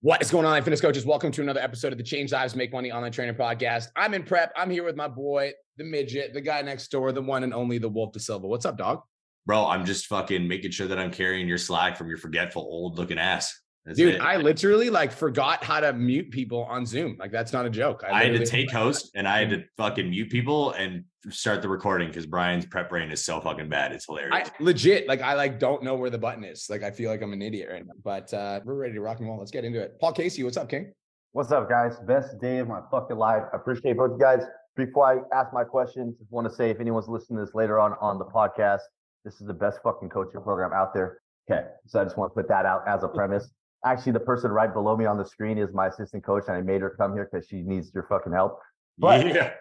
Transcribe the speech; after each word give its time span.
What 0.00 0.22
is 0.22 0.30
going 0.30 0.46
on, 0.46 0.62
fitness 0.62 0.80
coaches? 0.80 1.04
Welcome 1.04 1.32
to 1.32 1.42
another 1.42 1.58
episode 1.58 1.90
of 1.90 1.98
the 1.98 2.04
Change 2.04 2.30
Lives 2.30 2.54
Make 2.54 2.72
Money 2.72 2.92
Online 2.92 3.10
Trainer 3.10 3.34
Podcast. 3.34 3.86
I'm 3.96 4.14
in 4.14 4.22
prep. 4.22 4.52
I'm 4.56 4.70
here 4.70 4.84
with 4.84 4.94
my 4.94 5.08
boy, 5.08 5.50
the 5.76 5.82
midget, 5.82 6.32
the 6.32 6.40
guy 6.40 6.62
next 6.62 6.92
door, 6.92 7.10
the 7.10 7.20
one 7.20 7.42
and 7.42 7.52
only 7.52 7.78
the 7.78 7.88
Wolf 7.88 8.12
de 8.12 8.20
Silva. 8.20 8.46
What's 8.46 8.64
up, 8.64 8.78
dog? 8.78 9.00
Bro, 9.44 9.66
I'm 9.66 9.84
just 9.84 10.06
fucking 10.06 10.46
making 10.46 10.70
sure 10.70 10.86
that 10.86 11.00
I'm 11.00 11.10
carrying 11.10 11.48
your 11.48 11.58
slack 11.58 11.96
from 11.96 12.06
your 12.06 12.16
forgetful 12.16 12.62
old 12.62 12.96
looking 12.96 13.18
ass. 13.18 13.60
That's 13.88 13.96
Dude, 13.96 14.16
it. 14.16 14.20
I 14.20 14.36
literally 14.36 14.90
like 14.90 15.10
forgot 15.10 15.64
how 15.64 15.80
to 15.80 15.94
mute 15.94 16.30
people 16.30 16.64
on 16.64 16.84
Zoom. 16.84 17.16
Like 17.18 17.32
that's 17.32 17.54
not 17.54 17.64
a 17.64 17.70
joke. 17.70 18.04
I, 18.06 18.12
I 18.12 18.24
had 18.24 18.34
to 18.34 18.44
take 18.44 18.70
host 18.70 19.12
and 19.14 19.26
I 19.26 19.38
had 19.38 19.48
to 19.48 19.64
fucking 19.78 20.10
mute 20.10 20.28
people 20.28 20.72
and 20.72 21.04
start 21.30 21.62
the 21.62 21.70
recording 21.70 22.08
because 22.08 22.26
Brian's 22.26 22.66
prep 22.66 22.90
brain 22.90 23.10
is 23.10 23.24
so 23.24 23.40
fucking 23.40 23.70
bad. 23.70 23.92
It's 23.92 24.04
hilarious. 24.04 24.50
I, 24.50 24.62
legit, 24.62 25.08
like 25.08 25.22
I 25.22 25.32
like 25.32 25.58
don't 25.58 25.82
know 25.82 25.94
where 25.94 26.10
the 26.10 26.18
button 26.18 26.44
is. 26.44 26.66
Like 26.68 26.82
I 26.82 26.90
feel 26.90 27.10
like 27.10 27.22
I'm 27.22 27.32
an 27.32 27.40
idiot 27.40 27.70
right 27.72 27.82
now. 27.82 27.94
But 28.04 28.34
uh 28.34 28.60
we're 28.62 28.74
ready 28.74 28.92
to 28.92 29.00
rock 29.00 29.20
and 29.20 29.26
roll. 29.26 29.38
Let's 29.38 29.50
get 29.50 29.64
into 29.64 29.80
it. 29.80 29.98
Paul 29.98 30.12
Casey, 30.12 30.44
what's 30.44 30.58
up, 30.58 30.68
King? 30.68 30.92
What's 31.32 31.50
up, 31.50 31.70
guys? 31.70 31.98
Best 32.00 32.38
day 32.42 32.58
of 32.58 32.68
my 32.68 32.80
fucking 32.90 33.16
life. 33.16 33.44
I 33.54 33.56
appreciate 33.56 33.96
both 33.96 34.10
you 34.10 34.18
guys. 34.18 34.42
Before 34.76 35.06
I 35.06 35.34
ask 35.34 35.50
my 35.54 35.64
questions, 35.64 36.14
I 36.20 36.24
want 36.28 36.46
to 36.46 36.54
say 36.54 36.68
if 36.68 36.78
anyone's 36.78 37.08
listening 37.08 37.38
to 37.38 37.46
this 37.46 37.54
later 37.54 37.80
on 37.80 37.94
on 38.02 38.18
the 38.18 38.26
podcast, 38.26 38.80
this 39.24 39.40
is 39.40 39.46
the 39.46 39.54
best 39.54 39.78
fucking 39.82 40.10
coaching 40.10 40.42
program 40.42 40.74
out 40.74 40.92
there. 40.92 41.22
Okay, 41.50 41.66
so 41.86 42.02
I 42.02 42.04
just 42.04 42.18
want 42.18 42.32
to 42.32 42.34
put 42.34 42.48
that 42.48 42.66
out 42.66 42.86
as 42.86 43.02
a 43.02 43.08
premise 43.08 43.48
actually 43.84 44.12
the 44.12 44.20
person 44.20 44.50
right 44.50 44.72
below 44.72 44.96
me 44.96 45.04
on 45.04 45.16
the 45.16 45.24
screen 45.24 45.58
is 45.58 45.72
my 45.72 45.86
assistant 45.86 46.24
coach 46.24 46.44
and 46.48 46.56
i 46.56 46.60
made 46.60 46.80
her 46.80 46.90
come 46.90 47.12
here 47.12 47.28
because 47.30 47.46
she 47.46 47.62
needs 47.62 47.92
your 47.94 48.04
fucking 48.04 48.32
help. 48.32 48.58
But 48.98 49.26
yeah. 49.26 49.52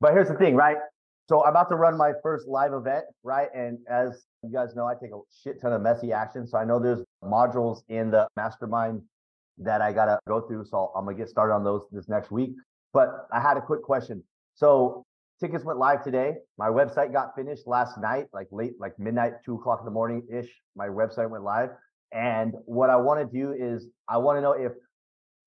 but 0.00 0.12
here's 0.12 0.28
the 0.28 0.34
thing 0.34 0.54
right? 0.56 0.76
So 1.28 1.44
i'm 1.44 1.50
about 1.50 1.68
to 1.70 1.76
run 1.76 1.96
my 1.96 2.12
first 2.22 2.48
live 2.48 2.72
event 2.72 3.04
right? 3.22 3.48
And 3.54 3.78
as 3.88 4.24
you 4.42 4.52
guys 4.52 4.74
know 4.74 4.86
i 4.86 4.94
take 4.94 5.12
a 5.12 5.20
shit 5.42 5.60
ton 5.60 5.72
of 5.72 5.82
messy 5.82 6.12
action. 6.12 6.46
So 6.46 6.58
i 6.58 6.64
know 6.64 6.78
there's 6.78 7.04
modules 7.24 7.82
in 7.88 8.10
the 8.10 8.26
mastermind 8.36 9.02
that 9.58 9.80
i 9.80 9.92
gotta 9.92 10.18
go 10.26 10.40
through. 10.40 10.64
So 10.64 10.92
i'm 10.96 11.04
gonna 11.04 11.16
get 11.16 11.28
started 11.28 11.54
on 11.54 11.64
those 11.64 11.82
this 11.92 12.08
next 12.08 12.30
week. 12.30 12.50
But 12.92 13.28
i 13.32 13.40
had 13.40 13.56
a 13.56 13.60
quick 13.60 13.82
question. 13.82 14.22
So 14.56 15.04
tickets 15.38 15.64
went 15.64 15.78
live 15.78 16.02
today. 16.02 16.34
My 16.58 16.68
website 16.68 17.12
got 17.12 17.34
finished 17.36 17.66
last 17.66 17.98
night 18.00 18.26
like 18.32 18.48
late 18.50 18.74
like 18.80 18.98
midnight 18.98 19.34
two 19.44 19.54
o'clock 19.54 19.78
in 19.80 19.84
the 19.84 19.92
morning 19.92 20.26
ish 20.32 20.50
my 20.74 20.88
website 20.88 21.30
went 21.30 21.44
live 21.44 21.70
and 22.12 22.54
what 22.64 22.90
I 22.90 22.96
want 22.96 23.20
to 23.20 23.38
do 23.38 23.52
is 23.52 23.86
I 24.08 24.18
want 24.18 24.38
to 24.38 24.42
know 24.42 24.52
if 24.52 24.72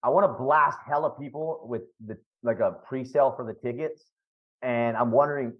I 0.01 0.09
want 0.09 0.25
to 0.25 0.43
blast 0.43 0.77
hella 0.85 1.11
people 1.11 1.65
with 1.67 1.83
the 2.05 2.17
like 2.41 2.59
a 2.59 2.75
pre-sale 2.87 3.33
for 3.35 3.45
the 3.45 3.53
tickets. 3.53 4.03
And 4.61 4.95
I'm 4.97 5.11
wondering, 5.11 5.53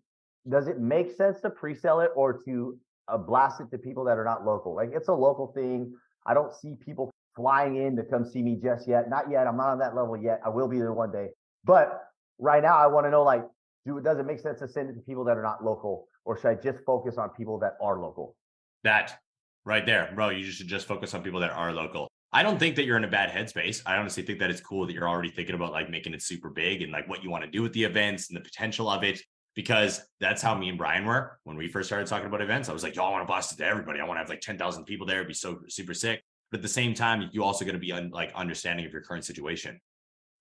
does 0.49 0.67
it 0.67 0.79
make 0.79 1.15
sense 1.15 1.39
to 1.41 1.49
pre-sell 1.49 2.01
it 2.01 2.11
or 2.15 2.41
to 2.45 2.77
uh, 3.07 3.17
blast 3.17 3.61
it 3.61 3.71
to 3.71 3.77
people 3.77 4.03
that 4.05 4.17
are 4.17 4.25
not 4.25 4.45
local? 4.45 4.75
Like 4.75 4.91
it's 4.93 5.07
a 5.07 5.13
local 5.13 5.47
thing. 5.47 5.93
I 6.25 6.33
don't 6.33 6.53
see 6.53 6.75
people 6.85 7.11
flying 7.35 7.77
in 7.77 7.95
to 7.95 8.03
come 8.03 8.25
see 8.25 8.41
me 8.41 8.59
just 8.61 8.88
yet. 8.88 9.09
Not 9.09 9.29
yet. 9.29 9.47
I'm 9.47 9.57
not 9.57 9.69
on 9.69 9.79
that 9.79 9.95
level 9.95 10.15
yet. 10.17 10.41
I 10.45 10.49
will 10.49 10.67
be 10.67 10.77
there 10.77 10.93
one 10.93 11.11
day. 11.11 11.29
But 11.65 12.01
right 12.39 12.61
now, 12.61 12.77
I 12.77 12.88
want 12.88 13.05
to 13.05 13.11
know 13.11 13.23
like, 13.23 13.43
do 13.85 13.97
it 13.97 14.03
does 14.03 14.19
it 14.19 14.25
make 14.25 14.39
sense 14.39 14.59
to 14.59 14.67
send 14.67 14.89
it 14.89 14.93
to 14.93 15.01
people 15.01 15.25
that 15.25 15.38
are 15.38 15.43
not 15.43 15.63
local, 15.63 16.07
or 16.23 16.38
should 16.38 16.47
I 16.47 16.55
just 16.55 16.79
focus 16.85 17.17
on 17.17 17.29
people 17.29 17.59
that 17.59 17.73
are 17.81 17.99
local? 17.99 18.35
That 18.83 19.17
right 19.66 19.86
there, 19.86 20.11
bro. 20.16 20.30
You 20.30 20.44
should 20.52 20.67
just 20.67 20.88
focus 20.88 21.14
on 21.14 21.23
people 21.23 21.39
that 21.42 21.52
are 21.52 21.72
local. 21.72 22.09
I 22.31 22.42
don't 22.42 22.58
think 22.58 22.75
that 22.78 22.86
you're 22.86 22.97
in 22.97 23.03
a 23.03 23.09
bad 23.09 23.30
headspace. 23.30 23.83
I 23.86 23.97
honestly 23.97 24.23
think 24.23 24.39
that 24.39 24.50
it's 24.50 24.59
cool 24.59 24.88
that 24.88 24.94
you're 24.94 25.08
already 25.08 25.30
thinking 25.30 25.53
about 25.53 25.72
like 25.72 25.89
making 25.89 26.16
it 26.16 26.22
super 26.23 26.50
big 26.50 26.81
and 26.81 26.92
like 26.92 27.08
what 27.08 27.23
you 27.23 27.30
want 27.30 27.44
to 27.44 27.50
do 27.50 27.61
with 27.61 27.73
the 27.73 27.84
events 27.84 28.30
and 28.30 28.36
the 28.36 28.41
potential 28.41 28.89
of 28.89 29.03
it. 29.03 29.22
Because 29.56 30.02
that's 30.19 30.41
how 30.41 30.56
me 30.56 30.69
and 30.69 30.80
Brian 30.80 31.06
were 31.06 31.38
when 31.44 31.58
we 31.58 31.67
first 31.67 31.88
started 31.88 32.08
talking 32.08 32.25
about 32.25 32.41
events. 32.41 32.69
I 32.69 32.73
was 32.73 32.81
like, 32.81 32.95
yo, 32.95 33.03
I 33.03 33.11
want 33.11 33.22
to 33.22 33.28
blast 33.28 33.53
it 33.53 33.58
to 33.58 33.66
everybody. 33.67 34.00
I 34.00 34.03
want 34.03 34.16
to 34.16 34.22
have 34.22 34.30
like 34.30 34.41
10,000 34.41 34.86
people 34.86 35.06
there. 35.06 35.17
It'd 35.17 35.28
be 35.28 35.36
so 35.36 35.59
super 35.67 35.94
sick. 35.94 36.23
But 36.50 36.58
at 36.58 36.61
the 36.64 36.69
same 36.69 36.95
time, 36.95 37.30
you 37.31 37.44
also 37.44 37.64
going 37.64 37.75
to 37.75 37.80
be 37.80 37.91
un- 37.91 38.09
like 38.11 38.34
understanding 38.34 38.84
of 38.88 38.91
your 38.91 39.03
current 39.03 39.25
situation. 39.25 39.80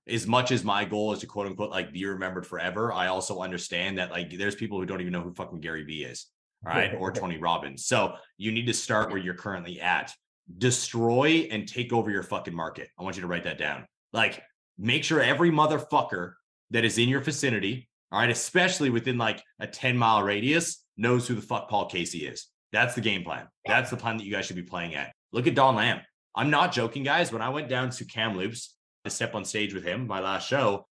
As 0.08 0.26
much 0.26 0.50
as 0.50 0.64
my 0.64 0.86
goal 0.86 1.12
is 1.12 1.18
to 1.18 1.26
quote 1.26 1.46
unquote 1.46 1.70
like 1.70 1.92
be 1.92 2.06
remembered 2.06 2.46
forever, 2.46 2.90
I 2.90 3.08
also 3.08 3.40
understand 3.40 3.98
that 3.98 4.10
like 4.10 4.30
there's 4.30 4.54
people 4.54 4.80
who 4.80 4.86
don't 4.86 5.02
even 5.02 5.12
know 5.12 5.20
who 5.20 5.34
fucking 5.34 5.60
Gary 5.60 5.84
Vee 5.84 6.04
is 6.04 6.28
right? 6.64 6.94
or 6.98 7.12
Tony 7.12 7.38
Robbins. 7.38 7.86
So 7.86 8.14
you 8.38 8.52
need 8.52 8.66
to 8.66 8.74
start 8.74 9.10
where 9.10 9.18
you're 9.18 9.34
currently 9.34 9.80
at. 9.80 10.12
Destroy 10.58 11.48
and 11.50 11.66
take 11.66 11.92
over 11.92 12.10
your 12.10 12.22
fucking 12.22 12.54
market. 12.54 12.88
I 12.98 13.02
want 13.02 13.16
you 13.16 13.22
to 13.22 13.28
write 13.28 13.44
that 13.44 13.58
down. 13.58 13.86
Like, 14.12 14.42
make 14.78 15.04
sure 15.04 15.20
every 15.20 15.50
motherfucker 15.50 16.34
that 16.70 16.84
is 16.84 16.98
in 16.98 17.08
your 17.08 17.20
vicinity, 17.20 17.88
all 18.10 18.20
right, 18.20 18.30
especially 18.30 18.90
within 18.90 19.18
like 19.18 19.42
a 19.60 19.66
10 19.66 19.96
mile 19.96 20.22
radius, 20.22 20.84
knows 20.96 21.26
who 21.26 21.34
the 21.34 21.42
fuck 21.42 21.68
Paul 21.68 21.86
Casey 21.86 22.26
is. 22.26 22.46
That's 22.72 22.94
the 22.94 23.00
game 23.00 23.22
plan. 23.22 23.48
That's 23.66 23.90
the 23.90 23.96
plan 23.96 24.16
that 24.16 24.24
you 24.24 24.32
guys 24.32 24.46
should 24.46 24.56
be 24.56 24.62
playing 24.62 24.94
at. 24.94 25.12
Look 25.32 25.46
at 25.46 25.54
Don 25.54 25.76
Lamb. 25.76 26.00
I'm 26.34 26.50
not 26.50 26.72
joking, 26.72 27.02
guys. 27.02 27.32
When 27.32 27.42
I 27.42 27.50
went 27.50 27.68
down 27.68 27.90
to 27.90 28.04
Kamloops 28.04 28.74
to 29.04 29.10
step 29.10 29.34
on 29.34 29.44
stage 29.44 29.74
with 29.74 29.84
him, 29.84 30.06
my 30.06 30.20
last 30.20 30.48
show, 30.48 30.86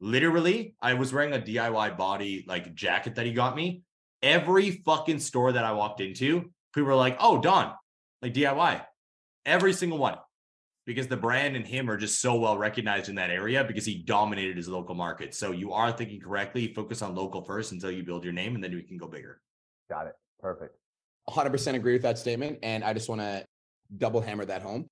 literally, 0.00 0.76
I 0.80 0.94
was 0.94 1.12
wearing 1.12 1.32
a 1.32 1.38
DIY 1.38 1.96
body 1.96 2.44
like 2.46 2.74
jacket 2.74 3.16
that 3.16 3.26
he 3.26 3.32
got 3.32 3.56
me 3.56 3.82
every 4.22 4.82
fucking 4.84 5.20
store 5.20 5.52
that 5.52 5.64
I 5.64 5.72
walked 5.72 6.00
into, 6.00 6.50
people 6.74 6.88
were 6.88 6.94
like, 6.94 7.16
oh, 7.20 7.40
Don, 7.40 7.72
like 8.22 8.34
DIY. 8.34 8.84
Every 9.46 9.72
single 9.72 9.98
one. 9.98 10.16
Because 10.86 11.06
the 11.06 11.16
brand 11.16 11.56
and 11.56 11.66
him 11.66 11.88
are 11.90 11.96
just 11.96 12.20
so 12.20 12.34
well 12.34 12.58
recognized 12.58 13.08
in 13.08 13.14
that 13.14 13.30
area 13.30 13.64
because 13.64 13.86
he 13.86 14.02
dominated 14.02 14.58
his 14.58 14.68
local 14.68 14.94
market. 14.94 15.34
So 15.34 15.50
you 15.50 15.72
are 15.72 15.90
thinking 15.90 16.20
correctly. 16.20 16.74
Focus 16.74 17.00
on 17.00 17.14
local 17.14 17.42
first 17.42 17.72
until 17.72 17.90
you 17.90 18.02
build 18.02 18.22
your 18.22 18.34
name 18.34 18.54
and 18.54 18.62
then 18.62 18.74
we 18.74 18.82
can 18.82 18.98
go 18.98 19.06
bigger. 19.06 19.40
Got 19.88 20.08
it. 20.08 20.12
Perfect. 20.40 20.76
100% 21.30 21.74
agree 21.74 21.94
with 21.94 22.02
that 22.02 22.18
statement. 22.18 22.58
And 22.62 22.84
I 22.84 22.92
just 22.92 23.08
want 23.08 23.22
to 23.22 23.46
double 23.96 24.20
hammer 24.20 24.44
that 24.44 24.60
home. 24.60 24.86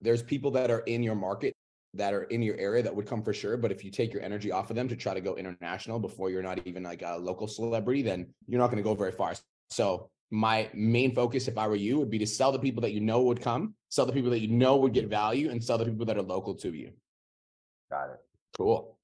There's 0.00 0.22
people 0.22 0.52
that 0.52 0.70
are 0.70 0.80
in 0.80 1.02
your 1.02 1.14
market 1.14 1.54
that 1.94 2.14
are 2.14 2.24
in 2.24 2.42
your 2.42 2.56
area 2.56 2.82
that 2.82 2.94
would 2.94 3.06
come 3.06 3.22
for 3.22 3.32
sure. 3.32 3.56
But 3.56 3.72
if 3.72 3.84
you 3.84 3.90
take 3.90 4.12
your 4.12 4.22
energy 4.22 4.52
off 4.52 4.70
of 4.70 4.76
them 4.76 4.88
to 4.88 4.96
try 4.96 5.14
to 5.14 5.20
go 5.20 5.36
international 5.36 5.98
before 5.98 6.30
you're 6.30 6.42
not 6.42 6.64
even 6.66 6.82
like 6.82 7.02
a 7.02 7.16
local 7.18 7.48
celebrity, 7.48 8.02
then 8.02 8.26
you're 8.46 8.60
not 8.60 8.68
going 8.68 8.82
to 8.82 8.82
go 8.82 8.94
very 8.94 9.12
far. 9.12 9.34
So 9.70 10.10
my 10.30 10.70
main 10.72 11.14
focus, 11.14 11.48
if 11.48 11.58
I 11.58 11.66
were 11.66 11.76
you, 11.76 11.98
would 11.98 12.10
be 12.10 12.18
to 12.18 12.26
sell 12.26 12.52
the 12.52 12.58
people 12.58 12.80
that 12.82 12.92
you 12.92 13.00
know 13.00 13.22
would 13.22 13.40
come, 13.40 13.74
sell 13.88 14.06
the 14.06 14.12
people 14.12 14.30
that 14.30 14.40
you 14.40 14.48
know 14.48 14.76
would 14.76 14.94
get 14.94 15.08
value, 15.08 15.50
and 15.50 15.62
sell 15.62 15.78
the 15.78 15.84
people 15.84 16.06
that 16.06 16.16
are 16.16 16.22
local 16.22 16.54
to 16.54 16.72
you. 16.72 16.90
Got 17.90 18.10
it. 18.10 18.18
Cool. 18.56 18.96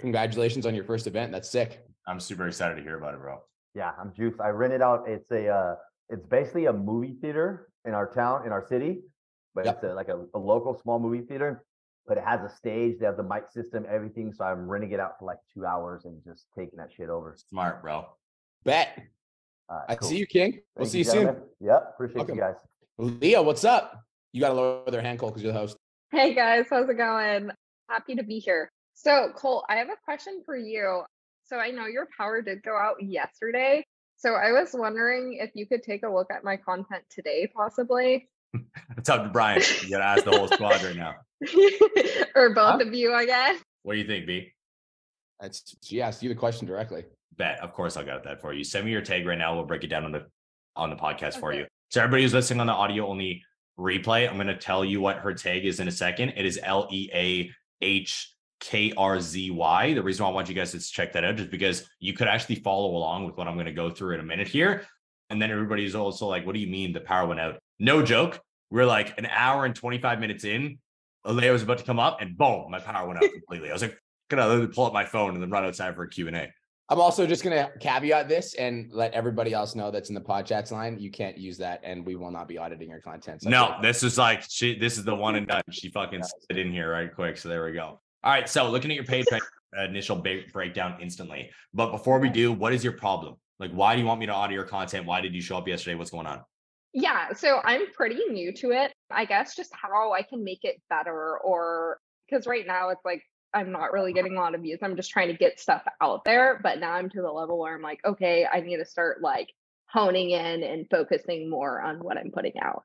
Congratulations 0.00 0.66
on 0.66 0.74
your 0.74 0.84
first 0.84 1.06
event. 1.06 1.32
That's 1.32 1.50
sick. 1.50 1.84
I'm 2.06 2.20
super 2.20 2.46
excited 2.46 2.76
to 2.76 2.82
hear 2.82 2.96
about 2.98 3.14
it, 3.14 3.20
bro. 3.20 3.40
Yeah, 3.74 3.92
I'm 4.00 4.12
juiced. 4.14 4.40
I 4.40 4.48
rented 4.48 4.82
out. 4.82 5.08
It's 5.08 5.30
a. 5.32 5.48
Uh, 5.48 5.74
it's 6.10 6.26
basically 6.26 6.66
a 6.66 6.72
movie 6.72 7.16
theater 7.20 7.68
in 7.86 7.94
our 7.94 8.06
town, 8.12 8.44
in 8.44 8.52
our 8.52 8.64
city, 8.68 9.00
but 9.54 9.64
yep. 9.64 9.76
it's 9.76 9.84
a, 9.84 9.94
like 9.94 10.08
a, 10.08 10.24
a 10.34 10.38
local 10.38 10.78
small 10.78 10.98
movie 10.98 11.22
theater 11.22 11.64
but 12.06 12.18
it 12.18 12.24
has 12.24 12.40
a 12.42 12.54
stage. 12.54 12.98
They 12.98 13.06
have 13.06 13.16
the 13.16 13.22
mic 13.22 13.50
system, 13.50 13.86
everything. 13.88 14.32
So 14.32 14.44
I'm 14.44 14.68
renting 14.68 14.92
it 14.92 15.00
out 15.00 15.18
for 15.18 15.24
like 15.24 15.38
two 15.52 15.64
hours 15.64 16.04
and 16.04 16.22
just 16.24 16.46
taking 16.56 16.78
that 16.78 16.90
shit 16.94 17.08
over. 17.08 17.36
Smart, 17.48 17.82
bro. 17.82 18.06
Bet. 18.64 19.02
Right, 19.70 19.84
I 19.88 19.94
cool. 19.94 20.08
see 20.08 20.18
you, 20.18 20.26
King. 20.26 20.60
We'll 20.76 20.86
see 20.86 20.98
you, 20.98 21.04
soon. 21.04 21.36
Yep. 21.60 21.92
Appreciate 21.94 22.16
Welcome. 22.16 22.34
you 22.36 22.40
guys. 22.40 22.54
Leah, 22.98 23.42
what's 23.42 23.64
up? 23.64 24.04
You 24.32 24.40
got 24.40 24.48
to 24.48 24.54
lower 24.54 24.90
their 24.90 25.00
hand, 25.00 25.18
Cole, 25.18 25.30
because 25.30 25.42
you're 25.42 25.52
the 25.52 25.58
host. 25.58 25.76
Hey 26.10 26.34
guys, 26.34 26.66
how's 26.70 26.88
it 26.88 26.94
going? 26.94 27.50
Happy 27.88 28.14
to 28.14 28.22
be 28.22 28.38
here. 28.38 28.70
So, 28.94 29.30
Cole, 29.34 29.64
I 29.68 29.76
have 29.76 29.88
a 29.88 29.96
question 30.04 30.42
for 30.44 30.56
you. 30.56 31.02
So, 31.44 31.56
I 31.58 31.70
know 31.70 31.86
your 31.86 32.06
power 32.16 32.40
did 32.40 32.62
go 32.62 32.76
out 32.76 33.02
yesterday. 33.02 33.84
So, 34.16 34.34
I 34.34 34.52
was 34.52 34.70
wondering 34.72 35.38
if 35.40 35.50
you 35.54 35.66
could 35.66 35.82
take 35.82 36.04
a 36.04 36.08
look 36.08 36.30
at 36.30 36.44
my 36.44 36.56
content 36.56 37.02
today, 37.10 37.50
possibly. 37.52 38.28
it's 38.96 39.08
up 39.08 39.24
to 39.24 39.28
Brian. 39.30 39.62
You 39.82 39.90
got 39.90 39.98
to 39.98 40.04
ask 40.04 40.24
the 40.24 40.30
whole 40.30 40.48
squad 40.48 40.82
right 40.82 40.96
now. 40.96 41.14
or 42.34 42.54
both 42.54 42.80
of 42.80 42.94
you, 42.94 43.12
I 43.12 43.26
guess. 43.26 43.60
What 43.82 43.94
do 43.94 43.98
you 44.00 44.06
think, 44.06 44.26
B? 44.26 44.52
That's 45.40 45.76
she 45.82 46.00
asked 46.00 46.22
you 46.22 46.28
the 46.28 46.34
question 46.34 46.66
directly. 46.66 47.04
Bet, 47.36 47.58
of 47.60 47.72
course, 47.72 47.96
I 47.96 48.04
got 48.04 48.24
that 48.24 48.40
for 48.40 48.52
you. 48.52 48.64
Send 48.64 48.84
me 48.84 48.92
your 48.92 49.02
tag 49.02 49.26
right 49.26 49.38
now. 49.38 49.54
We'll 49.54 49.64
break 49.64 49.84
it 49.84 49.88
down 49.88 50.04
on 50.04 50.12
the 50.12 50.26
on 50.76 50.90
the 50.90 50.96
podcast 50.96 51.32
okay. 51.32 51.40
for 51.40 51.52
you. 51.52 51.66
So 51.90 52.00
everybody 52.00 52.22
who's 52.22 52.34
listening 52.34 52.60
on 52.60 52.66
the 52.66 52.72
audio 52.72 53.06
only 53.06 53.42
replay, 53.78 54.28
I'm 54.28 54.36
going 54.36 54.46
to 54.46 54.56
tell 54.56 54.84
you 54.84 55.00
what 55.00 55.18
her 55.18 55.34
tag 55.34 55.64
is 55.64 55.80
in 55.80 55.88
a 55.88 55.92
second. 55.92 56.30
It 56.36 56.46
is 56.46 56.58
L 56.62 56.88
E 56.90 57.10
A 57.12 57.50
H 57.82 58.34
K 58.60 58.92
R 58.96 59.20
Z 59.20 59.50
Y. 59.50 59.94
The 59.94 60.02
reason 60.02 60.24
why 60.24 60.30
I 60.30 60.34
want 60.34 60.48
you 60.48 60.54
guys 60.54 60.72
to 60.72 60.78
check 60.78 61.12
that 61.12 61.24
out 61.24 61.38
is 61.38 61.46
because 61.46 61.88
you 62.00 62.14
could 62.14 62.28
actually 62.28 62.56
follow 62.56 62.96
along 62.96 63.26
with 63.26 63.36
what 63.36 63.48
I'm 63.48 63.54
going 63.54 63.66
to 63.66 63.72
go 63.72 63.90
through 63.90 64.14
in 64.14 64.20
a 64.20 64.24
minute 64.24 64.48
here. 64.48 64.86
And 65.30 65.40
then 65.40 65.50
everybody's 65.50 65.94
also 65.94 66.26
like, 66.26 66.46
what 66.46 66.54
do 66.54 66.60
you 66.60 66.68
mean 66.68 66.92
the 66.92 67.00
power 67.00 67.26
went 67.26 67.40
out? 67.40 67.58
No 67.78 68.02
joke. 68.02 68.40
We're 68.70 68.86
like 68.86 69.18
an 69.18 69.26
hour 69.26 69.64
and 69.64 69.74
25 69.74 70.20
minutes 70.20 70.44
in. 70.44 70.78
Alea 71.24 71.52
was 71.52 71.62
about 71.62 71.78
to 71.78 71.84
come 71.84 71.98
up 71.98 72.20
and 72.20 72.36
boom, 72.36 72.70
my 72.70 72.80
power 72.80 73.06
went 73.06 73.22
out 73.22 73.30
completely. 73.30 73.70
I 73.70 73.72
was 73.72 73.82
like, 73.82 73.98
gonna 74.28 74.46
literally 74.46 74.72
pull 74.72 74.86
up 74.86 74.92
my 74.92 75.04
phone 75.04 75.34
and 75.34 75.42
then 75.42 75.50
run 75.50 75.64
outside 75.64 75.94
for 75.94 76.02
a 76.02 76.08
Q&A. 76.08 76.52
I'm 76.90 77.00
also 77.00 77.26
just 77.26 77.42
going 77.42 77.56
to 77.56 77.70
caveat 77.78 78.28
this 78.28 78.54
and 78.54 78.90
let 78.92 79.12
everybody 79.14 79.54
else 79.54 79.74
know 79.74 79.90
that's 79.90 80.10
in 80.10 80.14
the 80.14 80.20
pod 80.20 80.44
chats 80.44 80.70
line. 80.70 80.98
You 80.98 81.10
can't 81.10 81.38
use 81.38 81.56
that, 81.58 81.80
and 81.82 82.04
we 82.04 82.14
will 82.14 82.30
not 82.30 82.46
be 82.46 82.58
auditing 82.58 82.90
your 82.90 83.00
content. 83.00 83.42
So 83.42 83.48
no, 83.48 83.76
this 83.80 84.02
is 84.02 84.18
like 84.18 84.44
she. 84.50 84.78
This 84.78 84.98
is 84.98 85.04
the 85.04 85.14
one 85.14 85.36
and 85.36 85.46
done. 85.46 85.62
She 85.70 85.90
fucking 85.90 86.22
sit 86.22 86.58
in 86.58 86.70
here 86.70 86.92
right 86.92 87.12
quick. 87.12 87.38
So 87.38 87.48
there 87.48 87.64
we 87.64 87.72
go. 87.72 88.00
All 88.22 88.32
right. 88.32 88.46
So 88.46 88.70
looking 88.70 88.90
at 88.90 88.96
your 88.96 89.04
page 89.04 89.24
initial 89.82 90.22
breakdown 90.52 90.98
instantly. 91.00 91.50
But 91.72 91.90
before 91.90 92.18
we 92.18 92.28
do, 92.28 92.52
what 92.52 92.74
is 92.74 92.84
your 92.84 92.92
problem? 92.92 93.36
Like, 93.58 93.70
why 93.70 93.94
do 93.94 94.02
you 94.02 94.06
want 94.06 94.20
me 94.20 94.26
to 94.26 94.34
audit 94.34 94.54
your 94.54 94.64
content? 94.64 95.06
Why 95.06 95.22
did 95.22 95.34
you 95.34 95.40
show 95.40 95.56
up 95.56 95.66
yesterday? 95.66 95.94
What's 95.94 96.10
going 96.10 96.26
on? 96.26 96.42
Yeah, 96.94 97.32
so 97.32 97.60
I'm 97.64 97.90
pretty 97.92 98.20
new 98.30 98.52
to 98.54 98.70
it. 98.70 98.92
I 99.10 99.24
guess 99.24 99.56
just 99.56 99.72
how 99.74 100.12
I 100.12 100.22
can 100.22 100.44
make 100.44 100.60
it 100.62 100.80
better 100.88 101.38
or 101.38 101.98
because 102.28 102.46
right 102.46 102.66
now 102.66 102.90
it's 102.90 103.04
like 103.04 103.22
I'm 103.52 103.72
not 103.72 103.92
really 103.92 104.12
getting 104.12 104.36
a 104.36 104.40
lot 104.40 104.54
of 104.54 104.62
views. 104.62 104.78
I'm 104.82 104.96
just 104.96 105.10
trying 105.10 105.28
to 105.28 105.36
get 105.36 105.60
stuff 105.60 105.82
out 106.00 106.24
there, 106.24 106.60
but 106.62 106.78
now 106.78 106.92
I'm 106.92 107.08
to 107.10 107.20
the 107.20 107.30
level 107.30 107.58
where 107.58 107.74
I'm 107.74 107.82
like, 107.82 108.00
okay, 108.04 108.46
I 108.50 108.60
need 108.60 108.76
to 108.78 108.84
start 108.84 109.22
like 109.22 109.52
honing 109.86 110.30
in 110.30 110.62
and 110.62 110.86
focusing 110.90 111.50
more 111.50 111.80
on 111.80 111.98
what 111.98 112.16
I'm 112.16 112.30
putting 112.32 112.58
out. 112.60 112.82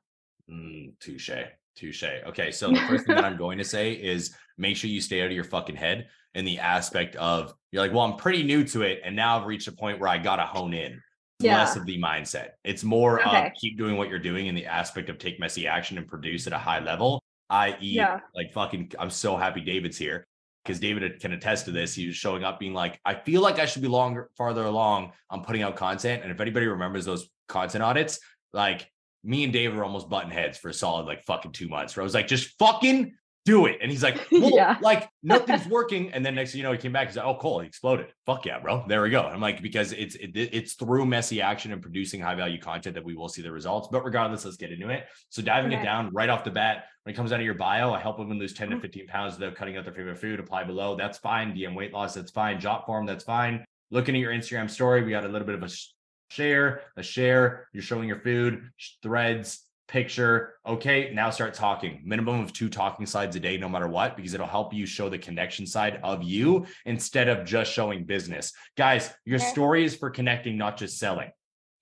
Mm, 0.50 0.92
touche. 1.00 1.30
Touche. 1.76 2.04
Okay. 2.26 2.50
So 2.52 2.70
the 2.70 2.80
first 2.88 3.06
thing 3.06 3.16
that 3.16 3.24
I'm 3.24 3.36
going 3.36 3.58
to 3.58 3.64
say 3.64 3.92
is 3.92 4.34
make 4.58 4.76
sure 4.76 4.90
you 4.90 5.00
stay 5.00 5.20
out 5.20 5.26
of 5.26 5.32
your 5.32 5.44
fucking 5.44 5.76
head 5.76 6.08
in 6.34 6.44
the 6.44 6.58
aspect 6.58 7.16
of 7.16 7.54
you're 7.72 7.82
like, 7.82 7.92
well, 7.92 8.04
I'm 8.04 8.16
pretty 8.16 8.42
new 8.42 8.64
to 8.64 8.82
it. 8.82 9.00
And 9.04 9.16
now 9.16 9.38
I've 9.38 9.46
reached 9.46 9.68
a 9.68 9.72
point 9.72 9.98
where 9.98 10.08
I 10.08 10.18
got 10.18 10.36
to 10.36 10.44
hone 10.44 10.74
in. 10.74 11.00
Yeah. 11.42 11.58
Less 11.58 11.76
of 11.76 11.86
the 11.86 11.98
mindset. 11.98 12.50
It's 12.64 12.84
more 12.84 13.20
Okay. 13.26 13.46
of 13.46 13.52
keep 13.54 13.78
doing 13.78 13.96
what 13.96 14.08
you're 14.08 14.18
doing 14.18 14.46
in 14.46 14.54
the 14.54 14.66
aspect 14.66 15.08
of 15.08 15.18
take 15.18 15.40
messy 15.40 15.66
action 15.66 15.98
and 15.98 16.06
produce 16.06 16.46
at 16.46 16.52
a 16.52 16.58
high 16.58 16.80
level, 16.80 17.22
i.e., 17.50 17.76
Yeah. 17.80 18.20
like 18.34 18.52
fucking, 18.52 18.92
I'm 18.98 19.10
so 19.10 19.36
happy 19.36 19.60
David's 19.60 19.96
here 19.98 20.26
because 20.64 20.78
David 20.78 21.18
can 21.20 21.32
attest 21.32 21.64
to 21.64 21.70
this. 21.70 21.94
He 21.94 22.06
was 22.06 22.16
showing 22.16 22.44
up 22.44 22.60
being 22.60 22.74
like, 22.74 23.00
I 23.04 23.14
feel 23.14 23.40
like 23.40 23.58
I 23.58 23.64
should 23.66 23.82
be 23.82 23.88
longer, 23.88 24.30
farther 24.36 24.64
along 24.64 25.12
on 25.30 25.42
putting 25.42 25.62
out 25.62 25.76
content. 25.76 26.22
And 26.22 26.30
if 26.30 26.40
anybody 26.40 26.66
remembers 26.66 27.04
those 27.06 27.28
content 27.48 27.82
audits, 27.82 28.20
like 28.52 28.90
me 29.24 29.44
and 29.44 29.52
David 29.52 29.76
were 29.76 29.84
almost 29.84 30.08
button 30.08 30.30
heads 30.30 30.58
for 30.58 30.68
a 30.68 30.74
solid 30.74 31.06
like 31.06 31.22
fucking 31.24 31.52
two 31.52 31.68
months 31.68 31.96
where 31.96 32.02
I 32.02 32.04
was 32.04 32.14
like, 32.14 32.26
just 32.26 32.58
fucking 32.58 33.14
do 33.46 33.66
it. 33.66 33.78
And 33.80 33.90
he's 33.90 34.02
like, 34.02 34.26
well, 34.32 34.50
Yeah. 34.54 34.76
like 34.82 35.08
nothing's 35.22 35.66
working. 35.68 36.12
And 36.12 36.24
then 36.24 36.34
next 36.34 36.52
thing 36.52 36.58
you 36.58 36.62
know, 36.64 36.72
he 36.72 36.78
came 36.78 36.92
back. 36.92 37.08
He's 37.08 37.16
like, 37.16 37.24
oh, 37.26 37.36
cool, 37.40 37.60
he 37.60 37.66
exploded. 37.66 38.06
Fuck 38.26 38.44
yeah, 38.46 38.58
bro. 38.60 38.84
There 38.86 39.02
we 39.02 39.10
go. 39.10 39.22
I'm 39.22 39.40
like, 39.40 39.62
because 39.62 39.92
it's 39.92 40.14
it, 40.16 40.30
it's 40.34 40.74
through 40.74 41.06
messy 41.06 41.40
action 41.40 41.72
and 41.72 41.80
producing 41.80 42.20
high 42.20 42.34
value 42.34 42.58
content 42.60 42.94
that 42.94 43.04
we 43.04 43.14
will 43.14 43.28
see 43.28 43.42
the 43.42 43.50
results. 43.50 43.88
But 43.90 44.04
regardless, 44.04 44.44
let's 44.44 44.56
get 44.56 44.72
into 44.72 44.88
it. 44.90 45.06
So 45.30 45.40
diving 45.42 45.72
it 45.72 45.82
down 45.82 46.10
right 46.12 46.28
off 46.28 46.44
the 46.44 46.50
bat, 46.50 46.84
when 47.04 47.14
it 47.14 47.16
comes 47.16 47.32
out 47.32 47.40
of 47.40 47.44
your 47.46 47.54
bio, 47.54 47.92
I 47.94 48.00
help 48.00 48.18
women 48.18 48.38
lose 48.38 48.52
10 48.52 48.70
to 48.70 48.76
Mhm. 48.76 48.82
15 48.82 49.06
pounds 49.06 49.38
without 49.38 49.54
cutting 49.56 49.76
out 49.76 49.84
their 49.84 49.94
favorite 49.94 50.18
food. 50.18 50.38
Apply 50.38 50.64
below. 50.64 50.96
That's 50.96 51.16
fine. 51.18 51.54
DM 51.56 51.74
weight 51.74 51.92
loss. 51.94 52.14
That's 52.14 52.30
fine. 52.30 52.60
Job 52.60 52.84
form. 52.84 53.06
That's 53.06 53.24
fine. 53.24 53.64
Looking 53.90 54.14
at 54.14 54.20
your 54.20 54.32
Instagram 54.32 54.68
story, 54.70 55.02
we 55.02 55.10
got 55.10 55.24
a 55.24 55.28
little 55.28 55.46
bit 55.46 55.54
of 55.56 55.62
a 55.62 55.68
sh- 55.68 55.88
share, 56.28 56.82
a 56.96 57.02
share. 57.02 57.66
You're 57.72 57.82
showing 57.82 58.06
your 58.06 58.20
food, 58.20 58.68
threads, 59.02 59.64
picture. 59.90 60.54
Okay, 60.64 61.10
now 61.12 61.30
start 61.30 61.52
talking. 61.52 62.00
Minimum 62.04 62.40
of 62.40 62.52
two 62.52 62.68
talking 62.68 63.06
slides 63.06 63.34
a 63.34 63.40
day, 63.40 63.56
no 63.56 63.68
matter 63.68 63.88
what, 63.88 64.16
because 64.16 64.32
it'll 64.34 64.46
help 64.46 64.72
you 64.72 64.86
show 64.86 65.08
the 65.08 65.18
connection 65.18 65.66
side 65.66 65.98
of 66.04 66.22
you 66.22 66.64
instead 66.86 67.28
of 67.28 67.44
just 67.44 67.72
showing 67.72 68.04
business. 68.04 68.52
Guys, 68.76 69.12
your 69.24 69.40
Okay. 69.40 69.46
story 69.50 69.84
is 69.84 69.96
for 69.96 70.08
connecting, 70.08 70.56
not 70.56 70.76
just 70.76 70.98
selling. 70.98 71.30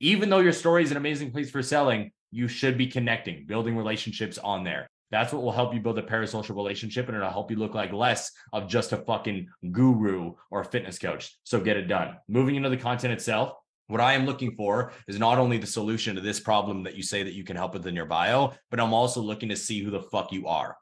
Even 0.01 0.31
though 0.31 0.39
your 0.39 0.53
story 0.53 0.83
is 0.83 0.91
an 0.91 0.97
amazing 0.97 1.31
place 1.31 1.51
for 1.51 1.63
selling, 1.63 2.11
you 2.31 2.49
should 2.49 2.79
be 2.79 2.87
connecting, 2.87 3.45
building 3.47 3.77
relationships 3.77 4.39
on 4.39 4.65
there. 4.65 4.89
That's 5.11 5.33
what 5.33 5.43
will 5.43 5.53
help 5.53 5.75
you 5.75 5.81
build 5.81 5.99
a 5.99 6.03
parasocial 6.03 6.55
relationship 6.55 7.09
and 7.09 7.17
it'll 7.17 7.31
help 7.31 7.51
you 7.51 7.57
look 7.57 7.75
like 7.75 7.93
less 7.93 8.31
of 8.53 8.69
just 8.69 8.93
a 8.93 8.99
fucking 8.99 9.49
guru 9.71 10.35
or 10.51 10.65
fitness 10.65 10.99
coach. 10.99 11.39
So 11.45 11.61
get 11.61 11.77
it 11.77 11.89
done. 11.89 12.17
Moving 12.29 12.57
into 12.57 12.69
the 12.69 12.77
content 12.77 13.13
itself, 13.15 13.55
what 13.89 14.03
I 14.03 14.13
am 14.13 14.27
looking 14.27 14.55
for 14.55 14.93
is 15.09 15.19
not 15.19 15.39
only 15.39 15.57
the 15.57 15.67
solution 15.67 16.15
to 16.15 16.21
this 16.21 16.39
problem 16.39 16.83
that 16.85 16.95
you 16.95 17.03
say 17.03 17.23
that 17.23 17.33
you 17.33 17.43
can 17.43 17.57
help 17.57 17.73
with 17.73 17.87
in 17.87 17.97
your 17.97 18.05
bio, 18.05 18.53
but 18.71 18.79
I'm 18.79 18.93
also 18.93 19.21
looking 19.21 19.49
to 19.49 19.57
see 19.57 19.83
who 19.83 19.91
the 19.91 20.03
fuck 20.03 20.31
you 20.31 20.47
are. 20.47 20.77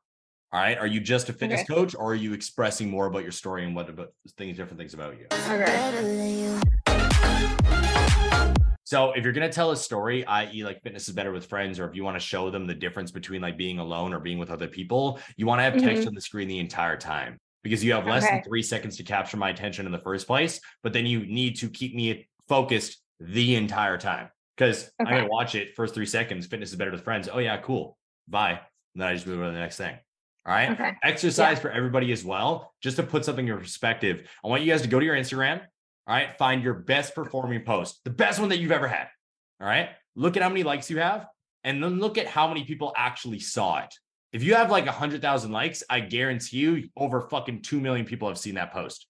All 0.53 0.61
right. 0.61 0.77
Are 0.77 0.89
you 0.89 1.01
just 1.01 1.29
a 1.29 1.33
fitness 1.33 1.61
Okay. 1.61 1.73
coach 1.73 1.95
or 1.95 2.13
are 2.13 2.17
you 2.17 2.33
expressing 2.33 2.91
more 2.91 3.07
about 3.07 3.23
your 3.23 3.33
story 3.33 3.65
and 3.65 3.77
what 3.77 3.89
about 3.89 4.13
things, 4.37 4.57
different 4.57 4.79
things 4.79 4.93
about 4.95 5.15
you? 5.19 5.27
Okay. 5.49 6.61
So 8.83 9.13
if 9.13 9.25
you're 9.25 9.33
gonna 9.33 9.53
tell 9.53 9.71
a 9.71 9.77
story, 9.77 10.25
i.e., 10.27 10.65
like 10.65 10.83
fitness 10.83 11.09
is 11.09 11.15
better 11.15 11.33
with 11.33 11.47
friends, 11.47 11.79
or 11.79 11.89
if 11.89 11.95
you 11.95 12.05
want 12.05 12.17
to 12.17 12.21
show 12.21 12.51
them 12.51 12.67
the 12.67 12.75
difference 12.75 13.11
between 13.11 13.41
like 13.41 13.57
being 13.57 13.79
alone 13.79 14.13
or 14.15 14.21
being 14.21 14.39
with 14.39 14.51
other 14.51 14.69
people, 14.69 15.21
you 15.37 15.47
want 15.47 15.59
to 15.59 15.65
have 15.65 15.75
text 15.75 16.01
mm-hmm. 16.01 16.09
on 16.09 16.15
the 16.15 16.21
screen 16.21 16.47
the 16.47 16.59
entire 16.59 16.97
time 16.97 17.39
because 17.63 17.83
you 17.83 17.93
have 17.93 18.07
less 18.07 18.25
than 18.29 18.43
three 18.45 18.63
seconds 18.63 18.97
to 18.97 19.03
capture 19.03 19.37
my 19.37 19.51
attention 19.51 19.87
in 19.87 19.93
the 19.93 19.99
first 19.99 20.29
place. 20.29 20.61
But 20.85 20.93
then 20.93 21.05
you 21.05 21.27
need 21.27 21.57
to 21.57 21.69
keep 21.69 21.97
me 21.97 22.29
focused 22.49 23.03
the 23.21 23.57
entire 23.57 23.99
time 23.99 24.29
because 24.57 24.91
I'm 24.99 25.07
gonna 25.07 25.29
watch 25.29 25.55
it 25.55 25.75
first 25.75 25.95
three 25.95 26.07
seconds. 26.07 26.47
Fitness 26.47 26.71
is 26.71 26.77
better 26.77 26.91
with 26.91 27.05
friends. 27.05 27.29
Oh 27.33 27.39
yeah, 27.39 27.57
cool. 27.59 27.97
Bye. 28.29 28.61
And 28.95 29.03
then 29.03 29.09
I 29.09 29.15
just 29.15 29.27
move 29.27 29.41
on 29.41 29.47
to 29.47 29.53
the 29.53 29.59
next 29.59 29.77
thing. 29.77 29.97
All 30.47 30.53
right. 30.53 30.71
Okay. 30.71 30.93
Exercise 31.03 31.59
for 31.59 31.71
everybody 31.71 32.13
as 32.13 32.25
well. 32.25 32.73
Just 32.83 32.97
to 32.97 33.03
put 33.03 33.25
something 33.25 33.47
in 33.47 33.59
perspective, 33.59 34.29
I 34.45 34.49
want 34.49 34.63
you 34.63 34.73
guys 34.73 34.83
to 34.83 34.89
go 34.89 35.01
to 35.01 35.05
your 35.05 35.17
Instagram. 35.17 35.61
All 36.07 36.15
right. 36.15 36.37
Find 36.39 36.63
your 36.63 36.75
best 36.75 37.15
performing 37.15 37.63
post, 37.65 38.01
the 38.05 38.11
best 38.11 38.39
one 38.39 38.49
that 38.51 38.59
you've 38.59 38.73
ever 38.73 38.89
had. 38.89 39.09
All 39.61 39.67
right. 39.67 39.91
Look 40.15 40.37
at 40.37 40.43
how 40.43 40.49
many 40.49 40.63
likes 40.63 40.89
you 40.89 40.99
have 40.99 41.27
and 41.65 41.83
then 41.83 41.99
look 41.99 42.17
at 42.17 42.29
how 42.29 42.47
many 42.47 42.65
people 42.65 42.95
actually 42.97 43.41
saw 43.41 43.81
it. 43.81 43.93
If 44.33 44.45
you 44.45 44.55
have 44.55 44.71
like 44.71 44.85
a 44.85 44.87
100,000 44.87 45.51
likes, 45.51 45.83
I 45.91 46.01
guarantee 46.01 46.59
you 46.59 46.89
over 46.97 47.23
fucking 47.23 47.63
2 47.63 47.81
million 47.81 48.07
people 48.07 48.29
have 48.29 48.39
seen 48.39 48.55
that 48.55 48.73
post. 48.73 49.07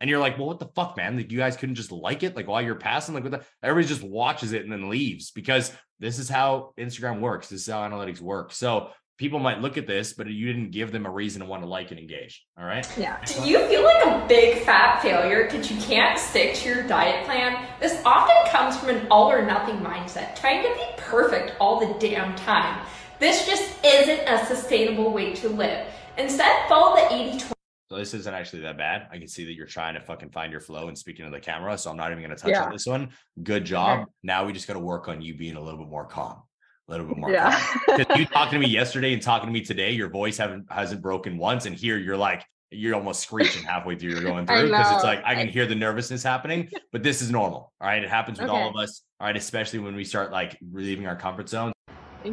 And 0.00 0.08
you're 0.08 0.20
like, 0.20 0.38
well, 0.38 0.46
what 0.46 0.60
the 0.60 0.68
fuck, 0.74 0.96
man? 0.96 1.16
Like, 1.16 1.32
you 1.32 1.38
guys 1.38 1.56
couldn't 1.56 1.74
just 1.74 1.90
like 1.90 2.22
it? 2.22 2.36
Like, 2.36 2.46
while 2.46 2.62
you're 2.62 2.76
passing, 2.76 3.14
like, 3.14 3.24
the? 3.24 3.42
Everybody 3.62 3.88
just 3.88 4.02
watches 4.02 4.52
it 4.52 4.62
and 4.62 4.72
then 4.72 4.88
leaves 4.88 5.32
because 5.32 5.72
this 5.98 6.18
is 6.18 6.28
how 6.28 6.72
Instagram 6.78 7.20
works. 7.20 7.48
This 7.48 7.62
is 7.62 7.66
how 7.66 7.80
analytics 7.88 8.20
work. 8.20 8.52
So 8.52 8.90
people 9.18 9.40
might 9.40 9.60
look 9.60 9.76
at 9.76 9.86
this, 9.86 10.12
but 10.12 10.28
you 10.28 10.46
didn't 10.46 10.70
give 10.70 10.92
them 10.92 11.04
a 11.04 11.10
reason 11.10 11.40
to 11.40 11.46
want 11.46 11.62
to 11.62 11.68
like 11.68 11.90
and 11.90 11.98
engage. 11.98 12.46
All 12.56 12.64
right. 12.64 12.88
Yeah. 12.96 13.22
Do 13.24 13.48
you 13.48 13.66
feel 13.66 13.82
like 13.82 14.06
a 14.06 14.24
big 14.28 14.62
fat 14.62 15.02
failure 15.02 15.44
because 15.44 15.70
you 15.70 15.80
can't 15.80 16.18
stick 16.18 16.54
to 16.54 16.68
your 16.68 16.86
diet 16.86 17.26
plan? 17.26 17.66
This 17.80 18.00
often 18.04 18.36
comes 18.50 18.76
from 18.76 18.90
an 18.90 19.06
all 19.10 19.30
or 19.30 19.44
nothing 19.44 19.80
mindset, 19.80 20.38
trying 20.40 20.62
to 20.62 20.72
be 20.74 20.84
perfect 20.96 21.56
all 21.60 21.80
the 21.80 21.98
damn 21.98 22.34
time. 22.36 22.86
This 23.18 23.46
just 23.46 23.84
isn't 23.84 24.28
a 24.28 24.46
sustainable 24.46 25.12
way 25.12 25.34
to 25.34 25.48
live. 25.48 25.88
Instead, 26.16 26.68
follow 26.68 26.94
the 26.94 27.12
80 27.12 27.38
20. 27.38 27.57
So 27.88 27.96
this 27.96 28.12
isn't 28.12 28.34
actually 28.34 28.62
that 28.62 28.76
bad. 28.76 29.08
I 29.10 29.16
can 29.18 29.28
see 29.28 29.46
that 29.46 29.54
you're 29.54 29.66
trying 29.66 29.94
to 29.94 30.00
fucking 30.00 30.28
find 30.30 30.52
your 30.52 30.60
flow 30.60 30.88
and 30.88 30.98
speaking 30.98 31.24
to 31.24 31.30
the 31.30 31.40
camera. 31.40 31.78
So 31.78 31.90
I'm 31.90 31.96
not 31.96 32.10
even 32.12 32.22
going 32.22 32.36
to 32.36 32.40
touch 32.40 32.50
Yeah. 32.52 32.64
on 32.64 32.72
this 32.72 32.84
one. 32.84 33.08
Good 33.42 33.64
job. 33.64 34.06
Now 34.22 34.44
we 34.44 34.52
just 34.52 34.66
got 34.68 34.74
to 34.74 34.78
work 34.78 35.08
on 35.08 35.22
you 35.22 35.34
being 35.34 35.56
a 35.56 35.60
little 35.60 35.78
bit 35.80 35.88
more 35.88 36.04
calm, 36.04 36.42
a 36.86 36.90
little 36.90 37.06
bit 37.06 37.16
more 37.16 37.30
Yeah. 37.32 37.50
calm. 37.58 37.80
Because 37.96 38.18
you 38.18 38.26
talking 38.32 38.60
to 38.60 38.66
me 38.66 38.70
yesterday 38.70 39.14
and 39.14 39.22
talking 39.22 39.46
to 39.46 39.52
me 39.52 39.62
today, 39.62 39.92
your 39.92 40.10
voice 40.10 40.36
haven't 40.36 40.70
hasn't 40.70 41.00
broken 41.00 41.38
once, 41.38 41.64
and 41.64 41.74
here 41.74 41.96
you're 41.96 42.16
like 42.16 42.44
you're 42.70 42.94
almost 42.94 43.20
screeching 43.22 43.64
halfway 43.64 43.96
through 43.96 44.10
you're 44.10 44.20
going 44.22 44.46
through 44.46 44.68
because 44.68 44.92
it's 44.92 45.02
like 45.02 45.22
I 45.24 45.34
can 45.34 45.48
hear 45.48 45.64
the 45.64 45.74
nervousness 45.74 46.22
happening, 46.22 46.68
but 46.92 47.02
this 47.02 47.22
is 47.22 47.30
normal. 47.30 47.72
All 47.80 47.88
right, 47.88 48.02
it 48.04 48.10
happens 48.10 48.38
with 48.38 48.50
all 48.50 48.68
of 48.68 48.76
us. 48.76 49.00
All 49.18 49.26
right, 49.26 49.36
especially 49.36 49.78
when 49.78 49.96
we 49.96 50.04
start 50.04 50.30
like 50.30 50.58
leaving 50.70 51.06
our 51.06 51.16
comfort 51.16 51.48
zone. 51.48 51.72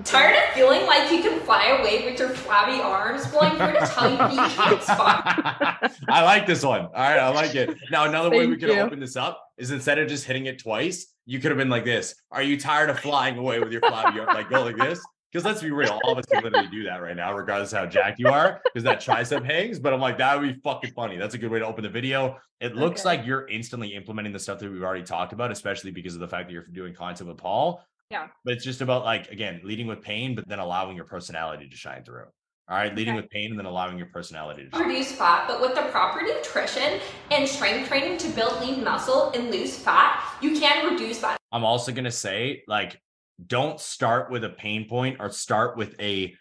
Tired 0.04 0.36
of 0.36 0.54
feeling 0.54 0.86
like 0.86 1.12
you 1.12 1.22
can 1.22 1.40
fly 1.42 1.68
away 1.80 2.06
with 2.06 2.20
your 2.20 2.30
flabby 2.30 2.82
arms? 2.82 3.32
Well, 3.32 3.44
I'm 3.44 3.56
here 3.58 3.80
to 3.80 3.86
tell 3.88 4.10
you 4.10 4.42
you 4.42 4.50
can't 4.50 4.82
spot. 4.82 5.94
I 6.10 6.24
like 6.24 6.46
this 6.46 6.64
one. 6.64 6.82
All 6.86 6.92
right, 6.94 7.18
I 7.20 7.30
like 7.30 7.56
it. 7.56 7.78
Now, 7.92 8.06
another 8.06 8.30
way 8.30 8.46
we 8.46 8.58
could 8.58 8.70
you. 8.70 8.80
open 8.80 9.00
this 9.00 9.16
up 9.16 9.42
is 9.58 9.72
instead 9.72 9.98
of 10.00 10.08
just 10.08 10.26
hitting 10.26 10.48
it 10.48 10.60
twice, 10.60 11.08
you 11.26 11.40
could 11.40 11.52
have 11.52 11.58
been 11.58 11.70
like 11.70 11.86
this. 11.86 12.16
Are 12.32 12.44
you 12.44 12.60
tired 12.60 12.90
of 12.90 13.00
flying 13.00 13.38
away 13.38 13.60
with 13.60 13.72
your 13.72 13.82
flabby 13.82 14.20
arm? 14.20 14.28
Like 14.36 14.50
go 14.50 14.64
like 14.64 14.78
this. 14.78 15.00
Because 15.32 15.44
let's 15.46 15.62
be 15.62 15.72
real, 15.72 16.00
all 16.06 16.14
of 16.14 16.18
us 16.18 16.26
can 16.28 16.42
literally 16.44 16.70
do 16.70 16.84
that 16.84 17.02
right 17.02 17.16
now, 17.16 17.34
regardless 17.34 17.74
of 17.74 17.80
how 17.80 17.86
jacked 17.86 18.20
you 18.20 18.30
are, 18.30 18.62
because 18.64 18.84
that 18.86 19.02
tricep 19.02 19.44
hangs. 19.44 19.80
But 19.80 19.92
I'm 19.94 20.00
like, 20.00 20.18
that 20.20 20.40
would 20.40 20.48
be 20.56 20.62
fucking 20.62 20.92
funny. 20.94 21.18
That's 21.18 21.36
a 21.36 21.38
good 21.38 21.52
way 21.52 21.60
to 21.60 21.66
open 21.66 21.84
the 21.84 21.90
video. 21.90 22.38
It 22.62 22.76
looks 22.76 23.02
Okay. 23.02 23.18
like 23.18 23.26
you're 23.28 23.46
instantly 23.50 23.96
implementing 23.96 24.32
the 24.32 24.40
stuff 24.40 24.60
that 24.60 24.72
we've 24.72 24.82
already 24.84 25.04
talked 25.04 25.34
about, 25.34 25.52
especially 25.52 25.92
because 25.92 26.14
of 26.14 26.22
the 26.22 26.28
fact 26.28 26.48
that 26.48 26.54
you're 26.54 26.68
doing 26.72 26.94
content 26.94 27.28
with 27.28 27.38
Paul. 27.38 27.86
Yeah. 28.10 28.28
But 28.44 28.54
it's 28.56 28.64
just 28.64 28.82
about 28.82 29.04
like 29.04 29.32
again, 29.32 29.62
leading 29.64 29.88
with 29.88 30.02
pain, 30.02 30.36
but 30.36 30.48
then 30.48 30.60
allowing 30.60 30.96
your 30.96 31.06
personality 31.06 31.68
to 31.70 31.76
shine 31.76 32.04
through. 32.04 32.26
All 32.68 32.76
right, 32.76 32.96
leading 32.96 33.14
Okay. 33.14 33.22
with 33.22 33.30
pain 33.30 33.52
and 33.52 33.60
then 33.60 33.68
allowing 33.68 33.98
your 34.00 34.08
personality 34.08 34.66
to 34.66 34.76
shine. 34.76 34.88
reduce 34.88 35.12
fat, 35.12 35.48
but 35.48 35.62
with 35.62 35.76
the 35.76 35.84
proper 35.92 36.22
nutrition 36.24 37.00
and 37.30 37.48
strength 37.48 37.88
training 37.88 38.18
to 38.18 38.28
build 38.30 38.60
lean 38.60 38.84
muscle 38.84 39.32
and 39.36 39.52
lose 39.52 39.78
fat, 39.78 40.24
you 40.42 40.60
can 40.60 40.92
reduce 40.92 41.20
that. 41.20 41.38
I'm 41.52 41.64
also 41.64 41.92
going 41.92 42.06
to 42.06 42.12
say, 42.12 42.64
like, 42.68 43.00
don't 43.46 43.80
start 43.80 44.32
with 44.32 44.44
a 44.44 44.50
pain 44.50 44.88
point 44.90 45.18
or 45.20 45.30
start 45.30 45.78
with 45.78 45.94
a 46.00 46.34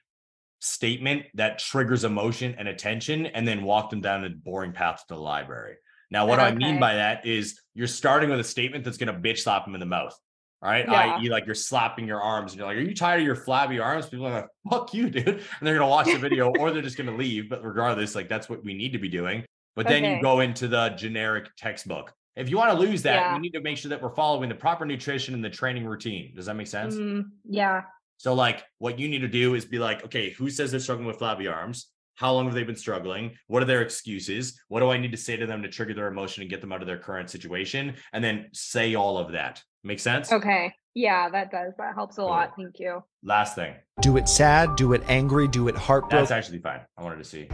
statement 0.60 1.26
that 1.34 1.58
triggers 1.58 2.04
emotion 2.04 2.54
and 2.56 2.68
attention 2.68 3.26
and 3.26 3.46
then 3.46 3.62
walk 3.62 3.90
them 3.90 4.00
down 4.00 4.24
a 4.24 4.30
boring 4.30 4.72
path 4.72 5.04
to 5.08 5.14
the 5.14 5.20
library. 5.20 5.74
Now, 6.10 6.26
what 6.26 6.38
I 6.40 6.54
mean 6.54 6.80
by 6.80 6.94
that 6.94 7.26
is 7.26 7.60
you're 7.74 7.86
starting 7.86 8.30
with 8.30 8.40
a 8.40 8.44
statement 8.44 8.84
that's 8.84 8.96
going 8.96 9.12
to 9.14 9.20
bitch 9.20 9.40
slap 9.40 9.66
them 9.66 9.74
in 9.74 9.80
the 9.80 9.84
mouth. 9.86 10.18
All 10.64 10.70
right. 10.70 10.86
Yeah. 10.88 11.16
I.e., 11.16 11.28
like 11.28 11.44
you're 11.44 11.54
slapping 11.54 12.08
your 12.08 12.22
arms 12.22 12.52
and 12.52 12.58
you're 12.58 12.66
like, 12.66 12.78
Are 12.78 12.80
you 12.80 12.94
tired 12.94 13.20
of 13.20 13.26
your 13.26 13.36
flabby 13.36 13.78
arms? 13.78 14.06
People 14.06 14.26
are 14.26 14.32
like, 14.32 14.48
Fuck 14.70 14.94
you, 14.94 15.10
dude. 15.10 15.28
And 15.28 15.38
they're 15.60 15.78
going 15.78 15.86
to 15.86 15.90
watch 15.90 16.06
the 16.06 16.16
video 16.16 16.50
or 16.58 16.70
they're 16.70 16.80
just 16.80 16.96
going 16.96 17.10
to 17.10 17.14
leave. 17.16 17.50
But 17.50 17.62
regardless, 17.62 18.14
like 18.14 18.30
that's 18.30 18.48
what 18.48 18.64
we 18.64 18.72
need 18.72 18.92
to 18.92 18.98
be 18.98 19.08
doing. 19.10 19.44
But 19.76 19.86
then 19.86 20.04
you 20.04 20.22
go 20.22 20.40
into 20.40 20.66
the 20.66 20.88
generic 20.90 21.48
textbook. 21.56 22.12
If 22.34 22.48
you 22.48 22.56
want 22.56 22.72
to 22.72 22.78
lose 22.78 23.02
that, 23.02 23.14
Yeah. 23.14 23.34
we 23.34 23.40
need 23.40 23.52
to 23.52 23.60
make 23.60 23.76
sure 23.76 23.90
that 23.90 24.02
we're 24.02 24.14
following 24.14 24.48
the 24.48 24.54
proper 24.54 24.84
nutrition 24.86 25.34
and 25.34 25.44
the 25.44 25.50
training 25.50 25.84
routine. 25.84 26.32
Does 26.34 26.46
that 26.46 26.54
make 26.54 26.66
sense? 26.66 26.94
Mm, 26.96 27.26
yeah. 27.48 27.82
So, 28.16 28.34
like, 28.34 28.64
what 28.78 28.98
you 28.98 29.08
need 29.08 29.20
to 29.20 29.28
do 29.28 29.54
is 29.54 29.64
be 29.64 29.78
like, 29.78 30.04
okay, 30.04 30.30
who 30.30 30.48
says 30.48 30.70
they're 30.70 30.80
struggling 30.80 31.06
with 31.06 31.18
flabby 31.18 31.46
arms? 31.46 31.88
How 32.16 32.32
long 32.32 32.46
have 32.46 32.54
they 32.54 32.62
been 32.62 32.76
struggling? 32.76 33.32
What 33.48 33.62
are 33.62 33.66
their 33.66 33.82
excuses? 33.82 34.60
What 34.68 34.80
do 34.80 34.90
I 34.90 34.96
need 34.98 35.10
to 35.10 35.16
say 35.18 35.36
to 35.36 35.46
them 35.46 35.62
to 35.62 35.68
trigger 35.68 35.94
their 35.94 36.06
emotion 36.06 36.40
and 36.42 36.50
get 36.50 36.60
them 36.60 36.72
out 36.72 36.80
of 36.80 36.86
their 36.86 36.98
current 36.98 37.28
situation? 37.28 37.94
And 38.12 38.22
then 38.22 38.46
say 38.52 38.94
all 38.94 39.18
of 39.18 39.32
that. 39.32 39.62
Make 39.84 40.00
sense? 40.00 40.32
Okay. 40.32 40.72
Yeah, 40.94 41.28
that 41.30 41.50
does. 41.50 41.74
That 41.76 41.94
helps 41.94 42.16
a 42.16 42.20
Cool. 42.22 42.28
lot. 42.30 42.52
Thank 42.56 42.78
you. 42.80 43.04
Last 43.22 43.54
thing. 43.54 43.74
Do 44.00 44.16
it 44.16 44.28
sad, 44.28 44.76
do 44.76 44.92
it 44.94 45.02
angry, 45.08 45.46
do 45.46 45.68
it 45.68 45.76
heartbroken. 45.76 46.18
That's 46.18 46.30
actually 46.30 46.58
fine. 46.60 46.80
I 46.96 47.02
wanted 47.02 47.18
to 47.18 47.24
see. 47.24 47.48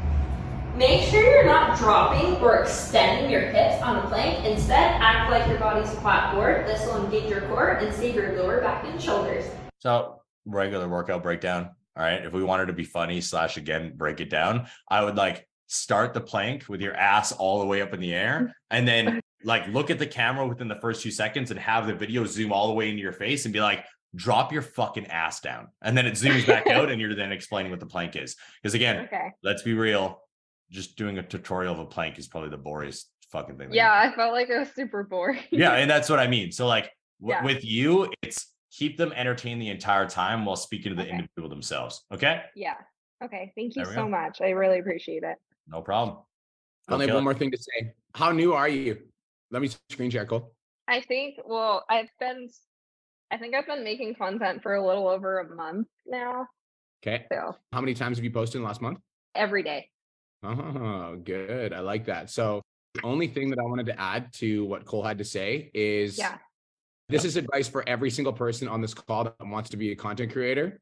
Make 0.77 1.09
sure 1.09 1.21
you're 1.23 1.45
not 1.47 1.77
dropping 1.77 2.37
or 2.37 2.63
extending 2.63 3.31
your 3.31 3.41
hips 3.41 3.83
on 3.83 3.97
a 3.97 4.09
plank. 4.09 4.45
Instead, 4.47 5.01
act 5.01 5.31
like 5.31 5.47
your 5.49 5.59
body's 5.59 5.93
a 5.93 5.97
clapboard. 5.97 6.67
This 6.67 6.87
will 6.87 7.05
engage 7.05 7.29
your 7.29 7.43
core 7.49 7.71
and 7.73 7.93
save 7.95 8.15
your 8.15 8.37
lower 8.41 8.61
back 8.61 8.85
and 8.85 9.01
shoulders. 9.03 9.45
So 9.79 10.23
regular 10.47 10.89
workout 10.89 11.23
breakdown. 11.23 11.71
All 11.97 12.05
right. 12.05 12.25
If 12.25 12.33
we 12.33 12.45
wanted 12.45 12.67
to 12.67 12.73
be 12.73 12.85
funny 12.85 13.21
slash 13.21 13.57
again 13.57 13.95
break 13.97 14.21
it 14.21 14.31
down, 14.31 14.69
I 14.89 15.03
would 15.05 15.17
like 15.17 15.49
start 15.67 16.15
the 16.15 16.21
plank 16.21 16.67
with 16.69 16.81
your 16.81 16.95
ass 16.95 17.33
all 17.33 17.59
the 17.61 17.67
way 17.67 17.83
up 17.83 17.93
in 17.93 18.01
the 18.01 18.15
air, 18.15 18.55
and 18.71 18.87
then 18.89 19.21
like 19.45 19.67
look 19.69 19.91
at 19.91 19.99
the 19.99 20.07
camera 20.07 20.47
within 20.47 20.69
the 20.69 20.79
first 20.81 21.03
few 21.03 21.11
seconds 21.11 21.51
and 21.51 21.59
have 21.61 21.87
the 21.87 21.95
video 21.95 22.25
zoom 22.27 22.53
all 22.53 22.69
the 22.69 22.75
way 22.75 22.91
into 22.91 23.01
your 23.03 23.13
face 23.13 23.45
and 23.47 23.53
be 23.55 23.61
like, 23.61 23.85
drop 24.15 24.53
your 24.53 24.63
fucking 24.63 25.07
ass 25.07 25.41
down, 25.41 25.69
and 25.83 25.97
then 25.97 26.05
it 26.07 26.15
zooms 26.15 26.47
back 26.47 26.67
out, 26.67 26.91
and 26.91 27.01
you're 27.01 27.15
then 27.15 27.31
explaining 27.33 27.71
what 27.71 27.81
the 27.81 27.87
plank 27.87 28.17
is. 28.17 28.37
Because 28.63 28.75
again, 28.75 29.05
Okay. 29.05 29.29
let's 29.43 29.63
be 29.63 29.73
real, 29.75 30.21
just 30.71 30.97
doing 30.97 31.19
a 31.19 31.23
tutorial 31.23 31.73
of 31.73 31.79
a 31.79 31.87
plank 31.87 32.19
is 32.19 32.27
probably 32.29 32.51
the 32.51 32.59
boringest 32.59 33.05
fucking 33.31 33.57
thing. 33.57 33.69
Yeah, 33.73 33.93
I 33.93 34.15
felt 34.17 34.33
like 34.33 34.49
it 34.51 34.59
was 34.59 34.69
super 34.75 35.05
boring. 35.05 35.39
yeah 35.53 35.75
and 35.75 35.89
that's 35.89 36.09
what 36.11 36.19
i 36.19 36.27
mean 36.27 36.51
so 36.51 36.67
like 36.67 36.91
w- 37.21 37.37
Yeah. 37.39 37.45
with 37.45 37.65
you 37.65 38.11
it's 38.23 38.53
keep 38.73 38.97
them 38.97 39.13
entertained 39.13 39.63
the 39.63 39.69
entire 39.71 40.09
time 40.09 40.45
while 40.45 40.57
speaking 40.57 40.91
to 40.91 40.97
the 40.97 41.03
Okay. 41.03 41.11
individual 41.13 41.49
themselves 41.49 42.05
okay 42.13 42.43
Yeah. 42.57 42.75
Okay. 43.23 43.53
Thank 43.55 43.77
you 43.77 43.85
so 43.85 43.95
go. 43.95 44.09
much. 44.09 44.41
I 44.41 44.49
really 44.51 44.79
appreciate 44.81 45.23
it. 45.23 45.37
no 45.69 45.81
problem 45.83 46.19
I 46.89 46.95
only 46.95 47.07
have 47.07 47.15
one 47.15 47.23
it. 47.23 47.25
more 47.25 47.35
thing 47.35 47.51
to 47.53 47.59
say. 47.59 47.93
How 48.15 48.33
new 48.33 48.53
are 48.55 48.69
you? 48.69 48.99
Let 49.51 49.63
me 49.63 49.71
screen 49.91 50.11
share, 50.11 50.27
Cole. 50.27 50.53
I 50.87 51.01
think, 51.01 51.37
well, 51.45 51.85
I've 51.89 52.09
been, 52.19 52.49
I 53.31 53.37
think 53.37 53.55
I've 53.55 53.67
been 53.67 53.85
making 53.85 54.15
content 54.15 54.63
for 54.63 54.75
a 54.75 54.87
little 54.87 55.09
over 55.09 55.41
a 55.41 55.55
month 55.55 55.89
now. 56.07 56.47
Okay. 57.05 57.27
So 57.33 57.57
How 57.73 57.81
many 57.81 57.95
times 57.95 58.19
have 58.19 58.25
you 58.25 58.31
posted 58.31 58.57
in 58.57 58.63
the 58.63 58.69
last 58.69 58.81
month? 58.83 58.99
every 59.37 59.63
day. 59.63 59.89
Oh, 60.43 61.17
good. 61.23 61.73
I 61.73 61.79
like 61.81 62.07
that. 62.07 62.31
So 62.31 62.61
the 62.95 63.03
only 63.05 63.29
thing 63.29 63.49
that 63.51 63.61
I 63.61 63.63
wanted 63.63 63.87
to 63.87 64.01
add 64.01 64.33
to 64.35 64.65
what 64.65 64.85
Cole 64.85 65.05
had 65.05 65.19
to 65.19 65.25
say 65.25 65.71
is 65.73 66.19
Yeah. 66.19 66.39
this 67.09 67.25
is 67.25 67.37
advice 67.37 67.69
for 67.69 67.89
every 67.89 68.11
single 68.11 68.33
person 68.33 68.67
on 68.67 68.81
this 68.81 68.93
call 68.93 69.25
that 69.25 69.37
wants 69.41 69.71
to 69.71 69.77
be 69.77 69.93
a 69.93 69.97
content 69.97 70.33
creator. 70.33 70.81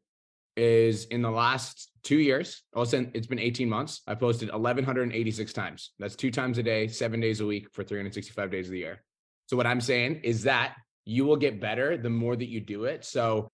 Is 0.58 1.04
in 1.04 1.22
the 1.22 1.30
last 1.30 1.92
two 2.02 2.18
years, 2.18 2.64
also 2.74 3.08
it's 3.14 3.28
been 3.28 3.38
18 3.38 3.68
months. 3.68 4.00
I 4.08 4.16
posted 4.16 4.48
1186 4.50 5.52
times. 5.52 5.92
That's 6.00 6.16
two 6.16 6.32
times 6.32 6.58
a 6.58 6.64
day, 6.64 6.88
seven 6.88 7.20
days 7.20 7.40
a 7.40 7.46
week 7.46 7.68
for 7.72 7.84
365 7.84 8.50
days 8.50 8.66
of 8.66 8.72
the 8.72 8.78
year. 8.78 9.04
So 9.46 9.56
what 9.56 9.68
I'm 9.68 9.80
saying 9.80 10.22
is 10.24 10.42
that 10.42 10.74
you 11.04 11.24
will 11.24 11.36
get 11.36 11.60
better 11.60 11.96
the 11.96 12.10
more 12.10 12.34
that 12.34 12.48
you 12.48 12.60
do 12.60 12.86
it. 12.86 13.04
So 13.04 13.48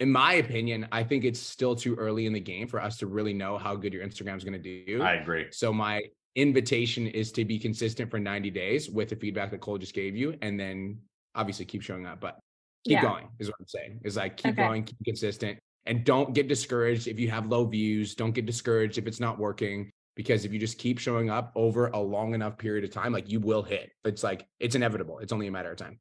in 0.00 0.12
my 0.12 0.34
opinion, 0.34 0.86
I 0.92 1.02
think 1.02 1.24
it's 1.24 1.40
still 1.40 1.74
too 1.74 1.94
early 1.94 2.26
in 2.26 2.34
the 2.34 2.40
game 2.40 2.66
for 2.68 2.78
us 2.78 2.98
to 2.98 3.06
really 3.06 3.32
know 3.32 3.56
how 3.56 3.74
good 3.74 3.94
your 3.94 4.06
Instagram 4.06 4.36
is 4.36 4.44
going 4.44 4.62
to 4.62 4.84
do. 4.86 5.02
i 5.02 5.14
agree 5.14 5.46
So 5.52 5.72
my 5.72 6.02
invitation 6.36 7.06
is 7.06 7.32
to 7.32 7.46
be 7.46 7.58
consistent 7.58 8.10
for 8.10 8.18
90 8.18 8.50
days 8.50 8.90
with 8.90 9.08
the 9.08 9.16
feedback 9.16 9.50
that 9.52 9.60
Cole 9.62 9.78
just 9.78 9.94
gave 9.94 10.14
you, 10.14 10.36
and 10.42 10.60
then 10.60 10.98
obviously 11.34 11.64
keep 11.64 11.80
showing 11.80 12.04
up. 12.04 12.20
But 12.20 12.38
keep 12.84 12.96
Yeah. 12.96 13.02
going 13.02 13.28
is 13.38 13.48
what 13.48 13.56
I'm 13.60 13.66
saying. 13.66 14.00
Is 14.04 14.16
like 14.16 14.36
keep 14.36 14.52
Okay. 14.52 14.62
going, 14.62 14.84
keep 14.84 14.98
consistent, 15.06 15.58
and 15.86 16.04
don't 16.04 16.34
get 16.34 16.48
discouraged 16.48 17.08
if 17.08 17.18
you 17.18 17.30
have 17.30 17.46
low 17.46 17.64
views. 17.64 18.14
Don't 18.14 18.32
get 18.32 18.46
discouraged 18.46 18.98
if 18.98 19.06
it's 19.06 19.20
not 19.20 19.38
working. 19.38 19.90
Because 20.16 20.44
if 20.44 20.52
you 20.52 20.58
just 20.58 20.76
keep 20.76 20.98
showing 20.98 21.30
up 21.30 21.52
over 21.54 21.86
a 21.88 21.98
long 21.98 22.34
enough 22.34 22.58
period 22.58 22.84
of 22.84 22.90
time, 22.90 23.12
like 23.12 23.30
you 23.30 23.40
will 23.40 23.62
hit. 23.62 23.90
It's 24.04 24.22
like 24.22 24.46
it's 24.58 24.74
inevitable. 24.74 25.20
It's 25.20 25.32
only 25.32 25.46
a 25.46 25.50
matter 25.50 25.70
of 25.70 25.78
time. 25.78 25.98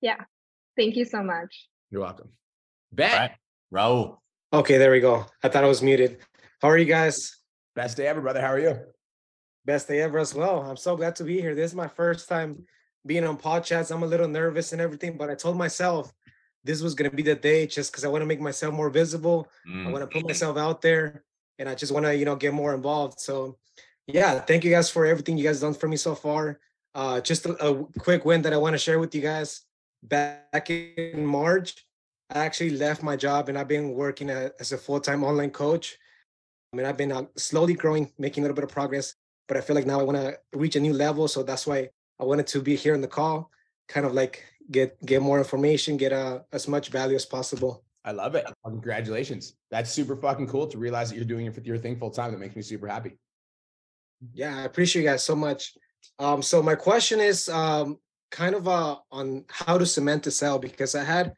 Yeah. 0.00 0.22
Thank 0.76 0.96
you 0.96 1.04
so 1.04 1.22
much. 1.22 1.68
You're 1.90 2.00
welcome. 2.00 2.30
Bet. 2.92 3.12
All 3.12 3.18
right 3.18 3.32
raul 3.72 4.18
Okay, 4.50 4.78
there 4.78 4.90
we 4.90 5.00
go. 5.00 5.26
I 5.42 5.48
thought 5.48 5.64
I 5.64 5.68
was 5.68 5.82
muted. 5.82 6.20
How 6.62 6.68
are 6.68 6.78
you 6.78 6.86
guys? 6.86 7.36
Best 7.76 7.98
day 7.98 8.06
ever, 8.06 8.22
brother. 8.22 8.40
How 8.40 8.46
are 8.46 8.58
you? 8.58 8.78
Best 9.66 9.88
day 9.88 10.00
ever 10.00 10.18
as 10.18 10.34
well. 10.34 10.62
I'm 10.62 10.78
so 10.78 10.96
glad 10.96 11.16
to 11.16 11.24
be 11.24 11.38
here. 11.38 11.54
This 11.54 11.72
is 11.72 11.76
my 11.76 11.86
first 11.86 12.30
time 12.30 12.64
being 13.04 13.24
on 13.24 13.36
pod 13.36 13.64
chats. 13.64 13.90
I'm 13.90 14.02
a 14.02 14.06
little 14.06 14.26
nervous 14.26 14.72
and 14.72 14.80
everything, 14.80 15.18
but 15.18 15.28
I 15.28 15.34
told 15.34 15.58
myself 15.58 16.10
this 16.64 16.82
was 16.82 16.94
gonna 16.94 17.10
be 17.10 17.22
the 17.22 17.34
day 17.34 17.66
just 17.66 17.90
because 17.92 18.04
I 18.04 18.08
want 18.08 18.22
to 18.22 18.26
make 18.26 18.40
myself 18.40 18.74
more 18.74 18.90
visible. 18.90 19.48
I 19.66 19.68
Mm. 19.88 19.92
want 19.92 20.02
to 20.02 20.06
put 20.06 20.24
myself 20.30 20.56
out 20.56 20.82
there 20.82 21.24
and 21.58 21.68
I 21.68 21.74
just 21.74 21.92
want 21.92 22.06
to, 22.06 22.14
you 22.14 22.24
know, 22.24 22.36
get 22.36 22.52
more 22.52 22.74
involved. 22.74 23.20
So 23.20 23.58
yeah, 24.06 24.40
thank 24.40 24.64
you 24.64 24.70
guys 24.70 24.90
for 24.90 25.06
everything 25.06 25.36
you 25.38 25.44
guys 25.44 25.60
done 25.60 25.74
for 25.74 25.88
me 25.88 25.96
so 25.96 26.14
far. 26.14 26.60
Uh 26.94 27.20
just 27.20 27.46
a, 27.46 27.52
a 27.64 27.84
quick 27.98 28.24
win 28.24 28.42
that 28.42 28.52
I 28.52 28.56
want 28.56 28.74
to 28.74 28.78
share 28.78 28.98
with 28.98 29.14
you 29.14 29.20
guys. 29.22 29.62
Back 30.02 30.70
in 30.70 31.26
March, 31.26 31.84
I 32.30 32.44
actually 32.44 32.70
left 32.70 33.02
my 33.02 33.16
job 33.16 33.48
and 33.48 33.58
I've 33.58 33.68
been 33.68 33.90
working 33.94 34.30
as 34.30 34.72
a 34.72 34.78
full-time 34.78 35.24
online 35.24 35.50
coach. 35.50 35.98
I 36.72 36.76
mean, 36.76 36.86
I've 36.86 36.96
been 36.96 37.12
uh, 37.12 37.24
slowly 37.36 37.74
growing, 37.74 38.12
making 38.18 38.42
a 38.42 38.44
little 38.44 38.54
bit 38.54 38.64
of 38.64 38.70
progress, 38.70 39.14
but 39.48 39.56
I 39.56 39.60
feel 39.60 39.74
like 39.74 39.86
now 39.86 39.98
I 40.00 40.02
want 40.04 40.18
to 40.18 40.38
reach 40.52 40.76
a 40.76 40.80
new 40.80 40.92
level. 40.92 41.26
So 41.26 41.42
that's 41.42 41.66
why 41.66 41.88
I 42.20 42.24
wanted 42.24 42.46
to 42.48 42.60
be 42.62 42.76
here 42.76 42.94
in 42.94 43.00
the 43.00 43.08
call, 43.08 43.50
kind 43.88 44.04
of 44.06 44.12
like 44.12 44.44
get 44.70 45.04
get 45.04 45.22
more 45.22 45.38
information, 45.38 45.96
get 45.96 46.12
uh, 46.12 46.40
as 46.52 46.68
much 46.68 46.88
value 46.90 47.16
as 47.16 47.26
possible. 47.26 47.84
I 48.04 48.12
love 48.12 48.34
it. 48.34 48.46
Congratulations. 48.64 49.56
That's 49.70 49.90
super 49.90 50.16
fucking 50.16 50.48
cool 50.48 50.66
to 50.68 50.78
realize 50.78 51.10
that 51.10 51.16
you're 51.16 51.24
doing 51.24 51.44
your, 51.44 51.54
your 51.62 51.78
thing 51.78 51.98
full 51.98 52.10
time. 52.10 52.32
That 52.32 52.38
makes 52.38 52.56
me 52.56 52.62
super 52.62 52.86
happy. 52.86 53.18
Yeah, 54.32 54.56
I 54.58 54.62
appreciate 54.62 55.02
you 55.02 55.08
guys 55.08 55.22
so 55.22 55.36
much. 55.36 55.76
Um, 56.18 56.42
so 56.42 56.62
my 56.62 56.74
question 56.74 57.20
is 57.20 57.48
um, 57.48 57.98
kind 58.30 58.54
of 58.54 58.66
uh, 58.66 58.96
on 59.10 59.44
how 59.50 59.78
to 59.78 59.86
cement 59.86 60.22
the 60.22 60.30
sale 60.30 60.58
because 60.58 60.94
I 60.94 61.04
had 61.04 61.34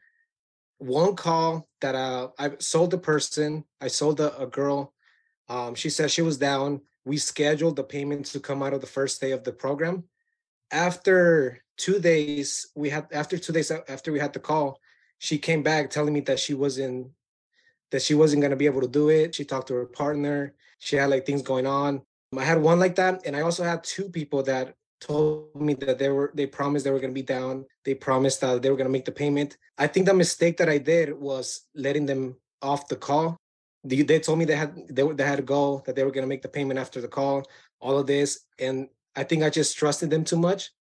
one 0.77 1.15
call 1.15 1.67
that 1.81 1.95
uh, 1.95 2.29
I 2.39 2.51
sold 2.59 2.91
the 2.91 2.97
person. 2.97 3.65
I 3.79 3.87
sold 3.87 4.19
a, 4.19 4.37
a 4.39 4.47
girl. 4.47 4.93
Um, 5.49 5.75
she 5.75 5.89
said 5.89 6.09
she 6.09 6.21
was 6.21 6.37
down. 6.37 6.81
We 7.05 7.17
scheduled 7.17 7.75
the 7.75 7.83
payment 7.83 8.27
to 8.27 8.39
come 8.39 8.63
out 8.63 8.73
of 8.73 8.81
the 8.81 8.87
first 8.87 9.21
day 9.21 9.31
of 9.31 9.43
the 9.43 9.51
program. 9.51 10.05
After 10.71 11.61
two 11.81 11.99
days, 11.99 12.67
we 12.75 12.89
had 12.89 13.07
after 13.11 13.37
two 13.37 13.53
days 13.53 13.71
after 13.71 14.11
we 14.11 14.19
had 14.19 14.33
the 14.33 14.39
call, 14.39 14.79
she 15.17 15.37
came 15.37 15.63
back 15.63 15.89
telling 15.89 16.13
me 16.13 16.21
that 16.21 16.39
she 16.39 16.53
wasn't 16.53 17.09
that 17.89 18.01
she 18.01 18.13
wasn't 18.13 18.41
gonna 18.41 18.55
be 18.55 18.67
able 18.67 18.81
to 18.81 18.87
do 18.87 19.09
it. 19.09 19.33
She 19.35 19.43
talked 19.43 19.67
to 19.69 19.73
her 19.73 19.85
partner. 19.85 20.53
She 20.79 20.95
had 20.95 21.09
like 21.09 21.25
things 21.25 21.41
going 21.41 21.65
on. 21.65 22.01
I 22.37 22.43
had 22.43 22.61
one 22.61 22.79
like 22.79 22.95
that, 22.95 23.25
and 23.25 23.35
I 23.35 23.41
also 23.41 23.63
had 23.63 23.83
two 23.83 24.09
people 24.09 24.43
that 24.43 24.75
told 25.01 25.59
me 25.59 25.73
that 25.73 25.97
they 25.97 26.09
were 26.09 26.31
they 26.35 26.45
promised 26.45 26.85
they 26.85 26.91
were 26.91 26.99
gonna 26.99 27.21
be 27.23 27.31
down. 27.37 27.65
They 27.83 27.95
promised 27.95 28.41
that 28.41 28.61
they 28.61 28.69
were 28.69 28.77
gonna 28.77 28.97
make 28.97 29.05
the 29.05 29.19
payment. 29.23 29.57
I 29.77 29.87
think 29.87 30.05
the 30.05 30.13
mistake 30.13 30.57
that 30.57 30.69
I 30.69 30.77
did 30.77 31.07
was 31.13 31.67
letting 31.73 32.05
them 32.05 32.37
off 32.61 32.87
the 32.87 32.95
call. 32.95 33.37
They, 33.83 34.03
they 34.03 34.19
told 34.19 34.37
me 34.37 34.45
they 34.45 34.55
had 34.55 34.71
they, 34.87 35.03
they 35.17 35.25
had 35.25 35.37
to 35.37 35.49
go, 35.57 35.81
that 35.85 35.95
they 35.95 36.03
were 36.03 36.11
gonna 36.11 36.33
make 36.33 36.43
the 36.43 36.55
payment 36.57 36.79
after 36.79 37.01
the 37.01 37.07
call, 37.07 37.47
all 37.79 37.97
of 37.97 38.05
this, 38.05 38.45
and 38.59 38.87
I 39.15 39.23
think 39.23 39.43
I 39.43 39.49
just 39.49 39.77
trusted 39.77 40.11
them 40.11 40.23
too 40.23 40.37
much. 40.37 40.71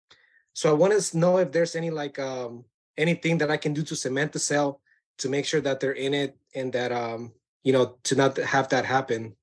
So 0.60 0.68
I 0.68 0.74
want 0.74 0.92
to 0.92 1.16
know 1.16 1.38
if 1.38 1.52
there's 1.52 1.74
any 1.74 1.88
like 1.88 2.18
um 2.18 2.66
anything 2.98 3.38
that 3.38 3.50
I 3.50 3.56
can 3.56 3.72
do 3.72 3.82
to 3.82 3.96
cement 3.96 4.32
the 4.32 4.38
sale 4.38 4.82
to 5.16 5.30
make 5.30 5.46
sure 5.46 5.62
that 5.62 5.80
they're 5.80 5.92
in 5.92 6.12
it 6.12 6.36
and 6.54 6.70
that 6.74 6.92
um 6.92 7.32
you 7.64 7.72
know 7.72 7.96
to 8.02 8.14
not 8.14 8.36
have 8.36 8.68
that 8.68 8.84
happen. 8.84 9.34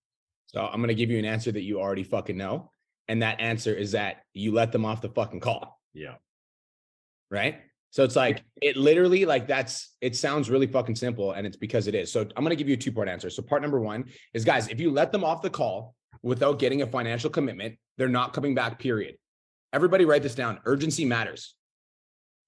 So 0.45 0.62
I'm 0.62 0.79
gonna 0.79 0.93
give 0.93 1.09
you 1.09 1.17
an 1.17 1.25
answer 1.25 1.51
that 1.51 1.63
you 1.63 1.81
already 1.81 2.03
fucking 2.03 2.38
know, 2.38 2.69
and 3.07 3.24
that 3.24 3.41
answer 3.41 3.74
is 3.74 3.93
that 3.93 4.25
you 4.36 4.51
let 4.51 4.71
them 4.71 4.86
off 4.86 5.01
the 5.01 5.09
fucking 5.09 5.39
call, 5.39 5.81
yeah 5.91 6.17
right? 7.31 7.62
So 7.89 8.03
it's 8.03 8.15
like 8.15 8.43
it 8.62 8.77
literally 8.77 9.25
like 9.25 9.47
that's 9.47 9.95
it 10.01 10.15
sounds 10.15 10.51
really 10.51 10.67
fucking 10.67 10.97
simple, 10.97 11.31
and 11.31 11.47
it's 11.47 11.57
because 11.57 11.88
it 11.88 11.95
is. 11.95 12.12
So 12.12 12.27
I'm 12.36 12.43
gonna 12.43 12.55
give 12.55 12.69
you 12.69 12.75
a 12.75 12.83
two 12.86 12.91
part 12.91 13.09
answer. 13.09 13.31
So 13.31 13.41
part 13.41 13.63
number 13.63 13.79
one 13.79 14.05
is 14.36 14.45
guys, 14.45 14.67
if 14.67 14.79
you 14.79 14.91
let 14.91 15.12
them 15.12 15.24
off 15.24 15.41
the 15.41 15.50
call 15.50 15.95
without 16.21 16.59
getting 16.59 16.83
a 16.83 16.86
financial 16.86 17.31
commitment, 17.31 17.79
they're 17.97 18.07
not 18.07 18.33
coming 18.33 18.53
back. 18.53 18.77
Period. 18.77 19.15
Everybody 19.74 20.05
write 20.05 20.24
this 20.24 20.36
down. 20.36 20.59
Urgency 20.65 21.05
matters. 21.05 21.55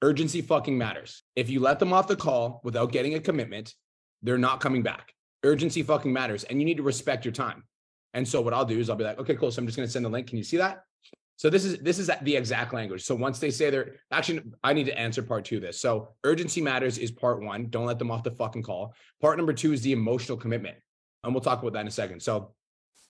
Urgency 0.01 0.41
fucking 0.41 0.77
matters. 0.77 1.23
If 1.35 1.49
you 1.49 1.59
let 1.59 1.79
them 1.79 1.91
off 1.91 2.07
the 2.07 2.15
call 2.15 2.61
without 2.63 2.91
getting 2.91 3.15
a 3.15 3.19
commitment, 3.19 3.73
they're 4.23 4.37
not 4.37 4.61
coming 4.61 4.83
back. 4.83 5.13
Urgency 5.43 5.83
fucking 5.83 6.11
matters, 6.11 6.43
and 6.45 6.59
you 6.59 6.65
need 6.65 6.77
to 6.77 6.83
respect 6.83 7.25
your 7.25 7.31
time. 7.31 7.63
And 8.13 8.27
so 8.27 8.41
what 8.41 8.53
I'll 8.53 8.65
do 8.65 8.79
is 8.79 8.89
I'll 8.89 8.95
be 8.95 9.03
like, 9.03 9.19
okay, 9.19 9.35
cool. 9.35 9.51
So 9.51 9.61
I'm 9.61 9.65
just 9.65 9.77
going 9.77 9.87
to 9.87 9.91
send 9.91 10.05
the 10.05 10.09
link. 10.09 10.27
Can 10.27 10.37
you 10.37 10.43
see 10.43 10.57
that? 10.57 10.83
So 11.35 11.49
this 11.49 11.63
is 11.63 11.77
this 11.79 11.99
is 11.99 12.11
the 12.21 12.35
exact 12.35 12.73
language. 12.73 13.03
So 13.03 13.15
once 13.15 13.39
they 13.39 13.49
say 13.49 13.69
they're 13.69 13.95
actually, 14.11 14.41
I 14.61 14.73
need 14.73 14.87
to 14.87 14.99
answer 14.99 15.23
part 15.23 15.45
two 15.45 15.57
of 15.57 15.61
this. 15.61 15.79
So 15.79 16.09
urgency 16.25 16.59
matters 16.59 16.97
is 16.97 17.11
part 17.11 17.41
one. 17.41 17.69
Don't 17.69 17.85
let 17.85 17.97
them 17.97 18.11
off 18.11 18.23
the 18.23 18.31
fucking 18.31 18.63
call. 18.63 18.93
Part 19.21 19.37
number 19.37 19.53
two 19.53 19.71
is 19.71 19.81
the 19.81 19.93
emotional 19.93 20.37
commitment, 20.37 20.77
and 21.23 21.33
we'll 21.33 21.41
talk 21.41 21.61
about 21.61 21.73
that 21.73 21.81
in 21.81 21.87
a 21.87 21.91
second. 21.91 22.21
So 22.21 22.53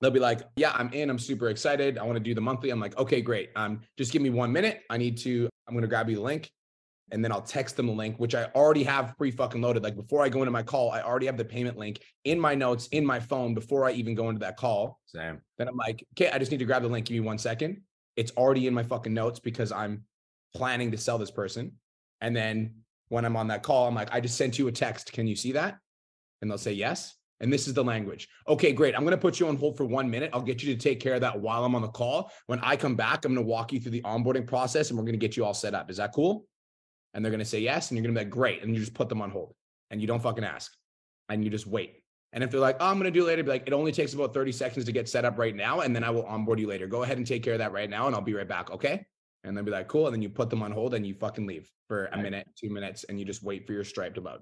they'll 0.01 0.11
be 0.11 0.19
like, 0.19 0.41
yeah, 0.55 0.71
I'm 0.73 0.91
in. 0.93 1.09
I'm 1.09 1.19
super 1.19 1.49
excited. 1.49 1.97
I 1.97 2.03
want 2.03 2.15
to 2.15 2.23
do 2.23 2.33
the 2.33 2.41
monthly. 2.41 2.69
I'm 2.69 2.79
like, 2.79 2.97
okay, 2.97 3.21
great. 3.21 3.49
Um, 3.55 3.81
just 3.97 4.11
give 4.11 4.21
me 4.21 4.29
one 4.29 4.51
minute. 4.51 4.81
I 4.89 4.97
need 4.97 5.17
to. 5.19 5.49
I'm 5.67 5.73
going 5.73 5.83
to 5.83 5.87
grab 5.87 6.09
you 6.09 6.15
the 6.15 6.21
link 6.21 6.49
and 7.11 7.23
then 7.23 7.31
I'll 7.31 7.41
text 7.41 7.75
them 7.75 7.87
the 7.87 7.93
link, 7.93 8.17
which 8.17 8.35
I 8.35 8.45
already 8.55 8.83
have 8.83 9.15
pre 9.17 9.31
fucking 9.31 9.61
loaded. 9.61 9.83
Like 9.83 9.95
before 9.95 10.23
I 10.23 10.29
go 10.29 10.39
into 10.39 10.51
my 10.51 10.63
call, 10.63 10.91
I 10.91 11.01
already 11.01 11.25
have 11.25 11.37
the 11.37 11.45
payment 11.45 11.77
link 11.77 12.01
in 12.23 12.39
my 12.39 12.55
notes 12.55 12.87
in 12.87 13.05
my 13.05 13.19
phone 13.19 13.53
before 13.53 13.85
I 13.85 13.91
even 13.91 14.15
go 14.15 14.29
into 14.29 14.39
that 14.39 14.57
call. 14.57 14.99
same 15.05 15.41
Then 15.57 15.67
I'm 15.67 15.77
like, 15.77 16.05
okay, 16.13 16.29
I 16.31 16.37
just 16.37 16.51
need 16.51 16.59
to 16.59 16.65
grab 16.65 16.83
the 16.83 16.87
link. 16.87 17.07
Give 17.07 17.15
me 17.15 17.21
one 17.21 17.37
second. 17.37 17.81
It's 18.15 18.31
already 18.31 18.67
in 18.67 18.73
my 18.73 18.83
fucking 18.83 19.13
notes 19.13 19.39
because 19.39 19.71
I'm 19.71 20.03
planning 20.55 20.91
to 20.91 20.97
sell 20.97 21.17
this 21.17 21.31
person. 21.31 21.73
And 22.21 22.35
then 22.35 22.75
when 23.07 23.25
I'm 23.25 23.35
on 23.35 23.47
that 23.47 23.63
call, 23.63 23.87
I'm 23.87 23.95
like, 23.95 24.13
I 24.13 24.19
just 24.19 24.37
sent 24.37 24.59
you 24.59 24.67
a 24.67 24.71
text. 24.71 25.11
Can 25.13 25.25
you 25.25 25.35
see 25.35 25.53
that? 25.53 25.77
And 26.41 26.49
they'll 26.49 26.57
say 26.57 26.73
yes. 26.73 27.15
And 27.41 27.51
this 27.51 27.67
is 27.67 27.73
the 27.73 27.83
language. 27.83 28.27
Okay, 28.47 28.73
great. 28.73 28.95
I'm 28.95 29.03
going 29.03 29.11
to 29.11 29.17
put 29.17 29.39
you 29.39 29.47
on 29.47 29.55
hold 29.55 29.77
for 29.77 29.85
one 29.85 30.09
minute. 30.09 30.29
I'll 30.33 30.41
get 30.41 30.61
you 30.61 30.75
to 30.75 30.79
take 30.79 30.99
care 30.99 31.13
of 31.13 31.21
that 31.21 31.39
while 31.39 31.63
I'm 31.63 31.73
on 31.73 31.81
the 31.81 31.87
call. 31.87 32.31
When 32.47 32.59
I 32.59 32.75
come 32.75 32.95
back, 32.95 33.23
I'm 33.23 33.33
going 33.33 33.45
to 33.45 33.49
walk 33.49 33.71
you 33.71 33.79
through 33.79 33.91
the 33.91 34.01
onboarding 34.01 34.45
process 34.45 34.89
and 34.89 34.99
we're 34.99 35.05
going 35.05 35.13
to 35.13 35.25
get 35.25 35.37
you 35.37 35.45
all 35.45 35.53
set 35.53 35.73
up. 35.73 35.89
Is 35.89 35.97
that 35.97 36.13
cool? 36.13 36.45
And 37.13 37.23
they're 37.23 37.31
going 37.31 37.39
to 37.39 37.45
say 37.45 37.59
yes. 37.59 37.89
And 37.89 37.97
you're 37.97 38.03
going 38.03 38.13
to 38.13 38.19
be 38.19 38.25
like, 38.25 38.31
great. 38.31 38.63
And 38.63 38.73
you 38.73 38.79
just 38.81 38.93
put 38.93 39.07
them 39.07 39.21
on 39.21 39.29
hold 39.29 39.55
and 39.89 40.01
you 40.01 40.07
don't 40.07 40.21
fucking 40.21 40.43
ask 40.43 40.71
and 41.29 41.43
you 41.43 41.49
just 41.49 41.65
wait. 41.65 42.03
And 42.33 42.43
if 42.43 42.51
they're 42.51 42.59
like, 42.59 42.77
oh, 42.79 42.87
I'm 42.87 42.99
going 42.99 43.11
to 43.11 43.17
do 43.17 43.25
it 43.25 43.27
later, 43.27 43.43
be 43.43 43.49
like, 43.49 43.67
it 43.67 43.73
only 43.73 43.91
takes 43.91 44.13
about 44.13 44.33
30 44.33 44.51
seconds 44.51 44.85
to 44.85 44.91
get 44.91 45.09
set 45.09 45.25
up 45.25 45.39
right 45.39 45.55
now. 45.55 45.79
And 45.79 45.95
then 45.95 46.03
I 46.03 46.09
will 46.11 46.25
onboard 46.25 46.59
you 46.59 46.67
later. 46.67 46.85
Go 46.87 47.03
ahead 47.03 47.17
and 47.17 47.25
take 47.25 47.41
care 47.41 47.53
of 47.53 47.59
that 47.59 47.71
right 47.71 47.89
now. 47.89 48.05
And 48.05 48.15
I'll 48.15 48.21
be 48.21 48.35
right 48.35 48.47
back. 48.47 48.69
Okay. 48.69 49.05
And 49.43 49.55
they'll 49.55 49.63
be 49.63 49.71
like, 49.71 49.87
cool. 49.87 50.05
And 50.05 50.13
then 50.13 50.21
you 50.21 50.29
put 50.29 50.49
them 50.49 50.61
on 50.61 50.71
hold 50.71 50.93
and 50.93 51.07
you 51.07 51.15
fucking 51.15 51.47
leave 51.47 51.71
for 51.87 52.05
a 52.07 52.17
minute, 52.17 52.47
two 52.55 52.69
minutes, 52.69 53.05
and 53.05 53.17
you 53.17 53.25
just 53.25 53.41
wait 53.41 53.65
for 53.65 53.73
your 53.73 53.83
stripe 53.83 54.15
to 54.15 54.21
load. 54.21 54.41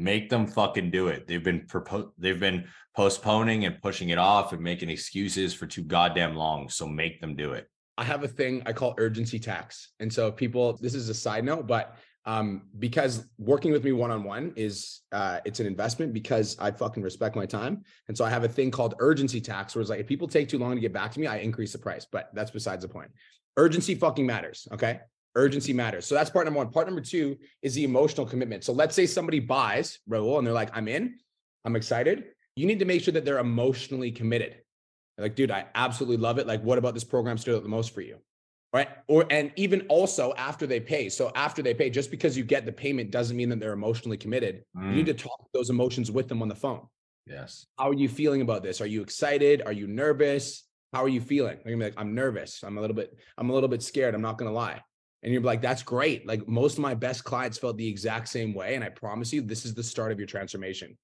Make 0.00 0.30
them 0.30 0.46
fucking 0.46 0.90
do 0.90 1.08
it. 1.08 1.26
They've 1.26 1.44
been 1.44 1.66
propo- 1.66 2.12
they've 2.16 2.40
been 2.40 2.64
postponing 2.96 3.66
and 3.66 3.80
pushing 3.82 4.08
it 4.08 4.16
off 4.16 4.54
and 4.54 4.62
making 4.62 4.88
excuses 4.88 5.52
for 5.52 5.66
too 5.66 5.82
goddamn 5.82 6.34
long. 6.36 6.70
So 6.70 6.86
make 6.86 7.20
them 7.20 7.36
do 7.36 7.52
it. 7.52 7.68
I 7.98 8.04
have 8.04 8.24
a 8.24 8.28
thing 8.28 8.62
I 8.64 8.72
call 8.72 8.94
urgency 8.96 9.38
tax. 9.38 9.90
And 10.00 10.10
so 10.10 10.32
people, 10.32 10.78
this 10.80 10.94
is 10.94 11.10
a 11.10 11.14
side 11.14 11.44
note, 11.44 11.66
but 11.66 11.96
um, 12.24 12.62
because 12.78 13.26
working 13.36 13.72
with 13.72 13.84
me 13.84 13.92
one-on-one 13.92 14.54
is 14.56 15.00
uh, 15.12 15.40
it's 15.44 15.60
an 15.60 15.66
investment 15.66 16.14
because 16.14 16.56
I 16.58 16.70
fucking 16.70 17.02
respect 17.02 17.36
my 17.36 17.44
time. 17.44 17.82
And 18.08 18.16
so 18.16 18.24
I 18.24 18.30
have 18.30 18.44
a 18.44 18.48
thing 18.48 18.70
called 18.70 18.94
urgency 19.00 19.40
tax 19.40 19.74
where 19.74 19.82
it's 19.82 19.90
like 19.90 20.00
if 20.00 20.06
people 20.06 20.28
take 20.28 20.48
too 20.48 20.58
long 20.58 20.74
to 20.76 20.80
get 20.80 20.94
back 20.94 21.12
to 21.12 21.20
me, 21.20 21.26
I 21.26 21.38
increase 21.38 21.72
the 21.72 21.78
price, 21.78 22.06
but 22.10 22.30
that's 22.32 22.50
besides 22.50 22.82
the 22.82 22.88
point. 22.88 23.10
Urgency 23.58 23.94
fucking 23.94 24.24
matters. 24.24 24.66
Okay. 24.72 25.00
Urgency 25.36 25.72
matters. 25.72 26.06
So 26.06 26.14
that's 26.14 26.30
part 26.30 26.46
number 26.46 26.58
one. 26.58 26.70
Part 26.70 26.86
number 26.86 27.00
two 27.00 27.36
is 27.62 27.74
the 27.74 27.84
emotional 27.84 28.26
commitment. 28.26 28.64
So 28.64 28.72
let's 28.72 28.94
say 28.94 29.06
somebody 29.06 29.38
buys 29.40 29.98
Raul 30.08 30.38
and 30.38 30.46
they're 30.46 30.54
like, 30.54 30.70
I'm 30.76 30.88
in, 30.88 31.18
I'm 31.64 31.76
excited. 31.76 32.24
You 32.56 32.66
need 32.66 32.80
to 32.80 32.84
make 32.84 33.02
sure 33.02 33.12
that 33.12 33.24
they're 33.24 33.38
emotionally 33.38 34.10
committed. 34.10 34.56
Like, 35.18 35.36
dude, 35.36 35.50
I 35.50 35.66
absolutely 35.74 36.16
love 36.16 36.38
it. 36.38 36.46
Like, 36.46 36.62
what 36.62 36.78
about 36.78 36.94
this 36.94 37.04
program 37.04 37.38
stood 37.38 37.54
out 37.54 37.62
the 37.62 37.68
most 37.68 37.94
for 37.94 38.00
you? 38.00 38.16
Right. 38.72 38.88
Or, 39.08 39.26
and 39.30 39.52
even 39.56 39.82
also 39.88 40.32
after 40.34 40.66
they 40.66 40.80
pay. 40.80 41.08
So 41.08 41.32
after 41.34 41.60
they 41.60 41.74
pay, 41.74 41.90
just 41.90 42.10
because 42.10 42.36
you 42.36 42.44
get 42.44 42.64
the 42.64 42.72
payment 42.72 43.10
doesn't 43.10 43.36
mean 43.36 43.48
that 43.48 43.60
they're 43.60 43.72
emotionally 43.72 44.16
committed. 44.16 44.64
You 44.74 44.88
need 44.88 45.06
mm. 45.06 45.16
to 45.16 45.24
talk 45.24 45.48
those 45.52 45.70
emotions 45.70 46.10
with 46.10 46.28
them 46.28 46.40
on 46.40 46.48
the 46.48 46.54
phone. 46.54 46.86
Yes. 47.26 47.66
How 47.78 47.90
are 47.90 47.94
you 47.94 48.08
feeling 48.08 48.42
about 48.42 48.62
this? 48.62 48.80
Are 48.80 48.86
you 48.86 49.02
excited? 49.02 49.62
Are 49.66 49.72
you 49.72 49.86
nervous? 49.86 50.64
How 50.92 51.04
are 51.04 51.08
you 51.08 51.20
feeling? 51.20 51.58
You're 51.64 51.76
gonna 51.76 51.76
be 51.76 51.84
like, 51.84 52.00
I'm 52.00 52.14
nervous. 52.14 52.62
I'm 52.64 52.78
a 52.78 52.80
little 52.80 52.96
bit, 52.96 53.16
I'm 53.38 53.50
a 53.50 53.52
little 53.52 53.68
bit 53.68 53.82
scared. 53.82 54.14
I'm 54.14 54.22
not 54.22 54.38
gonna 54.38 54.52
lie. 54.52 54.80
And 55.22 55.32
you're 55.32 55.42
like, 55.42 55.60
that's 55.60 55.82
great. 55.82 56.26
Like 56.26 56.48
most 56.48 56.74
of 56.74 56.82
my 56.82 56.94
best 56.94 57.24
clients 57.24 57.58
felt 57.58 57.76
the 57.76 57.86
exact 57.86 58.28
same 58.28 58.54
way. 58.54 58.74
And 58.74 58.82
I 58.82 58.88
promise 58.88 59.32
you, 59.32 59.42
this 59.42 59.64
is 59.64 59.74
the 59.74 59.82
start 59.82 60.12
of 60.12 60.18
your 60.18 60.26
transformation. 60.26 60.96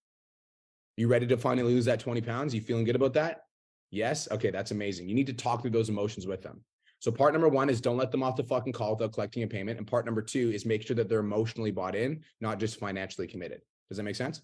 You 0.97 1.09
ready 1.09 1.27
to 1.27 1.37
finally 1.37 1.75
lose 1.75 1.85
that 1.85 2.01
20 2.01 2.23
pounds? 2.23 2.55
You 2.55 2.63
feeling 2.63 2.85
good 2.85 2.97
about 2.97 3.13
that? 3.15 3.43
Yes. 3.91 4.29
Okay, 4.31 4.51
that's 4.51 4.71
amazing. 4.71 5.09
You 5.09 5.15
need 5.15 5.27
to 5.27 5.35
talk 5.35 5.61
through 5.61 5.71
those 5.71 5.91
emotions 5.91 6.27
with 6.27 6.43
them. 6.43 6.63
So 6.99 7.13
part 7.13 7.35
number 7.35 7.49
one 7.49 7.69
is 7.69 7.83
don't 7.83 7.99
let 7.99 8.11
them 8.11 8.23
off 8.23 8.37
the 8.37 8.45
fucking 8.45 8.73
call 8.73 8.93
without 8.93 9.13
collecting 9.13 9.43
a 9.43 9.47
payment. 9.47 9.79
And 9.79 9.87
part 9.87 10.07
number 10.07 10.23
two 10.23 10.51
is 10.51 10.65
make 10.65 10.87
sure 10.87 10.97
that 10.97 11.09
they're 11.11 11.21
emotionally 11.21 11.71
bought 11.71 11.95
in, 11.95 12.23
not 12.41 12.59
just 12.59 12.81
financially 12.81 13.27
committed. 13.27 13.61
Does 13.89 13.99
that 13.99 14.05
make 14.05 14.17
sense? 14.17 14.41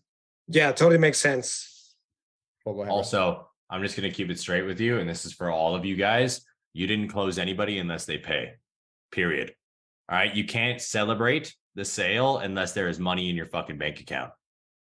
Yeah, 0.48 0.70
totally 0.72 0.98
makes 0.98 1.18
sense. 1.18 1.94
Well, 2.66 2.74
go 2.74 2.82
ahead. 2.82 2.90
Russ. 2.90 3.14
Also, 3.14 3.48
I'm 3.70 3.82
just 3.82 3.96
going 3.96 4.08
to 4.08 4.14
keep 4.14 4.30
it 4.30 4.38
straight 4.38 4.62
with 4.62 4.80
you. 4.80 4.98
And 4.98 5.08
this 5.08 5.24
is 5.24 5.32
for 5.32 5.50
all 5.50 5.74
of 5.74 5.86
you 5.86 5.96
guys. 5.96 6.42
You 6.74 6.86
didn't 6.86 7.08
close 7.08 7.38
anybody 7.38 7.78
unless 7.78 8.04
they 8.04 8.18
pay, 8.18 8.52
period. 9.10 9.54
All 10.12 10.18
right. 10.18 10.34
You 10.34 10.44
can't 10.44 10.78
celebrate 10.78 11.54
the 11.74 11.86
sale 11.86 12.36
unless 12.36 12.74
there 12.74 12.88
is 12.88 13.00
money 13.00 13.30
in 13.30 13.36
your 13.36 13.46
fucking 13.46 13.78
bank 13.78 13.98
account. 13.98 14.30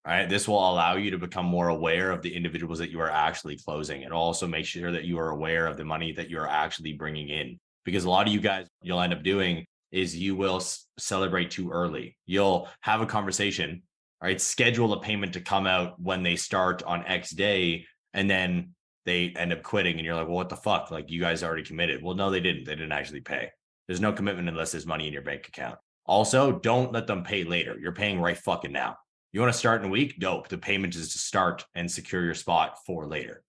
All 0.05 0.13
right. 0.13 0.29
This 0.29 0.49
will 0.49 0.59
allow 0.59 0.97
you 0.97 1.13
to 1.13 1.19
become 1.19 1.47
more 1.47 1.69
aware 1.69 2.11
of 2.11 2.23
the 2.23 2.35
individuals 2.35 2.81
that 2.81 2.91
you 2.91 3.01
are 3.01 3.09
actually 3.11 3.57
closing 3.57 4.03
and 4.03 4.13
also 4.13 4.49
make 4.49 4.65
sure 4.67 4.91
that 4.91 5.05
you 5.05 5.21
are 5.21 5.31
aware 5.31 5.69
of 5.69 5.77
the 5.77 5.85
money 5.85 6.11
that 6.11 6.29
you 6.29 6.41
are 6.41 6.49
actually 6.49 6.95
bringing 6.95 7.29
in. 7.29 7.61
Because 7.85 8.03
a 8.03 8.11
lot 8.11 8.27
of 8.27 8.33
you 8.33 8.41
guys, 8.41 8.67
you'll 8.83 9.01
end 9.01 9.13
up 9.13 9.23
doing 9.23 9.65
is 9.93 10.17
you 10.17 10.35
will 10.35 10.61
celebrate 10.99 11.53
too 11.53 11.71
early. 11.71 12.17
You'll 12.27 12.69
have 12.81 13.01
a 13.01 13.07
conversation, 13.07 13.83
all 14.21 14.27
right, 14.27 14.41
schedule 14.41 14.93
a 14.93 15.01
payment 15.01 15.35
to 15.35 15.41
come 15.41 15.69
out 15.69 16.01
when 16.01 16.25
they 16.25 16.35
start 16.35 16.83
on 16.83 17.07
X 17.07 17.31
day, 17.31 17.87
and 18.13 18.29
then 18.29 18.75
they 19.07 19.33
end 19.37 19.53
up 19.53 19.63
quitting. 19.63 19.99
And 19.99 20.05
you're 20.05 20.17
like, 20.17 20.27
well, 20.27 20.37
what 20.37 20.49
the 20.49 20.57
fuck? 20.57 20.91
Like, 20.91 21.13
you 21.13 21.21
guys 21.21 21.45
already 21.45 21.63
committed. 21.63 22.03
Well, 22.03 22.17
no, 22.17 22.29
they 22.31 22.41
didn't. 22.41 22.65
They 22.65 22.75
didn't 22.75 22.91
actually 22.91 23.21
pay. 23.21 23.51
There's 23.87 24.01
no 24.01 24.13
commitment 24.13 24.49
unless 24.49 24.73
there's 24.73 24.87
money 24.87 25.07
in 25.07 25.13
your 25.13 25.23
bank 25.23 25.49
account. 25.49 25.79
Also, 26.07 26.53
don't 26.53 26.93
let 26.93 27.07
them 27.07 27.23
pay 27.23 27.45
later. 27.45 27.77
You're 27.81 27.93
paying 27.93 28.21
right 28.21 28.37
fucking 28.37 28.73
now. 28.73 28.97
You 29.33 29.41
want 29.41 29.53
to 29.53 29.59
start 29.59 29.81
in 29.81 29.89
a 29.89 29.91
week? 29.91 30.19
Dope. 30.19 30.49
The 30.49 30.59
payment 30.59 30.95
is 30.95 31.13
to 31.13 31.19
start 31.19 31.65
and 31.75 31.91
secure 31.91 32.25
your 32.25 32.35
spot 32.35 32.79
for 32.85 33.07
later. 33.07 33.43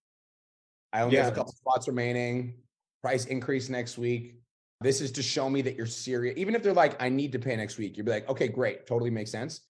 I 0.93 1.01
only 1.01 1.17
have 1.17 1.33
a 1.33 1.35
couple 1.35 1.51
spots 1.51 1.87
remaining. 1.87 2.55
Price 3.01 3.25
increase 3.25 3.69
next 3.69 3.97
week. 3.97 4.35
This 4.79 5.01
is 5.01 5.11
to 5.13 5.23
show 5.23 5.49
me 5.49 5.61
that 5.61 5.75
you're 5.75 5.85
serious. 5.85 6.37
Even 6.37 6.55
if 6.55 6.63
they're 6.63 6.73
like, 6.73 7.01
I 7.01 7.09
need 7.09 7.31
to 7.33 7.39
pay 7.39 7.55
next 7.55 7.77
week, 7.77 7.97
you'd 7.97 8.05
be 8.05 8.11
like, 8.11 8.29
okay, 8.29 8.47
great. 8.47 8.85
Totally 8.85 9.09
makes 9.09 9.31
sense. 9.31 9.61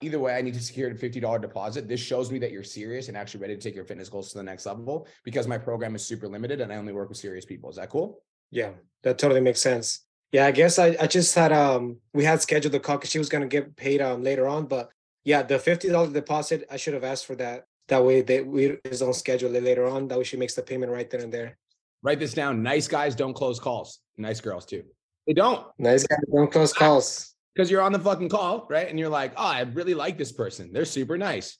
Either 0.00 0.18
way, 0.18 0.34
I 0.34 0.40
need 0.40 0.54
to 0.54 0.60
secure 0.60 0.90
a 0.90 0.94
$50 0.94 1.40
deposit. 1.42 1.86
This 1.86 2.00
shows 2.00 2.30
me 2.30 2.38
that 2.38 2.52
you're 2.52 2.64
serious 2.64 3.08
and 3.08 3.16
actually 3.16 3.40
ready 3.40 3.54
to 3.54 3.60
take 3.60 3.74
your 3.74 3.84
fitness 3.84 4.08
goals 4.08 4.32
to 4.32 4.38
the 4.38 4.44
next 4.44 4.64
level 4.64 5.06
because 5.24 5.46
my 5.46 5.58
program 5.58 5.94
is 5.94 6.04
super 6.04 6.26
limited 6.26 6.60
and 6.60 6.72
I 6.72 6.76
only 6.76 6.92
work 6.92 7.10
with 7.10 7.18
serious 7.18 7.44
people. 7.44 7.68
Is 7.68 7.76
that 7.76 7.90
cool? 7.90 8.22
Yeah, 8.50 8.70
that 9.02 9.18
totally 9.18 9.40
makes 9.40 9.60
sense. 9.60 10.06
Yeah, 10.32 10.46
I 10.46 10.52
guess 10.52 10.78
I, 10.78 10.96
I 11.00 11.06
just 11.06 11.34
had 11.34 11.52
um 11.52 11.98
we 12.14 12.24
had 12.24 12.40
scheduled 12.40 12.72
the 12.72 12.80
call 12.80 12.96
because 12.96 13.10
she 13.10 13.18
was 13.18 13.28
gonna 13.28 13.46
get 13.46 13.76
paid 13.76 14.00
um 14.00 14.22
later 14.22 14.46
on, 14.46 14.66
but 14.66 14.90
yeah, 15.24 15.42
the 15.42 15.58
fifty 15.58 15.88
dollar 15.88 16.10
deposit 16.10 16.64
I 16.70 16.76
should 16.76 16.94
have 16.94 17.04
asked 17.04 17.26
for 17.26 17.34
that. 17.36 17.66
That 17.88 18.04
way 18.04 18.22
they 18.22 18.40
we 18.42 18.78
is 18.84 19.02
on 19.02 19.12
schedule 19.14 19.54
it 19.54 19.62
later 19.62 19.86
on. 19.86 20.08
That 20.08 20.18
way 20.18 20.24
she 20.24 20.36
makes 20.36 20.54
the 20.54 20.62
payment 20.62 20.92
right 20.92 21.10
then 21.10 21.22
and 21.22 21.32
there. 21.32 21.58
Write 22.02 22.20
this 22.20 22.34
down. 22.34 22.62
Nice 22.62 22.88
guys 22.88 23.14
don't 23.14 23.34
close 23.34 23.58
calls. 23.58 24.00
Nice 24.16 24.40
girls 24.40 24.64
too. 24.64 24.84
They 25.26 25.34
don't 25.34 25.66
Nice 25.78 26.06
guys 26.06 26.20
don't 26.32 26.50
close 26.50 26.72
calls. 26.72 27.34
because 27.54 27.70
you're 27.70 27.82
on 27.82 27.92
the 27.92 27.98
fucking 27.98 28.28
call, 28.28 28.66
right? 28.70 28.88
And 28.88 28.98
you're 28.98 29.08
like, 29.08 29.32
oh, 29.36 29.44
I 29.44 29.60
really 29.60 29.94
like 29.94 30.16
this 30.16 30.32
person. 30.32 30.72
They're 30.72 30.84
super 30.84 31.18
nice. 31.18 31.58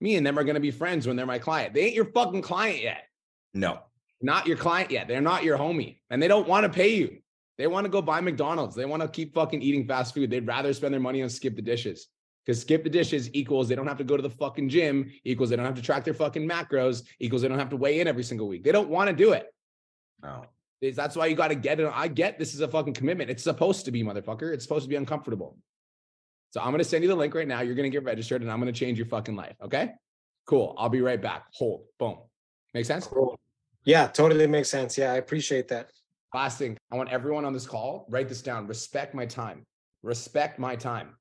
Me 0.00 0.16
and 0.16 0.26
them 0.26 0.38
are 0.38 0.44
going 0.44 0.54
to 0.54 0.60
be 0.60 0.70
friends 0.70 1.06
when 1.06 1.16
they're 1.16 1.26
my 1.26 1.38
client. 1.38 1.74
They 1.74 1.82
ain't 1.86 1.94
your 1.94 2.06
fucking 2.06 2.42
client 2.42 2.82
yet. 2.82 3.04
No. 3.54 3.80
Not 4.20 4.46
your 4.46 4.56
client 4.56 4.90
yet. 4.90 5.08
They're 5.08 5.20
not 5.20 5.44
your 5.44 5.58
homie 5.58 5.98
and 6.10 6.22
they 6.22 6.28
don't 6.28 6.48
want 6.48 6.64
to 6.64 6.70
pay 6.70 6.94
you. 6.94 7.18
They 7.62 7.68
want 7.68 7.84
to 7.84 7.88
go 7.88 8.02
buy 8.02 8.20
McDonald's. 8.20 8.74
They 8.74 8.86
want 8.86 9.02
to 9.02 9.08
keep 9.08 9.34
fucking 9.34 9.62
eating 9.62 9.86
fast 9.86 10.14
food. 10.14 10.30
They'd 10.30 10.48
rather 10.48 10.72
spend 10.74 10.92
their 10.92 11.00
money 11.00 11.22
on 11.22 11.28
skip 11.28 11.54
the 11.54 11.62
dishes 11.62 12.08
because 12.44 12.60
skip 12.60 12.82
the 12.82 12.90
dishes 12.90 13.30
equals 13.34 13.68
they 13.68 13.76
don't 13.76 13.86
have 13.86 13.98
to 13.98 14.02
go 14.02 14.16
to 14.16 14.22
the 14.22 14.30
fucking 14.30 14.68
gym, 14.68 15.12
equals 15.22 15.48
they 15.48 15.54
don't 15.54 15.64
have 15.64 15.76
to 15.76 15.80
track 15.80 16.02
their 16.02 16.12
fucking 16.12 16.42
macros, 16.44 17.04
equals 17.20 17.42
they 17.42 17.46
don't 17.46 17.60
have 17.60 17.68
to 17.68 17.76
weigh 17.76 18.00
in 18.00 18.08
every 18.08 18.24
single 18.24 18.48
week. 18.48 18.64
They 18.64 18.72
don't 18.72 18.88
want 18.88 19.10
to 19.10 19.14
do 19.14 19.30
it. 19.30 19.46
No. 20.24 20.44
That's 20.80 21.14
why 21.14 21.26
you 21.26 21.36
got 21.36 21.48
to 21.48 21.54
get 21.54 21.78
it. 21.78 21.88
I 21.94 22.08
get 22.08 22.36
this 22.36 22.52
is 22.52 22.62
a 22.62 22.66
fucking 22.66 22.94
commitment. 22.94 23.30
It's 23.30 23.44
supposed 23.44 23.84
to 23.84 23.92
be, 23.92 24.02
motherfucker. 24.02 24.52
It's 24.52 24.64
supposed 24.64 24.82
to 24.82 24.88
be 24.88 24.96
uncomfortable. 24.96 25.56
So 26.50 26.60
I'm 26.60 26.72
gonna 26.72 26.82
send 26.82 27.04
you 27.04 27.08
the 27.08 27.14
link 27.14 27.32
right 27.32 27.46
now. 27.46 27.60
You're 27.60 27.76
gonna 27.76 27.90
get 27.90 28.02
registered, 28.02 28.42
and 28.42 28.50
I'm 28.50 28.58
gonna 28.58 28.72
change 28.72 28.98
your 28.98 29.06
fucking 29.06 29.36
life. 29.36 29.54
Okay? 29.62 29.92
Cool. 30.48 30.74
I'll 30.76 30.88
be 30.88 31.00
right 31.00 31.22
back. 31.22 31.44
Hold. 31.54 31.84
Boom. 32.00 32.16
Make 32.74 32.86
sense? 32.86 33.06
Cool. 33.06 33.38
Yeah, 33.84 34.08
totally 34.08 34.48
makes 34.48 34.68
sense. 34.68 34.98
Yeah, 34.98 35.12
I 35.12 35.18
appreciate 35.18 35.68
that. 35.68 35.92
Last 36.34 36.56
thing, 36.56 36.78
I 36.90 36.96
want 36.96 37.10
everyone 37.10 37.44
on 37.44 37.52
this 37.52 37.66
call 37.66 38.06
write 38.08 38.28
this 38.28 38.40
down. 38.40 38.66
Respect 38.66 39.14
my 39.14 39.26
time. 39.26 39.64
Respect 40.02 40.58
my 40.58 40.76
time. 40.76 41.16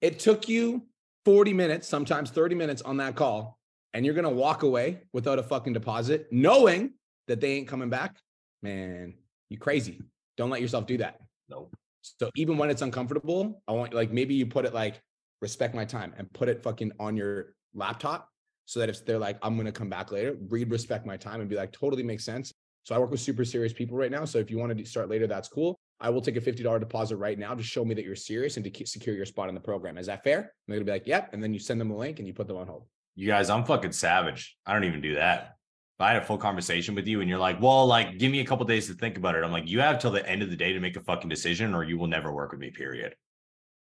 It 0.00 0.18
took 0.18 0.48
you 0.48 0.86
40 1.26 1.52
minutes, 1.52 1.86
sometimes 1.86 2.30
30 2.30 2.54
minutes 2.54 2.80
on 2.80 2.96
that 2.96 3.14
call, 3.14 3.58
and 3.92 4.06
you're 4.06 4.14
gonna 4.14 4.30
walk 4.30 4.62
away 4.62 5.02
without 5.12 5.38
a 5.38 5.42
fucking 5.42 5.74
deposit, 5.74 6.28
knowing 6.30 6.94
that 7.28 7.40
they 7.42 7.52
ain't 7.52 7.68
coming 7.68 7.90
back. 7.90 8.16
Man, 8.62 9.14
you 9.50 9.58
crazy. 9.58 10.00
Don't 10.38 10.50
let 10.50 10.62
yourself 10.62 10.86
do 10.86 10.96
that. 10.98 11.20
No. 11.50 11.70
So 12.00 12.30
even 12.34 12.56
when 12.56 12.70
it's 12.70 12.82
uncomfortable, 12.82 13.62
I 13.68 13.72
want 13.72 13.92
like 13.92 14.12
maybe 14.12 14.34
you 14.34 14.46
put 14.46 14.64
it 14.64 14.72
like 14.72 15.00
respect 15.42 15.74
my 15.74 15.84
time 15.84 16.14
and 16.16 16.32
put 16.32 16.48
it 16.48 16.62
fucking 16.62 16.92
on 16.98 17.16
your 17.16 17.54
laptop 17.74 18.30
so 18.64 18.80
that 18.80 18.88
if 18.88 19.04
they're 19.04 19.18
like, 19.18 19.38
I'm 19.42 19.58
gonna 19.58 19.72
come 19.72 19.90
back 19.90 20.10
later, 20.10 20.38
read 20.48 20.70
respect 20.70 21.04
my 21.04 21.18
time 21.18 21.40
and 21.42 21.50
be 21.50 21.56
like, 21.56 21.72
totally 21.72 22.02
makes 22.02 22.24
sense. 22.24 22.52
So 22.84 22.94
I 22.94 22.98
work 22.98 23.10
with 23.10 23.20
super 23.20 23.44
serious 23.44 23.72
people 23.72 23.96
right 23.96 24.10
now. 24.10 24.24
So 24.24 24.38
if 24.38 24.50
you 24.50 24.58
want 24.58 24.76
to 24.76 24.84
start 24.84 25.08
later, 25.08 25.26
that's 25.26 25.48
cool. 25.48 25.78
I 26.00 26.10
will 26.10 26.20
take 26.20 26.36
a 26.36 26.40
$50 26.40 26.78
deposit 26.80 27.16
right 27.16 27.38
now 27.38 27.54
to 27.54 27.62
show 27.62 27.84
me 27.84 27.94
that 27.94 28.04
you're 28.04 28.14
serious 28.14 28.56
and 28.56 28.64
to 28.64 28.86
secure 28.86 29.16
your 29.16 29.24
spot 29.24 29.48
in 29.48 29.54
the 29.54 29.60
program. 29.60 29.96
Is 29.96 30.06
that 30.06 30.22
fair? 30.22 30.38
And 30.38 30.48
they're 30.68 30.76
gonna 30.76 30.84
be 30.84 30.92
like, 30.92 31.06
yep. 31.06 31.32
And 31.32 31.42
then 31.42 31.54
you 31.54 31.58
send 31.58 31.80
them 31.80 31.90
a 31.90 31.96
link 31.96 32.18
and 32.18 32.28
you 32.28 32.34
put 32.34 32.46
them 32.46 32.58
on 32.58 32.66
hold. 32.66 32.84
You 33.16 33.26
guys, 33.26 33.48
I'm 33.48 33.64
fucking 33.64 33.92
savage. 33.92 34.56
I 34.66 34.74
don't 34.74 34.84
even 34.84 35.00
do 35.00 35.14
that. 35.14 35.56
If 35.96 36.00
I 36.00 36.12
had 36.12 36.22
a 36.22 36.26
full 36.26 36.38
conversation 36.38 36.94
with 36.94 37.06
you 37.06 37.20
and 37.20 37.30
you're 37.30 37.38
like, 37.38 37.62
well, 37.62 37.86
like, 37.86 38.18
give 38.18 38.30
me 38.32 38.40
a 38.40 38.44
couple 38.44 38.66
days 38.66 38.88
to 38.88 38.94
think 38.94 39.16
about 39.16 39.36
it. 39.36 39.44
I'm 39.44 39.52
like, 39.52 39.68
you 39.68 39.80
have 39.80 40.00
till 40.00 40.10
the 40.10 40.28
end 40.28 40.42
of 40.42 40.50
the 40.50 40.56
day 40.56 40.72
to 40.72 40.80
make 40.80 40.96
a 40.96 41.00
fucking 41.00 41.28
decision 41.30 41.72
or 41.72 41.84
you 41.84 41.96
will 41.96 42.08
never 42.08 42.32
work 42.32 42.50
with 42.50 42.60
me, 42.60 42.70
period. 42.70 43.14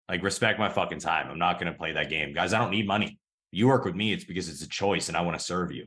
Like, 0.08 0.24
respect 0.24 0.58
my 0.58 0.68
fucking 0.68 0.98
time. 0.98 1.30
I'm 1.30 1.38
not 1.38 1.60
going 1.60 1.72
to 1.72 1.78
play 1.78 1.92
that 1.92 2.10
game. 2.10 2.34
Guys, 2.34 2.52
I 2.52 2.58
don't 2.58 2.72
need 2.72 2.88
money. 2.88 3.20
You 3.52 3.68
work 3.68 3.84
with 3.84 3.94
me, 3.94 4.12
it's 4.12 4.24
because 4.24 4.48
it's 4.48 4.62
a 4.62 4.68
choice 4.68 5.08
and 5.08 5.16
I 5.16 5.20
want 5.20 5.38
to 5.38 5.44
serve 5.44 5.70
you. 5.70 5.86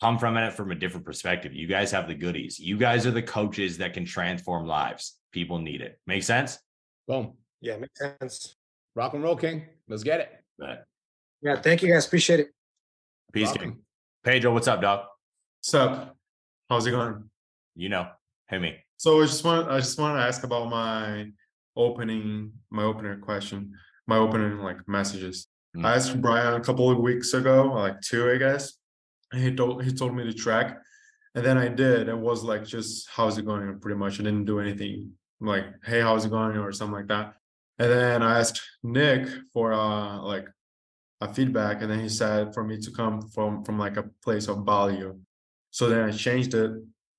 Come 0.00 0.18
from 0.18 0.36
it 0.36 0.52
from 0.52 0.70
a 0.70 0.74
different 0.74 1.06
perspective. 1.06 1.54
You 1.54 1.66
guys 1.66 1.90
have 1.92 2.08
the 2.08 2.14
goodies. 2.14 2.58
You 2.58 2.76
guys 2.76 3.06
are 3.06 3.10
the 3.10 3.22
coaches 3.22 3.78
that 3.78 3.94
can 3.94 4.04
transform 4.04 4.66
lives. 4.66 5.16
People 5.32 5.58
need 5.58 5.80
it. 5.80 5.98
Make 6.06 6.22
sense? 6.24 6.58
Boom. 7.06 7.34
Yeah, 7.60 7.76
makes 7.76 7.98
sense. 7.98 8.56
Rock 8.96 9.14
and 9.14 9.22
roll, 9.22 9.36
King. 9.36 9.64
Let's 9.88 10.02
get 10.02 10.20
it. 10.20 10.30
But 10.58 10.84
Yeah, 11.42 11.60
thank 11.60 11.82
you 11.82 11.92
guys. 11.92 12.06
Appreciate 12.06 12.40
it. 12.40 12.48
peace, 13.32 13.46
Welcome. 13.46 13.62
King. 13.62 13.78
Pedro, 14.24 14.52
what's 14.52 14.68
up, 14.68 14.80
dog? 14.80 15.06
What's 15.60 15.74
up? 15.74 16.16
How's 16.68 16.86
it 16.86 16.90
going? 16.92 17.24
You 17.74 17.88
know, 17.88 18.08
hey 18.48 18.58
me. 18.58 18.76
So 18.96 19.20
I 19.20 19.26
just 19.26 19.44
want 19.44 19.68
I 19.68 19.78
just 19.78 19.98
want 19.98 20.16
to 20.18 20.22
ask 20.22 20.44
about 20.44 20.68
my 20.70 21.26
opening 21.76 22.52
my 22.70 22.84
opener 22.84 23.18
question, 23.18 23.72
my 24.06 24.16
opening 24.16 24.58
like 24.58 24.86
messages. 24.88 25.48
Mm. 25.76 25.84
I 25.84 25.96
asked 25.96 26.20
Brian 26.20 26.54
a 26.54 26.60
couple 26.60 26.90
of 26.90 26.98
weeks 26.98 27.34
ago, 27.34 27.72
like 27.74 28.00
two, 28.00 28.30
I 28.30 28.36
guess. 28.38 28.74
He 29.34 29.54
told 29.54 29.84
he 29.84 29.92
told 29.92 30.14
me 30.14 30.24
to 30.24 30.32
track, 30.32 30.78
and 31.34 31.44
then 31.44 31.58
I 31.58 31.68
did. 31.68 32.08
It 32.08 32.18
was 32.18 32.42
like 32.42 32.64
just 32.64 33.08
how's 33.10 33.38
it 33.38 33.46
going, 33.46 33.78
pretty 33.80 33.98
much. 33.98 34.20
I 34.20 34.24
didn't 34.24 34.44
do 34.44 34.60
anything 34.60 35.12
like 35.40 35.66
hey 35.84 36.00
how's 36.00 36.24
it 36.24 36.30
going 36.30 36.56
or 36.56 36.72
something 36.72 36.94
like 36.94 37.08
that. 37.08 37.34
And 37.78 37.90
then 37.90 38.22
I 38.22 38.38
asked 38.38 38.62
Nick 38.82 39.28
for 39.52 39.72
uh 39.72 40.20
like 40.22 40.46
a 41.20 41.32
feedback, 41.32 41.82
and 41.82 41.90
then 41.90 42.00
he 42.00 42.08
said 42.08 42.54
for 42.54 42.64
me 42.64 42.78
to 42.78 42.90
come 42.90 43.22
from 43.28 43.64
from 43.64 43.78
like 43.78 43.96
a 43.96 44.08
place 44.22 44.48
of 44.48 44.64
value. 44.64 45.18
So 45.70 45.88
then 45.88 46.08
I 46.08 46.12
changed 46.12 46.54
it, 46.54 46.72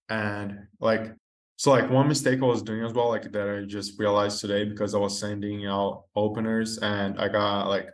and 0.10 0.68
like 0.80 1.14
so 1.58 1.72
like 1.72 1.90
one 1.90 2.08
mistake 2.08 2.42
I 2.42 2.46
was 2.46 2.62
doing 2.62 2.84
as 2.84 2.94
well, 2.94 3.10
like 3.10 3.32
that 3.32 3.50
I 3.50 3.66
just 3.66 3.98
realized 4.00 4.42
today 4.42 4.66
because 4.66 4.94
I 4.94 4.98
was 4.98 5.18
sending 5.20 5.66
out 5.66 6.04
openers 6.16 6.78
and 6.80 7.20
I 7.20 7.30
got 7.30 7.70
like 7.70 7.88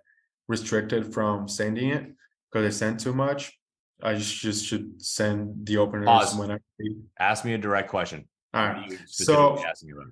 restricted 0.48 1.14
from 1.14 1.48
sending 1.48 1.90
it 1.90 2.12
because 2.52 2.66
I 2.66 2.78
sent 2.78 3.00
too 3.00 3.14
much. 3.14 3.58
I 4.04 4.16
just 4.16 4.36
just 4.36 4.66
should 4.66 5.02
send 5.02 5.66
the 5.66 5.78
openers 5.78 6.08
Pause. 6.08 6.36
when 6.38 6.52
I 6.52 6.58
Ask 7.20 7.46
me 7.46 7.54
a 7.54 7.58
direct 7.58 7.90
question. 7.90 8.28
all 8.54 8.66
right. 8.66 8.92
So 9.06 9.64
asking 9.66 9.92
about? 9.92 10.06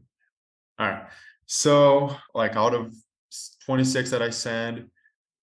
all 0.79 0.87
right. 0.87 1.07
So 1.45 2.15
like 2.33 2.55
out 2.55 2.73
of 2.73 2.93
26 3.65 4.11
that 4.11 4.21
I 4.21 4.29
sent, 4.29 4.89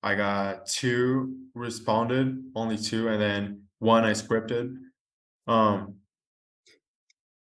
I 0.02 0.14
got 0.14 0.66
two 0.66 1.37
responded, 1.54 2.42
only 2.54 2.78
two, 2.78 3.09
and 3.09 3.20
then 3.20 3.62
one 3.78 4.04
I 4.04 4.12
scripted. 4.12 4.76
Um 5.46 5.96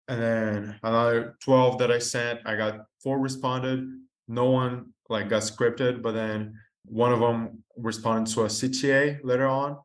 and 0.07 0.21
then 0.21 0.79
another 0.83 1.37
12 1.41 1.77
that 1.79 1.91
I 1.91 1.99
sent, 1.99 2.41
I 2.45 2.55
got 2.57 2.81
four 3.01 3.19
responded. 3.19 3.87
No 4.27 4.49
one 4.49 4.93
like 5.09 5.29
got 5.29 5.43
scripted, 5.43 6.01
but 6.01 6.11
then 6.13 6.55
one 6.85 7.13
of 7.13 7.19
them 7.19 7.63
responded 7.77 8.33
to 8.33 8.41
a 8.43 8.47
CTA 8.47 9.19
later 9.23 9.47
on. 9.47 9.77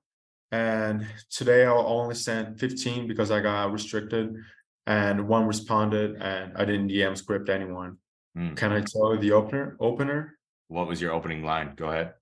And 0.50 1.06
today 1.30 1.66
I'll 1.66 1.87
only 1.87 2.14
send 2.14 2.58
15 2.58 3.06
because 3.06 3.30
I 3.30 3.40
got 3.40 3.72
restricted 3.72 4.34
and 4.87 5.28
one 5.28 5.46
responded 5.46 6.16
and 6.20 6.56
I 6.56 6.64
didn't 6.64 6.88
DM 6.88 7.16
script 7.16 7.48
anyone. 7.48 7.98
Hmm. 8.34 8.54
Can 8.54 8.72
I 8.72 8.80
tell 8.80 9.14
you 9.14 9.20
the 9.20 9.32
opener 9.32 9.76
opener? 9.80 10.38
What 10.68 10.88
was 10.88 11.00
your 11.00 11.12
opening 11.12 11.44
line? 11.44 11.74
Go 11.76 11.88
ahead. 11.88 12.14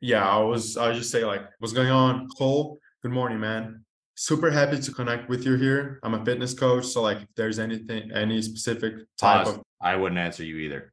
Yeah, 0.00 0.28
I 0.28 0.38
was 0.38 0.76
I 0.76 0.92
just 0.92 1.10
say 1.10 1.24
like, 1.24 1.42
what's 1.58 1.72
going 1.72 1.90
on? 1.90 2.28
Cole, 2.36 2.78
good 3.02 3.12
morning, 3.12 3.40
man. 3.40 3.84
Super 4.16 4.50
happy 4.50 4.80
to 4.80 4.92
connect 4.92 5.28
with 5.28 5.44
you 5.44 5.54
here. 5.54 6.00
I'm 6.02 6.14
a 6.14 6.24
fitness 6.24 6.54
coach. 6.54 6.86
So 6.86 7.02
like 7.02 7.18
if 7.18 7.28
there's 7.36 7.60
anything, 7.60 8.10
any 8.12 8.42
specific 8.42 8.94
type 9.16 9.44
Pause. 9.44 9.54
of 9.54 9.62
I 9.80 9.94
wouldn't 9.94 10.18
answer 10.18 10.44
you 10.44 10.56
either. 10.56 10.92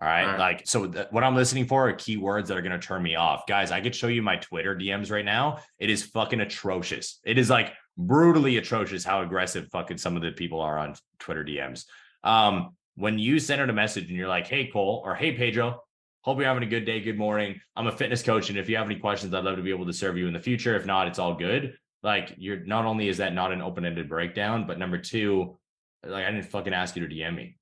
All 0.00 0.08
right. 0.08 0.22
All 0.24 0.30
right. 0.30 0.38
Like, 0.38 0.62
so 0.64 0.86
th- 0.86 1.08
what 1.10 1.22
I'm 1.24 1.34
listening 1.34 1.66
for 1.66 1.88
are 1.88 1.92
keywords 1.92 2.46
that 2.46 2.56
are 2.56 2.62
going 2.62 2.78
to 2.78 2.84
turn 2.86 3.02
me 3.02 3.16
off. 3.16 3.46
Guys, 3.46 3.70
I 3.70 3.80
could 3.80 3.94
show 3.94 4.08
you 4.08 4.22
my 4.22 4.36
Twitter 4.36 4.74
DMs 4.74 5.10
right 5.10 5.24
now. 5.24 5.58
It 5.78 5.90
is 5.90 6.02
fucking 6.04 6.40
atrocious. 6.40 7.20
It 7.24 7.36
is 7.36 7.50
like 7.50 7.72
brutally 7.98 8.56
atrocious 8.56 9.04
how 9.04 9.22
aggressive 9.22 9.68
fucking 9.70 9.98
some 9.98 10.16
of 10.16 10.22
the 10.22 10.32
people 10.32 10.60
are 10.60 10.78
on 10.78 10.94
Twitter 11.18 11.44
DMs. 11.44 11.84
Um, 12.24 12.76
when 12.94 13.18
you 13.18 13.38
send 13.38 13.60
out 13.60 13.68
a 13.68 13.74
message 13.74 14.08
and 14.08 14.16
you're 14.16 14.28
like, 14.28 14.46
hey, 14.46 14.66
Cole, 14.66 15.02
or 15.04 15.14
hey, 15.14 15.32
Pedro, 15.32 15.82
hope 16.22 16.38
you're 16.38 16.46
having 16.46 16.62
a 16.62 16.66
good 16.66 16.84
day. 16.84 17.00
Good 17.00 17.18
morning. 17.18 17.60
I'm 17.76 17.86
a 17.86 17.92
fitness 17.92 18.22
coach. 18.22 18.48
And 18.48 18.58
if 18.58 18.68
you 18.68 18.76
have 18.76 18.86
any 18.86 18.98
questions, 18.98 19.34
I'd 19.34 19.44
love 19.44 19.56
to 19.56 19.62
be 19.62 19.70
able 19.70 19.86
to 19.86 19.92
serve 19.92 20.16
you 20.16 20.26
in 20.26 20.32
the 20.32 20.40
future. 20.40 20.76
If 20.76 20.86
not, 20.86 21.08
it's 21.08 21.18
all 21.18 21.34
good. 21.34 21.74
Like, 22.02 22.34
you're 22.38 22.64
not 22.64 22.86
only 22.86 23.08
is 23.08 23.18
that 23.18 23.34
not 23.34 23.52
an 23.52 23.60
open 23.60 23.84
ended 23.84 24.08
breakdown, 24.08 24.66
but 24.66 24.78
number 24.78 24.96
two, 24.96 25.58
like, 26.02 26.24
I 26.24 26.30
didn't 26.30 26.46
fucking 26.46 26.72
ask 26.72 26.96
you 26.96 27.06
to 27.06 27.14
DM 27.14 27.36
me. 27.36 27.56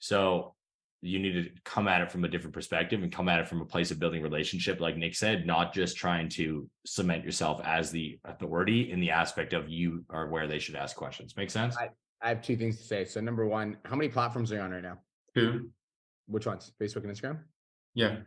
So 0.00 0.54
you 1.04 1.18
need 1.18 1.32
to 1.32 1.50
come 1.64 1.86
at 1.86 2.00
it 2.00 2.10
from 2.10 2.24
a 2.24 2.28
different 2.28 2.54
perspective 2.54 3.02
and 3.02 3.12
come 3.12 3.28
at 3.28 3.38
it 3.38 3.46
from 3.46 3.60
a 3.60 3.64
place 3.64 3.90
of 3.90 3.98
building 3.98 4.22
relationship, 4.22 4.80
like 4.80 4.96
Nick 4.96 5.14
said, 5.14 5.46
not 5.46 5.74
just 5.74 5.96
trying 5.96 6.28
to 6.30 6.68
cement 6.86 7.24
yourself 7.24 7.60
as 7.64 7.90
the 7.90 8.18
authority 8.24 8.90
in 8.90 9.00
the 9.00 9.10
aspect 9.10 9.52
of 9.52 9.68
you 9.68 10.04
are 10.08 10.28
where 10.28 10.46
they 10.46 10.58
should 10.58 10.74
ask 10.76 10.96
questions. 10.96 11.36
Make 11.36 11.50
sense? 11.50 11.76
I- 11.76 11.90
I 12.22 12.28
have 12.28 12.40
two 12.40 12.56
things 12.56 12.78
to 12.78 12.84
say. 12.84 13.04
So 13.04 13.20
number 13.20 13.44
one, 13.46 13.76
how 13.84 13.96
many 13.96 14.08
platforms 14.08 14.50
are 14.50 14.54
you 14.54 14.62
on 14.62 14.70
right 14.70 14.82
now? 14.82 14.98
two. 15.34 15.68
Which 16.26 16.46
ones? 16.46 16.72
Facebook 16.80 17.04
and 17.04 17.12
Instagram? 17.12 17.40
Yeah. 17.92 18.20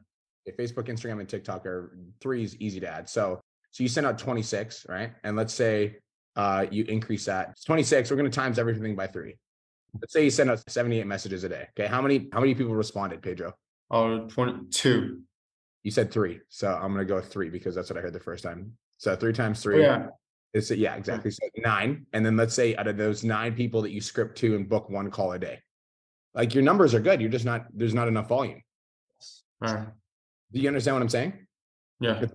Okay, 0.47 0.55
Facebook, 0.55 0.87
Instagram, 0.87 1.19
and 1.19 1.27
TikTok 1.27 1.65
are 1.65 1.97
three 2.21 2.43
is 2.43 2.55
easy 2.57 2.79
to 2.81 2.87
add. 2.87 3.09
So 3.09 3.41
so 3.71 3.81
you 3.81 3.89
send 3.89 4.05
out 4.05 4.19
26, 4.19 4.85
right? 4.87 5.13
And 5.23 5.35
let's 5.35 5.53
say 5.53 5.97
uh 6.35 6.67
you 6.69 6.83
increase 6.83 7.25
that. 7.25 7.49
It's 7.53 7.63
26. 7.63 8.11
We're 8.11 8.17
gonna 8.17 8.29
times 8.29 8.59
everything 8.59 8.95
by 8.95 9.07
three. 9.07 9.35
Let's 10.01 10.13
say 10.13 10.23
you 10.23 10.29
send 10.29 10.51
out 10.51 10.61
78 10.69 11.05
messages 11.07 11.43
a 11.43 11.49
day. 11.49 11.67
Okay. 11.77 11.87
How 11.87 12.01
many 12.01 12.29
how 12.31 12.39
many 12.39 12.53
people 12.55 12.75
responded, 12.75 13.21
Pedro? 13.21 13.53
Oh, 13.89 14.27
22. 14.27 15.21
You 15.83 15.91
said 15.91 16.11
three. 16.11 16.39
So 16.49 16.67
I'm 16.69 16.91
gonna 16.91 17.05
go 17.05 17.15
with 17.15 17.27
three 17.27 17.49
because 17.49 17.75
that's 17.75 17.89
what 17.89 17.97
I 17.97 18.01
heard 18.01 18.13
the 18.13 18.19
first 18.19 18.43
time. 18.43 18.73
So 18.97 19.15
three 19.15 19.33
times 19.33 19.59
Oh, 19.59 19.63
three. 19.63 19.81
yeah. 19.81 20.07
Is 20.53 20.71
yeah, 20.71 20.95
exactly. 20.95 21.31
So 21.31 21.47
nine. 21.57 22.05
And 22.13 22.25
then 22.25 22.35
let's 22.37 22.53
say 22.53 22.75
out 22.75 22.87
of 22.87 22.97
those 22.97 23.23
nine 23.23 23.53
people 23.53 23.81
that 23.83 23.91
you 23.91 24.01
script 24.01 24.37
to 24.39 24.55
and 24.55 24.67
book 24.67 24.89
one 24.89 25.09
call 25.11 25.31
a 25.33 25.39
day. 25.39 25.59
Like 26.33 26.53
your 26.53 26.63
numbers 26.63 26.93
are 26.93 26.99
good. 26.99 27.21
You're 27.21 27.29
just 27.29 27.45
not 27.45 27.67
there's 27.73 27.93
not 27.93 28.07
enough 28.07 28.27
volume. 28.27 28.61
All 29.65 29.73
right. 29.73 29.87
Do 30.51 30.59
you 30.59 30.67
understand 30.67 30.95
what 30.95 31.01
I'm 31.01 31.09
saying? 31.09 31.33
Yeah. 31.99 32.19
Like, 32.19 32.31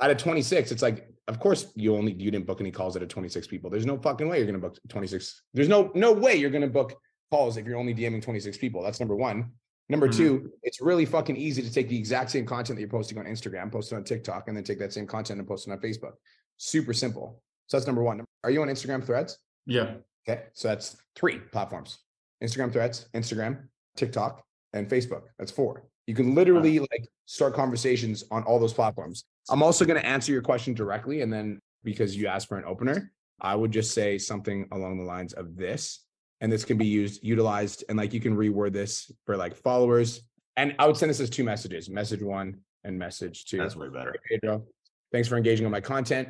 out 0.00 0.10
of 0.10 0.18
26, 0.18 0.72
it's 0.72 0.82
like, 0.82 1.08
of 1.28 1.40
course, 1.40 1.72
you 1.74 1.96
only 1.96 2.12
you 2.12 2.30
didn't 2.30 2.46
book 2.46 2.60
any 2.60 2.70
calls 2.70 2.96
out 2.96 3.02
of 3.02 3.08
26 3.08 3.46
people. 3.46 3.70
There's 3.70 3.86
no 3.86 3.96
fucking 3.98 4.28
way 4.28 4.38
you're 4.38 4.46
gonna 4.46 4.58
book 4.58 4.78
26. 4.88 5.42
There's 5.54 5.68
no 5.68 5.90
no 5.94 6.12
way 6.12 6.34
you're 6.36 6.50
gonna 6.50 6.68
book 6.68 6.94
calls 7.30 7.56
if 7.56 7.66
you're 7.66 7.78
only 7.78 7.94
DMing 7.94 8.22
26 8.22 8.58
people. 8.58 8.82
That's 8.82 9.00
number 9.00 9.16
one. 9.16 9.52
Number 9.88 10.08
Mhm. 10.08 10.16
two, 10.16 10.52
it's 10.62 10.80
really 10.80 11.04
fucking 11.04 11.36
easy 11.36 11.62
to 11.62 11.70
take 11.72 11.88
the 11.88 11.98
exact 11.98 12.30
same 12.30 12.46
content 12.46 12.76
that 12.76 12.80
you're 12.80 12.88
posting 12.88 13.18
on 13.18 13.26
Instagram, 13.26 13.70
post 13.70 13.92
it 13.92 13.96
on 13.96 14.04
TikTok, 14.04 14.48
and 14.48 14.56
then 14.56 14.64
take 14.64 14.78
that 14.78 14.92
same 14.92 15.06
content 15.06 15.38
and 15.38 15.48
post 15.48 15.66
it 15.68 15.72
on 15.72 15.80
Facebook. 15.80 16.12
Super 16.56 16.92
simple. 16.94 17.42
So 17.66 17.76
that's 17.76 17.86
number 17.86 18.02
one. 18.02 18.24
Are 18.44 18.50
you 18.50 18.62
on 18.62 18.68
Instagram 18.68 19.04
threads? 19.04 19.38
Yeah. 19.66 19.96
Okay. 20.28 20.44
So 20.52 20.68
that's 20.68 20.96
three 21.14 21.38
platforms. 21.38 21.98
Instagram 22.42 22.72
threads, 22.72 23.08
Instagram, 23.14 23.68
TikTok, 23.96 24.42
and 24.72 24.88
Facebook. 24.88 25.24
That's 25.38 25.50
four. 25.52 25.86
You 26.06 26.14
can 26.14 26.34
literally 26.34 26.78
like 26.80 27.08
start 27.26 27.54
conversations 27.54 28.24
on 28.30 28.42
all 28.44 28.58
those 28.58 28.72
platforms. 28.74 29.24
I'm 29.50 29.62
also 29.62 29.84
going 29.84 30.00
to 30.00 30.06
answer 30.06 30.32
your 30.32 30.42
question 30.42 30.74
directly. 30.74 31.20
And 31.20 31.32
then 31.32 31.60
because 31.82 32.16
you 32.16 32.26
asked 32.26 32.48
for 32.48 32.56
an 32.56 32.64
opener, 32.64 33.12
I 33.40 33.54
would 33.54 33.70
just 33.70 33.92
say 33.92 34.18
something 34.18 34.68
along 34.72 34.98
the 34.98 35.04
lines 35.04 35.32
of 35.32 35.56
this. 35.56 36.00
And 36.40 36.50
this 36.50 36.64
can 36.64 36.76
be 36.76 36.86
used, 36.86 37.22
utilized, 37.22 37.84
and 37.88 37.96
like 37.96 38.12
you 38.12 38.20
can 38.20 38.36
reword 38.36 38.72
this 38.72 39.10
for 39.24 39.36
like 39.36 39.54
followers. 39.56 40.22
And 40.56 40.74
I 40.78 40.86
would 40.86 40.96
send 40.96 41.10
this 41.10 41.20
as 41.20 41.30
two 41.30 41.44
messages 41.44 41.88
message 41.88 42.22
one 42.22 42.60
and 42.84 42.98
message 42.98 43.44
two. 43.46 43.58
That's 43.58 43.76
way 43.76 43.88
better. 43.88 44.14
Pedro, 44.28 44.64
thanks 45.12 45.28
for 45.28 45.36
engaging 45.36 45.66
on 45.66 45.72
my 45.72 45.80
content. 45.80 46.28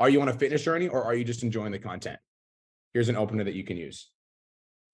Are 0.00 0.08
you 0.08 0.20
on 0.20 0.28
a 0.28 0.32
fitness 0.32 0.62
journey 0.62 0.88
or 0.88 1.02
are 1.02 1.14
you 1.14 1.24
just 1.24 1.42
enjoying 1.42 1.72
the 1.72 1.78
content? 1.78 2.18
Here's 2.94 3.08
an 3.08 3.16
opener 3.16 3.44
that 3.44 3.54
you 3.54 3.64
can 3.64 3.76
use. 3.76 4.10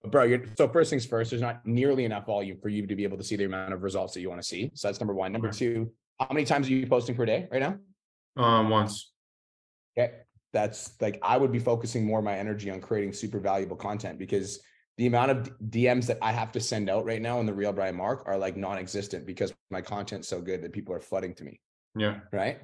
Bro, 0.06 0.24
you're, 0.24 0.44
so 0.56 0.68
first 0.68 0.90
things 0.90 1.06
first, 1.06 1.30
there's 1.30 1.42
not 1.42 1.64
nearly 1.66 2.04
enough 2.04 2.26
volume 2.26 2.58
for 2.60 2.68
you 2.68 2.86
to 2.86 2.96
be 2.96 3.04
able 3.04 3.16
to 3.16 3.24
see 3.24 3.36
the 3.36 3.44
amount 3.44 3.72
of 3.72 3.82
results 3.82 4.14
that 4.14 4.20
you 4.20 4.28
want 4.28 4.40
to 4.40 4.46
see. 4.46 4.70
So 4.74 4.88
that's 4.88 5.00
number 5.00 5.14
one. 5.14 5.32
Number 5.32 5.50
two, 5.50 5.92
how 6.18 6.28
many 6.32 6.46
times 6.46 6.68
are 6.68 6.72
you 6.72 6.86
posting 6.86 7.14
per 7.14 7.26
day 7.26 7.48
right 7.50 7.60
now? 7.60 7.76
Um, 8.36 8.70
once. 8.70 9.12
Okay. 9.96 10.12
That's 10.52 11.00
like 11.00 11.18
I 11.22 11.36
would 11.36 11.52
be 11.52 11.58
focusing 11.58 12.06
more 12.06 12.20
of 12.20 12.24
my 12.24 12.36
energy 12.36 12.70
on 12.70 12.80
creating 12.80 13.12
super 13.12 13.40
valuable 13.40 13.76
content 13.76 14.18
because 14.18 14.60
the 14.96 15.06
amount 15.06 15.32
of 15.32 15.50
DMs 15.70 16.06
that 16.06 16.18
I 16.22 16.30
have 16.30 16.52
to 16.52 16.60
send 16.60 16.88
out 16.88 17.04
right 17.04 17.20
now 17.20 17.40
in 17.40 17.46
the 17.46 17.54
real 17.54 17.72
Brian 17.72 17.96
Mark 17.96 18.22
are 18.26 18.38
like 18.38 18.56
non-existent 18.56 19.26
because 19.26 19.52
my 19.70 19.80
content's 19.80 20.28
so 20.28 20.40
good 20.40 20.62
that 20.62 20.72
people 20.72 20.94
are 20.94 21.00
flooding 21.00 21.34
to 21.34 21.44
me. 21.44 21.60
Yeah. 21.96 22.20
right? 22.32 22.60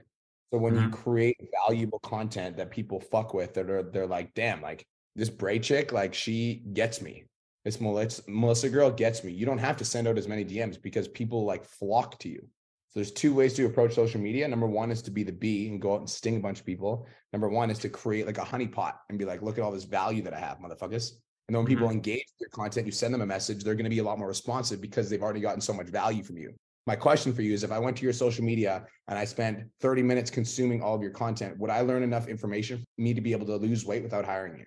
So 0.53 0.59
when 0.59 0.75
you 0.75 0.89
create 0.91 1.37
valuable 1.65 2.01
content 2.01 2.57
that 2.57 2.71
people 2.71 3.01
fuck 3.01 3.35
with, 3.35 3.55
that 3.55 3.71
are 3.71 3.85
they're 3.85 4.07
like, 4.07 4.35
damn, 4.35 4.61
like 4.61 4.85
this 5.15 5.31
Bray 5.31 5.61
chick, 5.61 5.93
like 5.93 6.13
she 6.13 6.63
gets 6.73 7.01
me. 7.01 7.25
This 7.65 7.81
Melissa, 7.81 8.23
Melissa 8.27 8.69
girl 8.69 8.91
gets 8.91 9.23
me. 9.23 9.33
You 9.33 9.47
don't 9.47 9.59
have 9.59 9.77
to 9.77 9.85
send 9.85 10.09
out 10.09 10.19
as 10.19 10.27
many 10.27 10.45
DMs 10.45 10.81
because 10.81 11.07
people 11.07 11.45
like 11.45 11.65
flock 11.65 12.19
to 12.21 12.29
you. 12.29 12.49
So 12.91 12.99
there's 12.99 13.13
two 13.13 13.33
ways 13.33 13.55
to 13.55 13.67
approach 13.67 13.95
social 13.95 14.21
media. 14.21 14.49
Number 14.49 14.67
one 14.67 14.91
is 14.91 15.01
to 15.03 15.13
be 15.13 15.23
the 15.23 15.31
bee 15.31 15.69
and 15.69 15.81
go 15.81 15.95
out 15.95 16.01
and 16.01 16.11
sting 16.11 16.37
a 16.37 16.41
bunch 16.41 16.59
of 16.59 16.67
people. 16.67 17.07
Number 17.33 17.49
one 17.49 17.71
is 17.71 17.79
to 17.81 17.89
create 17.89 18.27
like 18.27 18.39
a 18.39 18.43
honeypot 18.43 18.95
and 19.09 19.19
be 19.19 19.25
like, 19.25 19.43
look 19.43 19.59
at 19.59 19.65
all 19.65 19.71
this 19.71 19.85
value 19.85 20.23
that 20.23 20.35
I 20.35 20.41
have, 20.41 20.59
motherfuckers. 20.59 21.13
And 21.47 21.55
then 21.55 21.59
when 21.59 21.67
people 21.67 21.91
engage 21.91 22.25
with 22.33 22.41
your 22.41 22.51
content, 22.51 22.87
you 22.87 22.93
send 22.93 23.15
them 23.15 23.23
a 23.23 23.27
message, 23.27 23.63
they're 23.63 23.77
going 23.77 23.85
to 23.85 23.91
be 23.91 23.99
a 24.01 24.05
lot 24.05 24.19
more 24.19 24.27
responsive 24.27 24.81
because 24.81 25.09
they've 25.09 25.23
already 25.23 25.41
gotten 25.41 25.61
so 25.61 25.73
much 25.73 25.87
value 25.87 26.25
from 26.25 26.37
you. 26.37 26.53
My 26.87 26.97
question 26.97 27.33
for 27.33 27.43
you 27.43 27.55
is 27.55 27.63
if 27.63 27.71
I 27.71 27.79
went 27.79 27.97
to 27.99 28.03
your 28.03 28.13
social 28.13 28.45
media 28.45 28.85
and 29.07 29.19
I 29.19 29.25
spent 29.25 29.59
30 29.81 30.03
minutes 30.03 30.31
consuming 30.31 30.83
all 30.83 30.95
of 30.97 31.03
your 31.03 31.13
content, 31.13 31.59
would 31.59 31.71
I 31.71 31.83
learn 31.83 32.03
enough 32.03 32.27
information 32.27 32.79
for 32.79 33.03
me 33.03 33.15
to 33.15 33.21
be 33.21 33.31
able 33.31 33.47
to 33.47 33.57
lose 33.57 33.85
weight 33.85 34.03
without 34.03 34.25
hiring 34.25 34.59
you? 34.59 34.65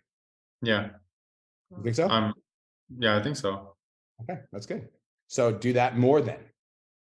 Yeah. 0.61 0.89
You 1.75 1.83
think 1.83 1.95
so? 1.95 2.07
Um, 2.07 2.33
yeah, 2.99 3.17
I 3.17 3.23
think 3.23 3.35
so. 3.35 3.75
Okay, 4.21 4.39
that's 4.51 4.65
good. 4.65 4.87
So 5.27 5.51
do 5.51 5.73
that 5.73 5.97
more 5.97 6.21
than. 6.21 6.37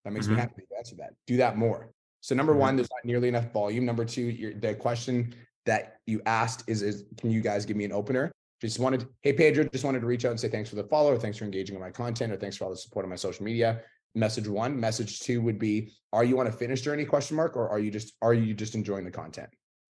That 0.07 0.13
makes 0.13 0.29
Mhm. 0.29 0.31
me 0.31 0.37
happy 0.37 0.63
to 0.71 0.77
answer 0.79 0.95
that. 0.97 1.15
Do 1.27 1.37
that 1.39 1.59
more. 1.59 1.91
So 2.21 2.37
number 2.37 2.55
Mhm. 2.55 2.59
one, 2.59 2.77
there's 2.77 2.91
not 2.91 3.05
nearly 3.05 3.27
enough 3.27 3.53
volume. 3.53 3.85
Number 3.85 4.05
two, 4.05 4.23
your, 4.23 4.55
the 4.55 4.73
question 4.77 5.35
that 5.65 5.97
you 6.07 6.23
asked 6.27 6.63
is, 6.69 6.81
is 6.83 7.05
can 7.19 7.33
you 7.33 7.41
guys 7.41 7.67
give 7.67 7.77
me 7.77 7.85
an 7.85 7.91
opener? 7.91 8.31
Just 8.61 8.79
wanted, 8.79 9.05
hey 9.23 9.33
Pedro, 9.33 9.65
just 9.65 9.85
wanted 9.85 10.01
to 10.01 10.07
reach 10.07 10.25
out 10.25 10.31
and 10.31 10.39
say 10.39 10.49
thanks 10.49 10.71
for 10.71 10.77
the 10.77 10.85
follow, 10.85 11.13
or 11.13 11.19
thanks 11.19 11.39
for 11.39 11.45
engaging 11.45 11.75
on 11.75 11.83
my 11.83 11.91
content, 11.91 12.33
or 12.33 12.37
thanks 12.37 12.57
for 12.57 12.65
all 12.65 12.71
the 12.71 12.77
support 12.77 13.05
on 13.05 13.11
my 13.11 13.17
social 13.17 13.45
media. 13.45 13.83
Message 14.15 14.47
one. 14.47 14.79
Message 14.79 15.19
two 15.19 15.43
would 15.43 15.59
be, 15.59 15.93
are 16.13 16.23
you 16.25 16.39
on 16.39 16.47
a 16.47 16.53
fitness 16.53 16.81
journey? 16.81 17.05
Question 17.05 17.37
mark, 17.37 17.57
or 17.57 17.69
are 17.69 17.81
you 17.81 17.91
just 17.91 18.15
are 18.23 18.33
you 18.33 18.55
just 18.55 18.77
enjoying 18.77 19.05
the 19.05 19.11
content? 19.11 19.49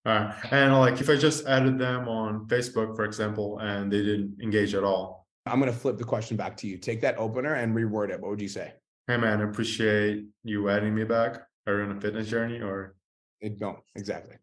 Alright, 0.09 0.35
and 0.51 0.73
like 0.79 0.99
if 0.99 1.11
I 1.11 1.17
just 1.17 1.47
added 1.47 1.79
them 1.79 2.09
on 2.09 2.47
Facebook, 2.49 2.97
for 2.97 3.05
example, 3.05 3.59
and 3.59 3.93
they 3.93 3.99
didn't 4.03 4.41
engage 4.43 4.75
at 4.75 4.83
all. 4.83 5.27
I'm 5.45 5.61
gonna 5.61 5.75
flip 5.75 5.99
the 5.99 6.05
question 6.05 6.39
back 6.39 6.57
to 6.59 6.67
you. 6.67 6.79
Take 6.79 7.03
that 7.03 7.19
opener 7.19 7.53
and 7.55 7.77
reword 7.77 8.09
it. 8.11 8.19
What 8.19 8.31
would 8.31 8.41
you 8.41 8.49
say? 8.49 8.73
Hey 9.09 9.17
man, 9.19 9.41
I 9.41 9.45
appreciate 9.45 10.25
you 10.43 10.69
adding 10.69 10.95
me 10.95 11.05
back. 11.05 11.43
Are 11.67 11.77
you 11.79 11.85
on 11.85 11.97
a 11.97 12.01
fitness 12.01 12.29
journey 12.29 12.61
or 12.61 12.97
It 13.41 13.59
don't 13.59 13.79
exactly. 13.95 14.37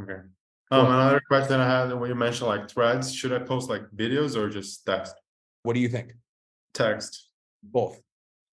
okay? 0.00 0.18
Um, 0.70 0.86
another 0.86 1.20
question 1.28 1.60
I 1.60 1.66
had 1.80 1.92
when 1.94 2.10
you 2.10 2.14
mentioned 2.14 2.48
like 2.48 2.68
threads, 2.68 3.14
should 3.14 3.32
I 3.32 3.38
post 3.38 3.70
like 3.70 3.82
videos 3.96 4.36
or 4.36 4.50
just 4.50 4.84
text? 4.84 5.14
What 5.62 5.72
do 5.74 5.80
you 5.80 5.88
think? 5.88 6.12
Text. 6.74 7.30
Both. 7.62 8.02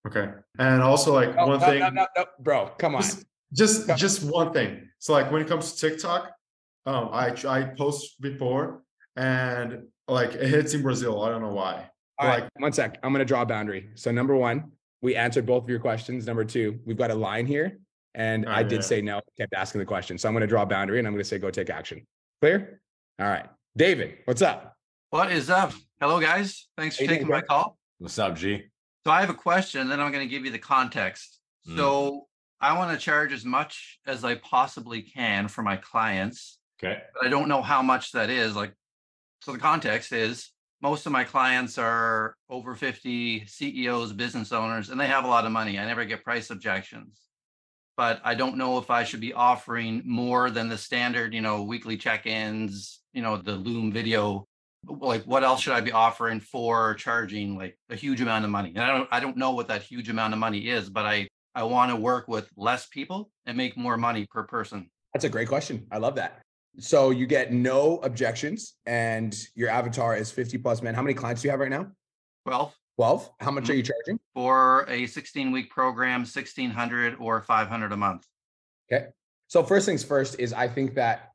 Okay. 0.07 0.29
And 0.59 0.81
also 0.83 1.13
like 1.15 1.35
No, 1.35 1.47
one 1.47 1.61
no, 1.61 1.67
thing. 1.67 1.81
no, 1.81 1.89
no, 1.91 2.07
no, 2.17 2.25
bro, 2.39 2.67
come 2.79 2.95
on. 2.95 3.03
Just, 3.03 3.25
just 3.53 3.87
Go. 3.89 3.97
just 3.97 4.23
one 4.23 4.53
thing. 4.53 4.89
So 5.01 5.13
like 5.13 5.33
when 5.33 5.43
it 5.43 5.49
comes 5.49 5.73
to 5.75 5.89
TikTok, 5.91 6.31
um, 6.87 7.09
I 7.13 7.35
I 7.49 7.65
post 7.65 8.21
before 8.21 8.83
and 9.17 9.89
like 10.07 10.35
it 10.35 10.49
hits 10.49 10.73
in 10.75 10.83
Brazil. 10.83 11.21
I 11.23 11.31
don't 11.31 11.43
know 11.43 11.53
why. 11.53 11.91
All 12.19 12.29
right, 12.29 12.43
like- 12.43 12.51
one 12.59 12.73
sec. 12.73 12.99
I'm 13.03 13.13
gonna 13.13 13.25
draw 13.25 13.43
a 13.43 13.47
boundary. 13.47 13.91
So 13.97 14.11
number 14.13 14.37
one, 14.37 14.73
we 15.03 15.17
answered 15.17 15.47
both 15.47 15.65
of 15.65 15.71
your 15.71 15.79
questions. 15.81 16.27
Number 16.27 16.45
two, 16.45 16.79
we've 16.85 16.97
got 16.97 17.11
a 17.11 17.15
line 17.15 17.47
here. 17.47 17.79
And 18.15 18.47
Oh, 18.47 18.51
I 18.53 18.63
did 18.63 18.77
yeah. 18.77 18.81
say 18.81 19.01
no, 19.03 19.21
kept 19.39 19.55
asking 19.55 19.79
the 19.79 19.85
question. 19.85 20.19
So 20.19 20.29
I'm 20.29 20.35
gonna 20.35 20.47
draw 20.47 20.63
a 20.63 20.67
boundary 20.67 20.99
and 20.99 21.07
I'm 21.07 21.15
gonna 21.15 21.25
say 21.25 21.39
go 21.39 21.51
take 21.51 21.71
action. 21.71 22.07
Clear? 22.41 22.81
All 23.21 23.27
right. 23.29 23.47
David, 23.77 24.19
what's 24.25 24.43
up? 24.43 24.75
What 25.11 25.31
is 25.31 25.49
up? 25.51 25.73
Hello, 26.01 26.21
guys. 26.21 26.69
Thanks 26.77 26.97
for 26.97 27.03
How 27.03 27.05
you 27.05 27.09
doing, 27.09 27.19
taking 27.21 27.29
my 27.31 27.41
call. 27.43 27.79
What's 27.99 28.19
up, 28.19 28.37
G? 28.37 28.65
So 29.07 29.13
I 29.13 29.21
have 29.21 29.31
a 29.31 29.35
question, 29.35 29.81
and 29.83 29.91
then 29.91 30.01
I'm 30.01 30.11
going 30.13 30.27
to 30.27 30.31
give 30.31 30.45
you 30.45 30.51
the 30.51 30.59
context. 30.59 31.39
Mm. 31.69 31.77
So 31.77 32.27
I 32.61 32.77
want 32.77 32.91
to 32.93 33.03
charge 33.03 33.33
as 33.33 33.45
much 33.45 33.99
as 34.07 34.25
I 34.25 34.37
possibly 34.37 35.03
can 35.03 35.49
for 35.49 35.63
my 35.63 35.77
clients, 35.77 36.59
Okay. 36.83 37.01
but 37.15 37.27
I 37.27 37.29
don't 37.31 37.49
know 37.49 37.63
how 37.63 37.83
much 37.83 38.13
that 38.13 38.31
is. 38.31 38.55
Like, 38.57 38.73
so 39.43 39.53
the 39.53 39.59
context 39.59 40.13
is 40.13 40.51
most 40.83 41.07
of 41.07 41.13
my 41.13 41.25
clients 41.25 41.79
are 41.79 42.35
over 42.49 42.75
50 42.75 43.47
CEOs, 43.47 44.13
business 44.13 44.53
owners, 44.53 44.91
and 44.91 45.01
they 45.01 45.07
have 45.07 45.25
a 45.25 45.29
lot 45.29 45.45
of 45.45 45.53
money. 45.53 45.79
I 45.79 45.87
never 45.87 46.05
get 46.05 46.25
price 46.25 46.51
objections. 46.51 47.21
But 47.97 48.21
I 48.25 48.35
don't 48.35 48.57
know 48.57 48.79
if 48.79 48.91
I 48.91 49.05
should 49.05 49.21
be 49.21 49.35
offering 49.35 50.03
more 50.07 50.51
than 50.51 50.69
the 50.69 50.79
standard, 50.79 51.35
you 51.35 51.43
know, 51.43 51.65
weekly 51.65 51.99
check-ins, 51.99 53.01
you 53.13 53.21
know, 53.21 53.37
the 53.37 53.57
Loom 53.57 53.93
video 53.93 54.47
like 54.87 55.23
what 55.25 55.45
else 55.45 55.61
should 55.61 55.73
I 55.73 55.81
be 55.81 55.93
offering 55.93 56.41
for 56.41 56.95
charging 56.95 57.57
like 57.57 57.79
a 57.91 57.97
huge 57.97 58.21
amount 58.21 58.45
of 58.45 58.51
money? 58.51 58.71
And 58.71 58.81
I 58.81 58.87
don't 58.89 59.09
I 59.11 59.21
don't 59.21 59.37
know 59.37 59.53
what 59.53 59.69
that 59.69 59.83
huge 59.83 60.09
amount 60.09 60.33
of 60.33 60.39
money 60.39 60.69
is, 60.69 60.89
but 60.89 61.05
I 61.05 61.29
I 61.55 61.65
want 61.65 61.91
to 61.91 61.97
work 61.97 62.29
with 62.29 62.49
less 62.57 62.87
people 62.87 63.31
and 63.47 63.57
make 63.57 63.77
more 63.77 63.97
money 63.97 64.27
per 64.31 64.45
person. 64.45 64.91
That's 65.13 65.25
a 65.25 65.29
great 65.29 65.49
question. 65.49 65.87
I 65.91 65.99
love 65.99 66.15
that. 66.17 66.41
So 66.79 67.11
you 67.11 67.27
get 67.27 67.53
no 67.53 67.99
objections 67.99 68.75
and 68.87 69.37
your 69.55 69.69
avatar 69.69 70.17
is 70.17 70.31
50 70.31 70.59
plus 70.59 70.83
men. 70.83 70.95
How 70.95 71.03
many 71.03 71.15
clients 71.15 71.43
do 71.43 71.49
you 71.49 71.51
have 71.51 71.61
right 71.61 71.71
now? 71.71 71.89
12 72.47 72.75
12. 72.97 73.31
How 73.41 73.51
much 73.51 73.65
are 73.65 73.73
mm-hmm. 73.73 73.77
you 73.79 73.83
charging? 73.83 74.21
for 74.35 74.85
a 74.89 75.07
16 75.07 75.53
week 75.53 75.71
program, 75.71 76.21
1600 76.21 77.17
or 77.19 77.41
500 77.43 77.93
a 77.93 77.97
month. 77.97 78.27
Okay. 78.93 79.07
So 79.49 79.63
first 79.63 79.87
things 79.87 80.05
first 80.05 80.39
is 80.39 80.53
I 80.53 80.69
think 80.69 80.95
that 80.95 81.33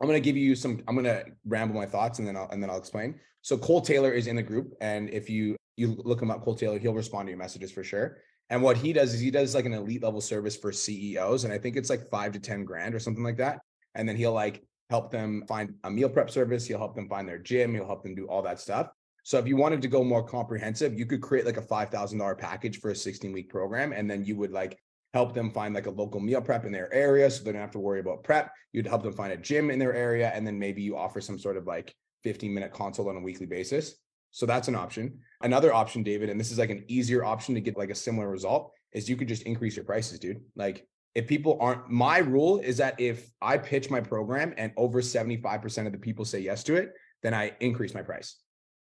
I'm 0.00 0.08
gonna 0.08 0.20
give 0.20 0.36
you 0.36 0.54
some. 0.54 0.82
I'm 0.86 0.96
gonna 0.96 1.22
ramble 1.46 1.76
my 1.76 1.86
thoughts 1.86 2.18
and 2.18 2.26
then 2.26 2.36
I'll 2.36 2.48
and 2.50 2.62
then 2.62 2.68
I'll 2.68 2.78
explain. 2.78 3.18
So 3.42 3.56
Cole 3.56 3.80
Taylor 3.80 4.10
is 4.10 4.26
in 4.26 4.36
the 4.36 4.42
group, 4.42 4.74
and 4.80 5.08
if 5.10 5.30
you 5.30 5.56
you 5.76 5.96
look 6.04 6.20
him 6.20 6.30
up, 6.30 6.42
Cole 6.42 6.54
Taylor, 6.54 6.78
he'll 6.78 6.94
respond 6.94 7.26
to 7.26 7.30
your 7.30 7.38
messages 7.38 7.72
for 7.72 7.84
sure. 7.84 8.18
And 8.50 8.62
what 8.62 8.76
he 8.76 8.92
does 8.92 9.14
is 9.14 9.20
he 9.20 9.30
does 9.30 9.54
like 9.54 9.64
an 9.64 9.72
elite 9.72 10.02
level 10.02 10.20
service 10.20 10.56
for 10.56 10.72
CEOs, 10.72 11.44
and 11.44 11.52
I 11.52 11.58
think 11.58 11.76
it's 11.76 11.90
like 11.90 12.10
five 12.10 12.32
to 12.32 12.38
ten 12.38 12.64
grand 12.64 12.94
or 12.94 12.98
something 12.98 13.24
like 13.24 13.38
that. 13.38 13.60
And 13.94 14.08
then 14.08 14.16
he'll 14.16 14.32
like 14.32 14.62
help 14.90 15.10
them 15.10 15.44
find 15.48 15.74
a 15.84 15.90
meal 15.90 16.08
prep 16.08 16.30
service. 16.30 16.66
He'll 16.66 16.78
help 16.78 16.94
them 16.94 17.08
find 17.08 17.28
their 17.28 17.38
gym. 17.38 17.74
He'll 17.74 17.86
help 17.86 18.02
them 18.02 18.14
do 18.14 18.26
all 18.26 18.42
that 18.42 18.60
stuff. 18.60 18.90
So 19.24 19.38
if 19.38 19.46
you 19.46 19.56
wanted 19.56 19.80
to 19.82 19.88
go 19.88 20.04
more 20.04 20.22
comprehensive, 20.22 20.98
you 20.98 21.06
could 21.06 21.22
create 21.22 21.46
like 21.46 21.56
a 21.56 21.62
five 21.62 21.88
thousand 21.88 22.18
dollar 22.18 22.34
package 22.34 22.80
for 22.80 22.90
a 22.90 22.96
16 22.96 23.32
week 23.32 23.48
program, 23.48 23.92
and 23.92 24.10
then 24.10 24.24
you 24.24 24.36
would 24.36 24.52
like 24.52 24.78
help 25.14 25.32
them 25.32 25.50
find 25.50 25.74
like 25.74 25.86
a 25.86 25.90
local 25.90 26.20
meal 26.20 26.42
prep 26.42 26.64
in 26.64 26.72
their 26.72 26.92
area 26.92 27.30
so 27.30 27.42
they 27.42 27.52
don't 27.52 27.60
have 27.60 27.70
to 27.70 27.78
worry 27.78 28.00
about 28.00 28.22
prep. 28.22 28.52
You'd 28.72 28.86
help 28.86 29.02
them 29.02 29.12
find 29.12 29.32
a 29.32 29.36
gym 29.36 29.70
in 29.70 29.78
their 29.78 29.94
area, 29.94 30.30
and 30.34 30.46
then 30.46 30.58
maybe 30.58 30.82
you 30.82 30.96
offer 30.96 31.20
some 31.20 31.38
sort 31.38 31.56
of 31.56 31.66
like 31.66 31.94
15 32.24 32.52
minute 32.52 32.72
consult 32.72 33.08
on 33.08 33.16
a 33.16 33.20
weekly 33.20 33.46
basis. 33.46 33.94
So 34.32 34.44
that's 34.44 34.68
an 34.68 34.74
option. 34.74 35.20
Another 35.40 35.72
option, 35.72 36.02
David, 36.02 36.28
and 36.28 36.38
this 36.38 36.50
is 36.50 36.58
like 36.58 36.70
an 36.70 36.84
easier 36.88 37.24
option 37.24 37.54
to 37.54 37.60
get 37.60 37.78
like 37.78 37.90
a 37.90 37.94
similar 37.94 38.28
result, 38.28 38.72
is 38.92 39.08
you 39.08 39.16
could 39.16 39.28
just 39.28 39.42
increase 39.42 39.76
your 39.76 39.84
prices, 39.84 40.18
dude. 40.18 40.42
Like 40.56 40.86
if 41.14 41.28
people 41.28 41.56
aren't, 41.60 41.88
my 41.88 42.18
rule 42.18 42.58
is 42.58 42.76
that 42.78 43.00
if 43.00 43.30
I 43.40 43.58
pitch 43.58 43.90
my 43.90 44.00
program 44.00 44.52
and 44.56 44.72
over 44.76 45.00
75% 45.00 45.86
of 45.86 45.92
the 45.92 45.98
people 45.98 46.24
say 46.24 46.40
yes 46.40 46.64
to 46.64 46.74
it, 46.74 46.92
then 47.22 47.32
I 47.32 47.52
increase 47.60 47.94
my 47.94 48.02
price. 48.02 48.36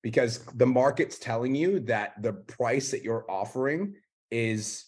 Because 0.04 0.46
the 0.56 0.66
market's 0.66 1.18
telling 1.18 1.56
you 1.56 1.80
that 1.82 2.22
the 2.22 2.34
price 2.34 2.92
that 2.92 3.04
you're 3.04 3.26
offering 3.30 3.96
is 4.30 4.86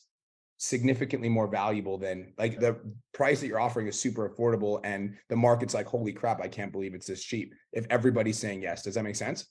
significantly 0.58 1.28
more 1.28 1.48
valuable 1.48 1.98
than 1.98 2.32
like 2.38 2.60
the 2.60 2.80
price 3.14 3.42
that 3.42 3.48
you're 3.48 3.60
offering 3.60 3.88
is 3.88 4.00
super 4.00 4.30
affordable 4.30 4.80
and 4.86 5.18
the 5.28 5.36
market's 5.36 5.74
like 5.74 5.86
holy 5.86 6.14
crap 6.14 6.40
i 6.40 6.48
can't 6.48 6.72
believe 6.72 6.94
it's 6.94 7.06
this 7.06 7.22
cheap 7.22 7.54
if 7.74 7.86
everybody's 7.90 8.38
saying 8.38 8.62
yes. 8.62 8.82
Does 8.82 8.96
that 8.96 9.04
make 9.04 9.18
sense? 9.18 9.46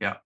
Yeah. 0.00 0.16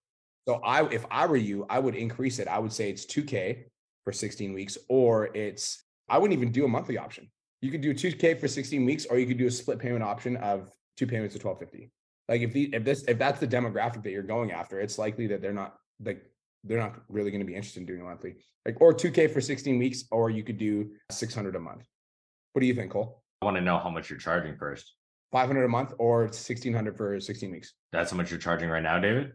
so 0.46 0.56
i 0.56 0.86
if 0.88 1.06
i 1.10 1.24
were 1.24 1.36
you 1.36 1.64
i 1.70 1.78
would 1.78 1.94
increase 1.94 2.38
it. 2.38 2.48
I 2.48 2.58
would 2.58 2.72
say 2.72 2.90
it's 2.90 3.06
2k 3.06 3.64
for 4.04 4.12
16 4.12 4.52
weeks 4.52 4.76
or 4.90 5.34
it's 5.34 5.85
i 6.08 6.18
wouldn't 6.18 6.38
even 6.38 6.52
do 6.52 6.64
a 6.64 6.68
monthly 6.68 6.98
option. 6.98 7.30
You 7.62 7.70
could 7.70 7.80
do 7.80 7.94
2k 7.94 8.38
for 8.38 8.48
16 8.48 8.84
weeks 8.84 9.06
or 9.06 9.18
you 9.18 9.26
could 9.26 9.38
do 9.38 9.46
a 9.46 9.50
split 9.50 9.78
payment 9.78 10.04
option 10.04 10.36
of 10.36 10.70
two 10.96 11.06
payments 11.06 11.34
of 11.34 11.44
1250 11.44 11.90
like 12.28 12.42
if 12.42 12.52
the 12.52 12.74
if 12.74 12.84
this 12.84 13.04
if 13.08 13.18
that's 13.18 13.40
the 13.40 13.48
demographic 13.48 14.02
that 14.02 14.10
you're 14.10 14.22
going 14.22 14.52
after 14.52 14.80
it's 14.80 14.98
likely 14.98 15.26
that 15.26 15.40
they're 15.40 15.52
not 15.52 15.76
like 16.04 16.22
they're 16.66 16.78
not 16.78 16.96
really 17.08 17.30
going 17.30 17.40
to 17.40 17.46
be 17.46 17.54
interested 17.54 17.80
in 17.80 17.86
doing 17.86 18.00
a 18.00 18.04
monthly. 18.04 18.36
Like 18.64 18.80
or 18.80 18.92
2k 18.92 19.32
for 19.32 19.40
16 19.40 19.78
weeks 19.78 20.04
or 20.10 20.30
you 20.30 20.42
could 20.42 20.58
do 20.58 20.90
600 21.10 21.56
a 21.56 21.60
month. 21.60 21.86
What 22.52 22.60
do 22.60 22.66
you 22.66 22.74
think 22.74 22.92
cole? 22.92 23.22
I 23.42 23.44
want 23.44 23.56
to 23.56 23.60
know 23.60 23.78
how 23.78 23.90
much 23.90 24.10
you're 24.10 24.18
charging 24.18 24.56
first. 24.56 24.94
500 25.32 25.64
a 25.64 25.68
month 25.68 25.92
or 25.98 26.22
1600 26.22 26.96
for 26.96 27.20
16 27.20 27.50
weeks. 27.50 27.74
That's 27.92 28.10
how 28.10 28.16
much 28.16 28.30
you're 28.30 28.40
charging 28.40 28.68
right 28.68 28.82
now, 28.82 28.98
David? 28.98 29.32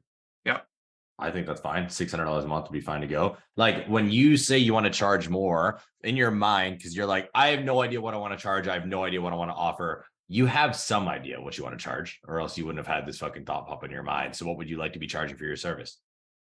I 1.22 1.32
think 1.32 1.46
that's 1.46 1.62
fine. 1.62 1.86
$600 1.86 2.44
a 2.44 2.48
month 2.48 2.66
would 2.66 2.74
be 2.74 2.82
fine 2.82 3.02
to 3.02 3.08
go. 3.08 3.38
Like 3.56 3.86
when 3.88 4.10
you 4.10 4.38
say 4.38 4.58
you 4.58 4.74
want 4.74 4.86
to 4.86 4.92
charge 4.92 5.30
more 5.30 5.80
in 6.04 6.18
your 6.18 6.32
mind, 6.32 6.78
because 6.78 6.96
you're 6.96 7.06
like, 7.06 7.30
I 7.36 7.50
have 7.50 7.64
no 7.64 7.82
idea 7.82 8.02
what 8.02 8.14
I 8.14 8.18
want 8.18 8.34
to 8.34 8.42
charge. 8.42 8.68
I 8.68 8.74
have 8.74 8.88
no 8.88 9.04
idea 9.04 9.22
what 9.22 9.32
I 9.32 9.36
want 9.36 9.52
to 9.52 9.56
offer. 9.56 10.06
You 10.28 10.48
have 10.48 10.76
some 10.76 11.08
idea 11.08 11.40
what 11.40 11.58
you 11.58 11.64
want 11.64 11.78
to 11.78 11.84
charge, 11.84 12.20
or 12.28 12.40
else 12.40 12.58
you 12.58 12.66
wouldn't 12.66 12.86
have 12.86 12.96
had 12.96 13.06
this 13.06 13.20
fucking 13.20 13.46
thought 13.46 13.68
pop 13.68 13.84
in 13.84 13.92
your 13.92 14.02
mind. 14.02 14.36
So, 14.36 14.46
what 14.46 14.58
would 14.58 14.70
you 14.70 14.78
like 14.78 14.94
to 14.94 15.00
be 15.00 15.08
charging 15.08 15.36
for 15.36 15.44
your 15.44 15.58
service? 15.58 15.98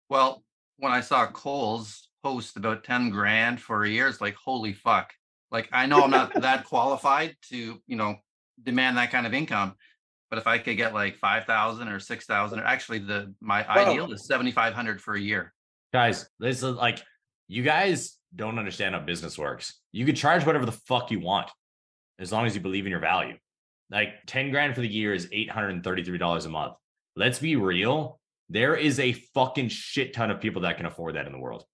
Well, 0.07 0.43
when 0.77 0.91
I 0.91 1.01
saw 1.01 1.25
Cole's 1.27 2.09
post 2.23 2.57
about 2.57 2.83
10 2.83 3.09
grand 3.09 3.59
for 3.59 3.83
a 3.83 3.89
year, 3.89 4.07
it's 4.07 4.21
like, 4.21 4.35
holy 4.35 4.73
fuck. 4.73 5.11
Like, 5.49 5.67
I 5.71 5.87
know 5.87 6.03
I'm 6.03 6.11
not 6.11 6.41
that 6.41 6.65
qualified 6.65 7.35
to, 7.49 7.81
you 7.87 7.95
know, 7.95 8.17
demand 8.61 8.97
that 8.97 9.11
kind 9.11 9.25
of 9.25 9.33
income. 9.33 9.73
But 10.31 10.39
if 10.39 10.47
I 10.47 10.57
could 10.57 10.77
get 10.77 10.93
like 10.93 11.17
5,000 11.17 11.87
or 11.89 11.99
6,000, 11.99 12.59
or 12.59 12.63
actually 12.63 12.99
the, 12.99 13.35
my 13.41 13.67
ideal 13.69 14.11
is 14.11 14.25
7,500 14.25 15.01
for 15.01 15.13
a 15.13 15.19
year. 15.19 15.53
Guys, 15.93 16.27
this 16.39 16.63
is 16.63 16.75
like, 16.75 17.03
you 17.49 17.61
guys 17.63 18.17
don't 18.33 18.57
understand 18.57 18.95
how 18.95 19.01
business 19.01 19.37
works. 19.37 19.79
You 19.91 20.05
could 20.05 20.15
charge 20.15 20.45
whatever 20.45 20.65
the 20.65 20.71
fuck 20.71 21.11
you 21.11 21.19
want 21.19 21.51
as 22.17 22.31
long 22.31 22.45
as 22.45 22.55
you 22.55 22.61
believe 22.61 22.85
in 22.85 22.91
your 22.91 23.01
value. 23.01 23.35
Like 23.91 24.25
10 24.25 24.51
grand 24.51 24.73
for 24.73 24.79
the 24.79 24.87
year 24.87 25.13
is 25.13 25.27
$833 25.27 26.45
a 26.45 26.49
month. 26.49 26.73
Let's 27.17 27.39
be 27.39 27.57
real. 27.57 28.17
There 28.49 28.75
is 28.75 29.01
a 29.01 29.11
fucking 29.33 29.67
shit 29.67 30.13
ton 30.13 30.31
of 30.31 30.39
people 30.39 30.61
that 30.61 30.77
can 30.77 30.85
afford 30.85 31.15
that 31.15 31.25
in 31.25 31.33
the 31.33 31.39
world. 31.39 31.65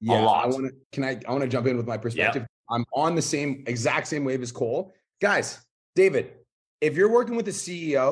yeah 0.00 0.16
i 0.16 0.20
lot. 0.20 0.50
want 0.50 0.66
to 0.66 0.72
can 0.92 1.04
i 1.04 1.18
i 1.26 1.30
want 1.32 1.42
to 1.42 1.48
jump 1.48 1.66
in 1.66 1.76
with 1.76 1.86
my 1.86 1.96
perspective 1.96 2.44
i'm 2.70 2.84
on 2.92 3.14
the 3.14 3.22
same 3.22 3.64
exact 3.66 4.06
same 4.06 4.24
wave 4.24 4.42
as 4.42 4.52
cole 4.52 4.92
guys 5.20 5.60
david 5.94 6.32
if 6.84 6.96
you're 6.96 7.10
working 7.18 7.36
with 7.36 7.48
a 7.48 7.56
ceo 7.62 8.10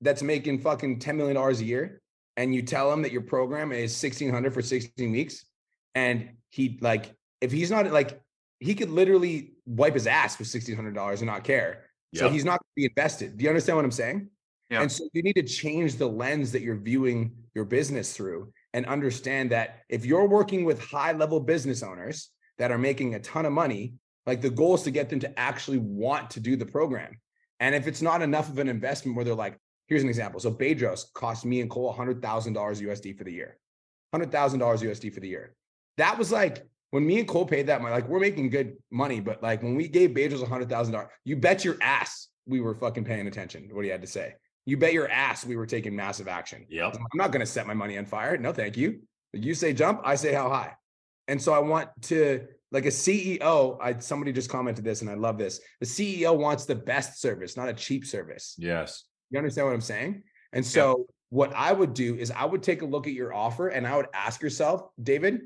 that's 0.00 0.22
making 0.22 0.58
fucking 0.60 0.98
10 0.98 1.16
million 1.16 1.34
dollars 1.36 1.60
a 1.60 1.64
year 1.64 1.84
and 2.36 2.54
you 2.54 2.62
tell 2.62 2.92
him 2.92 3.02
that 3.02 3.12
your 3.12 3.22
program 3.22 3.72
is 3.72 3.90
1600 4.02 4.52
for 4.54 4.62
16 4.62 5.10
weeks 5.12 5.44
and 5.94 6.30
he 6.50 6.78
like 6.80 7.14
if 7.40 7.50
he's 7.52 7.70
not 7.70 7.90
like 8.00 8.20
he 8.60 8.74
could 8.74 8.90
literally 8.90 9.52
wipe 9.66 9.94
his 9.94 10.06
ass 10.06 10.38
with 10.38 10.48
$1600 10.48 11.16
and 11.18 11.26
not 11.26 11.44
care 11.44 11.72
so 12.14 12.30
he's 12.30 12.44
not 12.44 12.58
going 12.60 12.72
to 12.76 12.80
be 12.82 12.84
invested 12.86 13.36
do 13.36 13.42
you 13.44 13.50
understand 13.50 13.76
what 13.76 13.84
i'm 13.84 13.90
saying 13.90 14.18
Yeah. 14.70 14.82
and 14.82 14.90
so 14.90 15.02
you 15.12 15.22
need 15.22 15.34
to 15.34 15.42
change 15.42 15.96
the 15.96 16.06
lens 16.22 16.52
that 16.52 16.62
you're 16.62 16.82
viewing 16.90 17.18
your 17.54 17.64
business 17.64 18.06
through 18.16 18.52
and 18.74 18.86
understand 18.86 19.50
that 19.50 19.80
if 19.88 20.04
you're 20.06 20.28
working 20.28 20.64
with 20.64 20.78
high 20.80 21.12
level 21.12 21.40
business 21.40 21.82
owners 21.82 22.30
that 22.58 22.70
are 22.70 22.78
making 22.78 23.14
a 23.14 23.20
ton 23.20 23.44
of 23.46 23.52
money, 23.52 23.94
like 24.26 24.40
the 24.42 24.50
goal 24.50 24.74
is 24.74 24.82
to 24.82 24.90
get 24.90 25.08
them 25.08 25.20
to 25.20 25.38
actually 25.38 25.78
want 25.78 26.30
to 26.30 26.40
do 26.40 26.56
the 26.56 26.66
program. 26.66 27.12
And 27.60 27.74
if 27.74 27.86
it's 27.86 28.02
not 28.02 28.22
enough 28.22 28.48
of 28.48 28.58
an 28.58 28.68
investment 28.68 29.16
where 29.16 29.24
they're 29.24 29.34
like, 29.34 29.58
here's 29.86 30.02
an 30.02 30.08
example. 30.08 30.40
So 30.40 30.52
Bedros 30.52 31.12
cost 31.14 31.44
me 31.44 31.60
and 31.60 31.70
Cole 31.70 31.94
$100,000 31.94 32.20
USD 32.20 33.16
for 33.16 33.24
the 33.24 33.32
year, 33.32 33.58
$100,000 34.14 34.30
USD 34.30 35.12
for 35.12 35.20
the 35.20 35.28
year. 35.28 35.54
That 35.96 36.18
was 36.18 36.30
like 36.30 36.66
when 36.90 37.06
me 37.06 37.18
and 37.18 37.28
Cole 37.28 37.46
paid 37.46 37.66
that 37.66 37.80
money, 37.80 37.94
like 37.94 38.08
we're 38.08 38.20
making 38.20 38.50
good 38.50 38.76
money, 38.90 39.20
but 39.20 39.42
like 39.42 39.62
when 39.62 39.74
we 39.74 39.88
gave 39.88 40.10
Bedros 40.10 40.44
$100,000, 40.44 41.08
you 41.24 41.36
bet 41.36 41.64
your 41.64 41.76
ass 41.80 42.28
we 42.46 42.60
were 42.60 42.74
fucking 42.74 43.04
paying 43.04 43.26
attention 43.26 43.68
to 43.68 43.74
what 43.74 43.84
he 43.84 43.90
had 43.90 44.02
to 44.02 44.06
say. 44.06 44.34
You 44.66 44.76
bet 44.76 44.92
your 44.92 45.08
ass 45.08 45.44
we 45.44 45.56
were 45.56 45.66
taking 45.66 45.94
massive 45.94 46.28
action. 46.28 46.66
Yep. 46.68 46.96
I'm 46.96 47.06
not 47.14 47.32
going 47.32 47.40
to 47.40 47.46
set 47.46 47.66
my 47.66 47.74
money 47.74 47.98
on 47.98 48.04
fire. 48.04 48.36
No, 48.36 48.52
thank 48.52 48.76
you. 48.76 49.00
You 49.32 49.54
say 49.54 49.72
jump, 49.72 50.00
I 50.04 50.14
say 50.16 50.32
how 50.32 50.48
high. 50.48 50.74
And 51.28 51.40
so 51.40 51.52
I 51.52 51.58
want 51.58 51.90
to 52.02 52.46
like 52.72 52.84
a 52.84 52.88
CEO, 52.88 53.78
I 53.80 53.98
somebody 53.98 54.32
just 54.32 54.50
commented 54.50 54.84
this 54.84 55.00
and 55.00 55.10
I 55.10 55.14
love 55.14 55.38
this. 55.38 55.60
The 55.80 55.86
CEO 55.86 56.36
wants 56.36 56.64
the 56.64 56.74
best 56.74 57.20
service, 57.20 57.56
not 57.56 57.68
a 57.68 57.74
cheap 57.74 58.04
service. 58.04 58.54
Yes. 58.58 59.04
You 59.30 59.38
understand 59.38 59.66
what 59.66 59.74
I'm 59.74 59.80
saying? 59.80 60.22
And 60.52 60.64
so 60.64 61.06
what 61.30 61.52
I 61.54 61.72
would 61.72 61.94
do 61.94 62.16
is 62.16 62.30
I 62.30 62.44
would 62.44 62.62
take 62.62 62.82
a 62.82 62.86
look 62.86 63.06
at 63.06 63.12
your 63.12 63.34
offer 63.34 63.68
and 63.68 63.86
I 63.86 63.96
would 63.96 64.06
ask 64.14 64.40
yourself, 64.40 64.82
David, 65.02 65.42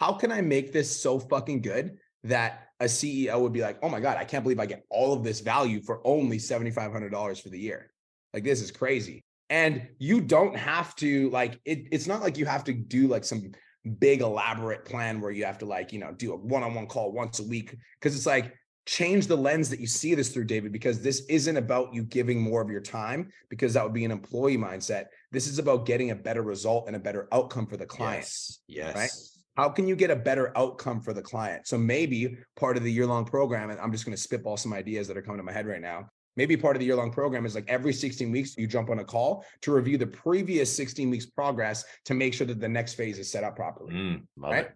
how 0.00 0.12
can 0.12 0.32
I 0.32 0.40
make 0.40 0.72
this 0.72 1.00
so 1.00 1.18
fucking 1.18 1.62
good 1.62 1.98
that 2.24 2.68
a 2.80 2.84
CEO 2.84 3.40
would 3.40 3.52
be 3.52 3.60
like, 3.60 3.78
oh 3.82 3.88
my 3.88 4.00
God, 4.00 4.16
I 4.16 4.24
can't 4.24 4.44
believe 4.44 4.60
I 4.60 4.66
get 4.66 4.84
all 4.90 5.12
of 5.12 5.24
this 5.24 5.40
value 5.40 5.80
for 5.82 6.00
only 6.04 6.38
$7,500 6.38 7.42
for 7.42 7.48
the 7.48 7.58
year. 7.58 7.92
Like 8.32 8.44
this 8.44 8.62
is 8.62 8.70
crazy. 8.70 9.22
And 9.50 9.88
you 9.98 10.20
don't 10.20 10.56
have 10.56 10.94
to 10.96 11.30
like 11.30 11.58
it, 11.64 11.88
it's 11.90 12.06
not 12.06 12.20
like 12.20 12.36
you 12.36 12.44
have 12.46 12.64
to 12.64 12.72
do 12.72 13.08
like 13.08 13.24
some 13.24 13.52
big 13.98 14.20
elaborate 14.20 14.84
plan 14.84 15.20
where 15.20 15.30
you 15.30 15.44
have 15.44 15.58
to 15.58 15.66
like, 15.66 15.92
you 15.92 15.98
know, 15.98 16.12
do 16.12 16.32
a 16.32 16.36
one-on-one 16.36 16.86
call 16.86 17.12
once 17.12 17.38
a 17.40 17.44
week. 17.44 17.76
Cause 18.00 18.14
it's 18.14 18.26
like 18.26 18.54
change 18.86 19.26
the 19.26 19.36
lens 19.36 19.68
that 19.68 19.80
you 19.80 19.86
see 19.86 20.14
this 20.14 20.30
through, 20.30 20.44
David, 20.44 20.72
because 20.72 21.02
this 21.02 21.26
isn't 21.28 21.56
about 21.56 21.92
you 21.92 22.02
giving 22.02 22.40
more 22.40 22.62
of 22.62 22.70
your 22.70 22.80
time 22.80 23.30
because 23.50 23.74
that 23.74 23.84
would 23.84 23.92
be 23.92 24.04
an 24.04 24.10
employee 24.10 24.56
mindset. 24.56 25.06
This 25.30 25.46
is 25.46 25.58
about 25.58 25.84
getting 25.84 26.10
a 26.10 26.16
better 26.16 26.42
result 26.42 26.86
and 26.86 26.96
a 26.96 26.98
better 26.98 27.28
outcome 27.32 27.66
for 27.66 27.76
the 27.76 27.86
client. 27.86 28.22
Yes. 28.22 28.60
Yes. 28.66 28.96
Right? 28.96 29.10
How 29.56 29.68
can 29.68 29.88
you 29.88 29.96
get 29.96 30.10
a 30.10 30.16
better 30.16 30.56
outcome 30.56 31.00
for 31.00 31.12
the 31.12 31.20
client? 31.20 31.66
So 31.66 31.76
maybe 31.76 32.38
part 32.56 32.76
of 32.76 32.84
the 32.84 32.92
year-long 32.92 33.24
program, 33.24 33.70
and 33.70 33.80
I'm 33.80 33.92
just 33.92 34.04
going 34.04 34.16
to 34.16 34.22
spitball 34.22 34.56
some 34.56 34.72
ideas 34.72 35.08
that 35.08 35.16
are 35.16 35.22
coming 35.22 35.38
to 35.38 35.42
my 35.42 35.52
head 35.52 35.66
right 35.66 35.80
now. 35.80 36.08
Maybe 36.38 36.56
part 36.56 36.76
of 36.76 36.80
the 36.80 36.86
year-long 36.86 37.10
program 37.10 37.44
is 37.46 37.56
like 37.56 37.64
every 37.66 37.92
16 37.92 38.30
weeks 38.30 38.56
you 38.56 38.68
jump 38.68 38.90
on 38.90 39.00
a 39.00 39.04
call 39.04 39.44
to 39.62 39.72
review 39.72 39.98
the 39.98 40.06
previous 40.06 40.74
16 40.74 41.10
weeks 41.10 41.26
progress 41.26 41.84
to 42.04 42.14
make 42.14 42.32
sure 42.32 42.46
that 42.46 42.60
the 42.60 42.68
next 42.68 42.94
phase 42.94 43.18
is 43.18 43.28
set 43.28 43.42
up 43.42 43.56
properly. 43.56 43.92
Mm, 43.92 44.22
right? 44.36 44.66
it. 44.66 44.72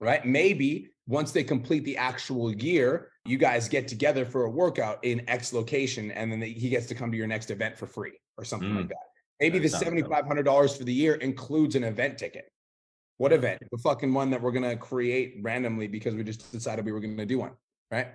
Right? 0.00 0.26
Maybe 0.26 0.90
once 1.06 1.30
they 1.30 1.44
complete 1.44 1.84
the 1.84 1.96
actual 1.96 2.52
year, 2.52 3.12
you 3.24 3.38
guys 3.38 3.68
get 3.68 3.86
together 3.86 4.24
for 4.24 4.46
a 4.46 4.50
workout 4.50 5.04
in 5.04 5.22
X 5.30 5.52
location, 5.52 6.10
and 6.10 6.32
then 6.32 6.42
he 6.42 6.68
gets 6.68 6.86
to 6.86 6.96
come 6.96 7.12
to 7.12 7.16
your 7.16 7.28
next 7.28 7.52
event 7.52 7.78
for 7.78 7.86
free 7.86 8.18
or 8.36 8.44
something 8.44 8.70
Mm. 8.70 8.78
like 8.78 8.88
that. 8.88 9.06
Maybe 9.38 9.60
the 9.60 9.68
$7,500 9.68 10.76
for 10.76 10.82
the 10.82 10.92
year 10.92 11.14
includes 11.14 11.76
an 11.76 11.84
event 11.84 12.18
ticket. 12.18 12.50
What 13.18 13.32
event? 13.32 13.62
The 13.70 13.78
fucking 13.78 14.12
one 14.12 14.30
that 14.30 14.42
we're 14.42 14.50
gonna 14.50 14.76
create 14.76 15.36
randomly 15.42 15.86
because 15.86 16.16
we 16.16 16.24
just 16.24 16.50
decided 16.50 16.84
we 16.84 16.90
were 16.90 16.98
gonna 16.98 17.24
do 17.24 17.38
one, 17.38 17.52
right? 17.92 18.08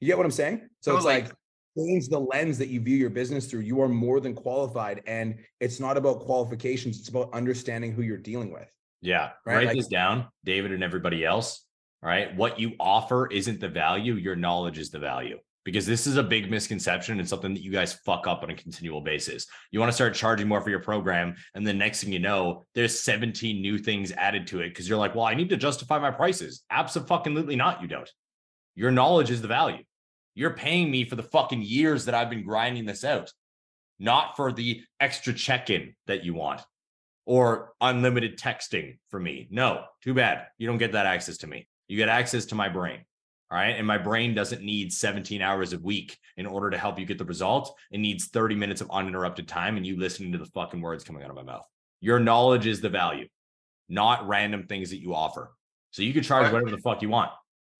You 0.00 0.08
get 0.08 0.16
what 0.16 0.26
I'm 0.26 0.32
saying? 0.32 0.68
So 0.80 0.96
Totally. 0.96 1.14
it's 1.14 1.28
like 1.28 1.36
change 1.76 2.08
the 2.08 2.18
lens 2.18 2.58
that 2.58 2.68
you 2.68 2.80
view 2.80 2.96
your 2.96 3.10
business 3.10 3.46
through. 3.46 3.60
You 3.60 3.80
are 3.80 3.88
more 3.88 4.20
than 4.20 4.34
qualified, 4.34 5.02
and 5.06 5.36
it's 5.60 5.80
not 5.80 5.96
about 5.96 6.20
qualifications. 6.20 6.98
It's 6.98 7.08
about 7.08 7.32
understanding 7.32 7.92
who 7.92 8.02
you're 8.02 8.16
dealing 8.16 8.52
with. 8.52 8.68
Yeah. 9.00 9.30
Right, 9.44 9.56
Write 9.56 9.66
like- 9.68 9.76
this 9.76 9.88
down, 9.88 10.28
David 10.44 10.72
and 10.72 10.82
everybody 10.82 11.24
else. 11.24 11.66
All 12.02 12.08
right. 12.08 12.34
What 12.36 12.58
you 12.60 12.72
offer 12.78 13.26
isn't 13.30 13.60
the 13.60 13.68
value, 13.68 14.14
your 14.14 14.36
knowledge 14.36 14.78
is 14.78 14.90
the 14.90 14.98
value. 14.98 15.38
Because 15.64 15.86
this 15.86 16.06
is 16.06 16.18
a 16.18 16.22
big 16.22 16.50
misconception 16.50 17.18
and 17.18 17.26
something 17.26 17.54
that 17.54 17.62
you 17.62 17.70
guys 17.72 17.94
fuck 18.04 18.26
up 18.26 18.42
on 18.42 18.50
a 18.50 18.54
continual 18.54 19.00
basis. 19.00 19.46
You 19.70 19.80
want 19.80 19.90
to 19.90 19.94
start 19.94 20.12
charging 20.12 20.46
more 20.46 20.60
for 20.60 20.68
your 20.68 20.80
program. 20.80 21.36
And 21.54 21.66
the 21.66 21.72
next 21.72 22.02
thing 22.02 22.12
you 22.12 22.18
know, 22.18 22.64
there's 22.74 23.00
17 23.00 23.62
new 23.62 23.78
things 23.78 24.12
added 24.12 24.46
to 24.48 24.60
it 24.60 24.68
because 24.68 24.86
you're 24.86 24.98
like, 24.98 25.14
well, 25.14 25.24
I 25.24 25.32
need 25.32 25.48
to 25.48 25.56
justify 25.56 25.98
my 25.98 26.10
prices. 26.10 26.62
Absolutely 26.70 27.56
not. 27.56 27.80
You 27.80 27.88
don't. 27.88 28.10
Your 28.74 28.90
knowledge 28.90 29.30
is 29.30 29.40
the 29.40 29.48
value. 29.48 29.82
You're 30.34 30.54
paying 30.54 30.90
me 30.90 31.04
for 31.04 31.16
the 31.16 31.22
fucking 31.22 31.62
years 31.62 32.04
that 32.06 32.14
I've 32.14 32.30
been 32.30 32.44
grinding 32.44 32.86
this 32.86 33.04
out, 33.04 33.32
not 33.98 34.36
for 34.36 34.52
the 34.52 34.82
extra 35.00 35.32
check 35.32 35.70
in 35.70 35.94
that 36.06 36.24
you 36.24 36.34
want 36.34 36.60
or 37.26 37.72
unlimited 37.80 38.38
texting 38.38 38.98
for 39.08 39.18
me. 39.18 39.48
No, 39.50 39.84
too 40.02 40.14
bad. 40.14 40.46
You 40.58 40.66
don't 40.66 40.78
get 40.78 40.92
that 40.92 41.06
access 41.06 41.38
to 41.38 41.46
me. 41.46 41.68
You 41.88 41.96
get 41.96 42.08
access 42.08 42.46
to 42.46 42.54
my 42.54 42.68
brain. 42.68 43.00
All 43.50 43.58
right. 43.58 43.76
And 43.76 43.86
my 43.86 43.98
brain 43.98 44.34
doesn't 44.34 44.62
need 44.62 44.92
17 44.92 45.40
hours 45.40 45.72
a 45.72 45.78
week 45.78 46.18
in 46.36 46.46
order 46.46 46.70
to 46.70 46.78
help 46.78 46.98
you 46.98 47.06
get 47.06 47.18
the 47.18 47.24
result. 47.24 47.74
It 47.90 47.98
needs 47.98 48.26
30 48.26 48.56
minutes 48.56 48.80
of 48.80 48.90
uninterrupted 48.90 49.46
time 49.46 49.76
and 49.76 49.86
you 49.86 49.98
listening 49.98 50.32
to 50.32 50.38
the 50.38 50.46
fucking 50.46 50.80
words 50.80 51.04
coming 51.04 51.22
out 51.22 51.30
of 51.30 51.36
my 51.36 51.42
mouth. 51.42 51.66
Your 52.00 52.18
knowledge 52.18 52.66
is 52.66 52.80
the 52.80 52.88
value, 52.88 53.28
not 53.88 54.26
random 54.26 54.66
things 54.66 54.90
that 54.90 55.00
you 55.00 55.14
offer. 55.14 55.54
So 55.90 56.02
you 56.02 56.12
can 56.12 56.22
charge 56.22 56.50
whatever 56.52 56.70
the 56.70 56.78
fuck 56.78 57.02
you 57.02 57.08
want. 57.08 57.30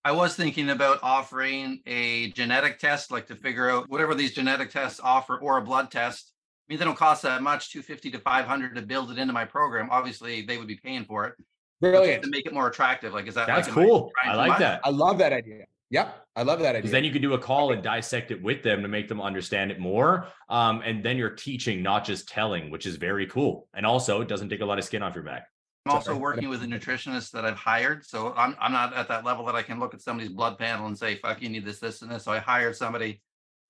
I 0.06 0.12
was 0.12 0.36
thinking 0.36 0.68
about 0.68 0.98
offering 1.02 1.80
a 1.86 2.30
genetic 2.32 2.78
test, 2.78 3.10
like 3.10 3.26
to 3.28 3.34
figure 3.34 3.70
out 3.70 3.88
whatever 3.88 4.14
these 4.14 4.34
genetic 4.34 4.70
tests 4.70 5.00
offer, 5.02 5.38
or 5.38 5.56
a 5.56 5.62
blood 5.62 5.90
test. 5.90 6.32
I 6.68 6.72
mean, 6.72 6.78
they 6.78 6.84
don't 6.84 6.96
cost 6.96 7.22
that 7.22 7.42
much, 7.42 7.72
250 7.72 8.10
to 8.10 8.18
500 8.18 8.74
to 8.74 8.82
build 8.82 9.10
it 9.10 9.18
into 9.18 9.32
my 9.32 9.46
program. 9.46 9.88
Obviously, 9.90 10.42
they 10.42 10.58
would 10.58 10.66
be 10.66 10.76
paying 10.76 11.04
for 11.06 11.24
it. 11.26 11.34
Brilliant. 11.80 12.22
To 12.22 12.30
make 12.30 12.44
it 12.44 12.52
more 12.52 12.68
attractive. 12.68 13.14
Like, 13.14 13.26
is 13.26 13.34
that 13.34 13.46
That's 13.46 13.66
like, 13.66 13.74
cool. 13.74 14.10
trying 14.22 14.34
I 14.34 14.36
like 14.36 14.58
that. 14.58 14.80
I 14.84 14.90
love 14.90 15.18
that 15.18 15.32
idea. 15.32 15.64
Yep. 15.90 16.26
I 16.36 16.42
love 16.42 16.58
that 16.60 16.70
idea. 16.70 16.82
Because 16.82 16.90
then 16.90 17.04
you 17.04 17.12
can 17.12 17.22
do 17.22 17.34
a 17.34 17.38
call 17.38 17.72
and 17.72 17.82
dissect 17.82 18.30
it 18.30 18.42
with 18.42 18.62
them 18.62 18.82
to 18.82 18.88
make 18.88 19.08
them 19.08 19.20
understand 19.20 19.70
it 19.70 19.78
more. 19.78 20.26
Um, 20.48 20.82
and 20.84 21.04
then 21.04 21.16
you're 21.16 21.30
teaching, 21.30 21.82
not 21.82 22.04
just 22.04 22.28
telling, 22.28 22.70
which 22.70 22.84
is 22.86 22.96
very 22.96 23.26
cool. 23.26 23.68
And 23.74 23.86
also, 23.86 24.20
it 24.20 24.28
doesn't 24.28 24.48
take 24.48 24.60
a 24.60 24.66
lot 24.66 24.78
of 24.78 24.84
skin 24.84 25.02
off 25.02 25.14
your 25.14 25.24
back. 25.24 25.46
I'm 25.86 25.92
also 25.92 26.16
working 26.16 26.48
with 26.48 26.62
a 26.62 26.66
nutritionist 26.66 27.30
that 27.32 27.44
I've 27.44 27.56
hired. 27.56 28.06
So 28.06 28.32
I'm, 28.36 28.56
I'm 28.58 28.72
not 28.72 28.94
at 28.94 29.08
that 29.08 29.24
level 29.24 29.44
that 29.46 29.54
I 29.54 29.62
can 29.62 29.78
look 29.78 29.92
at 29.92 30.00
somebody's 30.00 30.32
blood 30.32 30.58
panel 30.58 30.86
and 30.86 30.96
say, 30.96 31.16
fuck, 31.16 31.42
you 31.42 31.50
need 31.50 31.64
this, 31.64 31.78
this, 31.78 32.00
and 32.00 32.10
this. 32.10 32.24
So 32.24 32.32
I 32.32 32.38
hired 32.38 32.74
somebody 32.74 33.20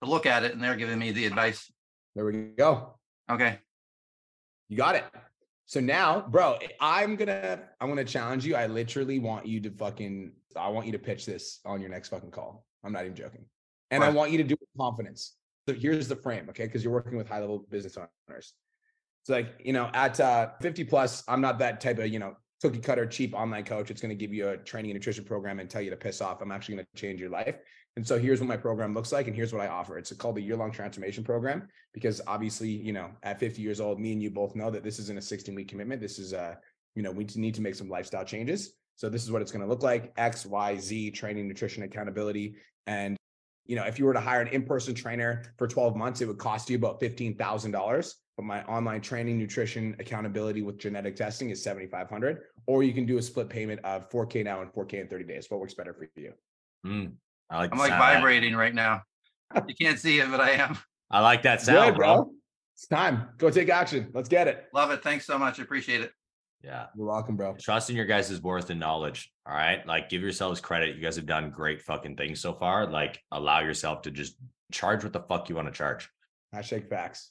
to 0.03 0.09
look 0.09 0.25
at 0.25 0.45
it 0.45 0.53
and 0.53 0.63
they're 0.63 0.77
giving 0.77 0.99
me 0.99 1.11
the 1.11 1.27
advice. 1.27 1.73
there 2.15 2.25
we 2.25 2.33
go. 2.57 2.95
Okay. 3.31 3.59
You 4.69 4.77
got 4.77 4.95
it. 4.95 5.05
So 5.67 5.81
now, 5.81 6.21
bro, 6.29 6.59
I'm 6.79 7.17
gonna 7.17 7.61
I'm 7.81 7.89
gonna 7.89 8.05
challenge 8.05 8.45
you. 8.45 8.55
I 8.55 8.67
literally 8.67 9.19
want 9.19 9.47
you 9.47 9.61
to 9.61 9.71
fucking 9.71 10.33
I 10.57 10.69
want 10.69 10.87
you 10.87 10.93
to 10.93 10.99
pitch 10.99 11.25
this 11.27 11.61
on 11.65 11.81
your 11.81 11.91
next 11.91 12.11
fucking 12.11 12.31
call. 12.31 12.67
I'm 12.85 12.93
not 12.93 13.05
even 13.05 13.17
joking. 13.17 13.47
And 13.91 14.05
I 14.05 14.11
want 14.11 14.31
you 14.31 14.39
to 14.39 14.45
do 14.45 14.55
it 14.55 14.61
with 14.61 14.69
confidence. 14.79 15.37
So 15.67 15.75
here's 15.75 16.09
the 16.09 16.17
frame, 16.17 16.49
okay? 16.51 16.67
Because 16.67 16.85
you're 16.85 16.93
working 16.93 17.17
with 17.17 17.29
high 17.29 17.41
level 17.41 17.65
business 17.71 17.97
owners. 18.29 18.53
It's 19.25 19.31
like, 19.31 19.59
you 19.65 19.73
know, 19.73 19.91
at 19.95 20.21
uh 20.21 20.51
50 20.61 20.85
plus, 20.85 21.25
I'm 21.27 21.41
not 21.41 21.59
that 21.61 21.81
type 21.81 21.99
of, 21.99 22.09
you 22.09 22.19
know, 22.19 22.37
cookie 22.61 22.79
cutter 22.79 23.07
cheap 23.07 23.33
online 23.33 23.65
coach. 23.65 23.91
It's 23.91 24.03
going 24.03 24.11
to 24.11 24.15
give 24.15 24.35
you 24.35 24.51
a 24.51 24.59
training 24.59 24.91
and 24.91 24.99
nutrition 24.99 25.25
program 25.25 25.61
and 25.61 25.71
tell 25.71 25.81
you 25.81 25.89
to 25.89 25.97
piss 25.97 26.21
off. 26.21 26.43
I'm 26.43 26.53
actually 26.53 26.75
going 26.75 26.87
to 26.95 27.01
change 27.01 27.21
your 27.21 27.31
life. 27.31 27.57
And 27.97 28.07
so 28.07 28.19
here's 28.19 28.41
what 28.41 28.49
my 28.49 28.57
program 28.59 28.93
looks 28.93 29.13
like, 29.13 29.27
and 29.27 29.35
here's 29.35 29.51
what 29.51 29.63
I 29.63 29.69
offer. 29.69 29.97
It's 29.97 30.13
called 30.13 30.35
the 30.35 30.43
year 30.43 30.57
long 30.57 30.73
transformation 30.73 31.25
program 31.25 31.69
because 31.95 32.21
obviously, 32.27 32.69
you 32.69 32.93
know, 32.93 33.11
at 33.23 33.41
50 33.41 33.63
years 33.63 33.81
old, 33.81 33.99
me 33.99 34.13
and 34.13 34.23
you 34.23 34.31
both 34.31 34.55
know 34.57 34.71
that 34.71 34.85
this 34.85 34.99
isn't 34.99 35.17
a 35.17 35.23
16 35.23 35.55
week 35.55 35.69
commitment. 35.69 36.03
This 36.03 36.19
is 36.19 36.35
a, 36.35 36.59
you 36.95 37.03
know, 37.03 37.11
we 37.11 37.25
need 37.35 37.55
to 37.55 37.63
make 37.63 37.77
some 37.77 37.89
lifestyle 37.89 38.27
changes. 38.27 38.75
So 38.97 39.09
this 39.09 39.23
is 39.25 39.31
what 39.31 39.41
it's 39.41 39.53
going 39.53 39.63
to 39.63 39.69
look 39.69 39.83
like: 39.83 40.13
X, 40.19 40.45
Y, 40.45 40.79
Z, 40.79 41.13
training, 41.13 41.49
nutrition, 41.49 41.83
accountability, 41.83 42.57
and 42.87 43.17
you 43.67 43.77
know, 43.77 43.85
if 43.85 43.99
you 43.99 44.05
were 44.05 44.13
to 44.13 44.21
hire 44.21 44.43
an 44.43 44.49
in-person 44.49 44.95
trainer 44.95 45.43
for 45.57 45.67
12 45.67 45.97
months, 45.97 46.21
it 46.21 46.29
would 46.29 46.39
cost 46.39 46.69
you 46.69 46.77
about 46.77 47.01
$15,000. 47.01 48.15
But 48.37 48.45
my 48.45 48.65
online 48.65 49.01
training, 49.01 49.39
nutrition, 49.39 49.95
accountability 50.01 50.63
with 50.63 50.79
genetic 50.79 51.15
testing 51.15 51.51
is 51.51 51.63
7,500. 51.63 52.41
Or 52.67 52.83
you 52.83 52.93
can 52.93 53.07
do 53.07 53.19
a 53.19 53.23
split 53.23 53.49
payment 53.49 53.81
of 53.85 54.11
4K 54.11 54.45
now 54.45 54.61
and 54.61 54.73
4K 54.73 54.95
in 54.95 55.09
30 55.09 55.25
days. 55.25 55.47
What 55.49 55.61
works 55.61 55.75
better 55.75 55.95
for 55.95 56.09
you? 56.21 56.33
Mm, 56.85 57.13
I 57.49 57.59
like. 57.59 57.73
I'm 57.73 57.79
like 57.79 57.91
sound 57.91 58.03
of 58.03 58.09
that. 58.09 58.15
vibrating 58.17 58.55
right 58.55 58.75
now. 58.75 59.03
You 59.69 59.75
can't 59.81 60.01
see 60.01 60.19
it, 60.19 60.29
but 60.33 60.41
I 60.41 60.51
am. 60.51 60.77
I 61.13 61.21
like 61.21 61.43
that 61.43 61.63
sound, 61.63 61.93
Good, 61.93 61.99
bro. 61.99 62.33
It's 62.75 62.89
time. 62.89 63.29
Go 63.39 63.51
take 63.51 63.69
action. 63.69 64.11
Let's 64.13 64.29
get 64.29 64.49
it. 64.49 64.65
Love 64.75 64.91
it. 64.91 65.01
Thanks 65.01 65.27
so 65.27 65.39
much. 65.39 65.61
Appreciate 65.61 66.01
it. 66.01 66.11
Yeah. 66.65 66.87
You're 66.97 67.07
welcome, 67.07 67.37
bro. 67.37 67.55
Trust 67.61 67.89
in 67.91 67.95
your 67.95 68.07
guys' 68.07 68.41
worth 68.43 68.71
and 68.71 68.81
knowledge. 68.81 69.31
All 69.47 69.55
right. 69.55 69.87
Like 69.87 70.09
give 70.09 70.23
yourselves 70.23 70.61
credit. 70.61 70.97
You 70.97 71.03
guys 71.03 71.15
have 71.15 71.27
done 71.27 71.51
great 71.51 71.83
fucking 71.83 72.17
things 72.17 72.41
so 72.41 72.53
far. 72.53 72.87
Like 72.87 73.23
allow 73.31 73.61
yourself 73.61 74.03
to 74.03 74.11
just 74.11 74.35
charge 74.73 75.05
what 75.05 75.13
the 75.13 75.21
fuck 75.21 75.49
you 75.49 75.55
want 75.55 75.69
to 75.69 75.73
charge. 75.73 76.09
Hashtag 76.53 76.89
facts. 76.89 77.31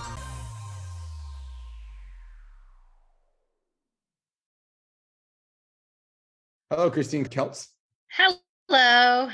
Hello, 6.71 6.89
Christine 6.89 7.25
Kelts. 7.25 7.67
Hello. 8.11 9.27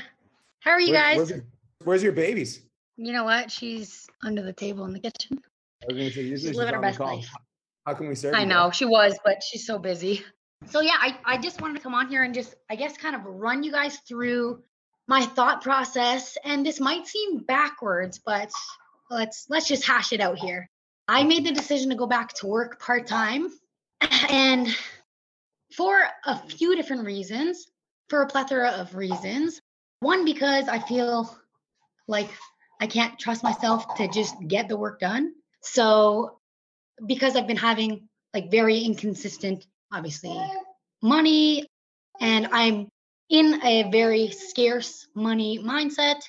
How 0.58 0.70
are 0.72 0.80
you 0.80 0.92
Where- 0.92 1.00
guys? 1.00 1.16
Where's 1.18 1.30
your, 1.30 1.44
where's 1.84 2.02
your 2.02 2.10
babies? 2.12 2.62
You 2.96 3.12
know 3.12 3.22
what? 3.22 3.48
She's 3.48 4.08
under 4.24 4.42
the 4.42 4.52
table 4.52 4.84
in 4.86 4.92
the 4.92 4.98
kitchen. 4.98 5.38
I 5.84 5.86
was 5.86 5.96
gonna 5.96 6.10
say, 6.10 6.22
usually 6.22 6.50
She's 6.50 6.56
living 6.56 6.74
her 6.74 6.78
on 6.78 6.82
the 6.82 6.88
best 6.88 6.98
call. 6.98 7.14
life. 7.14 7.30
How 7.86 7.94
can 7.94 8.08
we 8.08 8.16
serve? 8.16 8.34
I 8.34 8.42
know 8.44 8.64
bro? 8.64 8.70
she 8.72 8.86
was, 8.86 9.16
but 9.24 9.40
she's 9.40 9.64
so 9.64 9.78
busy. 9.78 10.24
So 10.66 10.80
yeah, 10.80 10.96
I, 11.00 11.16
I 11.24 11.38
just 11.38 11.60
wanted 11.60 11.74
to 11.74 11.80
come 11.80 11.94
on 11.94 12.08
here 12.08 12.24
and 12.24 12.34
just 12.34 12.56
I 12.68 12.74
guess 12.74 12.96
kind 12.96 13.14
of 13.14 13.24
run 13.24 13.62
you 13.62 13.70
guys 13.70 13.98
through 13.98 14.60
my 15.06 15.24
thought 15.24 15.62
process. 15.62 16.36
And 16.42 16.66
this 16.66 16.80
might 16.80 17.06
seem 17.06 17.38
backwards, 17.44 18.18
but 18.18 18.50
let's 19.10 19.46
let's 19.48 19.68
just 19.68 19.86
hash 19.86 20.12
it 20.12 20.20
out 20.20 20.40
here. 20.40 20.68
I 21.06 21.22
made 21.22 21.46
the 21.46 21.52
decision 21.52 21.90
to 21.90 21.94
go 21.94 22.08
back 22.08 22.32
to 22.34 22.48
work 22.48 22.80
part-time 22.80 23.48
and 24.28 24.66
for 25.78 25.96
a 26.26 26.36
few 26.36 26.74
different 26.74 27.06
reasons, 27.06 27.68
for 28.08 28.22
a 28.22 28.26
plethora 28.26 28.70
of 28.70 28.96
reasons. 28.96 29.60
One, 30.00 30.24
because 30.24 30.66
I 30.66 30.80
feel 30.80 31.32
like 32.08 32.28
I 32.80 32.88
can't 32.88 33.16
trust 33.16 33.44
myself 33.44 33.94
to 33.94 34.08
just 34.08 34.34
get 34.48 34.68
the 34.68 34.76
work 34.76 34.98
done. 34.98 35.34
So 35.62 36.40
because 37.06 37.36
I've 37.36 37.46
been 37.46 37.56
having 37.56 38.08
like 38.34 38.50
very 38.50 38.80
inconsistent, 38.80 39.66
obviously, 39.92 40.36
money, 41.00 41.68
and 42.20 42.48
I'm 42.50 42.88
in 43.30 43.60
a 43.62 43.88
very 43.92 44.32
scarce 44.32 45.06
money 45.14 45.60
mindset. 45.60 46.20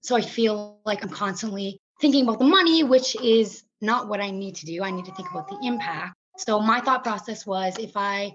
So 0.00 0.16
I 0.16 0.22
feel 0.22 0.80
like 0.86 1.04
I'm 1.04 1.10
constantly 1.10 1.78
thinking 2.00 2.22
about 2.22 2.38
the 2.38 2.46
money, 2.46 2.82
which 2.82 3.14
is 3.22 3.62
not 3.82 4.08
what 4.08 4.22
I 4.22 4.30
need 4.30 4.54
to 4.56 4.66
do. 4.66 4.82
I 4.82 4.90
need 4.90 5.04
to 5.04 5.14
think 5.14 5.30
about 5.30 5.48
the 5.48 5.58
impact. 5.62 6.14
So 6.38 6.60
my 6.60 6.80
thought 6.80 7.04
process 7.04 7.44
was 7.44 7.76
if 7.78 7.94
I 7.94 8.34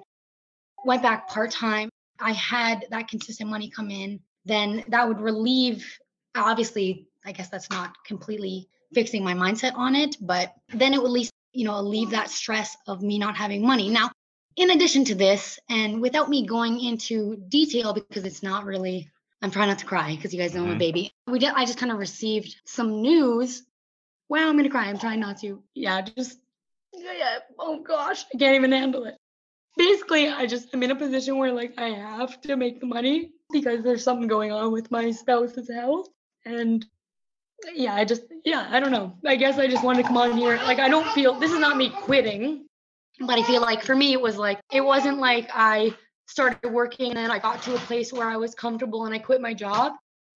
went 0.86 1.01
back 1.01 1.27
part 1.29 1.51
time, 1.51 1.89
I 2.19 2.34
had 2.34 2.86
that 2.91 3.07
consistent 3.07 3.49
money 3.49 3.69
come 3.69 3.89
in, 3.89 4.19
then 4.45 4.84
that 4.89 5.07
would 5.07 5.19
relieve, 5.21 5.99
obviously, 6.36 7.07
I 7.25 7.32
guess 7.32 7.49
that's 7.49 7.69
not 7.69 7.95
completely 8.05 8.67
fixing 8.93 9.23
my 9.23 9.34
mindset 9.34 9.75
on 9.75 9.95
it, 9.95 10.15
but 10.19 10.53
then 10.73 10.93
it 10.93 10.97
would 11.01 11.07
at 11.07 11.11
least, 11.11 11.32
you 11.53 11.65
know, 11.65 11.79
alleviate 11.79 12.11
that 12.11 12.29
stress 12.29 12.75
of 12.88 13.01
me 13.01 13.17
not 13.19 13.36
having 13.36 13.65
money. 13.65 13.89
Now, 13.89 14.11
in 14.55 14.69
addition 14.71 15.05
to 15.05 15.15
this, 15.15 15.59
and 15.69 16.01
without 16.01 16.29
me 16.29 16.45
going 16.45 16.79
into 16.79 17.38
detail 17.47 17.93
because 17.93 18.25
it's 18.25 18.43
not 18.43 18.65
really, 18.65 19.09
I'm 19.41 19.51
trying 19.51 19.69
not 19.69 19.79
to 19.79 19.86
cry 19.86 20.15
because 20.15 20.34
you 20.34 20.39
guys 20.39 20.53
know 20.53 20.63
I'm 20.63 20.71
a 20.71 20.75
Mhm. 20.75 20.79
baby. 20.79 21.11
We 21.27 21.39
did, 21.39 21.53
I 21.55 21.65
just 21.65 21.79
kind 21.79 21.91
of 21.91 21.97
received 21.99 22.55
some 22.65 23.01
news. 23.01 23.63
Wow, 24.29 24.49
I'm 24.49 24.57
gonna 24.57 24.69
cry. 24.69 24.88
I'm 24.88 24.99
trying 24.99 25.19
not 25.19 25.39
to. 25.39 25.63
Yeah, 25.73 26.01
just 26.01 26.39
yeah, 26.93 27.13
yeah. 27.13 27.39
Oh 27.59 27.79
gosh, 27.79 28.25
I 28.34 28.38
can't 28.38 28.55
even 28.55 28.71
handle 28.71 29.05
it. 29.05 29.17
Basically, 29.78 30.28
I 30.28 30.45
just 30.45 30.69
I'm 30.74 30.84
in 30.84 30.91
a 30.91 30.95
position 30.95 31.38
where 31.38 31.51
like 31.51 31.74
I 31.78 31.89
have 31.89 32.41
to 32.41 32.55
make 32.55 32.80
the 32.80 32.88
money 32.88 33.32
because 33.51 33.84
there's 33.84 34.03
something 34.03 34.28
going 34.28 34.51
on 34.51 34.72
with 34.72 34.91
my 34.91 35.11
spouse's 35.11 35.69
health. 35.69 36.07
And 36.45 36.86
yeah, 37.74 37.95
I 37.95 38.05
just 38.05 38.24
yeah, 38.43 38.67
I 38.69 38.80
don't 38.80 38.91
know. 38.91 39.15
I 39.26 39.36
guess 39.36 39.57
I 39.57 39.67
just 39.67 39.84
wanted 39.84 40.03
to 40.03 40.07
come 40.07 40.17
on 40.17 40.38
here. 40.38 40.57
Like 40.57 40.80
I 40.80 40.89
don't 40.89 41.07
feel 41.13 41.34
this 41.39 41.51
is 41.51 41.59
not 41.59 41.78
me 41.78 41.89
quitting, 41.89 42.65
but 43.19 43.39
I 43.39 43.43
feel 43.43 43.61
like 43.61 43.84
for 43.84 43.95
me 43.95 44.13
it 44.13 44.22
was 44.22 44.38
like 44.38 44.59
it 44.72 44.82
wasn't 44.82 45.19
like 45.19 45.49
I 45.53 45.95
started 46.28 46.72
working 46.72 47.15
and 47.17 47.32
I 47.32 47.39
got 47.39 47.61
to 47.63 47.76
a 47.76 47.80
place 47.80 48.13
where 48.13 48.28
I 48.28 48.38
was 48.38 48.55
comfortable 48.55 49.05
and 49.05 49.13
I 49.13 49.19
quit 49.19 49.41
my 49.41 49.53
job. 49.53 49.93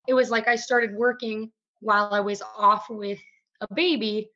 It 0.08 0.14
was 0.14 0.30
like 0.30 0.48
I 0.48 0.56
started 0.56 0.94
working 0.94 1.52
while 1.80 2.10
I 2.12 2.20
was 2.20 2.42
off 2.58 2.90
with 2.90 3.20
a 3.62 3.74
baby 3.74 4.30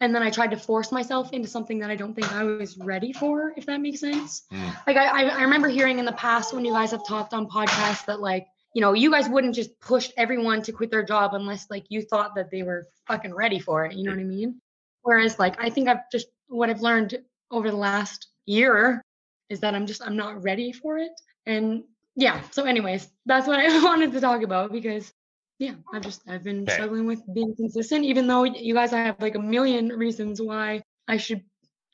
and 0.00 0.14
then 0.14 0.22
I 0.22 0.30
tried 0.30 0.50
to 0.50 0.56
force 0.56 0.90
myself 0.90 1.32
into 1.32 1.48
something 1.48 1.78
that 1.78 1.90
I 1.90 1.96
don't 1.96 2.14
think 2.14 2.32
I 2.32 2.42
was 2.44 2.76
ready 2.78 3.12
for, 3.12 3.54
if 3.56 3.66
that 3.66 3.80
makes 3.80 4.00
sense. 4.00 4.42
Mm. 4.52 4.76
Like 4.86 4.96
I, 4.96 5.06
I 5.06 5.22
I 5.28 5.42
remember 5.42 5.68
hearing 5.68 5.98
in 5.98 6.04
the 6.04 6.12
past 6.12 6.52
when 6.52 6.64
you 6.64 6.72
guys 6.72 6.90
have 6.90 7.06
talked 7.06 7.32
on 7.32 7.48
podcasts 7.48 8.04
that 8.06 8.20
like, 8.20 8.46
you 8.74 8.80
know, 8.80 8.92
you 8.92 9.10
guys 9.10 9.28
wouldn't 9.28 9.54
just 9.54 9.78
push 9.80 10.10
everyone 10.16 10.62
to 10.62 10.72
quit 10.72 10.90
their 10.90 11.04
job 11.04 11.34
unless 11.34 11.66
like 11.70 11.84
you 11.88 12.02
thought 12.02 12.34
that 12.34 12.50
they 12.50 12.62
were 12.62 12.86
fucking 13.06 13.32
ready 13.34 13.60
for 13.60 13.84
it. 13.86 13.94
You 13.94 14.04
know 14.04 14.10
what 14.10 14.20
I 14.20 14.24
mean? 14.24 14.60
Whereas 15.02 15.38
like 15.38 15.62
I 15.62 15.70
think 15.70 15.88
I've 15.88 16.10
just 16.10 16.26
what 16.48 16.70
I've 16.70 16.80
learned 16.80 17.16
over 17.50 17.70
the 17.70 17.76
last 17.76 18.28
year 18.46 19.02
is 19.48 19.60
that 19.60 19.74
I'm 19.74 19.86
just 19.86 20.02
I'm 20.02 20.16
not 20.16 20.42
ready 20.42 20.72
for 20.72 20.98
it. 20.98 21.12
And 21.46 21.84
yeah, 22.16 22.40
so 22.50 22.64
anyways, 22.64 23.08
that's 23.26 23.46
what 23.46 23.60
I 23.60 23.82
wanted 23.84 24.12
to 24.12 24.20
talk 24.20 24.42
about 24.42 24.72
because 24.72 25.12
yeah, 25.58 25.74
I've 25.92 26.02
just 26.02 26.22
I've 26.28 26.42
been 26.44 26.62
Okay. 26.62 26.72
struggling 26.72 27.06
with 27.06 27.22
being 27.32 27.54
consistent, 27.54 28.04
even 28.04 28.26
though 28.26 28.44
you 28.44 28.74
guys 28.74 28.92
I 28.92 28.98
have 28.98 29.20
like 29.20 29.36
a 29.36 29.40
million 29.40 29.88
reasons 29.88 30.40
why 30.42 30.82
I 31.06 31.16
should 31.16 31.42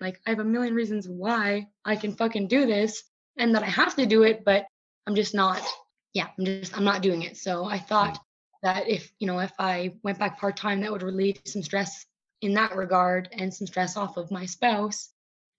like 0.01 0.21
I 0.27 0.31
have 0.31 0.39
a 0.39 0.45
million 0.45 0.75
reasons 0.75 1.09
why 1.09 1.69
I 1.85 1.97
can 1.97 2.15
fucking 2.15 2.49
do 2.49 2.67
this 2.67 3.03
and 3.37 3.55
that 3.55 3.63
I 3.63 3.67
have 3.67 3.95
to 3.97 4.07
do 4.07 4.23
it, 4.23 4.45
but 4.45 4.67
I'm 5.07 5.15
just 5.15 5.35
not 5.35 5.63
yeah, 6.15 6.29
I'm 6.39 6.45
just 6.45 6.77
I'm 6.77 6.85
not 6.85 7.03
doing 7.03 7.23
it. 7.23 7.37
So 7.37 7.65
I 7.65 7.79
thought 7.79 8.17
hmm. 8.17 8.23
that 8.63 8.89
if 8.89 9.13
you 9.19 9.27
know 9.27 9.39
if 9.41 9.53
I 9.59 9.95
went 10.03 10.19
back 10.19 10.39
part 10.39 10.57
time, 10.57 10.81
that 10.81 10.91
would 10.93 11.03
relieve 11.03 11.41
some 11.45 11.63
stress 11.63 12.07
in 12.41 12.55
that 12.55 12.75
regard 12.75 13.29
and 13.33 13.53
some 13.53 13.67
stress 13.67 13.97
off 13.97 14.17
of 14.17 14.31
my 14.31 14.47
spouse, 14.47 15.11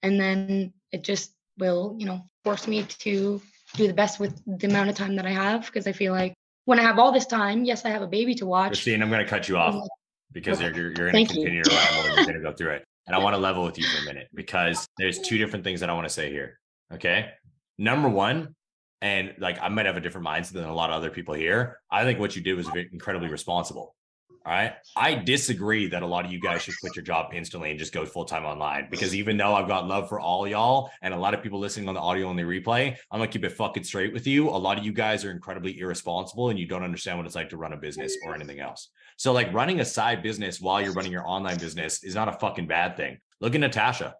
and 0.02 0.20
then 0.20 0.74
it 0.91 1.04
just 1.04 1.34
will 1.60 1.95
you 1.99 2.08
know 2.08 2.22
force 2.43 2.68
me 2.68 2.84
to 2.84 3.39
do 3.76 3.88
the 3.88 3.93
best 3.93 4.20
with 4.20 4.41
the 4.60 4.68
amount 4.68 4.89
of 4.89 4.95
time 4.95 5.16
that 5.18 5.28
I 5.28 5.32
have 5.32 5.68
because 5.68 5.86
I 5.86 5.91
feel 5.91 6.14
like 6.14 6.34
when 6.72 6.80
I 6.80 6.84
have 6.84 6.99
all 6.99 7.11
this 7.11 7.26
time, 7.26 7.65
yes, 7.65 7.84
I 7.84 7.89
have 7.89 8.01
a 8.01 8.07
baby 8.07 8.34
to 8.36 8.45
watch. 8.45 8.69
Christine, 8.69 9.03
I'm 9.03 9.09
going 9.09 9.22
to 9.22 9.30
cut 9.30 9.49
you 9.49 9.57
off 9.57 9.76
because 10.32 10.61
Okay. 10.61 10.74
you're, 10.74 10.93
you're, 10.93 11.11
going 11.11 11.28
to 11.28 11.34
continue 11.34 11.61
to 11.63 11.69
ramble 11.69 11.99
and 11.99 12.15
you're 12.15 12.26
going 12.26 12.38
to 12.38 12.49
go 12.49 12.53
through 12.53 12.76
it. 12.76 12.86
And 13.07 13.13
I 13.13 13.19
want 13.24 13.34
to 13.34 13.39
level 13.39 13.65
with 13.65 13.78
you 13.78 13.84
for 13.84 14.01
a 14.01 14.05
minute 14.05 14.30
because 14.34 14.88
there's 14.97 15.19
two 15.19 15.38
different 15.38 15.65
things 15.65 15.82
that 15.82 15.89
I 15.89 15.93
want 15.93 16.07
to 16.07 16.13
say 16.13 16.32
here. 16.32 16.61
Okay. 16.93 17.30
Number 17.78 18.07
one, 18.07 18.55
and 19.01 19.34
like 19.38 19.59
I 19.61 19.67
might 19.67 19.86
have 19.86 19.97
a 19.97 19.99
different 19.99 20.26
mindset 20.26 20.53
than 20.53 20.63
a 20.63 20.74
lot 20.74 20.91
of 20.91 20.95
other 20.95 21.09
people 21.09 21.34
here. 21.34 21.82
I 21.91 22.05
think 22.05 22.19
what 22.19 22.38
you 22.38 22.41
did 22.41 22.55
was 22.55 22.69
incredibly 22.69 23.28
responsible. 23.28 23.93
Right. 24.46 24.74
I 24.96 25.16
disagree 25.16 25.88
that 25.89 26.02
a 26.02 26.06
lot 26.06 26.26
of 26.26 26.32
you 26.32 26.39
guys 26.39 26.64
should 26.64 26.74
quit 26.80 26.96
your 26.96 27.04
job 27.04 27.32
instantly 27.32 27.70
and 27.70 27.78
just 27.78 27.94
go 27.94 28.08
full 28.08 28.26
time 28.26 28.44
online 28.44 28.88
because 28.89 29.14
even 29.14 29.38
though 29.38 29.54
I've 29.54 29.68
got 29.68 29.88
love 29.88 30.10
for 30.10 30.20
all 30.20 30.48
y'all 30.48 30.89
and 31.04 31.14
a 31.14 31.18
lot 31.18 31.36
of 31.36 31.44
people 31.44 31.60
listening 31.60 31.88
on 31.88 31.94
the 31.94 32.02
audio 32.02 32.28
only 32.28 32.44
replay, 32.44 32.96
I'm 33.12 33.20
gonna 33.20 33.28
keep 33.28 33.46
it 33.46 33.52
fucking 33.52 33.84
straight 33.84 34.14
with 34.14 34.26
you. 34.26 34.50
A 34.50 34.52
lot 34.52 34.80
of 34.80 34.84
you 34.84 34.94
guys 34.94 35.24
are 35.26 35.32
incredibly 35.32 35.80
irresponsible 35.80 36.50
and 36.50 36.58
you 36.58 36.66
don't 36.66 36.82
understand 36.82 37.20
what 37.20 37.28
it's 37.28 37.36
like 37.36 37.50
to 37.50 37.58
run 37.58 37.74
a 37.74 37.78
business 37.78 38.18
or 38.26 38.34
anything 38.34 38.60
else. 38.60 38.89
So, 39.16 39.32
like 39.32 39.54
running 39.54 39.80
a 39.80 39.86
side 39.86 40.24
business 40.24 40.60
while 40.60 40.82
you're 40.82 40.94
running 40.94 41.12
your 41.12 41.28
online 41.28 41.60
business 41.60 42.04
is 42.04 42.16
not 42.16 42.28
a 42.28 42.34
fucking 42.34 42.66
bad 42.66 42.98
thing. 42.98 43.20
Look 43.42 43.54
at 43.54 43.62
Natasha. 43.62 44.16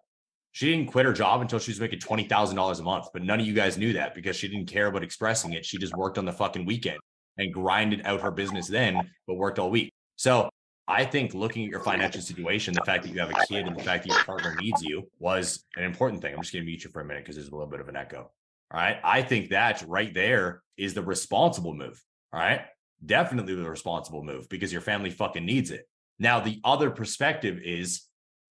She 0.52 0.70
didn't 0.70 0.92
quit 0.92 1.06
her 1.06 1.12
job 1.12 1.40
until 1.40 1.58
she 1.58 1.72
was 1.72 1.80
making 1.80 1.98
twenty 1.98 2.24
thousand 2.28 2.54
dollars 2.54 2.78
a 2.78 2.84
month, 2.84 3.06
but 3.12 3.24
none 3.24 3.40
of 3.40 3.46
you 3.46 3.54
guys 3.54 3.76
knew 3.76 3.94
that 3.94 4.14
because 4.14 4.36
she 4.36 4.46
didn't 4.46 4.66
care 4.66 4.86
about 4.86 5.02
expressing 5.02 5.54
it. 5.54 5.66
She 5.66 5.78
just 5.78 5.96
worked 5.96 6.18
on 6.18 6.24
the 6.24 6.32
fucking 6.32 6.64
weekend 6.64 7.00
and 7.38 7.52
grinded 7.52 8.02
out 8.04 8.20
her 8.20 8.30
business 8.30 8.68
then, 8.68 9.10
but 9.26 9.34
worked 9.34 9.58
all 9.58 9.70
week. 9.70 9.92
So 10.22 10.48
I 10.86 11.04
think 11.04 11.34
looking 11.34 11.64
at 11.64 11.70
your 11.72 11.80
financial 11.80 12.20
situation, 12.20 12.74
the 12.74 12.84
fact 12.84 13.02
that 13.02 13.12
you 13.12 13.18
have 13.18 13.30
a 13.30 13.44
kid 13.48 13.66
and 13.66 13.76
the 13.76 13.82
fact 13.82 14.04
that 14.04 14.14
your 14.14 14.22
partner 14.22 14.54
needs 14.54 14.80
you 14.80 15.02
was 15.18 15.64
an 15.74 15.82
important 15.82 16.22
thing. 16.22 16.32
I'm 16.32 16.40
just 16.40 16.52
going 16.52 16.64
to 16.64 16.64
mute 16.64 16.84
you 16.84 16.90
for 16.90 17.00
a 17.00 17.04
minute 17.04 17.24
because 17.24 17.34
there's 17.34 17.48
a 17.48 17.50
little 17.50 17.66
bit 17.66 17.80
of 17.80 17.88
an 17.88 17.96
echo. 17.96 18.30
All 18.72 18.80
right. 18.80 18.98
I 19.02 19.22
think 19.22 19.50
that 19.50 19.82
right 19.88 20.14
there 20.14 20.62
is 20.76 20.94
the 20.94 21.02
responsible 21.02 21.74
move. 21.74 22.00
All 22.32 22.38
right. 22.38 22.60
Definitely 23.04 23.56
the 23.56 23.68
responsible 23.68 24.22
move 24.22 24.48
because 24.48 24.72
your 24.72 24.80
family 24.80 25.10
fucking 25.10 25.44
needs 25.44 25.72
it. 25.72 25.88
Now, 26.20 26.38
the 26.38 26.60
other 26.62 26.92
perspective 26.92 27.58
is, 27.60 28.02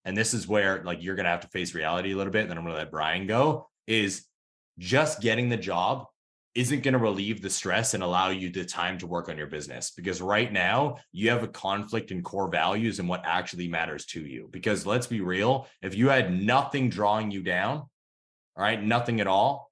and 0.04 0.18
this 0.18 0.34
is 0.34 0.50
where 0.50 0.84
like 0.84 1.02
you're 1.02 1.16
going 1.16 1.24
to 1.24 1.32
have 1.32 1.40
to 1.40 1.48
face 1.48 1.74
reality 1.74 2.12
a 2.12 2.18
little 2.18 2.34
bit, 2.34 2.42
and 2.42 2.50
then 2.50 2.58
I'm 2.58 2.66
going 2.66 2.76
to 2.76 2.80
let 2.80 2.92
Brian 2.92 3.28
go, 3.28 3.70
is 3.88 4.26
just 4.78 5.22
getting 5.22 5.48
the 5.48 5.56
job 5.56 6.08
isn't 6.54 6.84
going 6.84 6.94
to 6.94 7.00
relieve 7.00 7.42
the 7.42 7.50
stress 7.50 7.94
and 7.94 8.04
allow 8.04 8.30
you 8.30 8.50
the 8.50 8.66
time 8.66 8.98
to 8.98 9.08
work 9.08 9.30
on 9.30 9.38
your 9.38 9.48
business 9.48 9.92
because 9.92 10.22
right 10.22 10.52
now 10.52 10.98
you 11.12 11.30
have 11.30 11.44
a 11.44 11.48
conflict 11.48 12.12
in 12.12 12.22
core 12.22 12.50
values 12.50 13.00
and 13.00 13.08
what 13.08 13.22
actually 13.26 13.68
matters 13.68 14.06
to 14.06 14.22
you. 14.22 14.50
Because 14.52 14.86
let's 14.86 15.08
be 15.08 15.22
real 15.22 15.68
if 15.82 15.96
you 15.96 16.10
had 16.10 16.34
nothing 16.34 16.90
drawing 16.90 17.32
you 17.32 17.42
down 17.42 17.88
all 18.58 18.64
right 18.64 18.84
nothing 18.84 19.22
at 19.22 19.28
all 19.28 19.72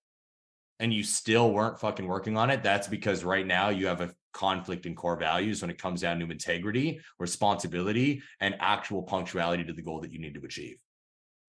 and 0.80 0.94
you 0.94 1.04
still 1.04 1.52
weren't 1.52 1.80
fucking 1.80 2.08
working 2.08 2.38
on 2.38 2.50
it 2.50 2.64
that's 2.64 2.88
because 2.88 3.24
right 3.24 3.46
now 3.46 3.70
you 3.70 3.88
have 3.88 4.02
a 4.02 4.14
conflict 4.34 4.86
in 4.86 4.96
core 4.96 5.18
values 5.18 5.62
when 5.62 5.72
it 5.72 5.78
comes 5.78 6.02
down 6.02 6.20
to 6.20 6.30
integrity 6.30 7.00
responsibility 7.20 8.22
and 8.40 8.56
actual 8.60 9.04
punctuality 9.04 9.64
to 9.64 9.74
the 9.74 9.82
goal 9.82 10.00
that 10.00 10.12
you 10.12 10.20
need 10.20 10.34
to 10.34 10.46
achieve 10.46 10.78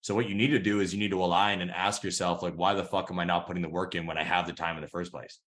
so 0.02 0.14
what 0.14 0.28
you 0.28 0.34
need 0.34 0.48
to 0.48 0.58
do 0.58 0.80
is 0.80 0.92
you 0.92 0.98
need 0.98 1.10
to 1.10 1.22
align 1.22 1.60
and 1.60 1.70
ask 1.70 2.02
yourself, 2.02 2.42
like, 2.42 2.54
why 2.54 2.74
the 2.74 2.84
fuck 2.84 3.10
am 3.10 3.18
I 3.18 3.24
not 3.24 3.46
putting 3.46 3.62
the 3.62 3.68
work 3.68 3.94
in 3.94 4.06
when 4.06 4.16
I 4.16 4.24
have 4.24 4.46
the 4.46 4.52
time 4.52 4.76
in 4.76 4.82
the 4.82 4.88
first 4.88 5.12
place? 5.12 5.38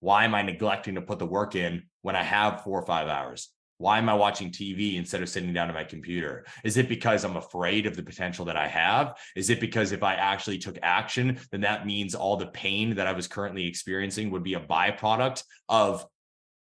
Why 0.00 0.24
am 0.24 0.34
I 0.34 0.42
neglecting 0.42 0.96
to 0.96 1.00
put 1.00 1.18
the 1.18 1.26
work 1.26 1.54
in 1.54 1.84
when 2.02 2.16
I 2.16 2.22
have 2.22 2.62
four 2.62 2.78
or 2.78 2.86
five 2.86 3.08
hours? 3.08 3.48
Why 3.78 3.98
am 3.98 4.08
I 4.08 4.14
watching 4.14 4.50
TV 4.50 4.96
instead 4.96 5.22
of 5.22 5.28
sitting 5.28 5.52
down 5.52 5.68
at 5.68 5.74
my 5.74 5.84
computer? 5.84 6.46
Is 6.64 6.76
it 6.76 6.88
because 6.88 7.24
I'm 7.24 7.36
afraid 7.36 7.86
of 7.86 7.96
the 7.96 8.02
potential 8.02 8.44
that 8.46 8.56
I 8.56 8.68
have? 8.68 9.18
Is 9.34 9.50
it 9.50 9.60
because 9.60 9.92
if 9.92 10.02
I 10.02 10.14
actually 10.14 10.58
took 10.58 10.78
action, 10.82 11.38
then 11.50 11.60
that 11.62 11.86
means 11.86 12.14
all 12.14 12.36
the 12.36 12.46
pain 12.46 12.94
that 12.96 13.06
I 13.06 13.12
was 13.12 13.28
currently 13.28 13.66
experiencing 13.66 14.30
would 14.30 14.42
be 14.42 14.54
a 14.54 14.60
byproduct 14.60 15.42
of 15.68 16.06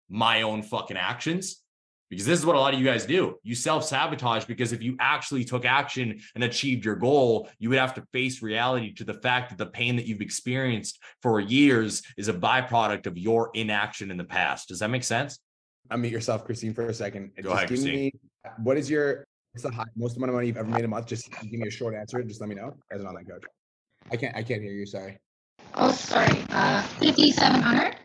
my 0.10 0.44
own 0.44 0.62
fucking 0.62 0.98
actions? 0.98 1.62
Because 2.12 2.26
this 2.26 2.38
is 2.38 2.46
what 2.46 2.58
a 2.58 2.60
lot 2.60 2.74
of 2.74 2.80
you 2.80 2.86
guys 2.86 3.06
do. 3.06 3.38
You 3.42 3.56
self 3.56 3.86
sabotage 3.86 4.44
because 4.44 4.74
if 4.74 4.84
you 4.84 4.98
actually 5.00 5.46
took 5.46 5.64
action 5.64 6.20
and 6.36 6.44
achieved 6.44 6.84
your 6.84 6.98
goal, 6.98 7.48
you 7.58 7.70
would 7.70 7.80
have 7.80 7.94
to 7.94 8.04
face 8.12 8.42
reality 8.42 8.94
to 8.96 9.06
the 9.06 9.14
fact 9.14 9.50
that 9.50 9.58
the 9.58 9.68
pain 9.68 9.96
that 9.96 10.06
you've 10.06 10.20
experienced 10.20 11.02
for 11.22 11.40
years 11.40 12.04
is 12.18 12.28
a 12.28 12.34
byproduct 12.34 13.06
of 13.08 13.18
your 13.18 13.50
inaction 13.54 14.12
in 14.12 14.18
the 14.18 14.26
past. 14.26 14.68
Does 14.68 14.80
that 14.80 14.90
make 14.90 15.06
sense? 15.06 15.40
Unmute 15.90 16.12
yourself, 16.12 16.44
Christine, 16.44 16.74
for 16.74 16.86
a 16.88 16.94
second. 16.94 17.32
Go 17.42 17.52
ahead, 17.52 17.70
give 17.70 17.78
Christine. 17.80 17.96
me 17.96 18.14
what 18.58 18.76
is 18.76 18.90
your 18.90 19.26
what's 19.54 19.64
the 19.64 19.72
high, 19.72 19.86
most 19.96 20.18
amount 20.18 20.32
of 20.32 20.36
money 20.36 20.48
you've 20.48 20.58
ever 20.58 20.68
made 20.68 20.84
a 20.84 20.90
month? 20.90 21.06
Just 21.06 21.32
give 21.32 21.62
me 21.62 21.68
a 21.70 21.72
short 21.72 21.96
answer. 21.96 22.22
Just 22.24 22.42
let 22.42 22.50
me 22.50 22.56
know 22.56 22.76
as 22.92 23.00
an 23.00 23.08
online 23.08 23.24
coach. 23.24 23.44
I 24.12 24.18
can't 24.18 24.36
I 24.36 24.44
can't 24.44 24.62
hear 24.62 24.74
you. 24.74 24.86
Sorry. 24.86 25.18
Oh, 25.76 25.92
sorry. 25.94 26.44
Uh, 26.50 26.82
5,700. 27.00 27.96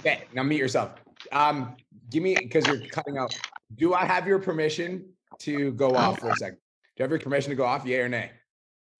Okay, 0.00 0.24
now 0.34 0.42
mute 0.42 0.58
yourself. 0.58 0.90
Um, 1.32 1.76
give 2.10 2.22
me 2.22 2.34
because 2.34 2.66
you're 2.66 2.80
cutting 2.88 3.18
out. 3.18 3.38
Do 3.76 3.94
I 3.94 4.04
have 4.04 4.26
your 4.26 4.38
permission 4.38 5.04
to 5.40 5.72
go 5.72 5.94
off 5.94 6.20
for 6.20 6.30
a 6.30 6.36
second? 6.38 6.58
Do 6.58 7.02
you 7.02 7.02
have 7.04 7.10
your 7.10 7.20
permission 7.20 7.50
to 7.50 7.56
go 7.56 7.64
off? 7.64 7.84
Yeah 7.86 7.98
or 7.98 8.08
nay? 8.08 8.30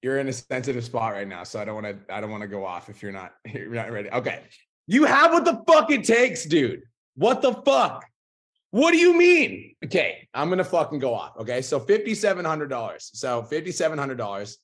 You're 0.03 0.19
in 0.19 0.29
a 0.29 0.33
sensitive 0.33 0.85
spot 0.85 1.13
right 1.13 1.27
now, 1.27 1.43
so 1.43 1.61
I 1.61 1.65
don't 1.65 1.83
want 1.83 1.87
to. 1.87 2.15
I 2.15 2.21
don't 2.21 2.31
want 2.31 2.43
to 2.43 2.49
go 2.49 2.65
off 2.65 2.89
if 2.89 3.03
you're 3.03 3.13
not. 3.13 3.35
You're 3.53 3.69
not 3.71 3.91
ready. 3.91 4.11
Okay, 4.11 4.43
you 4.87 5.05
have 5.05 5.33
what 5.33 5.45
the 5.45 5.63
fuck 5.67 5.91
it 5.91 6.05
takes, 6.05 6.45
dude. 6.45 6.83
What 7.17 7.43
the 7.43 7.53
fuck? 7.53 8.05
What 8.71 8.93
do 8.93 8.99
you 8.99 9.17
mean? 9.17 9.75
Okay, 9.85 10.29
I'm 10.35 10.51
gonna 10.51 10.63
fucking 10.63 11.01
go 11.01 11.15
off. 11.15 11.37
Okay, 11.39 11.63
so 11.63 11.81
fifty-seven 11.81 12.45
hundred 12.45 12.69
dollars. 12.69 13.11
So 13.15 13.43
fifty-seven 13.43 13.99
hundred 13.99 14.19
dollars. 14.19 14.59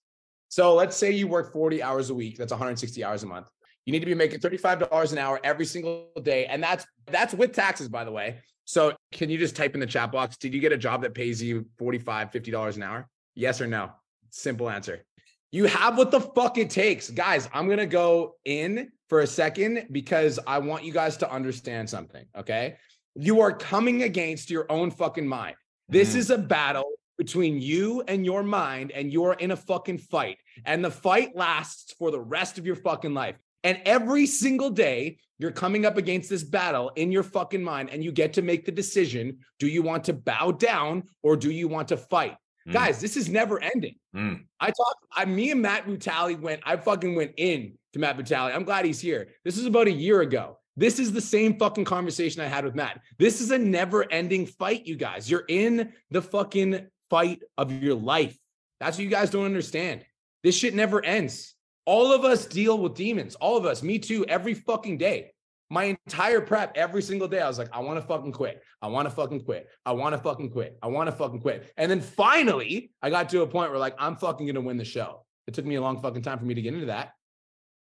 So 0.55 0.75
let's 0.75 0.97
say 0.97 1.11
you 1.11 1.27
work 1.27 1.53
40 1.53 1.83
hours 1.83 2.11
a 2.11 2.15
week. 2.15 2.37
That's 2.39 2.53
160 2.53 3.03
hours 3.03 3.25
a 3.25 3.27
month. 3.27 3.49
You 3.87 3.93
need 3.93 4.01
to 4.01 4.07
be 4.07 4.15
making 4.15 4.41
$35 4.41 5.13
an 5.13 5.19
hour 5.19 5.41
every 5.45 5.67
single 5.67 6.09
day. 6.23 6.47
And 6.47 6.63
that's 6.63 6.87
that's 7.07 7.35
with 7.35 7.53
taxes, 7.53 7.89
by 7.89 8.05
the 8.05 8.13
way. 8.13 8.39
So 8.65 8.95
can 9.13 9.29
you 9.29 9.37
just 9.37 9.57
type 9.57 9.75
in 9.75 9.81
the 9.81 9.87
chat 9.87 10.11
box? 10.11 10.37
Did 10.37 10.55
you 10.55 10.61
get 10.61 10.73
a 10.73 10.79
job 10.79 11.03
that 11.03 11.15
pays 11.15 11.43
you 11.43 11.67
45, 11.79 12.33
50 12.33 12.51
dollars 12.51 12.77
an 12.77 12.83
hour? 12.83 13.09
Yes 13.35 13.61
or 13.61 13.67
no? 13.67 13.91
Simple 14.31 14.71
answer. 14.71 15.05
You 15.53 15.67
have 15.67 15.99
what 15.99 16.11
the 16.11 16.21
fuck 16.21 16.59
it 16.59 16.71
takes. 16.71 17.11
Guys, 17.11 17.49
I'm 17.53 17.69
gonna 17.69 17.87
go 17.87 18.37
in 18.45 18.91
for 19.09 19.21
a 19.21 19.27
second 19.27 19.89
because 19.93 20.41
I 20.47 20.59
want 20.59 20.85
you 20.85 20.93
guys 20.93 21.17
to 21.19 21.31
understand 21.31 21.89
something. 21.89 22.25
Okay. 22.37 22.77
You 23.15 23.41
are 23.43 23.53
coming 23.53 24.03
against 24.03 24.51
your 24.51 24.67
own 24.73 24.91
fucking 24.91 25.29
mind. 25.29 25.57
This 25.89 26.15
Mhm. 26.15 26.17
is 26.17 26.31
a 26.31 26.39
battle 26.39 26.91
between 27.19 27.61
you 27.61 28.03
and 28.09 28.25
your 28.25 28.43
mind, 28.43 28.91
and 28.91 29.13
you're 29.13 29.35
in 29.35 29.53
a 29.53 29.57
fucking 29.57 29.99
fight. 29.99 30.39
And 30.65 30.85
the 30.85 30.91
fight 30.91 31.37
lasts 31.37 31.93
for 31.93 32.11
the 32.11 32.19
rest 32.21 32.59
of 32.59 32.67
your 32.67 32.75
fucking 32.75 33.15
life. 33.15 33.37
And 33.65 33.81
every 33.87 34.27
single 34.27 34.71
day, 34.71 35.19
you're 35.39 35.51
coming 35.51 35.85
up 35.85 35.97
against 35.97 36.31
this 36.31 36.45
battle 36.45 36.93
in 36.97 37.11
your 37.11 37.23
fucking 37.23 37.63
mind, 37.63 37.91
and 37.91 38.05
you 38.05 38.13
get 38.13 38.35
to 38.35 38.43
make 38.43 38.65
the 38.65 38.73
decision 38.73 39.39
do 39.59 39.67
you 39.67 39.83
want 39.83 40.05
to 40.05 40.13
bow 40.13 40.53
down 40.53 41.05
or 41.23 41.37
do 41.37 41.51
you 41.51 41.67
want 41.67 41.89
to 41.89 41.97
fight? 41.97 42.37
Mm. 42.69 42.73
Guys, 42.73 43.01
this 43.01 43.17
is 43.17 43.29
never 43.29 43.61
ending. 43.61 43.97
Mm. 44.15 44.45
I 44.61 44.67
talked, 44.67 45.07
I, 45.13 45.25
me 45.25 45.51
and 45.51 45.61
Matt 45.61 45.87
Butali 45.87 46.39
went, 46.39 46.63
I 46.65 46.77
fucking 46.77 47.15
went 47.15 47.33
in 47.37 47.77
to 47.95 47.99
Matt 47.99 48.17
Butali. 48.17 48.55
I'm 48.55 48.65
glad 48.65 48.85
he's 48.85 49.01
here. 49.01 49.29
This 49.45 49.59
is 49.59 49.67
about 49.67 49.89
a 49.89 49.93
year 49.93 50.21
ago. 50.21 50.59
This 50.77 50.99
is 50.99 51.13
the 51.13 51.21
same 51.21 51.59
fucking 51.59 51.85
conversation 51.85 52.43
I 52.43 52.47
had 52.47 52.65
with 52.65 52.75
Matt. 52.75 53.01
This 53.19 53.41
is 53.41 53.51
a 53.51 53.59
never 53.59 54.11
ending 54.11 54.47
fight, 54.47 54.87
you 54.87 54.97
guys. 54.97 55.31
You're 55.31 55.45
in 55.49 55.93
the 56.11 56.23
fucking 56.23 56.87
fight 57.11 57.43
of 57.57 57.71
your 57.71 57.95
life. 57.95 58.37
That's 58.81 58.97
what 58.97 59.05
you 59.05 59.11
guys 59.11 59.31
don't 59.31 59.45
understand. 59.45 60.05
This 60.43 60.57
shit 60.57 60.75
never 60.75 61.05
ends. 61.05 61.54
All 61.87 62.13
of 62.13 62.25
us 62.25 62.47
deal 62.47 62.79
with 62.79 62.95
demons. 62.95 63.35
All 63.37 63.57
of 63.57 63.67
us, 63.67 63.83
me 63.83 63.99
too, 63.99 64.25
every 64.27 64.55
fucking 64.55 64.99
day. 64.99 65.33
My 65.71 65.85
entire 65.85 66.41
prep, 66.41 66.77
every 66.77 67.03
single 67.03 67.27
day, 67.27 67.41
I 67.41 67.49
was 67.49 67.59
like, 67.59 67.69
I 67.73 67.81
want 67.81 68.01
to 68.01 68.07
fucking 68.07 68.33
quit. 68.33 68.63
I 68.81 68.87
want 68.87 69.09
to 69.09 69.15
fucking 69.15 69.45
quit. 69.45 69.69
I 69.85 69.93
want 69.93 70.15
to 70.15 70.19
fucking 70.19 70.51
quit. 70.51 70.79
I 70.83 70.87
want 70.89 71.09
to 71.09 71.13
fucking 71.13 71.41
quit. 71.41 71.73
And 71.77 71.91
then 71.91 72.01
finally, 72.01 72.93
I 73.03 73.11
got 73.11 73.29
to 73.31 73.43
a 73.43 73.47
point 73.47 73.71
where 73.71 73.79
like, 73.79 73.95
I'm 73.99 74.17
fucking 74.17 74.47
going 74.47 74.55
to 74.55 74.61
win 74.61 74.77
the 74.77 74.85
show. 74.85 75.25
It 75.47 75.55
took 75.55 75.65
me 75.65 75.75
a 75.75 75.81
long 75.81 76.01
fucking 76.01 76.23
time 76.23 76.39
for 76.39 76.45
me 76.45 76.55
to 76.55 76.63
get 76.63 76.75
into 76.75 76.87
that. 76.87 77.13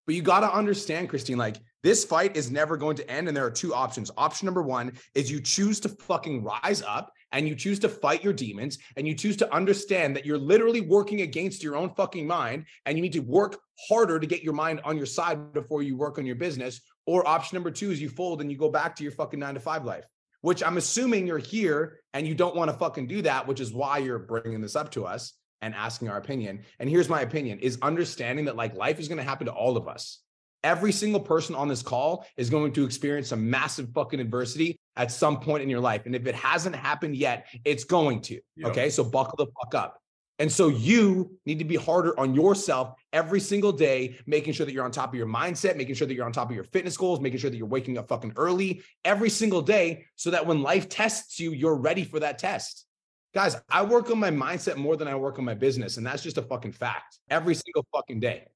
But 0.05 0.15
you 0.15 0.21
got 0.21 0.41
to 0.41 0.53
understand, 0.53 1.09
Christine, 1.09 1.37
like 1.37 1.57
this 1.81 2.05
fight 2.05 2.37
is 2.37 2.51
never 2.51 2.77
going 2.77 2.95
to 2.97 3.09
end. 3.09 3.27
And 3.27 3.35
there 3.35 3.45
are 3.45 3.51
two 3.51 3.73
options. 3.73 4.11
Option 4.17 4.45
number 4.45 4.61
one 4.61 4.93
is 5.15 5.31
you 5.31 5.41
choose 5.41 5.79
to 5.81 5.89
fucking 5.89 6.43
rise 6.43 6.83
up 6.83 7.11
and 7.31 7.47
you 7.47 7.55
choose 7.55 7.79
to 7.79 7.89
fight 7.89 8.23
your 8.23 8.33
demons 8.33 8.77
and 8.97 9.07
you 9.07 9.15
choose 9.15 9.35
to 9.37 9.53
understand 9.53 10.15
that 10.15 10.25
you're 10.25 10.37
literally 10.37 10.81
working 10.81 11.21
against 11.21 11.63
your 11.63 11.75
own 11.75 11.93
fucking 11.95 12.27
mind 12.27 12.65
and 12.85 12.97
you 12.97 13.01
need 13.01 13.13
to 13.13 13.19
work 13.19 13.57
harder 13.87 14.19
to 14.19 14.27
get 14.27 14.43
your 14.43 14.53
mind 14.53 14.81
on 14.83 14.97
your 14.97 15.05
side 15.05 15.53
before 15.53 15.83
you 15.83 15.97
work 15.97 16.17
on 16.17 16.25
your 16.25 16.35
business. 16.35 16.81
Or 17.05 17.27
option 17.27 17.55
number 17.55 17.71
two 17.71 17.91
is 17.91 18.01
you 18.01 18.09
fold 18.09 18.41
and 18.41 18.51
you 18.51 18.57
go 18.57 18.69
back 18.69 18.95
to 18.95 19.03
your 19.03 19.11
fucking 19.11 19.39
nine 19.39 19.53
to 19.53 19.59
five 19.59 19.85
life, 19.85 20.05
which 20.41 20.63
I'm 20.63 20.77
assuming 20.77 21.27
you're 21.27 21.37
here 21.37 21.99
and 22.13 22.27
you 22.27 22.33
don't 22.33 22.55
want 22.55 22.71
to 22.71 22.77
fucking 22.77 23.07
do 23.07 23.21
that, 23.23 23.47
which 23.47 23.59
is 23.59 23.73
why 23.73 23.99
you're 23.99 24.19
bringing 24.19 24.61
this 24.61 24.75
up 24.75 24.91
to 24.91 25.05
us 25.05 25.33
and 25.61 25.73
asking 25.75 26.09
our 26.09 26.17
opinion. 26.17 26.61
And 26.79 26.89
here's 26.89 27.09
my 27.09 27.21
opinion 27.21 27.59
is 27.59 27.77
understanding 27.81 28.45
that 28.45 28.55
like 28.55 28.75
life 28.75 28.99
is 28.99 29.07
going 29.07 29.17
to 29.17 29.23
happen 29.23 29.47
to 29.47 29.53
all 29.53 29.77
of 29.77 29.87
us. 29.87 30.19
Every 30.63 30.91
single 30.91 31.19
person 31.19 31.53
on 31.53 31.67
this 31.67 31.83
call 31.83 32.25
is 32.37 32.49
going 32.49 32.73
to 32.73 32.85
experience 32.85 33.27
some 33.27 33.49
massive 33.51 33.89
fucking 33.93 34.19
adversity 34.19 34.79
at 34.95 35.11
some 35.11 35.39
point 35.39 35.61
in 35.61 35.69
your 35.69 35.79
life. 35.79 36.07
And 36.07 36.15
if 36.15 36.25
it 36.25 36.33
hasn't 36.33 36.75
happened 36.75 37.15
yet, 37.15 37.45
it's 37.63 37.83
going 37.83 38.21
to. 38.21 38.39
Yep. 38.55 38.71
Okay. 38.71 38.89
So 38.89 39.03
buckle 39.03 39.35
the 39.37 39.45
fuck 39.45 39.75
up. 39.75 40.01
And 40.37 40.51
so 40.51 40.67
you 40.67 41.37
need 41.45 41.59
to 41.59 41.65
be 41.65 41.77
harder 41.77 42.17
on 42.19 42.35
yourself 42.35 42.95
every 43.13 43.39
single 43.39 43.71
day, 43.71 44.17
making 44.25 44.53
sure 44.53 44.65
that 44.65 44.73
you're 44.73 44.83
on 44.83 44.91
top 44.91 45.09
of 45.09 45.15
your 45.15 45.27
mindset, 45.27 45.77
making 45.77 45.95
sure 45.95 46.07
that 46.07 46.13
you're 46.13 46.25
on 46.25 46.33
top 46.33 46.49
of 46.49 46.55
your 46.55 46.65
fitness 46.65 46.97
goals, 46.97 47.21
making 47.21 47.39
sure 47.39 47.49
that 47.49 47.55
you're 47.55 47.67
waking 47.67 47.97
up 47.97 48.09
fucking 48.09 48.33
early 48.35 48.81
every 49.05 49.29
single 49.29 49.61
day 49.61 50.05
so 50.15 50.31
that 50.31 50.45
when 50.45 50.61
life 50.61 50.89
tests 50.89 51.39
you, 51.39 51.51
you're 51.51 51.75
ready 51.75 52.03
for 52.03 52.19
that 52.19 52.37
test. 52.37 52.85
Guys, 53.33 53.55
I 53.69 53.83
work 53.83 54.11
on 54.11 54.19
my 54.19 54.31
mindset 54.31 54.75
more 54.75 54.97
than 54.97 55.07
I 55.07 55.15
work 55.15 55.39
on 55.39 55.45
my 55.45 55.53
business. 55.53 55.97
And 55.97 56.05
that's 56.05 56.23
just 56.23 56.37
a 56.37 56.41
fucking 56.41 56.73
fact 56.73 57.19
every 57.29 57.55
single 57.55 57.85
fucking 57.93 58.19
day. 58.19 58.47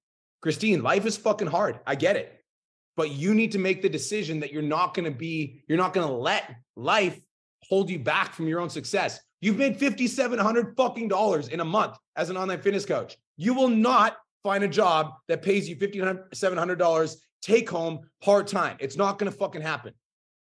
Christine, 0.41 0.84
life 0.84 1.05
is 1.05 1.17
fucking 1.17 1.47
hard. 1.47 1.80
I 1.86 1.95
get 1.95 2.15
it. 2.15 2.43
But 2.95 3.11
you 3.11 3.34
need 3.34 3.53
to 3.53 3.59
make 3.59 3.82
the 3.82 3.89
decision 3.89 4.41
that 4.41 4.51
you're 4.51 4.61
not 4.61 4.93
going 4.93 5.05
to 5.05 5.17
be, 5.17 5.63
you're 5.67 5.77
not 5.77 5.93
going 5.93 6.07
to 6.07 6.13
let 6.13 6.55
life 6.75 7.17
hold 7.63 7.89
you 7.89 7.99
back 7.99 8.34
from 8.34 8.47
your 8.47 8.59
own 8.59 8.69
success. 8.69 9.19
You've 9.42 9.58
made 9.58 9.80
5,700 9.80 10.76
fucking 10.76 11.08
dollars 11.08 11.48
in 11.48 11.60
a 11.62 11.66
month 11.66 11.98
as 12.16 12.30
an 12.30 12.38
online 12.38 12.62
fitness 12.62 12.86
coach. 12.86 13.18
You 13.38 13.54
will 13.54 13.70
not 13.70 14.18
find 14.44 14.64
a 14.64 14.68
job 14.68 15.14
that 15.28 15.42
pays 15.42 15.70
you 15.70 15.76
$5,700 15.76 17.16
take 17.42 17.70
home 17.70 18.02
part 18.22 18.48
time. 18.48 18.76
It's 18.80 18.98
not 18.98 19.18
going 19.18 19.32
to 19.32 19.38
fucking 19.38 19.62
happen. 19.62 19.94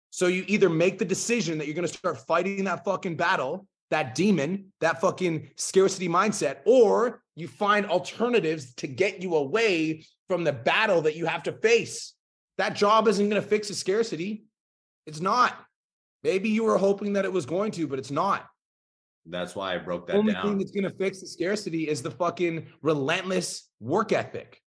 So 0.09 0.27
you 0.27 0.43
either 0.47 0.69
make 0.69 0.99
the 0.99 1.05
decision 1.05 1.57
that 1.57 1.67
you're 1.67 1.75
going 1.75 1.87
to 1.87 1.93
start 1.93 2.17
fighting 2.27 2.65
that 2.65 2.83
fucking 2.83 3.15
battle, 3.15 3.65
that 3.91 4.13
demon, 4.13 4.73
that 4.81 4.99
fucking 4.99 5.49
scarcity 5.55 6.09
mindset, 6.09 6.57
or 6.65 7.21
you 7.35 7.47
find 7.47 7.85
alternatives 7.85 8.73
to 8.75 8.87
get 8.87 9.21
you 9.21 9.35
away 9.35 10.05
from 10.27 10.43
the 10.43 10.51
battle 10.51 11.01
that 11.03 11.15
you 11.15 11.25
have 11.25 11.43
to 11.43 11.53
face. 11.53 12.13
That 12.57 12.75
job 12.75 13.07
isn't 13.07 13.29
going 13.29 13.41
to 13.41 13.47
fix 13.47 13.69
the 13.69 13.73
scarcity. 13.73 14.45
It's 15.07 15.21
not. 15.21 15.57
Maybe 16.23 16.49
you 16.49 16.65
were 16.65 16.77
hoping 16.77 17.13
that 17.13 17.25
it 17.25 17.31
was 17.31 17.45
going 17.45 17.71
to, 17.71 17.87
but 17.87 17.97
it's 17.97 18.11
not. 18.11 18.47
That's 19.25 19.55
why 19.55 19.75
I 19.75 19.77
broke 19.77 20.07
that 20.07 20.15
only 20.15 20.33
thing 20.33 20.41
down. 20.43 20.57
that's 20.57 20.71
going 20.71 20.83
to 20.83 20.95
fix 20.97 21.21
the 21.21 21.27
scarcity 21.27 21.87
is 21.87 22.01
the 22.01 22.11
fucking 22.11 22.67
relentless 22.81 23.69
work 23.79 24.11
ethic 24.11 24.61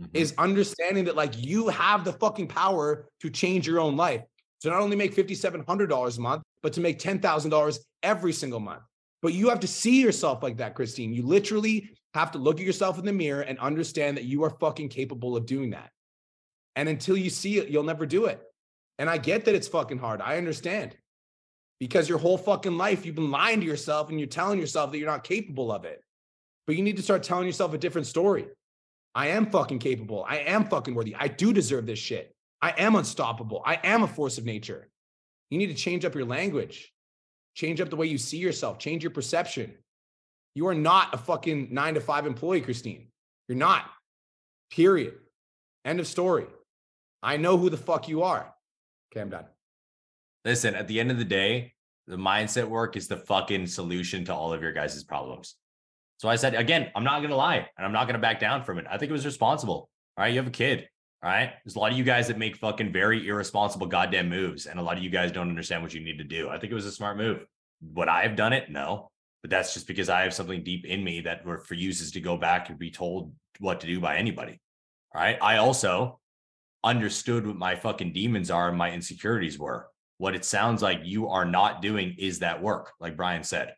Mhm. 0.00 0.10
is 0.14 0.34
understanding 0.38 1.04
that 1.06 1.16
like 1.16 1.32
you 1.36 1.68
have 1.68 2.04
the 2.04 2.12
fucking 2.12 2.48
power 2.48 3.08
to 3.20 3.30
change 3.30 3.66
your 3.66 3.80
own 3.80 3.96
life. 3.96 4.22
To 4.62 4.70
not 4.70 4.80
only 4.80 4.96
make 4.96 5.14
$5,700 5.14 6.18
a 6.18 6.20
month, 6.20 6.42
but 6.62 6.72
to 6.74 6.80
make 6.80 6.98
$10,000 6.98 7.78
every 8.02 8.32
single 8.32 8.60
month. 8.60 8.82
But 9.22 9.32
you 9.34 9.48
have 9.48 9.60
to 9.60 9.66
see 9.66 10.00
yourself 10.02 10.42
like 10.42 10.56
that, 10.58 10.74
Christine. 10.74 11.12
You 11.12 11.22
literally 11.26 11.90
have 12.14 12.30
to 12.32 12.38
look 12.38 12.58
at 12.60 12.66
yourself 12.66 12.98
in 12.98 13.04
the 13.04 13.12
mirror 13.12 13.42
and 13.42 13.58
understand 13.58 14.16
that 14.16 14.24
you 14.24 14.42
are 14.44 14.50
fucking 14.50 14.88
capable 14.88 15.36
of 15.36 15.46
doing 15.46 15.70
that. 15.70 15.90
And 16.74 16.88
until 16.88 17.16
you 17.16 17.30
see 17.30 17.58
it, 17.58 17.68
you'll 17.68 17.82
never 17.84 18.06
do 18.06 18.26
it. 18.26 18.42
And 18.98 19.10
I 19.10 19.18
get 19.18 19.44
that 19.44 19.54
it's 19.54 19.68
fucking 19.68 19.98
hard. 19.98 20.20
I 20.22 20.36
understand. 20.38 20.96
Because 21.78 22.08
your 22.08 22.18
whole 22.18 22.38
fucking 22.38 22.76
life, 22.76 23.04
you've 23.04 23.14
been 23.14 23.30
lying 23.30 23.60
to 23.60 23.66
yourself 23.66 24.08
and 24.08 24.18
you're 24.18 24.28
telling 24.28 24.58
yourself 24.58 24.90
that 24.90 24.98
you're 24.98 25.10
not 25.10 25.24
capable 25.24 25.70
of 25.70 25.84
it. 25.84 26.02
But 26.66 26.76
you 26.76 26.82
need 26.82 26.96
to 26.96 27.02
start 27.02 27.22
telling 27.22 27.46
yourself 27.46 27.74
a 27.74 27.78
different 27.78 28.06
story. 28.06 28.46
I 29.14 29.28
am 29.28 29.46
fucking 29.46 29.78
capable. 29.78 30.24
I 30.28 30.38
am 30.38 30.64
fucking 30.66 30.94
worthy. 30.94 31.14
I 31.14 31.28
do 31.28 31.52
deserve 31.52 31.86
this 31.86 31.98
shit. 31.98 32.34
I 32.60 32.74
am 32.78 32.96
unstoppable. 32.96 33.62
I 33.64 33.78
am 33.84 34.02
a 34.02 34.08
force 34.08 34.38
of 34.38 34.44
nature. 34.44 34.88
You 35.50 35.58
need 35.58 35.68
to 35.68 35.74
change 35.74 36.04
up 36.04 36.14
your 36.14 36.24
language, 36.24 36.92
change 37.54 37.80
up 37.80 37.90
the 37.90 37.96
way 37.96 38.06
you 38.06 38.18
see 38.18 38.38
yourself, 38.38 38.78
change 38.78 39.02
your 39.02 39.12
perception. 39.12 39.74
You 40.54 40.66
are 40.68 40.74
not 40.74 41.14
a 41.14 41.18
fucking 41.18 41.68
nine 41.70 41.94
to 41.94 42.00
five 42.00 42.26
employee, 42.26 42.62
Christine. 42.62 43.08
You're 43.48 43.58
not. 43.58 43.84
Period. 44.70 45.14
End 45.84 46.00
of 46.00 46.06
story. 46.06 46.46
I 47.22 47.36
know 47.36 47.56
who 47.56 47.70
the 47.70 47.76
fuck 47.76 48.08
you 48.08 48.22
are. 48.22 48.52
Okay, 49.12 49.20
I'm 49.20 49.30
done. 49.30 49.44
Listen, 50.46 50.74
at 50.74 50.88
the 50.88 51.00
end 51.00 51.10
of 51.10 51.18
the 51.18 51.24
day, 51.24 51.74
The 52.06 52.16
mindset 52.16 52.68
work 52.68 52.96
is 52.96 53.08
the 53.08 53.16
fucking 53.16 53.66
solution 53.66 54.24
to 54.26 54.34
all 54.34 54.52
of 54.52 54.62
your 54.62 54.72
guys' 54.72 55.02
problems. 55.02 55.56
So 56.18 56.28
I 56.28 56.36
said, 56.36 56.54
again, 56.54 56.90
I'm 56.94 57.04
not 57.04 57.18
going 57.18 57.30
to 57.30 57.36
lie 57.36 57.68
and 57.76 57.84
I'm 57.84 57.92
not 57.92 58.04
going 58.04 58.14
to 58.14 58.20
back 58.20 58.40
down 58.40 58.62
from 58.62 58.78
it. 58.78 58.86
I 58.88 58.96
think 58.96 59.10
it 59.10 59.12
was 59.12 59.26
responsible. 59.26 59.90
All 60.16 60.22
right. 60.22 60.28
You 60.28 60.38
have 60.38 60.46
a 60.46 60.50
kid. 60.50 60.88
All 61.22 61.30
right. 61.30 61.52
There's 61.64 61.74
a 61.74 61.78
lot 61.78 61.92
of 61.92 61.98
you 61.98 62.04
guys 62.04 62.28
that 62.28 62.38
make 62.38 62.56
fucking 62.56 62.92
very 62.92 63.26
irresponsible 63.26 63.88
goddamn 63.88 64.28
moves. 64.28 64.66
And 64.66 64.78
a 64.78 64.82
lot 64.82 64.96
of 64.96 65.02
you 65.02 65.10
guys 65.10 65.32
don't 65.32 65.48
understand 65.48 65.82
what 65.82 65.92
you 65.92 66.00
need 66.00 66.18
to 66.18 66.24
do. 66.24 66.48
I 66.48 66.58
think 66.58 66.70
it 66.70 66.76
was 66.76 66.86
a 66.86 66.92
smart 66.92 67.16
move. 67.16 67.44
Would 67.94 68.08
I 68.08 68.22
have 68.22 68.36
done 68.36 68.52
it? 68.52 68.70
No. 68.70 69.10
But 69.42 69.50
that's 69.50 69.74
just 69.74 69.86
because 69.86 70.08
I 70.08 70.22
have 70.22 70.32
something 70.32 70.62
deep 70.62 70.86
in 70.86 71.04
me 71.04 71.20
that 71.22 71.44
refuses 71.44 72.12
to 72.12 72.20
go 72.20 72.36
back 72.36 72.70
and 72.70 72.78
be 72.78 72.90
told 72.90 73.32
what 73.58 73.80
to 73.80 73.86
do 73.86 74.00
by 74.00 74.16
anybody. 74.16 74.60
All 75.14 75.20
right. 75.20 75.38
I 75.42 75.56
also 75.58 76.20
understood 76.84 77.46
what 77.46 77.56
my 77.56 77.74
fucking 77.74 78.12
demons 78.12 78.50
are 78.50 78.68
and 78.68 78.78
my 78.78 78.92
insecurities 78.92 79.58
were. 79.58 79.88
What 80.18 80.34
it 80.34 80.44
sounds 80.44 80.82
like 80.82 81.00
you 81.04 81.28
are 81.28 81.44
not 81.44 81.82
doing 81.82 82.14
is 82.18 82.38
that 82.38 82.62
work, 82.62 82.92
like 83.00 83.16
Brian 83.16 83.44
said. 83.44 83.74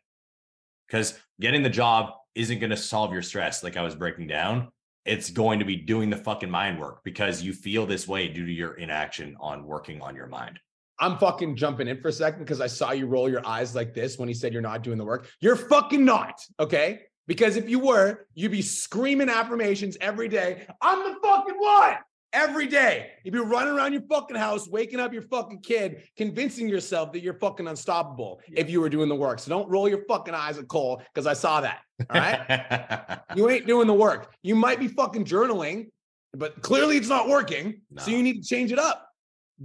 Because 0.87 1.19
getting 1.39 1.63
the 1.63 1.69
job 1.69 2.11
isn't 2.35 2.59
going 2.59 2.69
to 2.69 2.77
solve 2.77 3.11
your 3.11 3.21
stress, 3.21 3.63
like 3.63 3.77
I 3.77 3.81
was 3.81 3.95
breaking 3.95 4.27
down. 4.27 4.69
It's 5.05 5.29
going 5.29 5.59
to 5.59 5.65
be 5.65 5.75
doing 5.75 6.09
the 6.09 6.17
fucking 6.17 6.49
mind 6.49 6.79
work 6.79 7.03
because 7.03 7.41
you 7.41 7.53
feel 7.53 7.85
this 7.85 8.07
way 8.07 8.27
due 8.27 8.45
to 8.45 8.51
your 8.51 8.73
inaction 8.73 9.35
on 9.39 9.65
working 9.65 10.01
on 10.01 10.15
your 10.15 10.27
mind. 10.27 10.59
I'm 10.99 11.17
fucking 11.17 11.55
jumping 11.55 11.87
in 11.87 12.01
for 12.01 12.09
a 12.09 12.13
second 12.13 12.39
because 12.39 12.61
I 12.61 12.67
saw 12.67 12.91
you 12.91 13.07
roll 13.07 13.29
your 13.29 13.45
eyes 13.45 13.73
like 13.73 13.93
this 13.93 14.17
when 14.17 14.27
he 14.27 14.33
said 14.33 14.51
you're 14.51 14.61
not 14.61 14.83
doing 14.83 14.97
the 14.97 15.05
work. 15.05 15.29
You're 15.39 15.55
fucking 15.55 16.03
not. 16.03 16.39
Okay. 16.59 17.01
Because 17.27 17.55
if 17.55 17.69
you 17.69 17.79
were, 17.79 18.25
you'd 18.33 18.51
be 18.51 18.61
screaming 18.61 19.29
affirmations 19.29 19.97
every 20.01 20.27
day. 20.27 20.65
I'm 20.81 20.99
the 20.99 21.19
fucking 21.21 21.55
one 21.57 21.97
every 22.33 22.67
day. 22.67 23.11
You'd 23.23 23.31
be 23.31 23.39
running 23.39 23.73
around 23.73 23.93
your 23.93 24.03
fucking 24.03 24.35
house, 24.35 24.67
waking 24.67 24.99
up 24.99 25.13
your 25.13 25.21
fucking 25.23 25.61
kid, 25.61 26.03
convincing 26.17 26.69
yourself 26.69 27.11
that 27.13 27.21
you're 27.21 27.35
fucking 27.35 27.67
unstoppable 27.67 28.41
if 28.51 28.69
you 28.69 28.81
were 28.81 28.89
doing 28.89 29.09
the 29.09 29.15
work. 29.15 29.39
So 29.39 29.49
don't 29.49 29.69
roll 29.69 29.87
your 29.89 30.03
fucking 30.07 30.33
eyes 30.33 30.57
at 30.57 30.67
Cole 30.67 31.01
because 31.13 31.27
I 31.27 31.33
saw 31.33 31.61
that. 31.61 31.79
All 32.09 32.19
right. 32.19 33.19
you 33.35 33.49
ain't 33.49 33.67
doing 33.67 33.87
the 33.87 33.93
work. 33.93 34.33
You 34.41 34.55
might 34.55 34.79
be 34.79 34.87
fucking 34.87 35.25
journaling, 35.25 35.87
but 36.33 36.61
clearly 36.61 36.97
it's 36.97 37.09
not 37.09 37.27
working. 37.27 37.81
So 37.97 38.11
you 38.11 38.23
need 38.23 38.41
to 38.41 38.47
change 38.47 38.71
it 38.71 38.79
up. 38.79 39.07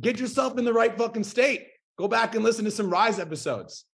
Get 0.01 0.19
yourself 0.19 0.59
in 0.59 0.65
the 0.65 0.73
right 0.73 0.97
fucking 0.97 1.25
state. 1.25 1.69
Go 1.97 2.09
back 2.09 2.35
and 2.35 2.45
listen 2.45 2.65
to 2.65 2.71
some 2.71 2.91
Rise 2.91 3.21
episodes. 3.21 3.85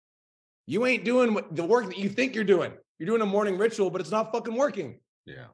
You 0.66 0.86
ain't 0.86 1.04
doing 1.04 1.38
the 1.50 1.64
work 1.64 1.86
that 1.86 1.98
you 1.98 2.08
think 2.08 2.34
you're 2.34 2.44
doing. 2.44 2.72
You're 2.98 3.06
doing 3.06 3.22
a 3.22 3.26
morning 3.26 3.58
ritual, 3.58 3.90
but 3.90 4.00
it's 4.00 4.10
not 4.10 4.32
fucking 4.32 4.54
working. 4.54 5.00
Yeah. 5.26 5.46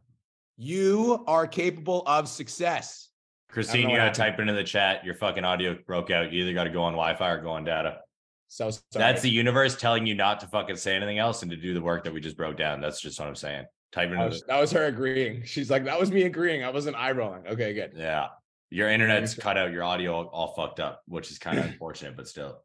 You 0.57 1.25
are 1.27 1.47
capable 1.47 2.03
of 2.07 2.29
success. 2.29 3.11
Christine, 3.51 3.83
you 3.83 3.89
what 3.89 3.97
got 3.97 4.15
to 4.15 4.23
happened. 4.23 4.37
type 4.37 4.41
into 4.41 4.53
the 4.55 4.65
chat. 4.65 5.05
Your 5.05 5.15
fucking 5.15 5.45
audio 5.45 5.79
broke 5.87 6.11
out. 6.11 6.33
You 6.33 6.43
either 6.43 6.55
got 6.55 6.65
to 6.65 6.71
go 6.71 6.83
on 6.83 6.93
Wi 6.93 7.15
Fi 7.15 7.31
or 7.31 7.41
go 7.41 7.51
on 7.51 7.65
data. 7.65 8.01
So 8.49 8.71
sorry. 8.71 8.83
That's 8.93 9.23
the 9.23 9.31
universe 9.31 9.77
telling 9.77 10.07
you 10.07 10.15
not 10.15 10.41
to 10.41 10.47
fucking 10.47 10.77
say 10.77 10.95
anything 10.95 11.19
else 11.19 11.43
and 11.43 11.51
to 11.51 11.57
do 11.57 11.75
the 11.75 11.81
work 11.81 12.05
that 12.05 12.13
we 12.13 12.21
just 12.21 12.37
broke 12.37 12.57
down. 12.57 12.81
That's 12.81 13.01
just 13.01 13.19
what 13.19 13.29
I'm 13.29 13.35
saying. 13.35 13.65
Type 13.93 14.11
into 14.11 14.17
That 14.17 14.25
the, 14.25 14.29
was, 14.31 14.43
that 14.49 14.61
was 14.61 14.73
her 14.73 14.85
agreeing. 14.87 15.43
She's 15.45 15.71
like, 15.71 15.85
that 15.85 15.99
was 15.99 16.11
me 16.11 16.23
agreeing. 16.23 16.65
I 16.65 16.71
wasn't 16.71 16.97
eye 16.97 17.13
rolling. 17.13 17.47
Okay, 17.47 17.73
good. 17.75 17.93
Yeah. 17.97 18.29
Your 18.71 18.89
internet's 18.89 19.35
cut 19.35 19.57
out, 19.57 19.73
your 19.73 19.85
audio 19.85 20.13
all, 20.13 20.25
all 20.27 20.55
fucked 20.55 20.81
up, 20.81 21.03
which 21.07 21.31
is 21.31 21.39
kind 21.39 21.59
of 21.59 21.67
unfortunate, 21.67 22.17
but 22.17 22.29
still. 22.29 22.63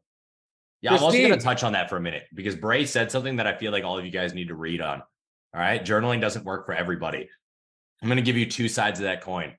Yeah, 0.80 0.94
I'm 0.94 1.02
also 1.02 1.16
going 1.16 1.30
to 1.30 1.38
touch 1.38 1.62
on 1.62 1.74
that 1.74 1.88
for 1.88 1.96
a 1.96 2.00
minute 2.00 2.24
because 2.34 2.56
Bray 2.56 2.86
said 2.86 3.12
something 3.12 3.36
that 3.36 3.46
I 3.46 3.56
feel 3.56 3.70
like 3.70 3.84
all 3.84 3.98
of 3.98 4.04
you 4.04 4.10
guys 4.10 4.34
need 4.34 4.48
to 4.48 4.56
read 4.56 4.80
on. 4.80 5.00
All 5.54 5.60
right. 5.60 5.84
Journaling 5.84 6.20
doesn't 6.20 6.44
work 6.44 6.66
for 6.66 6.74
everybody. 6.74 7.28
I'm 8.02 8.08
going 8.08 8.16
to 8.16 8.22
give 8.22 8.36
you 8.36 8.46
two 8.46 8.68
sides 8.68 8.98
of 8.98 9.04
that 9.04 9.22
coin. 9.22 9.52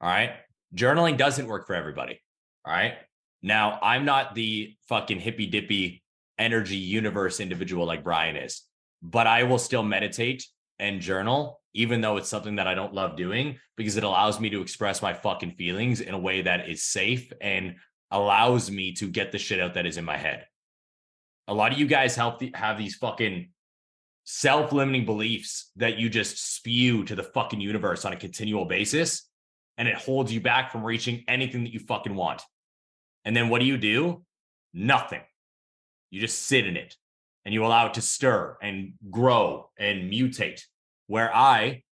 All 0.00 0.08
right. 0.08 0.30
Journaling 0.74 1.16
doesn't 1.16 1.48
work 1.48 1.66
for 1.66 1.74
everybody. 1.74 2.20
All 2.64 2.72
right. 2.72 2.94
Now, 3.42 3.78
I'm 3.82 4.04
not 4.04 4.34
the 4.34 4.76
fucking 4.88 5.18
hippy 5.18 5.46
dippy 5.46 6.02
energy 6.38 6.76
universe 6.76 7.40
individual 7.40 7.86
like 7.86 8.04
Brian 8.04 8.36
is, 8.36 8.62
but 9.02 9.26
I 9.26 9.42
will 9.42 9.58
still 9.58 9.82
meditate 9.82 10.46
and 10.78 11.00
journal, 11.00 11.60
even 11.74 12.00
though 12.00 12.16
it's 12.16 12.28
something 12.28 12.56
that 12.56 12.68
I 12.68 12.74
don't 12.74 12.94
love 12.94 13.16
doing 13.16 13.58
because 13.76 13.96
it 13.96 14.04
allows 14.04 14.38
me 14.38 14.50
to 14.50 14.60
express 14.60 15.02
my 15.02 15.12
fucking 15.12 15.52
feelings 15.52 16.00
in 16.00 16.14
a 16.14 16.18
way 16.18 16.42
that 16.42 16.68
is 16.68 16.84
safe 16.84 17.32
and 17.40 17.76
allows 18.10 18.70
me 18.70 18.92
to 18.92 19.08
get 19.08 19.32
the 19.32 19.38
shit 19.38 19.60
out 19.60 19.74
that 19.74 19.86
is 19.86 19.96
in 19.96 20.04
my 20.04 20.16
head. 20.16 20.46
A 21.48 21.54
lot 21.54 21.72
of 21.72 21.78
you 21.78 21.86
guys 21.86 22.14
help 22.14 22.38
the, 22.38 22.52
have 22.54 22.78
these 22.78 22.94
fucking 22.96 23.50
self-limiting 24.30 25.06
beliefs 25.06 25.70
that 25.76 25.96
you 25.96 26.10
just 26.10 26.54
spew 26.54 27.02
to 27.02 27.14
the 27.14 27.22
fucking 27.22 27.62
universe 27.62 28.04
on 28.04 28.12
a 28.12 28.16
continual 28.16 28.66
basis 28.66 29.26
and 29.78 29.88
it 29.88 29.94
holds 29.94 30.30
you 30.30 30.38
back 30.38 30.70
from 30.70 30.84
reaching 30.84 31.24
anything 31.26 31.64
that 31.64 31.72
you 31.72 31.80
fucking 31.80 32.14
want. 32.14 32.42
And 33.24 33.34
then 33.34 33.48
what 33.48 33.60
do 33.60 33.64
you 33.64 33.78
do? 33.78 34.22
Nothing. 34.74 35.22
You 36.10 36.20
just 36.20 36.42
sit 36.42 36.66
in 36.66 36.76
it 36.76 36.94
and 37.46 37.54
you 37.54 37.64
allow 37.64 37.86
it 37.86 37.94
to 37.94 38.02
stir 38.02 38.58
and 38.60 38.92
grow 39.10 39.70
and 39.78 40.12
mutate. 40.12 40.60
Where 41.06 41.34
I 41.34 41.84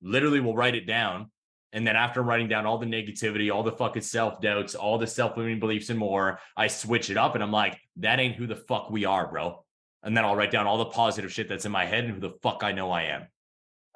literally 0.00 0.38
will 0.38 0.54
write 0.54 0.76
it 0.76 0.86
down. 0.86 1.32
And 1.72 1.84
then 1.84 1.96
after 1.96 2.22
writing 2.22 2.46
down 2.46 2.64
all 2.64 2.78
the 2.78 2.86
negativity, 2.86 3.52
all 3.52 3.64
the 3.64 3.72
fucking 3.72 4.02
self 4.02 4.40
doubts, 4.40 4.76
all 4.76 4.98
the 4.98 5.06
self 5.08 5.36
limiting 5.36 5.58
beliefs 5.58 5.90
and 5.90 5.98
more, 5.98 6.38
I 6.56 6.68
switch 6.68 7.10
it 7.10 7.16
up 7.16 7.34
and 7.34 7.42
I'm 7.42 7.50
like, 7.50 7.76
that 7.96 8.20
ain't 8.20 8.36
who 8.36 8.46
the 8.46 8.54
fuck 8.54 8.88
we 8.88 9.04
are, 9.04 9.26
bro. 9.26 9.64
And 10.06 10.16
then 10.16 10.24
I'll 10.24 10.36
write 10.36 10.50
down 10.52 10.66
all 10.66 10.78
the 10.78 10.86
positive 10.86 11.32
shit 11.32 11.48
that's 11.48 11.66
in 11.66 11.72
my 11.72 11.84
head 11.84 12.04
and 12.04 12.14
who 12.14 12.20
the 12.20 12.30
fuck 12.42 12.62
I 12.62 12.72
know 12.72 12.90
I 12.92 13.02
am. 13.04 13.26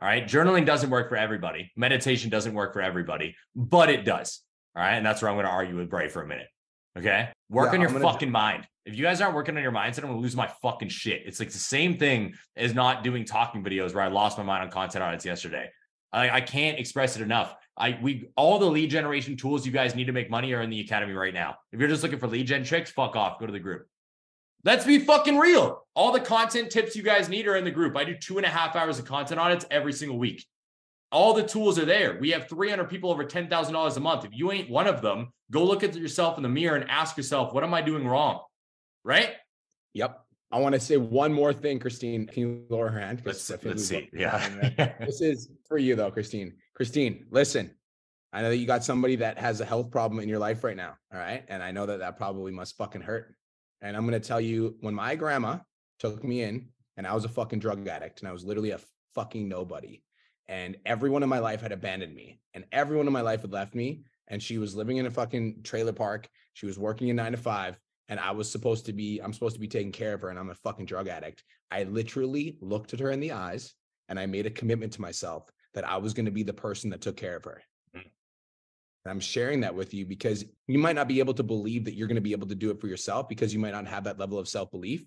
All 0.03 0.09
right. 0.09 0.25
Journaling 0.27 0.67
doesn't 0.67 0.91
work 0.91 1.09
for 1.09 1.17
everybody. 1.17 1.71
Meditation 1.77 2.31
doesn't 2.31 2.53
work 2.53 2.73
for 2.73 2.83
everybody, 2.83 3.37
but 3.55 3.89
it 3.91 4.05
does. 4.05 4.41
All 4.75 4.83
right. 4.83 4.95
And 4.97 5.07
that's 5.07 5.23
where 5.23 5.31
I'm 5.31 5.37
going 5.37 5.47
to 5.47 5.53
argue 5.53 5.77
with 5.77 5.89
Bray 5.89 6.09
for 6.09 6.23
a 6.23 6.27
minute. 6.27 6.49
Okay. 6.99 7.29
Work 7.49 7.69
Yeah, 7.69 7.75
on 7.75 7.81
your 7.81 7.91
gonna- 7.91 8.05
fucking 8.05 8.31
mind. 8.31 8.67
If 8.87 8.97
you 8.97 9.05
guys 9.05 9.21
aren't 9.21 9.35
working 9.37 9.57
on 9.57 9.63
your 9.63 9.73
mindset, 9.73 9.99
I'm 9.99 10.09
going 10.09 10.17
to 10.17 10.21
lose 10.23 10.35
my 10.35 10.49
fucking 10.63 10.89
shit. 10.89 11.23
It's 11.27 11.39
like 11.39 11.51
the 11.51 11.59
same 11.59 11.97
thing 11.97 12.35
as 12.57 12.75
not 12.75 13.05
doing 13.05 13.25
talking 13.25 13.63
videos 13.63 13.95
where 13.95 14.03
I 14.03 14.09
lost 14.09 14.37
my 14.37 14.43
mind 14.43 14.65
on 14.65 14.71
content 14.71 15.05
audits 15.05 15.25
yesterday. 15.25 15.71
I, 16.13 16.31
I 16.31 16.41
can't 16.41 16.79
express 16.79 17.15
it 17.15 17.23
enough. 17.23 17.55
I 17.77 17.99
we 18.03 18.31
all 18.37 18.59
the 18.59 18.67
lead 18.67 18.91
generation 18.91 19.37
tools 19.37 19.65
you 19.65 19.71
guys 19.71 19.95
need 19.95 20.07
to 20.07 20.13
make 20.13 20.29
money 20.29 20.53
are 20.55 20.63
in 20.63 20.71
the 20.71 20.81
academy 20.81 21.13
right 21.13 21.33
now. 21.33 21.57
If 21.73 21.79
you're 21.79 21.89
just 21.89 22.03
looking 22.03 22.19
for 22.19 22.27
lead 22.27 22.47
gen 22.49 22.65
tricks, 22.65 22.91
fuck 22.91 23.15
off. 23.15 23.39
Go 23.39 23.47
to 23.47 23.53
the 23.53 23.61
group. 23.61 23.87
Let's 24.65 24.85
be 24.85 24.99
fucking 24.99 25.39
real. 25.39 25.87
All 25.95 26.13
the 26.13 26.21
content 26.21 26.71
tips 26.71 26.95
you 26.95 27.03
guys 27.03 27.29
need 27.29 27.47
are 27.47 27.57
in 27.57 27.65
the 27.65 27.71
group. 27.71 27.97
I 27.97 28.05
do 28.05 28.15
two 28.15 28.37
and 28.37 28.47
a 28.47 28.51
half 28.51 28.77
hours 28.77 28.99
of 28.99 29.07
content 29.07 29.41
audits 29.41 29.65
every 29.71 29.93
single 29.93 30.19
week. 30.19 30.45
All 31.13 31.35
the 31.35 31.43
tools 31.43 31.79
are 31.79 31.85
there. 31.85 32.19
We 32.21 32.31
have 32.31 32.49
300 32.49 32.89
people 32.89 33.11
over 33.11 33.25
$10,000 33.25 33.97
a 33.97 34.01
month. 34.01 34.25
If 34.25 34.31
you 34.33 34.53
ain't 34.53 34.71
one 34.71 34.87
of 34.87 35.03
them, 35.03 35.33
go 35.51 35.65
look 35.65 35.83
at 35.83 35.97
yourself 35.97 36.37
in 36.37 36.43
the 36.43 36.49
mirror 36.49 36.77
and 36.77 36.89
ask 36.89 37.17
yourself, 37.17 37.53
what 37.53 37.65
am 37.65 37.75
I 37.75 37.83
doing 37.83 38.07
wrong? 38.07 38.41
Right? 39.03 39.33
Yep. 39.95 40.21
I 40.53 40.59
want 40.59 40.75
to 40.75 40.81
say 40.81 40.97
one 40.97 41.33
more 41.33 41.53
thing, 41.53 41.79
Christine. 41.79 42.27
Can 42.27 42.43
you 42.43 42.65
lower 42.69 42.91
her 42.91 43.01
hand? 43.01 43.23
Let's 43.25 43.49
let's 43.65 43.85
see. 43.85 44.09
Yeah. 44.13 44.95
this 45.01 45.21
is 45.21 45.49
for 45.67 45.79
you 45.79 45.95
though, 45.95 46.11
Christine. 46.11 46.55
Christine, 46.75 47.27
listen. 47.31 47.71
I 48.33 48.43
know 48.43 48.51
that 48.51 48.57
you 48.57 48.67
got 48.67 48.85
somebody 48.85 49.17
that 49.17 49.39
has 49.39 49.61
a 49.61 49.65
health 49.65 49.91
problem 49.91 50.21
in 50.21 50.29
your 50.29 50.39
life 50.39 50.63
right 50.63 50.77
now. 50.77 50.97
All 51.13 51.19
right. 51.19 51.45
And 51.49 51.63
I 51.63 51.73
know 51.73 51.87
that 51.87 51.99
that 52.01 52.17
probably 52.17 52.53
must 52.53 52.77
fucking 52.77 53.01
hurt. 53.01 53.35
And 53.83 53.97
I'm 53.97 54.07
going 54.07 54.21
to 54.21 54.27
tell 54.27 54.41
you 54.41 54.77
when 54.81 54.95
my 54.95 55.15
grandma 55.15 55.59
took 55.99 56.23
me 56.25 56.43
in 56.43 56.69
and 56.97 57.07
I 57.07 57.15
was 57.15 57.25
a 57.25 57.29
fucking 57.29 57.61
drug 57.61 57.87
addict 57.87 58.21
and 58.21 58.29
I 58.29 58.33
was 58.33 58.45
literally 58.45 58.71
a 58.71 58.81
fucking 59.15 59.49
nobody. 59.49 60.03
And 60.49 60.77
everyone 60.85 61.23
in 61.23 61.29
my 61.29 61.39
life 61.39 61.63
had 61.63 61.73
abandoned 61.73 62.15
me 62.15 62.41
and 62.55 62.65
everyone 62.73 63.07
in 63.07 63.13
my 63.13 63.21
life 63.21 63.43
had 63.43 63.53
left 63.53 63.75
me. 63.75 64.05
And 64.29 64.43
she 64.43 64.59
was 64.59 64.77
living 64.77 64.99
in 64.99 65.07
a 65.07 65.11
fucking 65.11 65.63
trailer 65.65 65.93
park. 65.93 66.29
She 66.55 66.67
was 66.67 66.79
working 66.79 67.09
in 67.09 67.17
nine 67.17 67.33
to 67.33 67.39
five. 67.39 67.79
And 68.09 68.21
I 68.21 68.33
was 68.33 68.51
supposed 68.51 68.87
to 68.87 68.93
be, 68.93 69.21
I'm 69.21 69.33
supposed 69.33 69.55
to 69.55 69.61
be 69.61 69.69
taking 69.69 69.93
care 69.93 70.15
of 70.15 70.21
her. 70.23 70.31
And 70.31 70.39
I'm 70.39 70.51
a 70.51 70.55
fucking 70.55 70.87
drug 70.87 71.09
addict. 71.09 71.43
I 71.71 71.85
literally 71.85 72.57
looked 72.61 72.93
at 72.93 73.01
her 73.01 73.11
in 73.11 73.21
the 73.21 73.33
eyes 73.33 73.75
and 74.09 74.19
I 74.19 74.27
made 74.27 74.47
a 74.47 74.51
commitment 74.51 74.93
to 74.95 75.01
myself 75.01 75.51
that 75.75 75.89
I 75.89 75.97
was 75.97 76.15
going 76.15 76.27
to 76.27 76.33
be 76.33 76.43
the 76.43 76.53
person 76.53 76.91
that 76.91 77.01
took 77.01 77.17
care 77.17 77.37
of 77.37 77.45
her. 77.45 77.63
I'm 79.07 79.21
sharing 79.21 79.61
that 79.61 79.75
with 79.75 79.95
you 79.95 80.05
because 80.05 80.45
you 80.67 80.79
might 80.79 80.97
not 80.97 81.09
be 81.09 81.21
able 81.21 81.35
to 81.35 81.43
believe 81.43 81.85
that 81.87 81.95
you're 81.95 82.09
going 82.09 82.17
to 82.17 82.21
be 82.21 82.33
able 82.33 82.49
to 82.49 82.55
do 82.55 82.71
it 82.71 82.81
for 82.81 82.87
yourself 82.87 83.29
because 83.29 83.53
you 83.55 83.59
might 83.59 83.73
not 83.73 83.87
have 83.87 84.05
that 84.05 84.19
level 84.19 84.39
of 84.39 84.49
self 84.49 84.71
belief. 84.71 85.05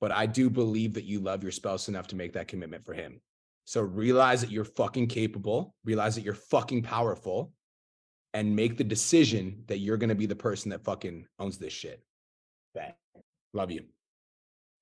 But 0.00 0.12
I 0.12 0.26
do 0.26 0.48
believe 0.48 0.94
that 0.94 1.04
you 1.04 1.18
love 1.18 1.42
your 1.42 1.50
spouse 1.50 1.88
enough 1.88 2.06
to 2.08 2.16
make 2.16 2.34
that 2.34 2.46
commitment 2.46 2.84
for 2.84 2.94
him. 2.94 3.20
So 3.64 3.82
realize 3.82 4.40
that 4.42 4.50
you're 4.50 4.64
fucking 4.64 5.08
capable, 5.08 5.74
realize 5.84 6.14
that 6.14 6.22
you're 6.22 6.34
fucking 6.34 6.84
powerful, 6.84 7.52
and 8.32 8.54
make 8.54 8.76
the 8.76 8.84
decision 8.84 9.64
that 9.66 9.78
you're 9.78 9.96
going 9.96 10.08
to 10.08 10.14
be 10.14 10.26
the 10.26 10.36
person 10.36 10.70
that 10.70 10.84
fucking 10.84 11.26
owns 11.38 11.58
this 11.58 11.72
shit. 11.72 12.02
Okay. 12.76 12.94
Love 13.52 13.70
you. 13.70 13.84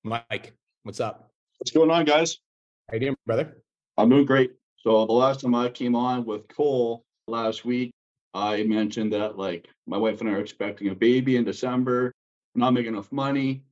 Mike, 0.03 0.53
what's 0.83 0.99
up? 0.99 1.31
What's 1.57 1.71
going 1.71 1.89
on, 1.89 2.05
guys? 2.05 2.37
How 2.87 2.93
you 2.95 2.99
doing, 2.99 3.15
brother? 3.25 3.57
I'm 3.97 4.09
doing 4.09 4.25
great. 4.25 4.51
So 4.77 5.05
the 5.05 5.13
last 5.13 5.41
time 5.41 5.55
I 5.55 5.69
came 5.69 5.95
on 5.95 6.23
with 6.23 6.47
Cole 6.47 7.03
last 7.27 7.65
week, 7.65 7.91
I 8.37 8.63
mentioned 8.63 9.13
that 9.13 9.37
like 9.37 9.67
my 9.87 9.97
wife 9.97 10.21
and 10.21 10.29
I 10.29 10.33
are 10.33 10.39
expecting 10.39 10.89
a 10.89 10.95
baby 10.95 11.37
in 11.37 11.43
December, 11.43 12.13
not 12.53 12.71
making 12.71 12.93
enough 12.93 13.11
money, 13.11 13.63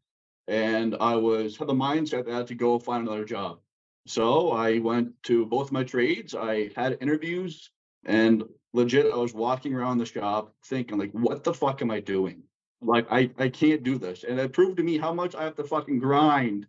and 0.48 0.96
I 1.00 1.16
was 1.16 1.56
had 1.56 1.68
the 1.68 1.74
mindset 1.74 2.26
that 2.26 2.34
I 2.34 2.38
had 2.38 2.48
to 2.48 2.56
go 2.56 2.80
find 2.80 3.08
another 3.08 3.26
job. 3.26 3.60
So 4.08 4.52
I 4.52 4.80
went 4.80 5.12
to 5.24 5.46
both 5.46 5.72
my 5.72 5.84
trades. 5.84 6.34
I 6.34 6.72
had 6.76 6.98
interviews, 7.00 7.70
and 8.06 8.44
legit, 8.74 9.14
I 9.14 9.18
was 9.18 9.34
walking 9.36 9.76
around 9.76 10.00
the 10.00 10.06
shop 10.06 10.54
thinking 10.66 10.98
like, 10.98 11.12
what 11.12 11.44
the 11.44 11.54
fuck 11.54 11.82
am 11.84 11.92
I 11.92 12.00
doing? 12.00 12.44
Like 12.82 13.08
I, 13.12 13.30
I 13.38 13.50
can't 13.50 13.84
do 13.84 13.98
this. 14.00 14.24
And 14.24 14.40
it 14.40 14.54
proved 14.54 14.78
to 14.78 14.84
me 14.84 14.98
how 14.98 15.14
much 15.14 15.36
I 15.36 15.44
have 15.44 15.56
to 15.56 15.64
fucking 15.64 16.00
grind 16.00 16.68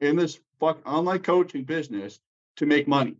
in 0.00 0.16
this 0.16 0.38
fuck 0.60 0.80
online 0.88 1.20
coaching 1.20 1.64
business 1.64 2.20
to 2.56 2.66
make 2.66 2.88
money. 2.88 3.16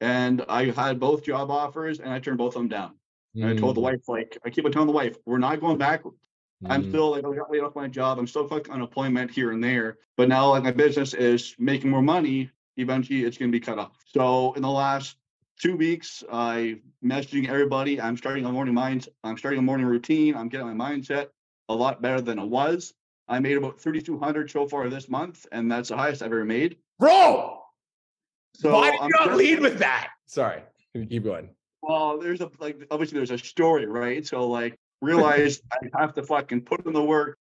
And 0.00 0.44
I 0.48 0.66
had 0.66 1.00
both 1.00 1.24
job 1.24 1.50
offers 1.50 2.00
and 2.00 2.12
I 2.12 2.18
turned 2.20 2.38
both 2.38 2.54
of 2.54 2.60
them 2.60 2.68
down. 2.68 2.94
And 3.36 3.50
I 3.50 3.54
told 3.54 3.76
the 3.76 3.80
Mm, 3.80 3.84
wife, 3.84 4.08
like, 4.08 4.38
I 4.44 4.50
keep 4.50 4.64
on 4.64 4.72
telling 4.72 4.86
the 4.86 4.92
wife, 4.94 5.16
we're 5.26 5.38
not 5.38 5.60
going 5.60 5.78
backwards. 5.78 6.16
I'm 6.64 6.84
mm. 6.84 6.88
still 6.88 7.10
like 7.10 7.24
I 7.24 7.34
got 7.34 7.50
laid 7.50 7.62
off 7.62 7.74
my 7.74 7.86
job. 7.86 8.18
I'm 8.18 8.26
still 8.26 8.48
fucking 8.48 8.72
unemployment 8.72 9.30
here 9.30 9.52
and 9.52 9.62
there. 9.62 9.98
But 10.16 10.28
now 10.28 10.50
like 10.50 10.64
my 10.64 10.72
business 10.72 11.12
is 11.12 11.54
making 11.58 11.90
more 11.90 12.02
money. 12.02 12.50
Eventually 12.78 13.24
it's 13.24 13.36
gonna 13.36 13.52
be 13.52 13.60
cut 13.60 13.78
off. 13.78 13.92
So 14.06 14.54
in 14.54 14.62
the 14.62 14.70
last 14.70 15.16
two 15.60 15.76
weeks, 15.76 16.24
I 16.32 16.80
messaging 17.04 17.48
everybody. 17.48 18.00
I'm 18.00 18.16
starting 18.16 18.44
a 18.46 18.52
morning 18.52 18.74
mind. 18.74 19.08
I'm 19.22 19.36
starting 19.36 19.58
a 19.58 19.62
morning 19.62 19.86
routine. 19.86 20.34
I'm 20.34 20.48
getting 20.48 20.74
my 20.74 20.90
mindset 20.94 21.28
a 21.68 21.74
lot 21.74 22.00
better 22.00 22.20
than 22.20 22.38
it 22.38 22.46
was. 22.46 22.94
I 23.28 23.40
made 23.40 23.56
about 23.56 23.80
3,200 23.80 24.50
so 24.50 24.68
far 24.68 24.88
this 24.88 25.08
month, 25.08 25.46
and 25.50 25.70
that's 25.70 25.88
the 25.88 25.96
highest 25.96 26.22
I've 26.22 26.28
ever 26.32 26.44
made. 26.44 26.76
Bro, 26.98 27.60
So 28.54 28.72
why 28.72 28.92
did 28.92 29.00
I'm 29.00 29.08
you 29.08 29.26
not 29.26 29.36
lead 29.36 29.60
with 29.60 29.78
that? 29.80 30.10
Sorry, 30.26 30.62
keep 30.94 31.24
going. 31.24 31.50
Well, 31.86 32.18
there's 32.18 32.40
a 32.40 32.50
like 32.58 32.84
obviously 32.90 33.18
there's 33.18 33.30
a 33.30 33.38
story, 33.38 33.86
right? 33.86 34.26
So 34.26 34.48
like 34.48 34.76
realize 35.00 35.62
I 35.72 36.00
have 36.00 36.14
to 36.14 36.24
fucking 36.24 36.62
put 36.62 36.84
in 36.84 36.92
the 36.92 37.02
work 37.02 37.38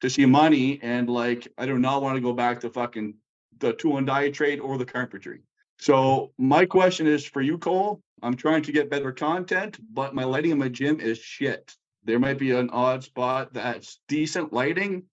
to 0.00 0.08
see 0.08 0.24
money, 0.24 0.80
and 0.82 1.10
like 1.10 1.46
I 1.58 1.66
do 1.66 1.78
not 1.78 2.00
want 2.00 2.16
to 2.16 2.20
go 2.22 2.32
back 2.32 2.60
to 2.60 2.70
fucking 2.70 3.14
the 3.58 3.74
tool 3.74 3.98
and 3.98 4.06
die 4.06 4.30
trade 4.30 4.60
or 4.60 4.78
the 4.78 4.86
carpentry. 4.86 5.40
So 5.78 6.32
my 6.38 6.64
question 6.64 7.06
is 7.06 7.26
for 7.26 7.42
you, 7.42 7.58
Cole. 7.58 8.00
I'm 8.22 8.34
trying 8.34 8.62
to 8.62 8.72
get 8.72 8.88
better 8.88 9.12
content, 9.12 9.78
but 9.92 10.14
my 10.14 10.24
lighting 10.24 10.52
in 10.52 10.58
my 10.58 10.68
gym 10.68 10.98
is 10.98 11.18
shit. 11.18 11.74
There 12.04 12.18
might 12.18 12.38
be 12.38 12.52
an 12.52 12.70
odd 12.70 13.04
spot 13.04 13.52
that's 13.52 14.00
decent 14.08 14.52
lighting, 14.52 15.04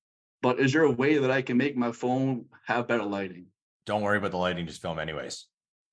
but 0.41 0.59
is 0.59 0.71
there 0.71 0.83
a 0.83 0.91
way 0.91 1.17
that 1.17 1.31
I 1.31 1.41
can 1.41 1.57
make 1.57 1.75
my 1.75 1.91
phone 1.91 2.45
have 2.65 2.87
better 2.87 3.03
lighting? 3.03 3.47
Don't 3.85 4.03
worry 4.03 4.19
about 4.19 4.31
the 4.31 4.37
lighting, 4.37 4.67
just 4.67 4.81
film 4.81 4.99
anyways. 4.99 5.47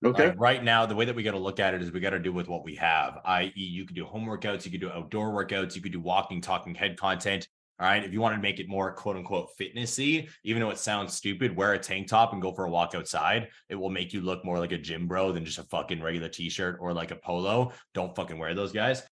Okay. 0.04 0.28
Like, 0.28 0.40
right 0.40 0.62
now, 0.62 0.86
the 0.86 0.94
way 0.94 1.04
that 1.04 1.16
we 1.16 1.22
got 1.22 1.32
to 1.32 1.38
look 1.38 1.58
at 1.58 1.74
it 1.74 1.82
is 1.82 1.90
we 1.90 2.00
got 2.00 2.10
to 2.10 2.18
do 2.18 2.32
with 2.32 2.48
what 2.48 2.64
we 2.64 2.74
have, 2.76 3.18
i.e., 3.24 3.52
you 3.54 3.86
could 3.86 3.96
do 3.96 4.04
home 4.04 4.26
workouts, 4.26 4.64
you 4.64 4.70
could 4.70 4.80
do 4.80 4.90
outdoor 4.90 5.30
workouts, 5.30 5.74
you 5.74 5.80
could 5.80 5.92
do 5.92 6.00
walking, 6.00 6.40
talking 6.40 6.74
head 6.74 6.98
content. 6.98 7.48
All 7.78 7.86
right. 7.86 8.02
If 8.02 8.12
you 8.12 8.22
want 8.22 8.34
to 8.34 8.40
make 8.40 8.58
it 8.58 8.68
more 8.68 8.92
quote 8.92 9.16
unquote 9.16 9.50
fitnessy, 9.60 10.30
even 10.44 10.62
though 10.62 10.70
it 10.70 10.78
sounds 10.78 11.12
stupid, 11.12 11.54
wear 11.54 11.74
a 11.74 11.78
tank 11.78 12.08
top 12.08 12.32
and 12.32 12.40
go 12.40 12.54
for 12.54 12.64
a 12.64 12.70
walk 12.70 12.94
outside. 12.94 13.48
It 13.68 13.74
will 13.74 13.90
make 13.90 14.14
you 14.14 14.22
look 14.22 14.46
more 14.46 14.58
like 14.58 14.72
a 14.72 14.78
gym 14.78 15.06
bro 15.06 15.30
than 15.32 15.44
just 15.44 15.58
a 15.58 15.64
fucking 15.64 16.02
regular 16.02 16.30
t 16.30 16.48
shirt 16.48 16.78
or 16.80 16.94
like 16.94 17.10
a 17.10 17.16
polo. 17.16 17.72
Don't 17.92 18.16
fucking 18.16 18.38
wear 18.38 18.54
those 18.54 18.72
guys. 18.72 19.02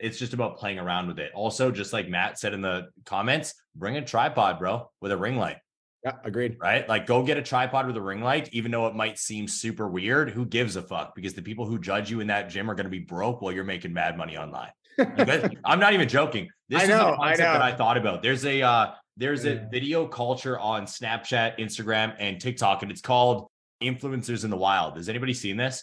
It's 0.00 0.18
just 0.18 0.32
about 0.32 0.56
playing 0.56 0.80
around 0.80 1.06
with 1.06 1.20
it. 1.20 1.30
Also, 1.32 1.70
just 1.70 1.92
like 1.92 2.08
Matt 2.08 2.40
said 2.40 2.54
in 2.54 2.60
the 2.60 2.88
comments, 3.04 3.54
bring 3.76 3.96
a 3.96 4.04
tripod, 4.04 4.58
bro, 4.58 4.90
with 5.00 5.12
a 5.12 5.16
ring 5.16 5.36
light 5.36 5.58
Yeah, 6.04 6.12
agreed. 6.24 6.56
right? 6.60 6.88
Like 6.88 7.06
go 7.06 7.24
get 7.24 7.36
a 7.38 7.42
tripod 7.42 7.86
with 7.86 7.96
a 7.96 8.00
ring 8.00 8.22
light, 8.22 8.48
even 8.52 8.70
though 8.70 8.86
it 8.86 8.94
might 8.94 9.18
seem 9.18 9.48
super 9.48 9.88
weird. 9.88 10.30
Who 10.30 10.46
gives 10.46 10.76
a 10.76 10.82
fuck? 10.82 11.14
Because 11.16 11.34
the 11.34 11.42
people 11.42 11.66
who 11.66 11.78
judge 11.78 12.08
you 12.10 12.20
in 12.20 12.28
that 12.28 12.48
gym 12.50 12.70
are 12.70 12.74
going 12.74 12.84
to 12.86 12.90
be 12.90 13.00
broke 13.00 13.42
while 13.42 13.52
you're 13.52 13.64
making 13.64 13.92
mad 13.92 14.16
money 14.16 14.36
online. 14.36 14.70
Guys- 14.96 15.50
I'm 15.64 15.80
not 15.80 15.94
even 15.94 16.08
joking. 16.08 16.48
This 16.68 16.80
I 16.80 16.84
is 16.84 16.88
know, 16.90 17.08
a 17.08 17.12
I 17.20 17.28
concept 17.30 17.38
that 17.38 17.58
know. 17.58 17.64
I 17.64 17.72
thought 17.74 17.96
about. 17.96 18.22
There's 18.22 18.44
a 18.44 18.62
uh 18.62 18.92
there's 19.16 19.44
a 19.44 19.66
video 19.72 20.06
culture 20.06 20.56
on 20.58 20.84
Snapchat, 20.86 21.58
Instagram, 21.58 22.14
and 22.20 22.40
TikTok, 22.40 22.82
and 22.82 22.92
it's 22.92 23.00
called 23.00 23.48
influencers 23.82 24.44
in 24.44 24.50
the 24.50 24.56
wild. 24.56 24.96
Has 24.96 25.08
anybody 25.08 25.34
seen 25.34 25.56
this? 25.56 25.82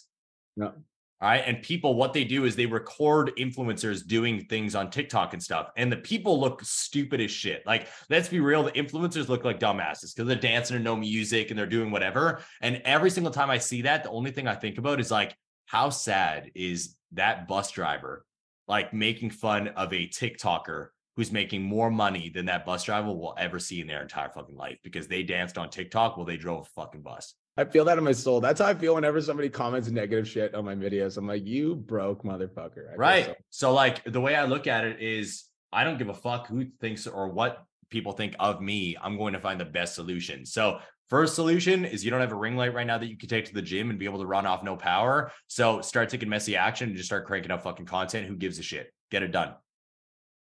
No. 0.56 0.74
All 1.22 1.30
right. 1.30 1.44
And 1.46 1.62
people, 1.62 1.96
what 1.96 2.12
they 2.12 2.26
do 2.26 2.44
is 2.44 2.56
they 2.56 2.66
record 2.66 3.32
influencers 3.38 4.06
doing 4.06 4.46
things 4.46 4.76
on 4.76 4.90
TikTok 4.90 5.34
and 5.34 5.42
stuff. 5.42 5.70
And 5.78 5.90
the 5.90 5.98
people 5.98 6.40
look 6.40 6.62
stupid 6.64 7.22
as 7.22 7.32
shit. 7.32 7.66
Like, 7.66 7.88
let's 8.10 8.28
be 8.28 8.42
real, 8.42 8.64
the 8.64 8.72
influencers 8.72 9.30
look 9.30 9.46
like 9.46 9.60
dumbasses 9.60 10.14
because 10.14 10.28
they're 10.28 10.36
dancing 10.36 10.76
and 10.76 10.84
no 10.84 10.96
music 10.96 11.50
and 11.50 11.58
they're 11.58 11.66
doing 11.66 11.90
whatever. 11.90 12.42
And 12.62 12.82
every 12.84 13.10
single 13.10 13.32
time 13.32 13.50
I 13.50 13.58
see 13.58 13.84
that, 13.84 14.04
the 14.04 14.10
only 14.10 14.32
thing 14.32 14.48
I 14.48 14.56
think 14.56 14.78
about 14.78 15.00
is 15.00 15.10
like, 15.10 15.36
how 15.68 15.90
sad 15.90 16.52
is 16.54 16.96
that 17.14 17.48
bus 17.48 17.72
driver 17.72 18.26
like 18.68 18.94
making 18.94 19.30
fun 19.30 19.70
of 19.70 19.94
a 19.94 20.08
TikToker 20.08 20.88
who's 21.16 21.32
making 21.32 21.64
more 21.64 21.90
money 21.90 22.30
than 22.30 22.46
that 22.46 22.66
bus 22.66 22.84
driver 22.84 23.08
will 23.08 23.36
ever 23.38 23.58
see 23.58 23.80
in 23.80 23.88
their 23.88 24.02
entire 24.02 24.30
fucking 24.30 24.58
life 24.58 24.78
because 24.84 25.08
they 25.08 25.24
danced 25.24 25.58
on 25.58 25.70
TikTok 25.70 26.18
while 26.18 26.26
they 26.26 26.38
drove 26.38 26.64
a 26.64 26.82
fucking 26.82 27.02
bus. 27.02 27.36
I 27.58 27.64
feel 27.66 27.86
that 27.86 27.98
in 27.98 28.04
my 28.04 28.12
soul. 28.12 28.42
That's 28.42 28.60
how 28.60 28.68
I 28.68 28.74
feel 28.74 28.96
whenever 28.96 29.22
somebody 29.22 29.50
comments 29.50 29.90
negative 29.90 30.28
shit 30.28 30.54
on 30.54 30.66
my 30.66 30.76
videos. 30.76 31.18
I'm 31.18 31.28
like, 31.28 31.46
you 31.46 31.76
broke 31.76 32.24
motherfucker. 32.24 32.92
I 32.92 32.96
Right. 32.96 33.26
so- 33.26 33.36
So. 33.50 33.74
like 33.74 34.04
the 34.04 34.20
way 34.20 34.36
I 34.36 34.46
look 34.46 34.68
at 34.68 34.84
it 34.84 35.00
is 35.02 35.46
I 35.72 35.84
don't 35.86 35.98
give 35.98 36.10
a 36.10 36.14
fuck 36.14 36.48
who 36.48 36.66
thinks 36.82 37.08
or 37.08 37.30
what 37.30 37.64
people 37.90 38.12
think 38.12 38.36
of 38.40 38.62
me. 38.62 38.98
I'm 39.02 39.18
going 39.18 39.34
to 39.34 39.40
find 39.40 39.60
the 39.60 39.66
best 39.66 39.96
solution. 39.96 40.46
So 40.46 40.80
first 41.08 41.36
solution 41.36 41.86
is 41.86 42.04
you 42.04 42.12
don't 42.12 42.20
have 42.20 42.32
a 42.34 42.36
ring 42.38 42.58
light 42.58 42.74
right 42.74 42.86
now 42.88 42.98
that 42.98 43.08
you 43.08 43.18
can 43.18 43.30
take 43.30 43.46
to 43.46 43.54
the 43.54 43.62
gym 43.62 43.90
and 43.90 43.98
be 43.98 44.06
able 44.06 44.20
to 44.20 44.26
run 44.26 44.46
off 44.46 44.64
no 44.64 44.76
power. 44.76 45.32
So 45.48 45.80
start 45.82 46.10
taking 46.10 46.28
messy 46.28 46.58
action 46.58 46.90
and 46.90 46.98
just 46.98 47.08
start 47.08 47.26
cranking 47.26 47.52
out 47.52 47.64
fucking 47.64 47.86
content. 47.86 48.28
Who 48.28 48.36
gives 48.36 48.60
a 48.60 48.64
shit? 48.64 48.92
Get 49.12 49.24
it 49.24 49.32
done. 49.32 49.50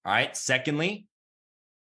All 0.06 0.14
right. 0.14 0.36
Secondly, 0.38 1.08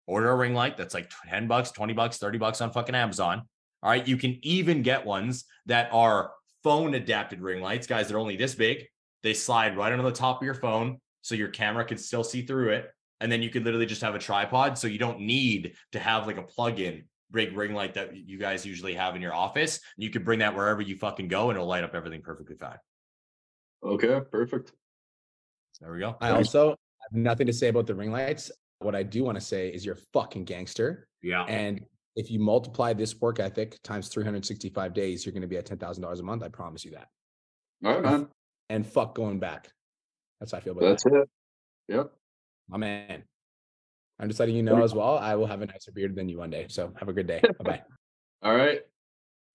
order 0.05 0.29
a 0.31 0.35
ring 0.37 0.53
light 0.53 0.77
that's 0.77 0.93
like 0.93 1.11
10 1.27 1.47
bucks, 1.47 1.71
20 1.71 1.93
bucks, 1.93 2.17
30 2.17 2.37
bucks 2.37 2.61
on 2.61 2.71
fucking 2.71 2.95
Amazon. 2.95 3.43
All 3.83 3.89
right. 3.89 4.07
You 4.07 4.17
can 4.17 4.39
even 4.43 4.81
get 4.81 5.05
ones 5.05 5.45
that 5.67 5.89
are 5.91 6.31
phone 6.63 6.93
adapted 6.95 7.41
ring 7.41 7.61
lights, 7.61 7.87
guys. 7.87 8.07
They're 8.07 8.19
only 8.19 8.35
this 8.35 8.55
big. 8.55 8.85
They 9.23 9.33
slide 9.33 9.77
right 9.77 9.91
onto 9.91 10.03
the 10.03 10.11
top 10.11 10.41
of 10.41 10.45
your 10.45 10.53
phone 10.53 10.99
so 11.21 11.35
your 11.35 11.49
camera 11.49 11.85
can 11.85 11.97
still 11.97 12.23
see 12.23 12.41
through 12.41 12.69
it. 12.69 12.89
And 13.19 13.31
then 13.31 13.41
you 13.41 13.49
can 13.49 13.63
literally 13.63 13.85
just 13.85 14.01
have 14.01 14.15
a 14.15 14.19
tripod. 14.19 14.77
So 14.77 14.87
you 14.87 14.99
don't 14.99 15.21
need 15.21 15.73
to 15.91 15.99
have 15.99 16.27
like 16.27 16.37
a 16.37 16.43
plug 16.43 16.79
in 16.79 17.03
big 17.31 17.55
ring 17.55 17.73
light 17.73 17.93
that 17.95 18.15
you 18.15 18.37
guys 18.37 18.65
usually 18.65 18.93
have 18.93 19.15
in 19.15 19.21
your 19.21 19.33
office. 19.33 19.79
You 19.97 20.09
can 20.09 20.23
bring 20.23 20.39
that 20.39 20.55
wherever 20.55 20.81
you 20.81 20.95
fucking 20.95 21.27
go 21.27 21.49
and 21.49 21.57
it'll 21.57 21.67
light 21.67 21.83
up 21.83 21.95
everything 21.95 22.21
perfectly 22.21 22.55
fine. 22.55 22.77
Okay, 23.83 24.19
perfect. 24.31 24.71
There 25.81 25.91
we 25.91 25.99
go. 25.99 26.15
I 26.21 26.31
also 26.31 26.69
have 26.69 27.11
nothing 27.11 27.47
to 27.47 27.53
say 27.53 27.67
about 27.67 27.85
the 27.85 27.95
ring 27.95 28.11
lights. 28.11 28.51
What 28.79 28.95
I 28.95 29.03
do 29.03 29.23
want 29.23 29.37
to 29.37 29.43
say 29.43 29.69
is 29.69 29.85
you're 29.85 29.95
a 29.95 30.01
fucking 30.13 30.45
gangster. 30.45 31.07
Yeah. 31.21 31.43
And 31.43 31.85
if 32.17 32.31
you 32.31 32.39
multiply 32.39 32.93
this 32.93 33.21
work 33.21 33.39
ethic 33.39 33.81
times 33.83 34.07
365 34.09 34.93
days, 34.93 35.23
you're 35.23 35.33
going 35.33 35.43
to 35.43 35.47
be 35.47 35.55
at 35.57 35.67
$10,000 35.67 36.19
a 36.19 36.23
month. 36.23 36.41
I 36.41 36.49
promise 36.49 36.83
you 36.83 36.91
that. 36.91 37.09
All 37.85 37.93
right, 37.93 38.01
man. 38.01 38.27
And 38.69 38.85
fuck 38.85 39.13
going 39.13 39.39
back. 39.39 39.69
That's 40.39 40.51
how 40.51 40.57
I 40.57 40.61
feel 40.61 40.73
about 40.73 40.85
That's 40.85 41.03
that. 41.03 41.13
it. 41.13 41.29
Yep. 41.89 42.11
My 42.69 42.77
man. 42.77 43.23
I'm 44.19 44.27
just 44.27 44.39
letting 44.39 44.55
you 44.55 44.63
know 44.63 44.83
as 44.83 44.95
well. 44.95 45.19
I 45.19 45.35
will 45.35 45.45
have 45.45 45.61
a 45.61 45.67
nicer 45.67 45.91
beard 45.91 46.15
than 46.15 46.27
you 46.27 46.39
one 46.39 46.49
day. 46.49 46.65
So 46.69 46.91
have 46.97 47.07
a 47.07 47.13
good 47.13 47.27
day. 47.27 47.39
Bye 47.63 47.83
All 48.41 48.55
right. 48.55 48.81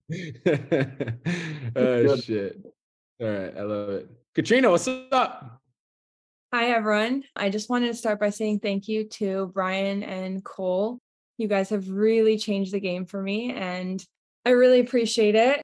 bye. 0.44 1.72
oh 1.74 2.16
shit. 2.16 2.64
All 3.20 3.26
right. 3.26 3.56
I 3.58 3.62
love 3.62 3.88
it. 3.90 4.08
Katrina, 4.36 4.70
what's 4.70 4.86
up? 4.86 5.60
Hi, 6.54 6.66
everyone. 6.70 7.24
I 7.34 7.50
just 7.50 7.68
wanted 7.68 7.88
to 7.88 7.94
start 7.94 8.20
by 8.20 8.30
saying 8.30 8.60
thank 8.60 8.86
you 8.86 9.08
to 9.08 9.50
Brian 9.52 10.04
and 10.04 10.44
Cole. 10.44 11.00
You 11.42 11.48
guys 11.48 11.70
have 11.70 11.90
really 11.90 12.38
changed 12.38 12.72
the 12.72 12.78
game 12.78 13.04
for 13.04 13.20
me, 13.20 13.52
and 13.52 14.00
I 14.46 14.50
really 14.50 14.78
appreciate 14.78 15.34
it. 15.34 15.60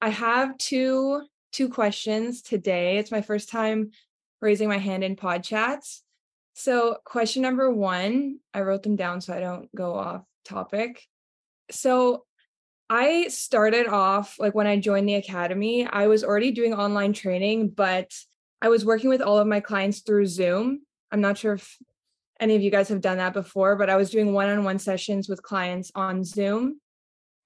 I 0.00 0.08
have 0.08 0.56
two 0.56 1.20
two 1.52 1.68
questions 1.68 2.40
today. 2.40 2.96
It's 2.96 3.10
my 3.10 3.20
first 3.20 3.50
time 3.50 3.90
raising 4.40 4.70
my 4.70 4.78
hand 4.78 5.04
in 5.04 5.14
pod 5.14 5.44
chats. 5.44 6.02
So, 6.54 6.96
question 7.04 7.42
number 7.42 7.70
one, 7.70 8.38
I 8.54 8.62
wrote 8.62 8.82
them 8.82 8.96
down 8.96 9.20
so 9.20 9.34
I 9.34 9.40
don't 9.40 9.68
go 9.74 9.94
off 9.94 10.22
topic. 10.46 11.06
So, 11.70 12.24
I 12.88 13.28
started 13.28 13.88
off 13.88 14.36
like 14.38 14.54
when 14.54 14.66
I 14.66 14.80
joined 14.80 15.06
the 15.06 15.16
academy, 15.16 15.86
I 15.86 16.06
was 16.06 16.24
already 16.24 16.50
doing 16.50 16.72
online 16.72 17.12
training, 17.12 17.68
but 17.68 18.10
I 18.62 18.70
was 18.70 18.86
working 18.86 19.10
with 19.10 19.20
all 19.20 19.36
of 19.36 19.46
my 19.46 19.60
clients 19.60 20.00
through 20.00 20.24
Zoom. 20.28 20.86
I'm 21.10 21.20
not 21.20 21.36
sure 21.36 21.52
if 21.52 21.76
any 22.42 22.56
of 22.56 22.62
you 22.62 22.70
guys 22.70 22.88
have 22.88 23.00
done 23.00 23.18
that 23.18 23.32
before, 23.32 23.76
but 23.76 23.88
I 23.88 23.96
was 23.96 24.10
doing 24.10 24.32
one 24.32 24.48
on 24.50 24.64
one 24.64 24.78
sessions 24.78 25.28
with 25.28 25.42
clients 25.42 25.92
on 25.94 26.24
Zoom. 26.24 26.80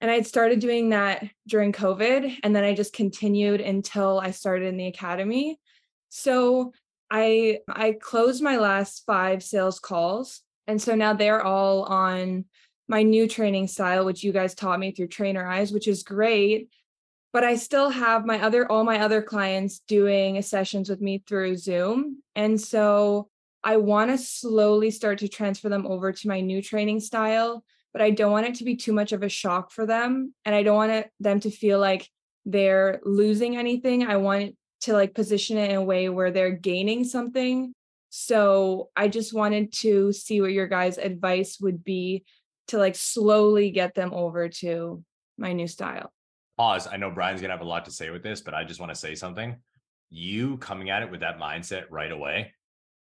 And 0.01 0.09
I 0.09 0.15
had 0.15 0.27
started 0.27 0.59
doing 0.59 0.89
that 0.89 1.23
during 1.47 1.71
COVID. 1.71 2.39
And 2.43 2.55
then 2.55 2.63
I 2.63 2.73
just 2.73 2.93
continued 2.93 3.61
until 3.61 4.19
I 4.19 4.31
started 4.31 4.67
in 4.67 4.77
the 4.77 4.87
academy. 4.87 5.59
So 6.09 6.73
I 7.11 7.59
I 7.69 7.93
closed 7.93 8.43
my 8.43 8.57
last 8.57 9.03
five 9.05 9.43
sales 9.43 9.79
calls. 9.79 10.41
And 10.65 10.81
so 10.81 10.95
now 10.95 11.13
they're 11.13 11.43
all 11.43 11.83
on 11.83 12.45
my 12.87 13.03
new 13.03 13.27
training 13.27 13.67
style, 13.67 14.03
which 14.03 14.23
you 14.23 14.31
guys 14.31 14.55
taught 14.55 14.79
me 14.79 14.91
through 14.91 15.07
Trainerize, 15.07 15.71
which 15.71 15.87
is 15.87 16.03
great 16.03 16.69
but 17.33 17.43
I 17.43 17.55
still 17.55 17.89
have 17.89 18.25
my 18.25 18.41
other 18.41 18.71
all 18.71 18.83
my 18.83 19.01
other 19.01 19.21
clients 19.21 19.81
doing 19.87 20.41
sessions 20.41 20.89
with 20.89 21.01
me 21.01 21.21
through 21.27 21.57
Zoom. 21.57 22.23
And 22.35 22.59
so 22.59 23.29
I 23.67 23.75
want 23.75 24.11
to 24.11 24.17
slowly 24.17 24.91
start 24.91 25.19
to 25.19 25.27
transfer 25.27 25.67
them 25.67 25.85
over 25.85 26.13
to 26.13 26.27
my 26.29 26.39
new 26.39 26.61
training 26.61 27.01
style, 27.01 27.65
but 27.91 28.01
I 28.01 28.11
don't 28.11 28.31
want 28.31 28.47
it 28.47 28.55
to 28.55 28.63
be 28.63 28.77
too 28.77 28.93
much 28.93 29.11
of 29.11 29.23
a 29.23 29.29
shock 29.29 29.71
for 29.71 29.85
them 29.85 30.33
and 30.45 30.55
I 30.55 30.63
don't 30.63 30.77
want 30.77 30.93
it, 30.93 31.11
them 31.19 31.41
to 31.41 31.51
feel 31.51 31.77
like 31.77 32.07
they're 32.45 33.01
losing 33.03 33.57
anything. 33.57 34.07
I 34.07 34.15
want 34.15 34.55
to 34.83 34.93
like 34.93 35.13
position 35.13 35.57
it 35.57 35.69
in 35.69 35.75
a 35.75 35.83
way 35.83 36.07
where 36.07 36.31
they're 36.31 36.51
gaining 36.51 37.03
something 37.03 37.73
So 38.09 38.89
I 38.95 39.09
just 39.09 39.33
wanted 39.33 39.73
to 39.79 40.13
see 40.13 40.39
what 40.39 40.53
your 40.53 40.67
guys' 40.67 40.97
advice 40.97 41.57
would 41.59 41.83
be 41.83 42.23
to 42.69 42.77
like 42.77 42.95
slowly 42.95 43.71
get 43.71 43.95
them 43.95 44.13
over 44.13 44.47
to 44.47 45.03
my 45.37 45.51
new 45.51 45.67
style. 45.67 46.13
Pause. 46.57 46.87
I 46.87 46.95
know 46.95 47.11
Brian's 47.11 47.41
gonna 47.41 47.53
have 47.53 47.61
a 47.61 47.65
lot 47.65 47.83
to 47.83 47.91
say 47.91 48.11
with 48.11 48.23
this, 48.23 48.39
but 48.39 48.53
I 48.53 48.63
just 48.63 48.79
want 48.79 48.91
to 48.91 48.95
say 48.95 49.13
something. 49.13 49.57
You 50.09 50.55
coming 50.57 50.89
at 50.89 51.03
it 51.03 51.11
with 51.11 51.19
that 51.19 51.37
mindset 51.37 51.83
right 51.89 52.11
away 52.11 52.53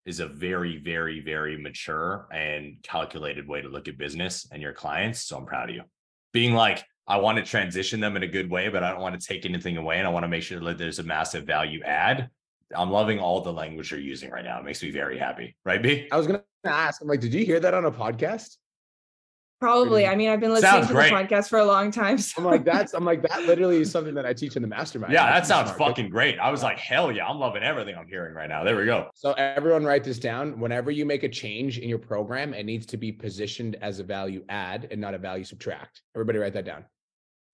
is 0.05 0.19
a 0.19 0.27
very, 0.27 0.77
very, 0.77 1.19
very 1.19 1.57
mature 1.57 2.27
and 2.31 2.77
calculated 2.83 3.47
way 3.47 3.61
to 3.61 3.67
look 3.67 3.87
at 3.87 3.97
business 3.97 4.47
and 4.51 4.61
your 4.61 4.73
clients. 4.73 5.23
So 5.23 5.37
I'm 5.37 5.45
proud 5.45 5.69
of 5.69 5.75
you. 5.75 5.83
Being 6.31 6.53
like, 6.53 6.83
I 7.07 7.17
want 7.17 7.37
to 7.37 7.43
transition 7.43 7.99
them 7.99 8.15
in 8.15 8.23
a 8.23 8.27
good 8.27 8.49
way, 8.49 8.69
but 8.69 8.83
I 8.83 8.91
don't 8.91 9.01
want 9.01 9.19
to 9.19 9.27
take 9.27 9.45
anything 9.45 9.77
away. 9.77 9.97
And 9.97 10.07
I 10.07 10.09
want 10.09 10.23
to 10.23 10.27
make 10.27 10.43
sure 10.43 10.59
that 10.59 10.77
there's 10.77 10.99
a 10.99 11.03
massive 11.03 11.45
value 11.45 11.81
add. 11.83 12.29
I'm 12.75 12.91
loving 12.91 13.19
all 13.19 13.41
the 13.41 13.53
language 13.53 13.91
you're 13.91 13.99
using 13.99 14.31
right 14.31 14.43
now. 14.43 14.59
It 14.59 14.65
makes 14.65 14.81
me 14.81 14.91
very 14.91 15.17
happy. 15.17 15.55
Right, 15.65 15.81
B? 15.81 16.07
I 16.11 16.17
was 16.17 16.25
gonna 16.25 16.43
ask, 16.65 17.01
I'm 17.01 17.07
like, 17.07 17.19
did 17.19 17.33
you 17.33 17.45
hear 17.45 17.59
that 17.59 17.73
on 17.73 17.85
a 17.85 17.91
podcast? 17.91 18.57
Probably. 19.61 20.03
Mm-hmm. 20.03 20.11
I 20.11 20.15
mean, 20.15 20.29
I've 20.29 20.39
been 20.39 20.51
listening 20.51 20.71
Sounds 20.71 20.87
to 20.87 20.93
great. 20.93 21.09
the 21.09 21.15
podcast 21.15 21.49
for 21.49 21.59
a 21.59 21.65
long 21.65 21.91
time. 21.91 22.17
So. 22.25 22.41
I'm 22.41 22.45
like, 22.45 22.65
that's 22.65 22.93
I'm 22.93 23.05
like, 23.05 23.21
that 23.21 23.43
literally 23.43 23.77
is 23.77 23.91
something 23.91 24.15
that 24.15 24.25
I 24.25 24.33
teach 24.33 24.55
in 24.55 24.61
the 24.61 24.67
mastermind. 24.67 25.13
Yeah, 25.13 25.27
That's 25.27 25.47
that 25.47 25.55
sounds 25.55 25.75
smart. 25.75 25.95
fucking 25.95 26.09
great. 26.09 26.39
I 26.39 26.49
was 26.49 26.63
like, 26.63 26.77
hell 26.77 27.11
yeah, 27.11 27.27
I'm 27.27 27.39
loving 27.39 27.61
everything 27.61 27.95
I'm 27.95 28.07
hearing 28.07 28.33
right 28.33 28.49
now. 28.49 28.63
There 28.63 28.75
we 28.75 28.85
go. 28.85 29.09
So 29.13 29.33
everyone 29.33 29.85
write 29.85 30.03
this 30.03 30.17
down. 30.17 30.59
Whenever 30.59 30.91
you 30.91 31.05
make 31.05 31.23
a 31.23 31.29
change 31.29 31.77
in 31.77 31.87
your 31.87 31.99
program, 31.99 32.53
it 32.53 32.65
needs 32.65 32.85
to 32.87 32.97
be 32.97 33.11
positioned 33.11 33.77
as 33.81 33.99
a 33.99 34.03
value 34.03 34.43
add 34.49 34.87
and 34.91 34.99
not 34.99 35.13
a 35.13 35.17
value 35.17 35.43
subtract. 35.43 36.01
Everybody 36.15 36.39
write 36.39 36.53
that 36.53 36.65
down. 36.65 36.85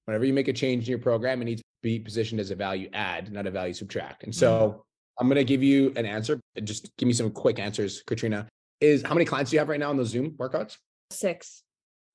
Whenever 0.05 0.25
you 0.25 0.33
make 0.33 0.47
a 0.47 0.53
change 0.53 0.85
in 0.85 0.89
your 0.89 0.99
program, 0.99 1.41
it 1.41 1.45
needs 1.45 1.61
to 1.61 1.67
be 1.83 1.99
positioned 1.99 2.39
as 2.39 2.51
a 2.51 2.55
value 2.55 2.89
add, 2.93 3.31
not 3.31 3.45
a 3.45 3.51
value 3.51 3.73
subtract. 3.73 4.23
And 4.23 4.33
so 4.33 4.51
mm-hmm. 4.51 4.79
I'm 5.19 5.27
going 5.27 5.35
to 5.35 5.43
give 5.43 5.63
you 5.63 5.93
an 5.95 6.05
answer. 6.05 6.39
Just 6.63 6.95
give 6.97 7.07
me 7.07 7.13
some 7.13 7.31
quick 7.31 7.59
answers, 7.59 8.03
Katrina. 8.07 8.47
Is 8.79 9.03
how 9.03 9.13
many 9.13 9.25
clients 9.25 9.51
do 9.51 9.55
you 9.55 9.59
have 9.59 9.69
right 9.69 9.79
now 9.79 9.89
on 9.89 9.97
those 9.97 10.09
Zoom 10.09 10.31
workouts? 10.31 10.77
Six. 11.11 11.63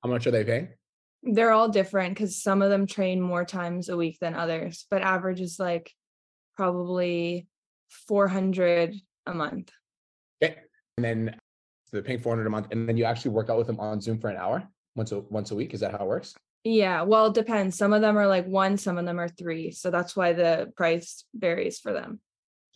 How 0.07 0.13
much 0.13 0.25
are 0.25 0.31
they 0.31 0.45
paying? 0.45 0.69
They're 1.21 1.51
all 1.51 1.67
different 1.67 2.13
because 2.13 2.41
some 2.41 2.61
of 2.61 2.69
them 2.69 2.87
train 2.87 3.19
more 3.19 3.43
times 3.43 3.89
a 3.89 3.97
week 3.97 4.19
than 4.21 4.35
others, 4.35 4.85
but 4.89 5.01
average 5.01 5.41
is 5.41 5.59
like 5.59 5.91
probably 6.55 7.45
400 8.07 8.95
a 9.25 9.33
month. 9.33 9.69
Okay. 10.41 10.55
And 10.95 11.03
then 11.03 11.35
they're 11.91 12.01
paying 12.01 12.19
400 12.19 12.47
a 12.47 12.49
month. 12.49 12.67
And 12.71 12.87
then 12.87 12.95
you 12.95 13.03
actually 13.03 13.31
work 13.31 13.49
out 13.49 13.57
with 13.57 13.67
them 13.67 13.81
on 13.81 13.99
Zoom 13.99 14.17
for 14.17 14.29
an 14.29 14.37
hour 14.37 14.65
once 14.95 15.11
a 15.11 15.19
once 15.19 15.51
a 15.51 15.55
week. 15.55 15.73
Is 15.73 15.81
that 15.81 15.91
how 15.91 16.05
it 16.05 16.07
works? 16.07 16.33
Yeah, 16.63 17.01
well, 17.01 17.25
it 17.25 17.33
depends. 17.33 17.77
Some 17.77 17.91
of 17.91 17.99
them 17.99 18.17
are 18.17 18.27
like 18.27 18.45
one, 18.45 18.77
some 18.77 18.97
of 18.97 19.05
them 19.05 19.19
are 19.19 19.27
three. 19.27 19.71
So 19.71 19.91
that's 19.91 20.15
why 20.15 20.31
the 20.31 20.71
price 20.77 21.25
varies 21.35 21.79
for 21.79 21.91
them. 21.91 22.21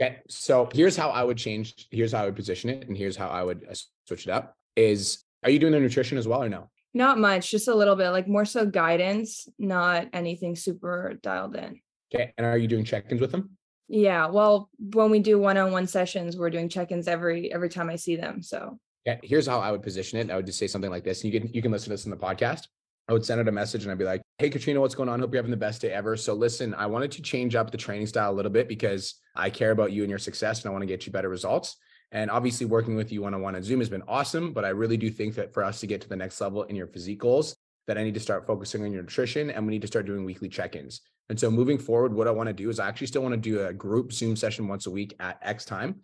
Okay. 0.01 0.17
So 0.27 0.67
here's 0.73 0.97
how 0.97 1.11
I 1.11 1.23
would 1.23 1.38
change. 1.38 1.88
Here's 1.91 2.11
how 2.11 2.23
I 2.23 2.25
would 2.25 2.36
position 2.36 2.69
it, 2.69 2.89
and 2.89 2.97
here's 2.97 3.15
how 3.15 3.29
I 3.29 3.41
would 3.41 3.65
uh, 3.69 3.75
switch 4.05 4.27
it 4.27 4.32
up. 4.32 4.53
Is 4.75 5.23
are 5.43 5.49
you 5.49 5.59
doing 5.59 5.73
the 5.73 5.79
nutrition 5.79 6.17
as 6.17 6.27
well 6.27 6.43
or 6.43 6.49
no? 6.49 6.69
Not 6.94 7.18
much, 7.18 7.52
just 7.52 7.68
a 7.68 7.76
little 7.76 7.96
bit, 7.96 8.10
like 8.10 8.28
more 8.28 8.46
so 8.46 8.66
guidance, 8.66 9.48
not 9.58 10.08
anything 10.14 10.56
super 10.56 11.18
dialed 11.22 11.56
in. 11.56 11.80
Okay. 12.14 12.34
And 12.38 12.46
are 12.46 12.58
you 12.58 12.68
doing 12.68 12.84
check-ins 12.84 13.22
with 13.22 13.32
them? 13.32 13.52
Yeah, 13.88 14.28
well, 14.28 14.70
when 14.78 15.10
we 15.10 15.20
do 15.20 15.39
one-on-one 15.39 15.88
sessions, 15.88 16.38
we're 16.38 16.50
doing 16.50 16.70
check-ins 16.70 17.08
every 17.08 17.52
every 17.54 17.70
time 17.70 17.89
I 17.89 17.96
see 17.96 18.16
them. 18.16 18.42
So 18.42 18.80
yeah, 19.06 19.18
Here's 19.24 19.48
how 19.48 19.60
I 19.60 19.72
would 19.72 19.82
position 19.82 20.20
it. 20.20 20.30
I 20.30 20.36
would 20.36 20.46
just 20.46 20.60
say 20.60 20.68
something 20.68 20.92
like 20.92 21.04
this. 21.04 21.24
And 21.24 21.34
you 21.34 21.39
can 21.39 21.54
you 21.54 21.62
can 21.62 21.72
listen 21.72 21.86
to 21.86 21.89
this 21.92 22.06
in 22.06 22.12
the 22.12 22.18
podcast. 22.18 22.68
I 23.10 23.14
would 23.14 23.26
send 23.26 23.42
out 23.42 23.48
a 23.48 23.52
message 23.52 23.84
and 23.84 23.92
I'd 23.92 23.98
be 23.98 24.06
like, 24.06 24.22
Hey 24.38 24.50
Katrina, 24.50 24.80
what's 24.80 24.96
going 24.96 25.10
on? 25.10 25.20
Hope 25.20 25.34
you're 25.34 25.42
having 25.42 25.52
the 25.52 25.58
best 25.58 25.82
day 25.82 25.92
ever. 25.92 26.16
So 26.16 26.34
listen, 26.34 26.74
I 26.76 26.86
wanted 26.86 27.12
to 27.14 27.22
change 27.22 27.56
up 27.56 27.72
the 27.72 27.78
training 27.78 28.08
style 28.08 28.32
a 28.32 28.36
little 28.36 28.52
bit 28.52 28.70
because 28.70 29.16
I 29.36 29.50
care 29.50 29.72
about 29.72 29.92
you 29.92 30.04
and 30.04 30.10
your 30.10 30.20
success 30.20 30.62
and 30.62 30.70
I 30.70 30.72
want 30.72 30.84
to 30.84 30.88
get 30.88 31.06
you 31.06 31.12
better 31.12 31.28
results. 31.30 31.76
And 32.12 32.30
obviously 32.30 32.66
working 32.66 32.95
with 32.95 33.12
you 33.12 33.22
one-on-one 33.22 33.55
on 33.55 33.64
Zoom 33.64 33.80
has 33.80 33.89
been 33.89 34.03
awesome, 34.07 34.51
but 34.51 34.66
I 34.66 34.70
really 34.70 34.97
do 34.97 35.09
think 35.09 35.36
that 35.36 35.53
for 35.53 35.64
us 35.64 35.80
to 35.80 35.88
get 35.88 36.01
to 36.01 36.09
the 36.09 36.16
next 36.16 36.41
level 36.41 36.64
in 36.64 36.76
your 36.76 36.88
physique 36.88 37.20
goals, 37.20 37.55
that 37.88 37.97
I 37.97 38.03
need 38.03 38.14
to 38.14 38.20
start 38.20 38.45
focusing 38.45 38.84
on 38.84 38.91
your 38.91 39.01
nutrition 39.01 39.49
and 39.49 39.66
we 39.66 39.72
need 39.72 39.82
to 39.82 39.88
start 39.88 40.05
doing 40.05 40.24
weekly 40.24 40.49
check-ins. 40.49 41.01
And 41.30 41.39
so 41.39 41.49
moving 41.49 41.78
forward, 41.78 42.14
what 42.14 42.28
I 42.28 42.32
want 42.32 42.47
to 42.47 42.53
do 42.53 42.70
is 42.70 42.80
I 42.80 42.88
actually 42.88 43.07
still 43.07 43.22
want 43.22 43.34
to 43.34 43.39
do 43.39 43.66
a 43.66 43.74
group 43.74 44.12
Zoom 44.12 44.36
session 44.36 44.68
once 44.68 44.86
a 44.86 44.91
week 44.91 45.16
at 45.20 45.39
X 45.41 45.66
time. 45.66 46.01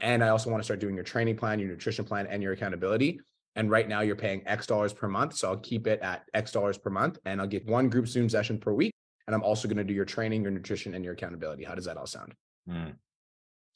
And 0.00 0.22
I 0.22 0.28
also 0.28 0.50
want 0.50 0.62
to 0.62 0.64
start 0.64 0.80
doing 0.80 0.94
your 0.94 1.04
training 1.04 1.36
plan, 1.36 1.58
your 1.58 1.70
nutrition 1.70 2.04
plan, 2.04 2.26
and 2.26 2.42
your 2.42 2.52
accountability. 2.52 3.20
And 3.54 3.70
right 3.70 3.88
now 3.88 4.02
you're 4.02 4.16
paying 4.16 4.42
X 4.46 4.66
dollars 4.66 4.92
per 4.92 5.08
month. 5.08 5.34
So 5.34 5.48
I'll 5.48 5.56
keep 5.56 5.86
it 5.86 6.00
at 6.00 6.28
X 6.34 6.52
dollars 6.52 6.76
per 6.76 6.90
month 6.90 7.18
and 7.24 7.40
I'll 7.40 7.46
get 7.46 7.66
one 7.66 7.88
group 7.88 8.06
Zoom 8.06 8.28
session 8.28 8.58
per 8.58 8.72
week. 8.72 8.92
And 9.26 9.34
I'm 9.34 9.42
also 9.42 9.66
going 9.66 9.78
to 9.78 9.84
do 9.84 9.94
your 9.94 10.04
training, 10.04 10.42
your 10.42 10.50
nutrition, 10.50 10.94
and 10.94 11.02
your 11.02 11.14
accountability. 11.14 11.64
How 11.64 11.74
does 11.74 11.86
that 11.86 11.96
all 11.96 12.06
sound? 12.06 12.34
Hmm. 12.68 12.90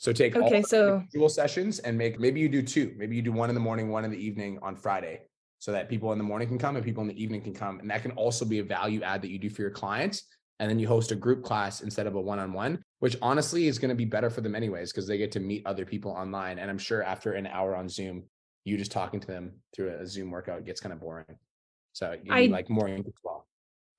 So 0.00 0.14
take 0.14 0.34
all 0.34 0.44
Okay, 0.46 0.62
the 0.62 0.66
so- 0.66 0.94
individual 0.94 1.28
sessions 1.28 1.78
and 1.80 1.96
make 1.96 2.18
maybe 2.18 2.40
you 2.40 2.48
do 2.48 2.62
two. 2.62 2.94
Maybe 2.96 3.16
you 3.16 3.20
do 3.22 3.32
one 3.32 3.50
in 3.50 3.54
the 3.54 3.60
morning, 3.60 3.90
one 3.90 4.02
in 4.06 4.10
the 4.10 4.16
evening 4.16 4.58
on 4.62 4.74
Friday, 4.74 5.20
so 5.58 5.72
that 5.72 5.90
people 5.90 6.10
in 6.12 6.16
the 6.16 6.24
morning 6.24 6.48
can 6.48 6.56
come 6.56 6.76
and 6.76 6.82
people 6.82 7.02
in 7.02 7.08
the 7.08 7.22
evening 7.22 7.42
can 7.42 7.52
come. 7.52 7.80
And 7.80 7.90
that 7.90 8.00
can 8.00 8.12
also 8.12 8.46
be 8.46 8.60
a 8.60 8.64
value 8.64 9.02
add 9.02 9.20
that 9.20 9.28
you 9.28 9.38
do 9.38 9.50
for 9.50 9.60
your 9.60 9.70
clients. 9.70 10.22
And 10.58 10.70
then 10.70 10.78
you 10.78 10.88
host 10.88 11.12
a 11.12 11.14
group 11.14 11.44
class 11.44 11.82
instead 11.82 12.06
of 12.06 12.14
a 12.14 12.20
one-on-one, 12.20 12.82
which 13.00 13.18
honestly 13.20 13.66
is 13.66 13.78
going 13.78 13.90
to 13.90 13.94
be 13.94 14.06
better 14.06 14.30
for 14.30 14.40
them 14.40 14.54
anyways, 14.54 14.90
because 14.90 15.06
they 15.06 15.18
get 15.18 15.32
to 15.32 15.40
meet 15.40 15.66
other 15.66 15.84
people 15.84 16.12
online. 16.12 16.58
And 16.58 16.70
I'm 16.70 16.78
sure 16.78 17.02
after 17.02 17.34
an 17.34 17.46
hour 17.46 17.76
on 17.76 17.86
Zoom, 17.86 18.24
you 18.64 18.78
just 18.78 18.92
talking 18.92 19.20
to 19.20 19.26
them 19.26 19.52
through 19.76 19.90
a 20.00 20.06
Zoom 20.06 20.30
workout 20.30 20.64
gets 20.64 20.80
kind 20.80 20.94
of 20.94 21.00
boring. 21.00 21.26
So 21.92 22.12
you 22.24 22.32
I- 22.32 22.46
like 22.46 22.70
more 22.70 22.88
as 22.88 23.02
well. 23.22 23.46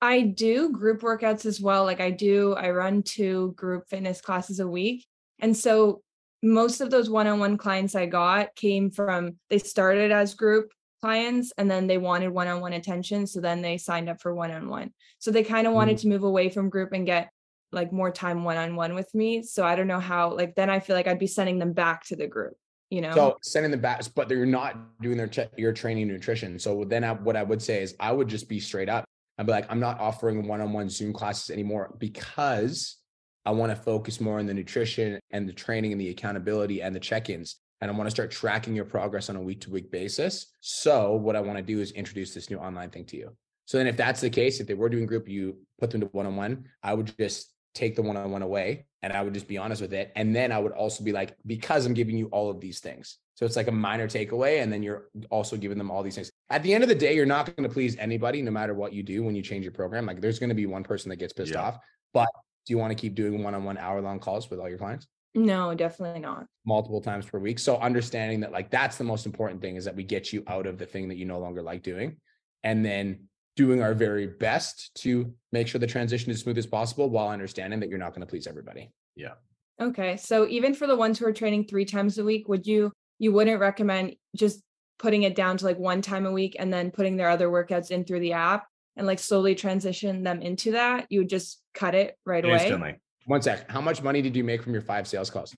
I 0.00 0.22
do 0.22 0.70
group 0.72 1.02
workouts 1.02 1.46
as 1.46 1.60
well. 1.60 1.84
Like 1.84 2.00
I 2.00 2.10
do, 2.10 2.54
I 2.54 2.70
run 2.70 3.04
two 3.04 3.52
group 3.56 3.88
fitness 3.88 4.20
classes 4.20 4.58
a 4.58 4.66
week. 4.66 5.06
And 5.42 5.54
so 5.54 6.02
most 6.42 6.80
of 6.80 6.90
those 6.90 7.10
one 7.10 7.26
on 7.26 7.38
one 7.38 7.58
clients 7.58 7.94
I 7.94 8.06
got 8.06 8.54
came 8.54 8.90
from, 8.90 9.36
they 9.50 9.58
started 9.58 10.10
as 10.10 10.34
group 10.34 10.72
clients 11.02 11.52
and 11.58 11.70
then 11.70 11.86
they 11.86 11.98
wanted 11.98 12.28
one 12.28 12.48
on 12.48 12.60
one 12.60 12.72
attention. 12.72 13.26
So 13.26 13.40
then 13.40 13.60
they 13.60 13.76
signed 13.76 14.08
up 14.08 14.22
for 14.22 14.34
one 14.34 14.50
on 14.50 14.68
one. 14.68 14.92
So 15.18 15.30
they 15.30 15.42
kind 15.42 15.66
of 15.66 15.72
wanted 15.72 15.98
mm. 15.98 16.02
to 16.02 16.08
move 16.08 16.22
away 16.22 16.48
from 16.48 16.70
group 16.70 16.92
and 16.92 17.04
get 17.04 17.30
like 17.72 17.92
more 17.92 18.10
time 18.10 18.44
one 18.44 18.56
on 18.56 18.76
one 18.76 18.94
with 18.94 19.12
me. 19.14 19.42
So 19.42 19.64
I 19.64 19.74
don't 19.76 19.86
know 19.86 20.00
how, 20.00 20.34
like, 20.34 20.54
then 20.54 20.70
I 20.70 20.78
feel 20.78 20.94
like 20.94 21.06
I'd 21.06 21.18
be 21.18 21.26
sending 21.26 21.58
them 21.58 21.72
back 21.72 22.04
to 22.06 22.16
the 22.16 22.26
group, 22.26 22.54
you 22.90 23.00
know? 23.00 23.14
So 23.14 23.38
sending 23.42 23.70
them 23.70 23.80
back, 23.80 24.02
but 24.14 24.28
they're 24.28 24.46
not 24.46 24.76
doing 25.00 25.16
their 25.16 25.28
che- 25.28 25.48
your 25.56 25.72
training 25.72 26.08
nutrition. 26.08 26.58
So 26.58 26.84
then 26.84 27.02
I, 27.02 27.14
what 27.14 27.36
I 27.36 27.42
would 27.42 27.62
say 27.62 27.82
is 27.82 27.96
I 27.98 28.12
would 28.12 28.28
just 28.28 28.48
be 28.48 28.60
straight 28.60 28.88
up. 28.88 29.04
I'd 29.38 29.46
be 29.46 29.52
like, 29.52 29.66
I'm 29.70 29.80
not 29.80 29.98
offering 29.98 30.46
one-on-one 30.46 30.88
Zoom 30.90 31.12
classes 31.12 31.50
anymore 31.50 31.96
because 31.98 32.98
I 33.44 33.50
want 33.50 33.70
to 33.70 33.76
focus 33.76 34.20
more 34.20 34.38
on 34.38 34.46
the 34.46 34.54
nutrition 34.54 35.18
and 35.30 35.48
the 35.48 35.52
training 35.52 35.92
and 35.92 36.00
the 36.00 36.10
accountability 36.10 36.82
and 36.82 36.94
the 36.94 37.00
check-ins. 37.00 37.56
And 37.80 37.90
I 37.90 37.94
want 37.94 38.06
to 38.06 38.10
start 38.12 38.30
tracking 38.30 38.76
your 38.76 38.84
progress 38.84 39.28
on 39.28 39.36
a 39.36 39.42
week-to-week 39.42 39.90
basis. 39.90 40.46
So 40.60 41.14
what 41.14 41.34
I 41.34 41.40
want 41.40 41.58
to 41.58 41.62
do 41.62 41.80
is 41.80 41.90
introduce 41.92 42.32
this 42.32 42.48
new 42.48 42.58
online 42.58 42.90
thing 42.90 43.04
to 43.06 43.16
you. 43.16 43.36
So 43.64 43.78
then 43.78 43.88
if 43.88 43.96
that's 43.96 44.20
the 44.20 44.30
case, 44.30 44.60
if 44.60 44.66
they 44.66 44.74
were 44.74 44.88
doing 44.88 45.06
group, 45.06 45.28
you 45.28 45.56
put 45.80 45.90
them 45.90 46.00
to 46.02 46.06
one-on-one, 46.08 46.68
I 46.82 46.94
would 46.94 47.12
just 47.18 47.52
take 47.74 47.96
the 47.96 48.02
one-on-one 48.02 48.42
away 48.42 48.86
and 49.02 49.12
I 49.12 49.22
would 49.22 49.34
just 49.34 49.48
be 49.48 49.58
honest 49.58 49.80
with 49.82 49.92
it. 49.94 50.12
And 50.14 50.36
then 50.36 50.52
I 50.52 50.58
would 50.58 50.72
also 50.72 51.02
be 51.02 51.10
like, 51.10 51.34
because 51.46 51.86
I'm 51.86 51.94
giving 51.94 52.16
you 52.16 52.26
all 52.26 52.50
of 52.50 52.60
these 52.60 52.78
things. 52.78 53.18
So 53.34 53.46
it's 53.46 53.56
like 53.56 53.66
a 53.66 53.72
minor 53.72 54.06
takeaway. 54.06 54.62
And 54.62 54.72
then 54.72 54.82
you're 54.82 55.08
also 55.30 55.56
giving 55.56 55.78
them 55.78 55.90
all 55.90 56.02
these 56.04 56.14
things. 56.14 56.30
At 56.50 56.62
the 56.62 56.72
end 56.74 56.84
of 56.84 56.88
the 56.88 56.94
day, 56.94 57.16
you're 57.16 57.26
not 57.26 57.46
going 57.56 57.68
to 57.68 57.72
please 57.72 57.96
anybody, 57.98 58.42
no 58.42 58.50
matter 58.52 58.74
what 58.74 58.92
you 58.92 59.02
do 59.02 59.24
when 59.24 59.34
you 59.34 59.42
change 59.42 59.64
your 59.64 59.72
program. 59.72 60.06
Like 60.06 60.20
there's 60.20 60.38
going 60.38 60.50
to 60.50 60.54
be 60.54 60.66
one 60.66 60.84
person 60.84 61.08
that 61.08 61.16
gets 61.16 61.32
pissed 61.32 61.52
Yeah. 61.52 61.62
off. 61.62 61.78
But 62.12 62.28
do 62.66 62.72
you 62.72 62.78
want 62.78 62.90
to 62.90 62.94
keep 62.94 63.14
doing 63.14 63.42
one-on-one 63.42 63.78
hour-long 63.78 64.18
calls 64.18 64.50
with 64.50 64.60
all 64.60 64.68
your 64.68 64.78
clients? 64.78 65.06
no, 65.34 65.74
definitely 65.74 66.20
not. 66.20 66.46
multiple 66.66 67.00
times 67.00 67.24
per 67.24 67.38
week. 67.38 67.58
So 67.58 67.78
understanding 67.78 68.40
that 68.40 68.52
like 68.52 68.70
that's 68.70 68.98
the 68.98 69.04
most 69.04 69.24
important 69.24 69.62
thing 69.62 69.76
is 69.76 69.84
that 69.86 69.96
we 69.96 70.04
get 70.04 70.32
you 70.32 70.44
out 70.46 70.66
of 70.66 70.76
the 70.76 70.84
thing 70.84 71.08
that 71.08 71.16
you 71.16 71.24
no 71.24 71.38
longer 71.38 71.62
like 71.62 71.82
doing 71.82 72.18
and 72.64 72.84
then 72.84 73.28
doing 73.56 73.82
our 73.82 73.94
very 73.94 74.26
best 74.26 74.94
to 74.96 75.32
make 75.50 75.68
sure 75.68 75.78
the 75.78 75.86
transition 75.86 76.30
is 76.30 76.40
smooth 76.40 76.58
as 76.58 76.66
possible 76.66 77.08
while 77.08 77.28
understanding 77.28 77.80
that 77.80 77.88
you're 77.88 77.98
not 77.98 78.10
going 78.10 78.20
to 78.20 78.26
please 78.26 78.46
everybody. 78.46 78.90
Yeah. 79.16 79.32
Okay. 79.80 80.16
So 80.18 80.46
even 80.48 80.74
for 80.74 80.86
the 80.86 80.96
ones 80.96 81.18
who 81.18 81.26
are 81.26 81.32
training 81.32 81.64
three 81.66 81.86
times 81.86 82.18
a 82.18 82.24
week, 82.24 82.48
would 82.48 82.66
you 82.66 82.92
you 83.18 83.32
wouldn't 83.32 83.58
recommend 83.60 84.16
just 84.36 84.62
putting 84.98 85.22
it 85.22 85.34
down 85.34 85.56
to 85.56 85.64
like 85.64 85.78
one 85.78 86.02
time 86.02 86.26
a 86.26 86.32
week 86.32 86.56
and 86.58 86.72
then 86.72 86.90
putting 86.90 87.16
their 87.16 87.30
other 87.30 87.48
workouts 87.48 87.90
in 87.90 88.04
through 88.04 88.20
the 88.20 88.34
app 88.34 88.66
and 88.96 89.06
like 89.06 89.18
slowly 89.18 89.54
transition 89.54 90.22
them 90.22 90.42
into 90.42 90.72
that? 90.72 91.06
You 91.10 91.20
would 91.20 91.28
just 91.28 91.60
cut 91.74 91.94
it 91.94 92.16
right 92.24 92.44
away. 92.44 92.54
Instantly. 92.54 92.96
One 93.26 93.42
sec. 93.42 93.70
How 93.70 93.80
much 93.80 94.02
money 94.02 94.20
did 94.22 94.34
you 94.36 94.44
make 94.44 94.62
from 94.62 94.72
your 94.72 94.82
five 94.82 95.06
sales 95.06 95.30
calls? 95.30 95.54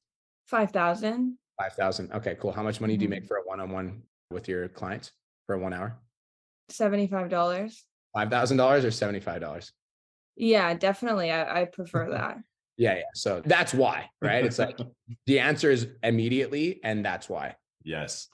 Five 0.46 0.70
thousand. 0.70 1.38
5,000. 1.56 2.12
Okay, 2.14 2.36
cool. 2.40 2.50
How 2.50 2.64
much 2.64 2.80
money 2.80 2.96
do 2.96 3.04
you 3.04 3.08
Mhm. 3.08 3.10
make 3.12 3.26
for 3.26 3.36
a 3.36 3.42
one-on-one 3.44 4.02
with 4.30 4.48
your 4.48 4.66
clients 4.68 5.12
for 5.46 5.56
one 5.56 5.72
hour? 5.72 5.96
Seventy-five 6.68 7.30
dollars. 7.30 7.84
$5,000 8.16 8.84
or 8.84 8.90
$75? 8.90 9.72
Yeah, 10.36 10.74
definitely. 10.74 11.30
I, 11.30 11.62
I 11.62 11.64
prefer 11.66 12.10
that. 12.18 12.38
Yeah, 12.76 12.94
yeah. 12.96 13.02
So 13.14 13.40
that's 13.44 13.72
why, 13.72 14.10
right? 14.20 14.44
It's 14.44 14.58
like 14.58 14.76
the 15.26 15.38
answer 15.38 15.70
is 15.70 15.86
immediately 16.02 16.80
and 16.82 17.04
that's 17.04 17.28
why. 17.28 17.54
Yes. 17.84 18.26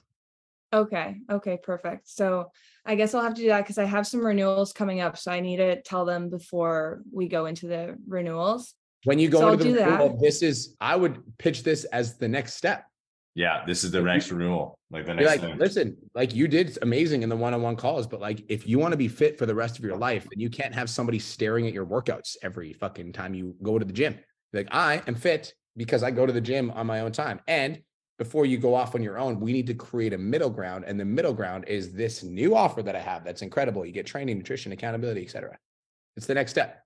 Okay. 0.73 1.17
Okay. 1.29 1.59
Perfect. 1.61 2.07
So 2.09 2.51
I 2.85 2.95
guess 2.95 3.13
I'll 3.13 3.21
have 3.21 3.35
to 3.35 3.41
do 3.41 3.47
that 3.49 3.61
because 3.61 3.77
I 3.77 3.85
have 3.85 4.07
some 4.07 4.25
renewals 4.25 4.73
coming 4.73 5.01
up. 5.01 5.17
So 5.17 5.31
I 5.31 5.39
need 5.39 5.57
to 5.57 5.81
tell 5.81 6.05
them 6.05 6.29
before 6.29 7.01
we 7.11 7.27
go 7.27 7.45
into 7.45 7.67
the 7.67 7.95
renewals. 8.07 8.73
When 9.03 9.19
you 9.19 9.29
go 9.29 9.39
So 9.39 9.47
I'll 9.47 9.53
into 9.53 9.65
the 9.65 9.69
do 9.71 9.75
that. 9.77 9.91
renewal, 9.91 10.19
this 10.19 10.41
is 10.41 10.75
I 10.79 10.95
would 10.95 11.21
pitch 11.37 11.63
this 11.63 11.85
as 11.85 12.17
the 12.17 12.27
next 12.27 12.55
step. 12.55 12.85
Yeah, 13.33 13.63
this 13.65 13.83
is 13.83 13.91
the 13.91 14.01
next 14.01 14.29
renewal. 14.29 14.77
Like 14.89 15.05
the 15.05 15.13
next 15.13 15.27
like, 15.27 15.41
thing. 15.41 15.57
listen, 15.57 15.97
like 16.13 16.35
you 16.35 16.47
did 16.47 16.77
amazing 16.81 17.23
in 17.23 17.29
the 17.29 17.35
one-on-one 17.37 17.77
calls, 17.77 18.05
but 18.05 18.19
like 18.19 18.43
if 18.49 18.67
you 18.67 18.77
want 18.77 18.91
to 18.91 18.97
be 18.97 19.07
fit 19.07 19.37
for 19.37 19.45
the 19.45 19.55
rest 19.55 19.79
of 19.79 19.85
your 19.85 19.95
life, 19.95 20.23
then 20.23 20.39
you 20.39 20.49
can't 20.49 20.75
have 20.75 20.89
somebody 20.89 21.17
staring 21.17 21.65
at 21.65 21.73
your 21.73 21.85
workouts 21.85 22.35
every 22.43 22.73
fucking 22.73 23.13
time 23.13 23.33
you 23.33 23.55
go 23.63 23.79
to 23.79 23.85
the 23.85 23.93
gym. 23.93 24.19
Like 24.51 24.67
I 24.71 25.01
am 25.07 25.15
fit 25.15 25.53
because 25.77 26.03
I 26.03 26.11
go 26.11 26.25
to 26.25 26.33
the 26.33 26.41
gym 26.41 26.71
on 26.71 26.85
my 26.87 26.99
own 26.99 27.13
time. 27.13 27.39
And 27.47 27.81
before 28.21 28.45
you 28.45 28.59
go 28.59 28.75
off 28.75 28.93
on 28.93 29.01
your 29.01 29.17
own, 29.17 29.39
we 29.39 29.51
need 29.51 29.65
to 29.65 29.73
create 29.73 30.13
a 30.13 30.17
middle 30.17 30.51
ground. 30.51 30.83
And 30.85 30.99
the 30.99 31.03
middle 31.03 31.33
ground 31.33 31.65
is 31.67 31.91
this 31.91 32.21
new 32.21 32.55
offer 32.55 32.83
that 32.83 32.95
I 32.95 32.99
have 32.99 33.23
that's 33.23 33.41
incredible. 33.41 33.83
You 33.83 33.91
get 33.91 34.05
training, 34.05 34.37
nutrition, 34.37 34.71
accountability, 34.71 35.23
etc. 35.23 35.57
It's 36.15 36.27
the 36.27 36.35
next 36.35 36.51
step. 36.51 36.83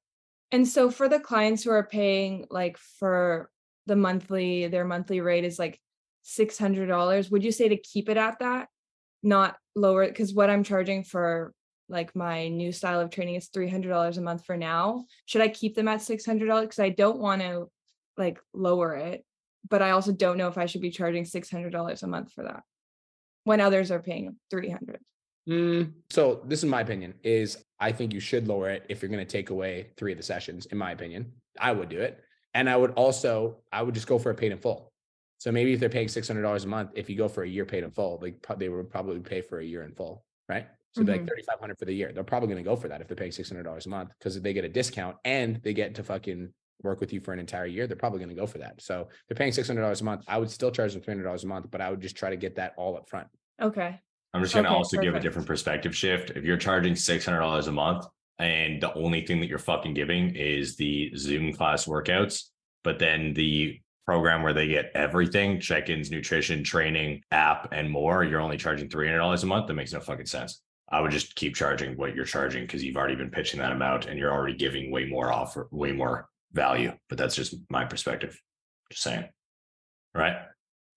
And 0.54 0.66
so 0.66 0.90
for 0.90 1.10
the 1.10 1.20
clients 1.20 1.62
who 1.66 1.72
are 1.72 1.84
paying 1.84 2.46
like 2.50 2.78
for 2.78 3.50
the 3.86 3.98
monthly, 3.98 4.68
their 4.68 4.86
monthly 4.86 5.20
rate 5.20 5.44
is 5.44 5.60
like 5.60 5.78
six 6.22 6.58
hundred 6.58 6.86
dollars. 6.86 7.30
Would 7.30 7.44
you 7.44 7.52
say 7.52 7.68
to 7.68 7.76
keep 7.76 8.08
it 8.08 8.16
at 8.16 8.40
that, 8.40 8.70
not 9.22 9.58
lower? 9.76 10.08
Because 10.08 10.34
what 10.34 10.50
I'm 10.50 10.64
charging 10.64 11.04
for 11.04 11.54
like 11.90 12.16
my 12.16 12.48
new 12.48 12.72
style 12.72 13.02
of 13.02 13.10
training 13.10 13.36
is 13.36 13.48
three 13.48 13.68
hundred 13.70 13.90
dollars 13.90 14.18
a 14.18 14.22
month 14.22 14.46
for 14.46 14.56
now. 14.56 15.04
Should 15.26 15.42
I 15.42 15.50
keep 15.50 15.76
them 15.76 15.90
at 15.90 16.02
six 16.02 16.26
hundred 16.26 16.48
dollars? 16.48 16.68
Because 16.68 16.80
I 16.80 16.92
don't 16.92 17.20
want 17.20 17.42
to 17.42 17.70
like 18.16 18.40
lower 18.54 18.96
it, 18.96 19.26
but 19.70 19.82
I 19.82 19.92
also 19.92 20.12
don't 20.12 20.38
know 20.38 20.48
if 20.48 20.58
I 20.58 20.66
should 20.66 20.82
be 20.82 20.92
charging 20.92 21.26
six 21.26 21.50
hundred 21.50 21.72
dollars 21.72 22.04
a 22.04 22.08
month 22.08 22.32
for 22.34 22.44
that 22.44 22.64
when 23.44 23.62
others 23.62 23.92
are 23.92 24.02
paying 24.02 24.36
three 24.50 24.70
hundred. 24.70 25.00
Mm, 25.48 25.94
so 26.10 26.42
this 26.46 26.64
is 26.64 26.70
my 26.70 26.82
opinion 26.82 27.14
is 27.24 27.64
I 27.80 27.92
think 27.92 28.14
you 28.14 28.20
should 28.20 28.48
lower 28.48 28.70
it 28.70 28.86
if 28.90 29.02
you're 29.02 29.10
going 29.10 29.26
to 29.26 29.32
take 29.32 29.52
away 29.52 29.92
three 29.98 30.12
of 30.12 30.18
the 30.18 30.24
sessions, 30.24 30.66
in 30.68 30.78
my 30.78 30.92
opinion. 30.92 31.32
I 31.60 31.72
would 31.72 31.90
do 31.90 32.00
it. 32.00 32.24
And 32.54 32.70
I 32.70 32.76
would 32.78 32.92
also, 32.92 33.58
I 33.72 33.84
would 33.84 33.94
just 33.94 34.08
go 34.08 34.18
for 34.18 34.32
a 34.32 34.36
paid 34.36 34.52
in 34.54 34.58
full. 34.58 34.92
So 35.38 35.52
maybe 35.52 35.74
if 35.74 35.80
they're 35.80 35.90
paying 35.90 36.08
$600 36.08 36.64
a 36.64 36.68
month, 36.68 36.92
if 36.96 37.10
you 37.10 37.18
go 37.18 37.28
for 37.28 37.44
a 37.44 37.48
year 37.48 37.66
paid 37.66 37.84
in 37.84 37.92
full, 37.92 38.18
they, 38.18 38.34
they 38.58 38.70
would 38.70 38.90
probably 38.90 39.20
pay 39.20 39.42
for 39.42 39.60
a 39.60 39.66
year 39.66 39.84
in 39.84 39.94
full, 39.94 40.26
right? 40.50 40.68
So 40.94 41.04
Mhm. 41.04 41.10
like 41.10 41.28
3,500 41.28 41.78
for 41.78 41.86
the 41.86 41.94
year. 41.94 42.12
They're 42.14 42.24
probably 42.24 42.48
going 42.48 42.64
to 42.64 42.68
go 42.68 42.78
for 42.78 42.88
that 42.88 43.02
if 43.02 43.08
they're 43.08 43.18
paying 43.18 43.32
$600 43.32 43.86
a 43.86 43.90
month 43.90 44.12
because 44.18 44.42
they 44.42 44.54
get 44.54 44.64
a 44.66 44.70
discount 44.70 45.18
and 45.26 45.62
they 45.62 45.74
get 45.74 45.94
to 45.96 46.04
fucking 46.04 46.54
work 46.84 47.00
with 47.00 47.14
you 47.14 47.20
for 47.20 47.34
an 47.34 47.40
entire 47.40 47.66
year. 47.66 47.88
They're 47.88 47.98
probably 47.98 48.20
going 48.20 48.30
to 48.30 48.36
go 48.36 48.46
for 48.46 48.58
that. 48.60 48.82
So 48.82 49.08
they're 49.28 49.36
paying 49.36 49.52
$600 49.52 50.02
a 50.02 50.04
month. 50.04 50.24
I 50.28 50.38
would 50.38 50.50
still 50.50 50.72
charge 50.72 50.94
them 50.94 51.02
$300 51.02 51.44
a 51.44 51.48
month, 51.48 51.68
but 51.72 51.82
I 51.82 51.90
would 51.90 52.02
just 52.02 52.16
try 52.16 52.30
to 52.30 52.36
get 52.38 52.56
that 52.56 52.74
all 52.78 52.96
up 52.98 53.10
front. 53.10 53.28
Okay. 53.62 54.00
I'm 54.34 54.42
just 54.42 54.54
gonna 54.54 54.68
Okay, 54.68 54.76
also 54.76 55.00
give 55.00 55.16
a 55.16 55.20
different 55.22 55.48
perspective 55.48 55.96
shift. 55.96 56.32
If 56.32 56.44
you're 56.44 56.58
charging 56.58 56.94
six 56.94 57.24
hundred 57.24 57.40
dollars 57.40 57.68
a 57.68 57.72
month 57.72 58.06
and 58.38 58.82
the 58.82 58.94
only 58.94 59.26
thing 59.26 59.40
that 59.40 59.48
you're 59.48 59.58
fucking 59.58 59.94
giving 59.94 60.36
is 60.36 60.76
the 60.76 61.16
Zoom 61.16 61.54
class 61.54 61.86
workouts, 61.86 62.50
but 62.84 63.00
then 63.00 63.34
the 63.34 63.80
program 64.06 64.44
where 64.44 64.52
they 64.52 64.68
get 64.68 64.92
everything, 64.94 65.62
check-ins, 65.62 66.12
nutrition, 66.12 66.66
training, 66.66 67.22
app, 67.32 67.70
and 67.72 67.90
more, 67.90 68.26
you're 68.26 68.42
only 68.42 68.58
charging 68.58 68.90
three 68.90 69.08
hundred 69.08 69.20
dollars 69.20 69.44
a 69.44 69.46
month. 69.46 69.68
That 69.68 69.76
makes 69.76 69.94
no 69.94 70.02
fucking 70.02 70.26
sense. 70.26 70.62
I 70.92 71.00
would 71.00 71.12
just 71.12 71.34
keep 71.36 71.56
charging 71.56 71.96
what 71.96 72.14
you're 72.14 72.26
charging 72.26 72.64
because 72.64 72.84
you've 72.84 72.98
already 72.98 73.16
been 73.16 73.32
pitching 73.32 73.62
that 73.62 73.72
amount 73.72 74.06
and 74.06 74.20
you're 74.20 74.34
already 74.34 74.58
giving 74.58 74.92
way 74.92 75.06
more 75.06 75.32
offer, 75.32 75.70
way 75.72 75.94
more 75.94 76.28
value. 76.56 76.92
But 77.10 77.18
that's 77.18 77.36
just 77.36 77.56
my 77.70 77.86
perspective. 77.86 78.40
Just 78.92 79.04
saying. 79.04 79.26
Right? 80.16 80.38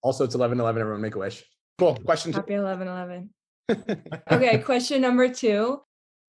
Also, 0.03 0.25
it's 0.25 0.35
11 0.35 0.59
11. 0.61 0.81
Everyone 0.81 1.03
make 1.03 1.17
a 1.17 1.19
wish. 1.19 1.45
Cool. 1.79 1.97
Question 2.05 2.33
two. 2.33 2.39
Happy 2.39 2.55
11 2.55 2.89
11. 2.89 3.31
okay, 4.31 4.59
question 4.59 5.03
number 5.03 5.29
two. 5.29 5.81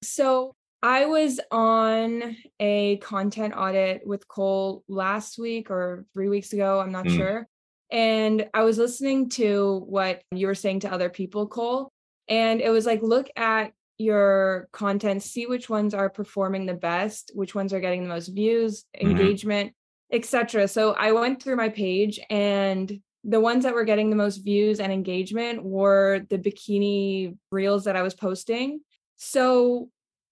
So 0.03 0.53
I 0.82 1.05
was 1.05 1.39
on 1.51 2.36
a 2.59 2.97
content 2.97 3.53
audit 3.55 4.01
with 4.05 4.27
Cole 4.27 4.84
last 4.88 5.38
week 5.38 5.69
or 5.69 6.05
three 6.13 6.30
weeks 6.30 6.53
ago. 6.53 6.80
I'm 6.80 6.91
not 6.91 7.05
Mm. 7.05 7.17
sure. 7.17 7.47
And 7.91 8.47
I 8.53 8.63
was 8.63 8.77
listening 8.77 9.30
to 9.30 9.84
what 9.88 10.21
you 10.32 10.47
were 10.47 10.55
saying 10.55 10.82
to 10.82 10.91
other 10.91 11.09
people, 11.09 11.47
Cole. 11.47 11.89
And 12.27 12.61
it 12.61 12.69
was 12.69 12.86
like, 12.86 13.01
look 13.01 13.27
at 13.36 13.71
your 13.99 14.69
content, 14.71 15.21
see 15.21 15.45
which 15.45 15.69
ones 15.69 15.93
are 15.93 16.09
performing 16.09 16.65
the 16.65 16.73
best, 16.73 17.31
which 17.35 17.53
ones 17.53 17.73
are 17.73 17.79
getting 17.81 18.01
the 18.01 18.09
most 18.09 18.29
views, 18.29 18.85
Mhm. 18.95 19.11
engagement, 19.11 19.73
etc. 20.11 20.67
So 20.67 20.93
I 20.93 21.11
went 21.11 21.43
through 21.43 21.57
my 21.57 21.69
page 21.69 22.19
and 22.29 22.99
the 23.25 23.41
ones 23.41 23.65
that 23.65 23.73
were 23.75 23.83
getting 23.83 24.09
the 24.09 24.15
most 24.15 24.37
views 24.37 24.79
and 24.79 24.91
engagement 24.93 25.61
were 25.63 26.25
the 26.29 26.39
bikini 26.39 27.37
reels 27.51 27.83
that 27.83 27.97
I 27.97 28.01
was 28.01 28.13
posting. 28.15 28.79
So 29.17 29.89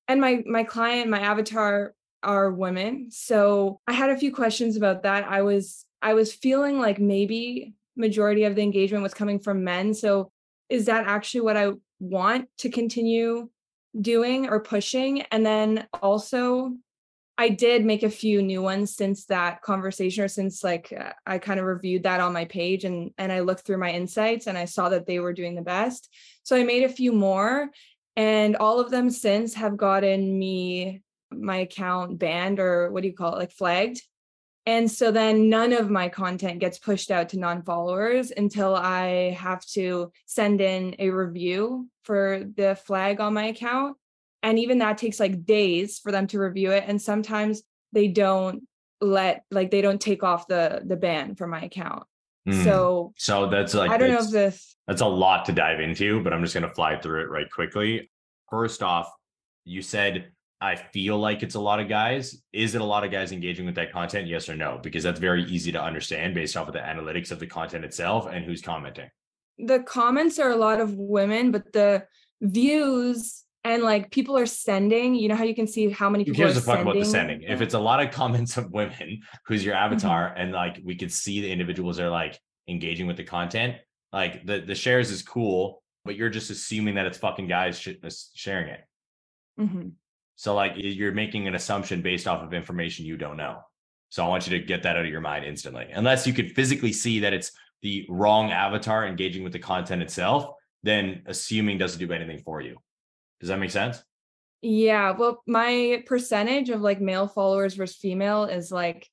and 0.07 0.22
my 0.22 0.41
my 0.45 0.63
client, 0.63 1.09
my 1.09 1.20
avatar 1.20 1.93
are 2.24 2.49
women. 2.51 3.11
So 3.11 3.82
I 3.86 3.91
had 3.91 4.09
a 4.09 4.18
few 4.18 4.34
questions 4.34 4.78
about 4.78 5.03
that. 5.03 5.26
I 5.30 5.41
was 5.41 5.86
I 6.01 6.13
was 6.13 6.34
feeling 6.34 6.80
like 6.80 6.99
maybe 6.99 7.74
majority 7.97 8.45
of 8.45 8.55
the 8.55 8.61
engagement 8.61 9.03
was 9.03 9.13
coming 9.13 9.39
from 9.39 9.65
men. 9.65 9.93
So 9.93 10.32
is 10.70 10.86
that 10.86 11.05
actually 11.05 11.41
what 11.41 11.57
I 11.57 11.72
want 11.99 12.47
to 12.59 12.70
continue 12.70 13.49
doing 14.00 14.48
or 14.48 14.60
pushing? 14.60 15.22
And 15.24 15.45
then 15.45 15.88
also 16.02 16.74
I 17.38 17.50
did 17.50 17.86
make 17.86 18.02
a 18.02 18.10
few 18.10 18.41
new 18.41 18.64
ones 18.64 18.95
since 18.95 19.26
that 19.26 19.62
conversation 19.62 20.24
or 20.24 20.28
since 20.28 20.64
like 20.64 20.91
uh, 20.98 21.14
I 21.26 21.38
kind 21.38 21.60
of 21.60 21.68
reviewed 21.68 22.04
that 22.04 22.20
on 22.20 22.34
my 22.34 22.45
page 22.45 22.84
and 22.84 23.12
and 23.18 23.32
I 23.32 23.41
looked 23.41 23.66
through 23.66 23.78
my 23.78 23.91
insights 23.91 24.48
and 24.48 24.58
I 24.58 24.66
saw 24.66 24.89
that 24.89 25.06
they 25.06 25.20
were 25.20 25.34
doing 25.34 25.54
the 25.56 25.62
best. 25.62 26.10
So 26.43 26.56
I 26.56 26.64
made 26.64 26.84
a 26.84 26.89
few 26.89 27.12
more 27.12 27.70
and 28.16 28.56
all 28.56 28.80
of 28.80 28.89
them 28.89 29.12
since 29.12 29.54
have 29.54 29.78
gotten 29.78 30.38
me 30.38 31.04
my 31.32 31.58
account 31.58 32.18
banned 32.18 32.60
or 32.60 32.91
what 32.91 33.04
do 33.04 33.08
you 33.08 33.14
call 33.14 33.36
it 33.36 33.39
like 33.39 33.52
flagged. 33.52 34.02
And 34.68 34.91
so 34.91 35.11
then 35.11 35.49
none 35.49 35.74
of 35.74 35.89
my 35.89 36.09
content 36.09 36.59
gets 36.59 36.78
pushed 36.78 37.09
out 37.09 37.30
to 37.30 37.39
non-followers 37.39 38.32
until 38.36 38.76
I 38.76 39.36
have 39.39 39.65
to 39.68 40.11
send 40.26 40.61
in 40.61 40.95
a 40.99 41.09
review 41.09 41.88
for 42.03 42.43
the 42.55 42.76
flag 42.76 43.20
on 43.20 43.34
my 43.34 43.45
account 43.45 43.97
and 44.43 44.59
even 44.59 44.78
that 44.80 44.97
takes 44.97 45.20
like 45.20 45.45
days 45.45 45.99
for 45.99 46.11
them 46.11 46.28
to 46.28 46.39
review 46.39 46.72
it 46.72 46.84
and 46.86 47.01
sometimes 47.01 47.63
they 47.91 48.07
don't 48.07 48.63
let 49.01 49.43
like 49.51 49.72
they 49.72 49.82
don't 49.82 50.01
take 50.01 50.24
off 50.24 50.47
the 50.47 50.82
the 50.86 50.95
ban 50.95 51.36
from 51.36 51.49
my 51.49 51.61
account 51.61 52.03
Mm. 52.47 52.63
so 52.63 53.13
So 53.18 53.49
that's 53.49 53.74
like 53.74 53.91
i 53.91 53.97
don't 53.97 54.09
know 54.09 54.20
if 54.20 54.30
this 54.30 54.78
That's 54.88 55.01
a 55.01 55.05
lot 55.05 55.43
to 55.47 55.51
dive 55.51 55.82
into, 55.82 56.24
but 56.24 56.32
I'm 56.32 56.41
just 56.41 56.53
going 56.53 56.65
to 56.65 56.74
fly 56.74 56.97
through 56.97 57.24
it 57.24 57.30
right 57.30 57.51
quickly. 57.51 58.09
First 58.49 58.82
off, 58.82 59.11
you 59.65 59.82
said, 59.82 60.32
I 60.60 60.76
feel 60.76 61.20
like 61.20 61.43
it's 61.43 61.55
a 61.55 61.60
lot 61.60 61.80
of 61.80 61.88
guys. 61.88 62.41
Is 62.51 62.74
it 62.74 62.82
a 62.82 62.84
lot 62.86 63.03
of 63.03 63.12
guys 63.12 63.32
engaging 63.32 63.66
with 63.68 63.76
that 63.76 63.91
content? 63.91 64.28
Yes 64.28 64.49
or 64.49 64.55
no? 64.55 64.80
Because 64.82 65.03
that's 65.03 65.20
very 65.20 65.43
easy 65.43 65.72
to 65.72 65.82
understand 65.82 66.34
based 66.34 66.58
off 66.58 66.68
of 66.68 66.74
the 66.74 66.80
analytics 66.80 67.32
of 67.32 67.39
the 67.39 67.45
content 67.47 67.86
itself 67.86 68.28
and 68.32 68.43
who's 68.43 68.62
commenting. 68.62 69.10
the 69.60 69.80
comments 69.84 70.39
are 70.39 70.51
a 70.51 70.55
lot 70.55 70.80
of 70.80 70.93
women 70.95 71.49
but 71.51 71.74
the 71.74 72.03
views 72.41 73.43
and 73.64 73.82
like 73.82 74.12
people 74.12 74.38
are 74.38 74.45
sending 74.45 75.16
you 75.16 75.28
know 75.28 75.36
how 75.36 75.43
you 75.43 75.55
can 75.55 75.66
see 75.68 75.89
how 75.89 76.10
many 76.12 76.24
people 76.24 76.38
Who 76.41 76.47
gives 76.47 76.58
are 76.58 76.60
a 76.60 76.64
fuck 76.64 76.82
about 76.82 76.93
the 76.95 77.03
sending? 77.05 77.41
If 77.43 77.62
it's 77.62 77.74
a 77.74 77.80
lot 77.80 77.99
of 78.03 78.12
comments 78.12 78.55
of 78.58 78.72
women, 78.72 79.22
who's 79.45 79.64
your 79.66 79.76
Mm-hmm. 79.76 79.93
avatar, 79.93 80.34
and 80.38 80.51
like 80.51 80.80
we 80.84 80.95
could 80.95 81.12
see 81.12 81.41
the 81.41 81.51
individuals 81.51 81.99
are 81.99 82.10
like 82.10 82.39
engaging 82.68 83.08
with 83.08 83.18
the 83.18 83.24
content, 83.24 83.76
like 84.14 84.45
the 84.45 84.60
the 84.62 84.76
shares 84.76 85.10
is 85.12 85.22
cool, 85.24 85.84
but 86.05 86.16
you're 86.16 86.30
just 86.30 86.49
assuming 86.51 86.95
that 86.95 87.05
it's 87.08 87.18
fucking 87.18 87.47
guys 87.47 87.80
sh- 87.80 87.99
uh, 88.03 88.10
sharing 88.36 88.70
it. 88.70 88.82
Mhm. 89.60 89.91
So 90.38 90.54
like 90.54 90.74
you're 90.76 91.12
making 91.12 91.48
an 91.48 91.56
assumption 91.56 92.02
based 92.02 92.28
off 92.28 92.44
of 92.44 92.54
information 92.54 93.06
you 93.06 93.18
don't 93.18 93.38
know. 93.38 93.58
So 94.10 94.24
I 94.24 94.28
want 94.30 94.48
you 94.48 94.58
to 94.58 94.64
get 94.64 94.84
that 94.84 94.96
out 94.96 95.04
of 95.04 95.12
your 95.12 95.20
mind 95.20 95.44
instantly. 95.44 95.88
Unless 95.92 96.26
you 96.28 96.32
could 96.32 96.52
physically 96.54 96.94
see 96.94 97.20
that 97.20 97.34
it's 97.34 97.52
the 97.82 98.06
wrong 98.08 98.52
avatar 98.52 99.06
engaging 99.06 99.44
with 99.44 99.52
the 99.52 99.60
content 99.60 100.02
itself, 100.04 100.54
then 100.84 101.24
assuming 101.26 101.80
doesn't 101.80 102.00
do 102.00 102.14
anything 102.14 102.38
for 102.46 102.62
you. 102.62 102.78
Does 103.40 103.50
that 103.50 103.60
make 103.60 103.72
sense? 103.72 104.02
Yeah, 104.62 105.12
well, 105.12 105.44
my 105.48 106.04
percentage 106.06 106.70
of 106.70 106.82
like 106.82 107.02
male 107.02 107.28
followers 107.28 107.74
versus 107.74 107.98
female 107.98 108.46
is 108.46 108.72
like 108.72 109.08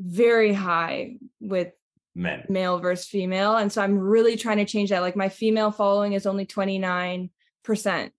very 0.00 0.52
high 0.52 1.18
with 1.40 1.68
Men. 2.16 2.44
male 2.48 2.80
versus 2.80 3.06
female. 3.06 3.56
And 3.56 3.72
so 3.72 3.80
I'm 3.80 3.96
really 3.96 4.36
trying 4.36 4.58
to 4.58 4.64
change 4.64 4.90
that. 4.90 5.02
Like 5.02 5.16
my 5.16 5.28
female 5.28 5.70
following 5.70 6.14
is 6.14 6.26
only 6.26 6.46
29%. 6.46 7.30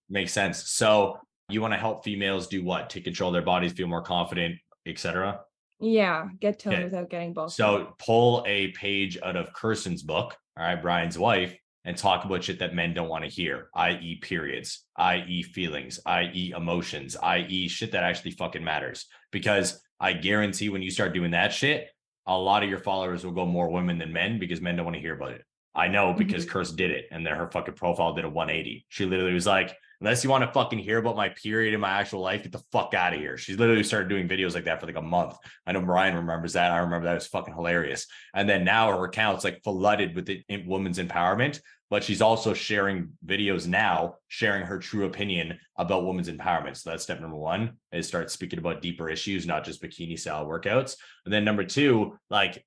Makes 0.08 0.32
sense. 0.32 0.70
So 0.70 1.18
you 1.48 1.60
want 1.60 1.74
to 1.74 1.78
help 1.78 2.04
females 2.04 2.46
do 2.46 2.64
what? 2.64 2.90
To 2.90 3.00
control 3.00 3.30
their 3.30 3.42
bodies, 3.42 3.72
feel 3.72 3.88
more 3.88 4.02
confident, 4.02 4.56
etc. 4.86 5.40
Yeah, 5.80 6.28
get 6.40 6.58
toned 6.58 6.76
Okay. 6.76 6.84
without 6.84 7.10
getting 7.10 7.32
bulky. 7.32 7.52
So 7.52 7.94
pull 7.98 8.44
a 8.46 8.68
page 8.68 9.18
out 9.22 9.36
of 9.36 9.52
Kirsten's 9.52 10.02
book, 10.02 10.36
all 10.56 10.64
right, 10.64 10.80
Brian's 10.80 11.18
wife, 11.18 11.56
and 11.84 11.96
talk 11.96 12.24
about 12.24 12.44
shit 12.44 12.58
that 12.60 12.74
men 12.74 12.94
don't 12.94 13.08
want 13.08 13.24
to 13.24 13.30
hear, 13.30 13.68
i.e., 13.74 14.18
periods, 14.22 14.84
i.e., 14.96 15.42
feelings, 15.42 16.00
i.e., 16.06 16.52
emotions, 16.56 17.16
i.e., 17.22 17.68
shit 17.68 17.92
that 17.92 18.04
actually 18.04 18.30
fucking 18.30 18.64
matters. 18.64 19.06
Because 19.30 19.80
I 20.00 20.14
guarantee 20.14 20.70
when 20.70 20.82
you 20.82 20.90
start 20.90 21.12
doing 21.12 21.32
that 21.32 21.52
shit, 21.52 21.88
a 22.26 22.38
lot 22.38 22.62
of 22.62 22.70
your 22.70 22.78
followers 22.78 23.24
will 23.24 23.32
go 23.32 23.44
more 23.44 23.70
women 23.70 23.98
than 23.98 24.12
men 24.12 24.38
because 24.38 24.62
men 24.62 24.76
don't 24.76 24.86
want 24.86 24.94
to 24.96 25.02
hear 25.02 25.14
about 25.14 25.32
it. 25.32 25.44
I 25.74 25.88
know 25.88 26.14
because 26.14 26.44
mm-hmm. 26.44 26.52
Kirsten 26.52 26.76
did 26.76 26.90
it 26.90 27.06
and 27.10 27.26
then 27.26 27.36
her 27.36 27.50
fucking 27.50 27.74
profile 27.74 28.14
did 28.14 28.24
a 28.24 28.28
180. 28.30 28.86
She 28.88 29.04
literally 29.04 29.34
was 29.34 29.46
like, 29.46 29.76
Unless 30.00 30.24
you 30.24 30.30
want 30.30 30.44
to 30.44 30.52
fucking 30.52 30.78
hear 30.78 30.98
about 30.98 31.16
my 31.16 31.28
period 31.30 31.74
in 31.74 31.80
my 31.80 31.90
actual 31.90 32.20
life, 32.20 32.42
get 32.42 32.52
the 32.52 32.62
fuck 32.72 32.94
out 32.94 33.14
of 33.14 33.20
here. 33.20 33.36
She 33.36 33.56
literally 33.56 33.82
started 33.82 34.08
doing 34.08 34.28
videos 34.28 34.54
like 34.54 34.64
that 34.64 34.80
for 34.80 34.86
like 34.86 34.96
a 34.96 35.02
month. 35.02 35.36
I 35.66 35.72
know 35.72 35.80
Brian 35.80 36.14
remembers 36.14 36.54
that. 36.54 36.70
I 36.70 36.78
remember 36.78 37.06
that 37.06 37.14
was 37.14 37.26
fucking 37.26 37.54
hilarious. 37.54 38.06
And 38.34 38.48
then 38.48 38.64
now 38.64 38.90
her 38.90 39.04
account's 39.04 39.44
like 39.44 39.62
flooded 39.62 40.14
with 40.14 40.26
the 40.26 40.42
women's 40.66 40.98
empowerment, 40.98 41.60
but 41.90 42.02
she's 42.02 42.22
also 42.22 42.54
sharing 42.54 43.10
videos 43.24 43.66
now, 43.66 44.16
sharing 44.28 44.66
her 44.66 44.78
true 44.78 45.06
opinion 45.06 45.58
about 45.76 46.04
women's 46.06 46.28
empowerment. 46.28 46.76
So 46.76 46.90
that's 46.90 47.04
step 47.04 47.20
number 47.20 47.36
one 47.36 47.78
is 47.92 48.06
start 48.06 48.30
speaking 48.30 48.58
about 48.58 48.82
deeper 48.82 49.08
issues, 49.08 49.46
not 49.46 49.64
just 49.64 49.82
bikini 49.82 50.18
style 50.18 50.46
workouts. 50.46 50.96
And 51.24 51.32
then 51.32 51.44
number 51.44 51.64
two, 51.64 52.18
like 52.30 52.64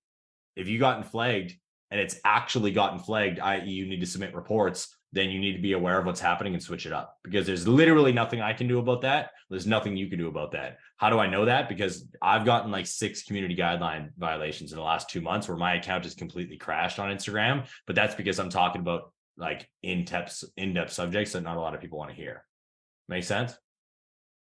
if 0.55 0.67
you 0.67 0.79
gotten 0.79 1.03
flagged 1.03 1.55
and 1.91 1.99
it's 1.99 2.19
actually 2.25 2.71
gotten 2.71 2.99
flagged, 2.99 3.39
i.e., 3.39 3.69
you 3.69 3.85
need 3.85 4.01
to 4.01 4.05
submit 4.05 4.35
reports, 4.35 4.96
then 5.13 5.29
you 5.29 5.39
need 5.39 5.53
to 5.53 5.61
be 5.61 5.73
aware 5.73 5.97
of 5.97 6.05
what's 6.05 6.19
happening 6.19 6.53
and 6.53 6.61
switch 6.61 6.85
it 6.85 6.91
up 6.91 7.17
because 7.23 7.47
there's 7.47 7.67
literally 7.67 8.11
nothing 8.11 8.41
I 8.41 8.53
can 8.53 8.67
do 8.67 8.79
about 8.79 9.01
that. 9.01 9.31
There's 9.49 9.65
nothing 9.65 9.95
you 9.95 10.09
can 10.09 10.19
do 10.19 10.27
about 10.27 10.51
that. 10.51 10.77
How 10.97 11.09
do 11.09 11.19
I 11.19 11.27
know 11.27 11.45
that? 11.45 11.69
Because 11.69 12.07
I've 12.21 12.45
gotten 12.45 12.71
like 12.71 12.87
six 12.87 13.23
community 13.23 13.55
guideline 13.55 14.09
violations 14.17 14.71
in 14.73 14.77
the 14.77 14.83
last 14.83 15.09
two 15.09 15.21
months 15.21 15.47
where 15.47 15.57
my 15.57 15.75
account 15.75 16.05
is 16.05 16.13
completely 16.13 16.57
crashed 16.57 16.99
on 16.99 17.15
Instagram. 17.15 17.67
But 17.85 17.95
that's 17.95 18.15
because 18.15 18.39
I'm 18.39 18.49
talking 18.49 18.81
about 18.81 19.13
like 19.37 19.69
in-depth, 19.83 20.43
in-depth 20.57 20.91
subjects 20.91 21.33
that 21.33 21.41
not 21.41 21.57
a 21.57 21.61
lot 21.61 21.73
of 21.73 21.81
people 21.81 21.99
want 21.99 22.11
to 22.11 22.15
hear. 22.15 22.43
Make 23.07 23.23
sense? 23.23 23.57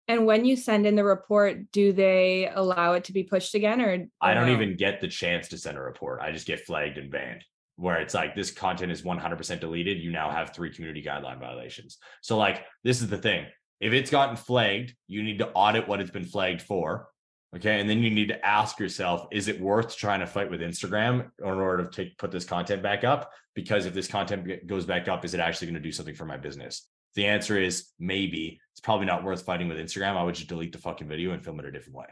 And 0.08 0.24
when 0.24 0.44
you 0.44 0.56
send 0.56 0.86
in 0.86 0.94
the 0.94 1.04
report, 1.04 1.72
do 1.72 1.92
they 1.92 2.48
allow 2.54 2.92
it 2.92 3.04
to 3.04 3.12
be 3.12 3.24
pushed 3.24 3.54
again 3.54 3.80
or, 3.80 3.92
or 3.92 4.06
I 4.20 4.34
don't 4.34 4.46
no? 4.46 4.52
even 4.52 4.76
get 4.76 5.00
the 5.00 5.08
chance 5.08 5.48
to 5.48 5.58
send 5.58 5.76
a 5.76 5.80
report. 5.80 6.20
I 6.20 6.30
just 6.30 6.46
get 6.46 6.60
flagged 6.60 6.96
and 6.96 7.10
banned. 7.10 7.44
Where 7.76 8.00
it's 8.00 8.14
like 8.14 8.34
this 8.34 8.50
content 8.50 8.90
is 8.90 9.02
100% 9.02 9.60
deleted. 9.60 9.98
You 9.98 10.10
now 10.10 10.30
have 10.30 10.54
three 10.54 10.72
community 10.72 11.02
guideline 11.02 11.38
violations. 11.38 11.98
So, 12.22 12.38
like, 12.38 12.64
this 12.84 13.02
is 13.02 13.08
the 13.08 13.18
thing 13.18 13.46
if 13.80 13.92
it's 13.92 14.10
gotten 14.10 14.36
flagged, 14.36 14.94
you 15.06 15.22
need 15.22 15.38
to 15.38 15.50
audit 15.50 15.86
what 15.86 16.00
it's 16.00 16.10
been 16.10 16.24
flagged 16.24 16.62
for. 16.62 17.08
Okay. 17.54 17.80
And 17.80 17.88
then 17.88 17.98
you 18.02 18.10
need 18.10 18.28
to 18.28 18.46
ask 18.46 18.78
yourself, 18.78 19.26
is 19.30 19.48
it 19.48 19.60
worth 19.60 19.96
trying 19.96 20.20
to 20.20 20.26
fight 20.26 20.50
with 20.50 20.60
Instagram 20.60 21.30
in 21.38 21.44
order 21.46 21.84
to 21.84 21.90
take, 21.90 22.18
put 22.18 22.30
this 22.30 22.44
content 22.44 22.82
back 22.82 23.04
up? 23.04 23.30
Because 23.54 23.86
if 23.86 23.94
this 23.94 24.08
content 24.08 24.66
goes 24.66 24.84
back 24.84 25.08
up, 25.08 25.24
is 25.24 25.32
it 25.34 25.40
actually 25.40 25.68
going 25.68 25.74
to 25.74 25.80
do 25.80 25.92
something 25.92 26.14
for 26.14 26.24
my 26.26 26.36
business? 26.36 26.88
The 27.14 27.26
answer 27.26 27.58
is 27.58 27.88
maybe. 27.98 28.60
It's 28.72 28.80
probably 28.80 29.06
not 29.06 29.24
worth 29.24 29.44
fighting 29.44 29.68
with 29.68 29.78
Instagram. 29.78 30.16
I 30.16 30.22
would 30.24 30.34
just 30.34 30.48
delete 30.48 30.72
the 30.72 30.78
fucking 30.78 31.08
video 31.08 31.32
and 31.32 31.42
film 31.42 31.58
it 31.60 31.66
a 31.66 31.70
different 31.70 31.96
way. 31.96 32.06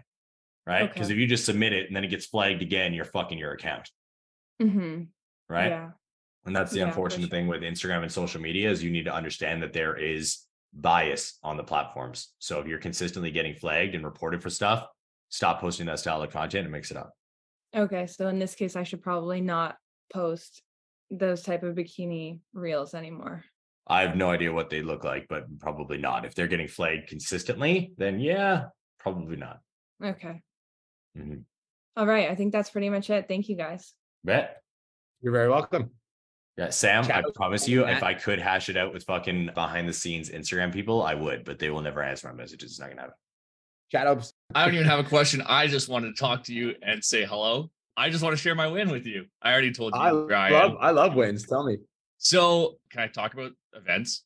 Right. 0.66 0.90
Because 0.90 1.08
Okay. 1.08 1.14
if 1.14 1.20
you 1.20 1.26
just 1.26 1.44
submit 1.44 1.74
it 1.74 1.88
and 1.88 1.96
then 1.96 2.04
it 2.04 2.08
gets 2.08 2.24
flagged 2.26 2.62
again, 2.62 2.94
you're 2.94 3.04
fucking 3.04 3.36
your 3.38 3.52
account. 3.52 3.90
Mhm. 4.62 5.08
Right. 5.48 5.68
Yeah. 5.68 5.90
And 6.46 6.54
that's 6.54 6.72
the 6.72 6.78
Yeah, 6.78 6.84
for 6.84 6.88
unfortunate 6.88 7.30
thing 7.30 7.46
with 7.46 7.62
Instagram 7.62 8.02
and 8.02 8.12
social 8.12 8.40
media 8.40 8.70
is 8.70 8.82
you 8.82 8.90
need 8.90 9.04
to 9.04 9.14
understand 9.14 9.62
that 9.62 9.72
there 9.72 9.96
is 9.96 10.46
bias 10.72 11.38
on 11.42 11.56
the 11.56 11.64
platforms. 11.64 12.32
So 12.38 12.60
if 12.60 12.66
you're 12.66 12.78
consistently 12.78 13.30
getting 13.30 13.54
flagged 13.54 13.94
and 13.94 14.04
reported 14.04 14.42
for 14.42 14.50
stuff, 14.50 14.86
stop 15.28 15.60
posting 15.60 15.86
that 15.86 16.00
style 16.00 16.22
of 16.22 16.30
content 16.30 16.64
and 16.64 16.72
mix 16.72 16.90
it 16.90 16.96
up. 16.96 17.12
Okay, 17.74 18.06
so 18.06 18.28
in 18.28 18.38
this 18.38 18.54
case, 18.54 18.76
I 18.76 18.82
should 18.82 19.02
probably 19.02 19.40
not 19.40 19.76
post 20.12 20.62
those 21.10 21.42
type 21.42 21.62
of 21.62 21.74
bikini 21.74 22.40
reels 22.52 22.94
anymore. 22.94 23.44
I 23.86 24.02
have 24.02 24.16
no 24.16 24.30
idea 24.30 24.52
what 24.52 24.70
they 24.70 24.80
look 24.82 25.04
like, 25.04 25.26
but 25.28 25.44
probably 25.60 25.98
not. 25.98 26.24
If 26.24 26.34
they're 26.34 26.46
getting 26.46 26.68
flagged 26.68 27.08
consistently, 27.08 27.92
then 27.98 28.18
yeah, 28.18 28.66
probably 28.98 29.36
not. 29.36 29.60
Okay. 30.02 30.42
Mhm. 31.16 31.44
All 31.96 32.06
right. 32.06 32.30
I 32.30 32.34
think 32.34 32.52
that's 32.52 32.70
pretty 32.70 32.90
much 32.90 33.10
it. 33.10 33.28
Thank 33.28 33.48
you 33.48 33.56
guys. 33.56 33.92
Bet. 34.24 34.63
You're 35.24 35.32
very 35.32 35.48
welcome. 35.48 35.90
Yeah, 36.58 36.68
Sam, 36.68 37.02
I 37.02 37.06
Shout 37.06 37.24
out 37.24 37.34
promise 37.34 37.66
you, 37.66 37.80
Matt. 37.80 37.96
if 37.96 38.02
I 38.02 38.12
could 38.12 38.38
hash 38.38 38.68
it 38.68 38.76
out 38.76 38.92
with 38.92 39.04
fucking 39.04 39.52
behind 39.54 39.88
the 39.88 39.92
scenes 39.92 40.28
Instagram 40.28 40.70
people, 40.70 41.02
I 41.02 41.14
would, 41.14 41.46
but 41.46 41.58
they 41.58 41.70
will 41.70 41.80
never 41.80 42.02
answer 42.02 42.28
my 42.28 42.34
messages. 42.34 42.72
It's 42.72 42.80
not 42.80 42.90
gonna 42.90 43.00
happen. 43.00 43.16
Shout 43.90 44.06
outs. 44.06 44.34
I 44.54 44.66
don't 44.66 44.74
even 44.74 44.86
have 44.86 44.98
a 44.98 45.04
question. 45.04 45.42
I 45.46 45.66
just 45.66 45.88
wanted 45.88 46.14
to 46.14 46.20
talk 46.20 46.44
to 46.44 46.52
you 46.52 46.74
and 46.82 47.02
say 47.02 47.24
hello. 47.24 47.70
I 47.96 48.10
just 48.10 48.22
want 48.22 48.36
to 48.36 48.36
share 48.36 48.54
my 48.54 48.66
win 48.66 48.90
with 48.90 49.06
you. 49.06 49.24
I 49.40 49.50
already 49.50 49.72
told 49.72 49.94
you 49.94 50.00
I 50.00 50.12
where 50.12 50.36
I 50.36 50.50
love. 50.50 50.76
I 50.78 50.90
love 50.90 51.14
wins. 51.14 51.46
Tell 51.46 51.64
me. 51.64 51.78
So, 52.18 52.76
can 52.90 53.00
I 53.00 53.06
talk 53.06 53.32
about 53.32 53.52
events? 53.72 54.24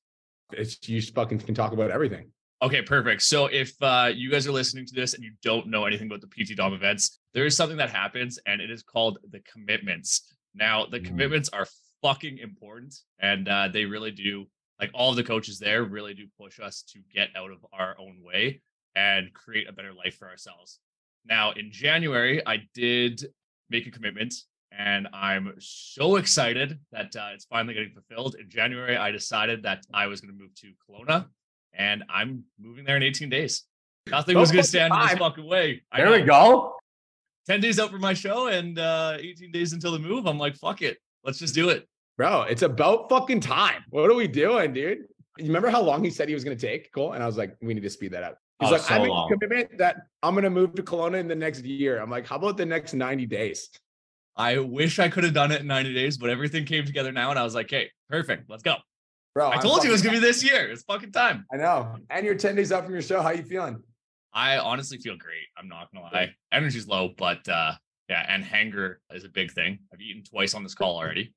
It's 0.53 0.76
you 0.88 1.01
fucking 1.01 1.38
can 1.38 1.55
talk 1.55 1.72
about 1.72 1.92
everything. 1.92 2.32
Okay, 2.61 2.82
perfect. 2.82 3.22
So 3.22 3.46
if 3.46 3.72
uh, 3.80 4.11
you 4.12 4.32
guys 4.32 4.49
are 4.49 4.53
listening 4.53 4.84
to 4.86 4.94
this 4.94 5.14
and 5.14 5.22
you 5.22 5.30
don't 5.44 5.68
know 5.68 5.84
anything 5.84 6.09
about 6.09 6.22
the 6.22 6.26
PT 6.26 6.57
Dom 6.57 6.72
events, 6.72 7.20
there 7.32 7.46
is 7.46 7.57
something 7.57 7.76
that 7.76 7.90
happens 7.90 8.36
and 8.46 8.61
it 8.61 8.68
is 8.68 8.82
called 8.82 9.18
the 9.30 9.40
commitments. 9.40 10.34
Now, 10.55 10.86
the 10.86 11.01
Mhm. 11.01 11.05
commitments 11.07 11.49
are 11.51 11.66
fucking 12.03 12.38
important 12.38 12.94
and 13.18 13.49
uh, 13.49 13.68
they 13.68 13.84
really 13.84 14.11
do, 14.11 14.46
like 14.80 14.90
all 14.94 15.14
the 15.14 15.24
coaches 15.24 15.59
there 15.59 15.84
really 15.84 16.14
do 16.14 16.26
push 16.38 16.61
us 16.61 16.82
to 16.82 17.01
get 17.12 17.30
out 17.36 17.51
of 17.51 17.64
our 17.72 17.99
own 17.99 18.22
way 18.22 18.62
and 18.94 19.32
create 19.34 19.68
a 19.68 19.72
better 19.72 19.92
life 19.92 20.16
for 20.16 20.28
ourselves. 20.28 20.80
Now, 21.24 21.53
in 21.53 21.70
January, 21.70 22.44
I 22.46 22.68
did 22.74 23.22
make 23.70 23.86
a 23.86 23.90
commitment 23.90 24.34
and 24.70 25.09
I'm 25.12 25.55
so 25.59 26.16
excited 26.16 26.78
that 26.92 27.14
uh, 27.16 27.30
it's 27.32 27.46
finally 27.46 27.74
getting 27.74 27.92
fulfilled. 27.92 28.36
In 28.38 28.49
January, 28.51 28.96
I 28.96 29.11
decided 29.11 29.62
that 29.64 29.84
I 29.92 30.07
was 30.07 30.20
going 30.20 30.32
to 30.32 30.38
move 30.40 30.55
to 30.57 30.72
Kelowna 30.88 31.28
and 31.72 32.05
I'm 32.09 32.44
moving 32.59 32.84
there 32.84 32.96
in 32.96 33.03
18 33.03 33.28
days. 33.28 33.64
Nothing 34.09 34.38
was 34.38 34.51
going 34.51 34.62
to 34.62 34.68
stand 34.68 34.94
in 34.94 35.01
this 35.01 35.18
fucking 35.18 35.44
way. 35.44 35.82
I 35.92 35.99
There 35.99 36.11
we 36.12 36.22
go. 36.22 36.78
10 37.49 37.61
days 37.61 37.78
out 37.80 37.90
for 37.90 37.99
my 37.99 38.12
show 38.14 38.49
and 38.49 38.78
uh, 38.78 39.16
18 39.18 39.51
days 39.51 39.72
until 39.72 39.90
the 39.92 39.99
move. 39.99 40.26
I'm 40.26 40.38
like, 40.38 40.57
fuck 40.57 40.82
it. 40.82 40.99
Let's 41.24 41.38
just 41.38 41.55
do 41.55 41.70
it. 41.70 41.88
Bro, 42.18 42.42
it's 42.42 42.62
about 42.62 43.09
fucking 43.09 43.40
time. 43.40 43.84
What 43.90 44.11
are 44.11 44.14
we 44.14 44.28
doing, 44.28 44.72
dude? 44.74 44.99
You 45.38 45.46
remember 45.46 45.70
how 45.70 45.80
long 45.80 46.05
he 46.05 46.11
said 46.11 46.28
he 46.28 46.34
was 46.34 46.44
gonna 46.44 46.57
take? 46.57 46.92
Cool. 46.92 47.12
And 47.14 47.22
I 47.22 47.26
was 47.26 47.38
like, 47.38 47.57
we 47.62 47.72
need 47.72 47.82
to 47.84 47.90
speed 47.90 48.12
that 48.12 48.22
up. 48.22 48.38
He's 48.61 48.68
Oh, 48.68 48.72
like, 48.72 48.82
so 48.82 48.94
I 48.94 48.99
made 48.99 49.09
long. 49.09 49.32
a 49.32 49.36
commitment 49.38 49.78
that 49.78 49.96
I'm 50.22 50.34
gonna 50.34 50.51
move 50.51 50.74
to 50.74 50.82
Kelowna 50.82 51.20
in 51.20 51.28
the 51.28 51.34
next 51.36 51.64
year. 51.64 52.01
I'm 52.01 52.11
like, 52.11 52.26
how 52.26 52.36
about 52.36 52.57
the 52.57 52.66
next 52.66 52.92
90 52.92 53.24
days? 53.26 53.70
I 54.36 54.59
wish 54.59 54.99
I 54.99 55.09
could 55.09 55.24
have 55.24 55.32
done 55.34 55.53
it 55.53 55.61
in 55.62 55.66
90 55.68 55.94
days, 55.94 56.18
but 56.18 56.28
everything 56.28 56.64
came 56.64 56.84
together 56.84 57.12
now. 57.12 57.30
And 57.30 57.38
I 57.38 57.44
was 57.44 57.55
like, 57.55 57.70
hey, 57.70 57.90
perfect. 58.11 58.51
Let's 58.51 58.62
go. 58.62 58.76
Bro, 59.34 59.49
I 59.49 59.55
I'm 59.57 59.62
told 59.62 59.82
you 59.84 59.88
it 59.90 59.92
was 59.92 60.03
going 60.03 60.14
to 60.14 60.20
be 60.20 60.26
this 60.26 60.42
year. 60.44 60.68
It's 60.70 60.82
fucking 60.84 61.11
time. 61.12 61.44
I 61.53 61.57
know. 61.57 61.96
And 62.11 62.24
you're 62.24 62.34
10 62.36 62.55
days 62.57 62.70
out 62.72 62.84
from 62.84 62.92
your 62.92 63.03
show. 63.03 63.20
How 63.20 63.30
you 63.30 63.42
feeling? 63.42 63.82
I 64.33 64.59
honestly 64.59 64.99
feel 64.99 65.16
great. 65.16 65.47
I'm 65.57 65.68
not 65.68 65.89
to 65.95 66.01
lie. 66.01 66.31
Energy's 66.53 66.87
low, 66.87 67.11
but 67.16 67.49
uh, 67.49 67.72
yeah. 68.09 68.24
And 68.29 68.45
hanger 68.45 69.01
is 69.12 69.24
a 69.24 69.29
big 69.29 69.53
thing. 69.53 69.79
I've 69.93 70.01
eaten 70.01 70.22
twice 70.22 70.55
on 70.55 70.62
this 70.62 70.74
call 70.74 70.97
already. 70.97 71.35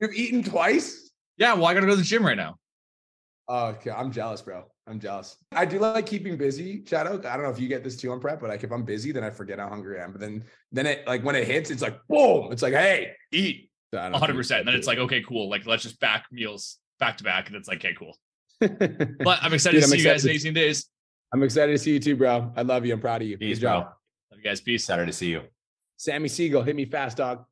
You've 0.00 0.14
eaten 0.14 0.42
twice? 0.42 1.10
Yeah. 1.36 1.54
Well, 1.54 1.66
I 1.66 1.74
got 1.74 1.80
to 1.80 1.86
go 1.86 1.92
to 1.92 1.96
the 1.96 2.02
gym 2.02 2.24
right 2.24 2.36
now. 2.36 2.56
Oh, 3.48 3.66
okay. 3.68 3.90
I'm 3.90 4.10
jealous, 4.10 4.42
bro. 4.42 4.64
I'm 4.86 4.98
jealous. 5.00 5.36
I 5.52 5.64
do 5.64 5.78
like 5.78 6.06
keeping 6.06 6.36
busy, 6.36 6.82
Shadow. 6.86 7.18
I 7.28 7.36
don't 7.36 7.42
know 7.42 7.50
if 7.50 7.58
you 7.60 7.68
get 7.68 7.84
this 7.84 7.96
too 7.96 8.10
on 8.12 8.20
prep, 8.20 8.40
but 8.40 8.50
like 8.50 8.64
if 8.64 8.70
I'm 8.72 8.84
busy, 8.84 9.12
then 9.12 9.24
I 9.24 9.30
forget 9.30 9.58
how 9.58 9.68
hungry 9.68 10.00
I 10.00 10.04
am. 10.04 10.12
But 10.12 10.20
then 10.20 10.44
then 10.72 10.86
it 10.86 11.06
like 11.06 11.22
when 11.24 11.36
it 11.36 11.46
hits, 11.46 11.70
it's 11.70 11.82
like 11.82 11.98
boom. 12.08 12.52
It's 12.52 12.62
like, 12.62 12.74
hey, 12.74 13.12
eat. 13.32 13.70
So 13.92 14.00
I 14.00 14.10
don't 14.10 14.12
know 14.12 14.26
if 14.26 14.34
you- 14.34 14.54
100%. 14.56 14.64
Then 14.64 14.74
it's 14.74 14.86
like, 14.86 14.98
okay, 14.98 15.22
cool. 15.22 15.48
Like, 15.48 15.66
let's 15.66 15.82
just 15.82 16.00
back 16.00 16.26
meals 16.32 16.78
back 16.98 17.16
to 17.18 17.24
back. 17.24 17.46
And 17.48 17.56
it's 17.56 17.68
like, 17.68 17.78
okay, 17.78 17.94
cool. 17.98 18.16
but 18.60 18.78
But 19.24 19.38
I'm 19.42 19.52
excited 19.54 19.80
to 19.82 19.88
see 19.88 19.98
you 19.98 20.04
guys 20.04 20.24
in 20.24 20.32
18 20.32 20.54
days. 20.54 20.86
I'm 21.34 21.42
excited 21.42 21.72
to 21.72 21.78
see 21.78 21.92
you 21.94 21.98
too, 21.98 22.14
bro. 22.14 22.52
I 22.56 22.62
love 22.62 22.86
you. 22.86 22.92
I'm 22.94 23.00
proud 23.00 23.20
of 23.20 23.26
you. 23.26 23.36
Peace, 23.36 23.58
Good 23.58 23.62
job. 23.62 23.82
bro. 23.82 23.90
Love 24.30 24.38
you 24.38 24.44
guys. 24.44 24.60
Peace. 24.60 24.82
Excited 24.84 25.06
to 25.06 25.12
see 25.12 25.30
you. 25.30 25.42
Sammy 25.96 26.28
Siegel, 26.28 26.62
hit 26.62 26.76
me 26.76 26.84
fast, 26.84 27.16
dog. 27.16 27.44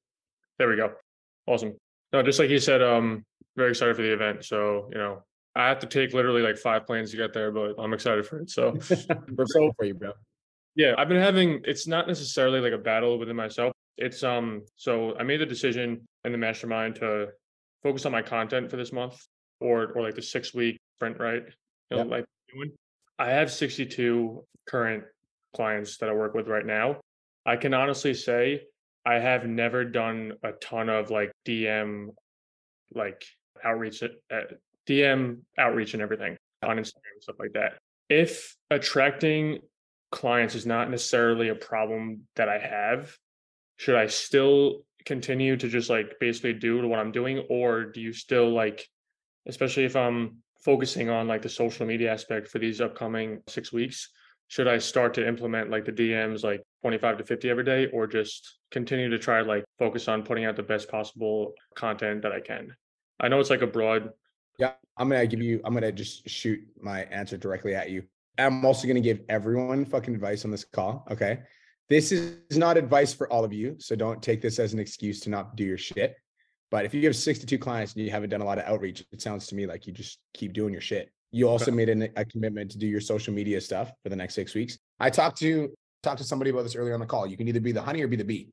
There 0.58 0.68
we 0.68 0.76
go. 0.76 0.92
Awesome. 1.48 1.74
No, 2.12 2.22
just 2.22 2.38
like 2.38 2.48
you 2.48 2.60
said, 2.60 2.80
um, 2.80 3.24
very 3.56 3.70
excited 3.70 3.96
for 3.96 4.02
the 4.02 4.12
event. 4.12 4.44
So, 4.44 4.88
you 4.92 4.98
know, 4.98 5.24
I 5.56 5.66
have 5.68 5.80
to 5.80 5.88
take 5.88 6.12
literally 6.14 6.42
like 6.42 6.58
five 6.58 6.86
planes 6.86 7.10
to 7.10 7.16
get 7.16 7.32
there, 7.32 7.50
but 7.50 7.74
I'm 7.76 7.92
excited 7.92 8.24
for 8.24 8.38
it. 8.38 8.50
So 8.50 8.70
We're 9.36 9.46
so 9.46 9.72
for 9.76 9.84
you, 9.84 9.94
bro. 9.94 10.12
yeah, 10.76 10.94
I've 10.96 11.08
been 11.08 11.20
having 11.20 11.60
it's 11.64 11.88
not 11.88 12.06
necessarily 12.06 12.60
like 12.60 12.72
a 12.72 12.78
battle 12.78 13.18
within 13.18 13.34
myself. 13.34 13.72
It's 13.98 14.22
um 14.22 14.62
so 14.76 15.16
I 15.18 15.24
made 15.24 15.40
the 15.40 15.46
decision 15.46 16.06
in 16.24 16.30
the 16.30 16.38
mastermind 16.38 16.94
to 16.96 17.30
focus 17.82 18.06
on 18.06 18.12
my 18.12 18.22
content 18.22 18.70
for 18.70 18.76
this 18.76 18.92
month 18.92 19.20
or 19.60 19.86
or 19.96 20.02
like 20.02 20.14
the 20.14 20.22
six 20.22 20.54
week 20.54 20.78
sprint, 20.98 21.18
right? 21.18 21.42
You 21.90 21.96
know, 21.96 22.02
Yep. 22.04 22.06
like 22.10 22.24
doing. 22.54 22.70
I 23.22 23.30
have 23.30 23.52
62 23.52 24.44
current 24.66 25.04
clients 25.54 25.98
that 25.98 26.08
I 26.08 26.12
work 26.12 26.34
with 26.34 26.48
right 26.48 26.66
now. 26.66 26.96
I 27.46 27.54
can 27.54 27.72
honestly 27.72 28.14
say 28.14 28.62
I 29.06 29.20
have 29.20 29.46
never 29.46 29.84
done 29.84 30.32
a 30.42 30.50
ton 30.50 30.88
of 30.88 31.12
like 31.12 31.30
DM 31.46 32.08
like 32.92 33.24
outreach 33.62 34.02
uh, 34.02 34.40
DM 34.88 35.38
outreach 35.56 35.94
and 35.94 36.02
everything 36.02 36.36
on 36.64 36.78
Instagram 36.78 37.14
and 37.14 37.22
stuff 37.22 37.36
like 37.38 37.52
that. 37.52 37.74
If 38.08 38.56
attracting 38.72 39.60
clients 40.10 40.56
is 40.56 40.66
not 40.66 40.90
necessarily 40.90 41.48
a 41.48 41.54
problem 41.54 42.22
that 42.34 42.48
I 42.48 42.58
have, 42.58 43.16
should 43.76 43.94
I 43.94 44.08
still 44.08 44.82
continue 45.06 45.56
to 45.56 45.68
just 45.68 45.88
like 45.88 46.18
basically 46.18 46.54
do 46.54 46.88
what 46.88 46.98
I'm 46.98 47.12
doing 47.12 47.46
or 47.48 47.84
do 47.84 48.00
you 48.00 48.12
still 48.12 48.50
like 48.50 48.84
especially 49.46 49.84
if 49.84 49.94
I'm 49.94 50.42
focusing 50.64 51.10
on 51.10 51.28
like 51.28 51.42
the 51.42 51.48
social 51.48 51.86
media 51.86 52.12
aspect 52.12 52.48
for 52.48 52.58
these 52.58 52.80
upcoming 52.80 53.42
6 53.48 53.72
weeks, 53.72 54.08
should 54.48 54.68
I 54.68 54.78
start 54.78 55.14
to 55.14 55.26
implement 55.26 55.70
like 55.70 55.84
the 55.84 55.92
DMs 55.92 56.44
like 56.44 56.62
25 56.82 57.18
to 57.18 57.24
50 57.24 57.50
every 57.50 57.64
day 57.64 57.86
or 57.86 58.06
just 58.06 58.58
continue 58.70 59.08
to 59.08 59.18
try 59.18 59.40
like 59.40 59.64
focus 59.78 60.08
on 60.08 60.22
putting 60.22 60.44
out 60.44 60.56
the 60.56 60.62
best 60.62 60.90
possible 60.90 61.54
content 61.74 62.22
that 62.22 62.32
I 62.32 62.40
can? 62.40 62.74
I 63.18 63.28
know 63.28 63.40
it's 63.40 63.50
like 63.50 63.62
a 63.62 63.66
broad 63.66 64.10
Yeah, 64.58 64.72
I'm 64.96 65.08
gonna 65.08 65.26
give 65.26 65.40
you. 65.40 65.60
I'm 65.64 65.74
gonna 65.74 65.92
just 65.92 66.28
shoot 66.28 66.60
my 66.80 67.02
answer 67.04 67.36
directly 67.36 67.74
at 67.74 67.90
you. 67.90 68.02
I'm 68.38 68.64
also 68.64 68.86
gonna 68.86 69.00
give 69.00 69.20
everyone 69.28 69.84
fucking 69.84 70.14
advice 70.14 70.44
on 70.44 70.50
this 70.50 70.64
call. 70.64 71.06
Okay, 71.10 71.40
this 71.88 72.12
is 72.12 72.56
not 72.56 72.76
advice 72.76 73.12
for 73.12 73.30
all 73.32 73.44
of 73.44 73.52
you, 73.52 73.76
so 73.78 73.96
don't 73.96 74.22
take 74.22 74.40
this 74.40 74.58
as 74.58 74.72
an 74.72 74.78
excuse 74.78 75.20
to 75.20 75.30
not 75.30 75.56
do 75.56 75.64
your 75.64 75.78
shit. 75.78 76.16
But 76.72 76.86
if 76.86 76.94
you 76.94 77.04
have 77.04 77.14
62 77.14 77.58
clients 77.58 77.92
and 77.92 78.02
you 78.02 78.10
haven't 78.10 78.30
done 78.30 78.40
a 78.40 78.46
lot 78.46 78.58
of 78.58 78.64
outreach, 78.64 79.04
it 79.12 79.20
sounds 79.20 79.46
to 79.48 79.54
me 79.54 79.66
like 79.66 79.86
you 79.86 79.92
just 79.92 80.18
keep 80.32 80.54
doing 80.54 80.72
your 80.72 80.80
shit. 80.80 81.10
You 81.30 81.46
also 81.46 81.70
made 81.70 81.90
an, 81.90 82.08
a 82.16 82.24
commitment 82.24 82.70
to 82.70 82.78
do 82.78 82.86
your 82.86 83.00
social 83.00 83.34
media 83.34 83.60
stuff 83.60 83.92
for 84.02 84.08
the 84.08 84.16
next 84.16 84.34
six 84.34 84.54
weeks. 84.54 84.78
I 84.98 85.10
talked 85.10 85.38
to 85.40 85.70
talked 86.02 86.18
to 86.18 86.24
somebody 86.24 86.50
about 86.50 86.62
this 86.62 86.74
earlier 86.74 86.94
on 86.94 87.00
the 87.00 87.06
call. 87.06 87.26
You 87.26 87.36
can 87.36 87.46
either 87.46 87.60
be 87.60 87.72
the 87.72 87.82
honey 87.82 88.02
or 88.02 88.08
be 88.08 88.16
the 88.16 88.24
bee. 88.24 88.48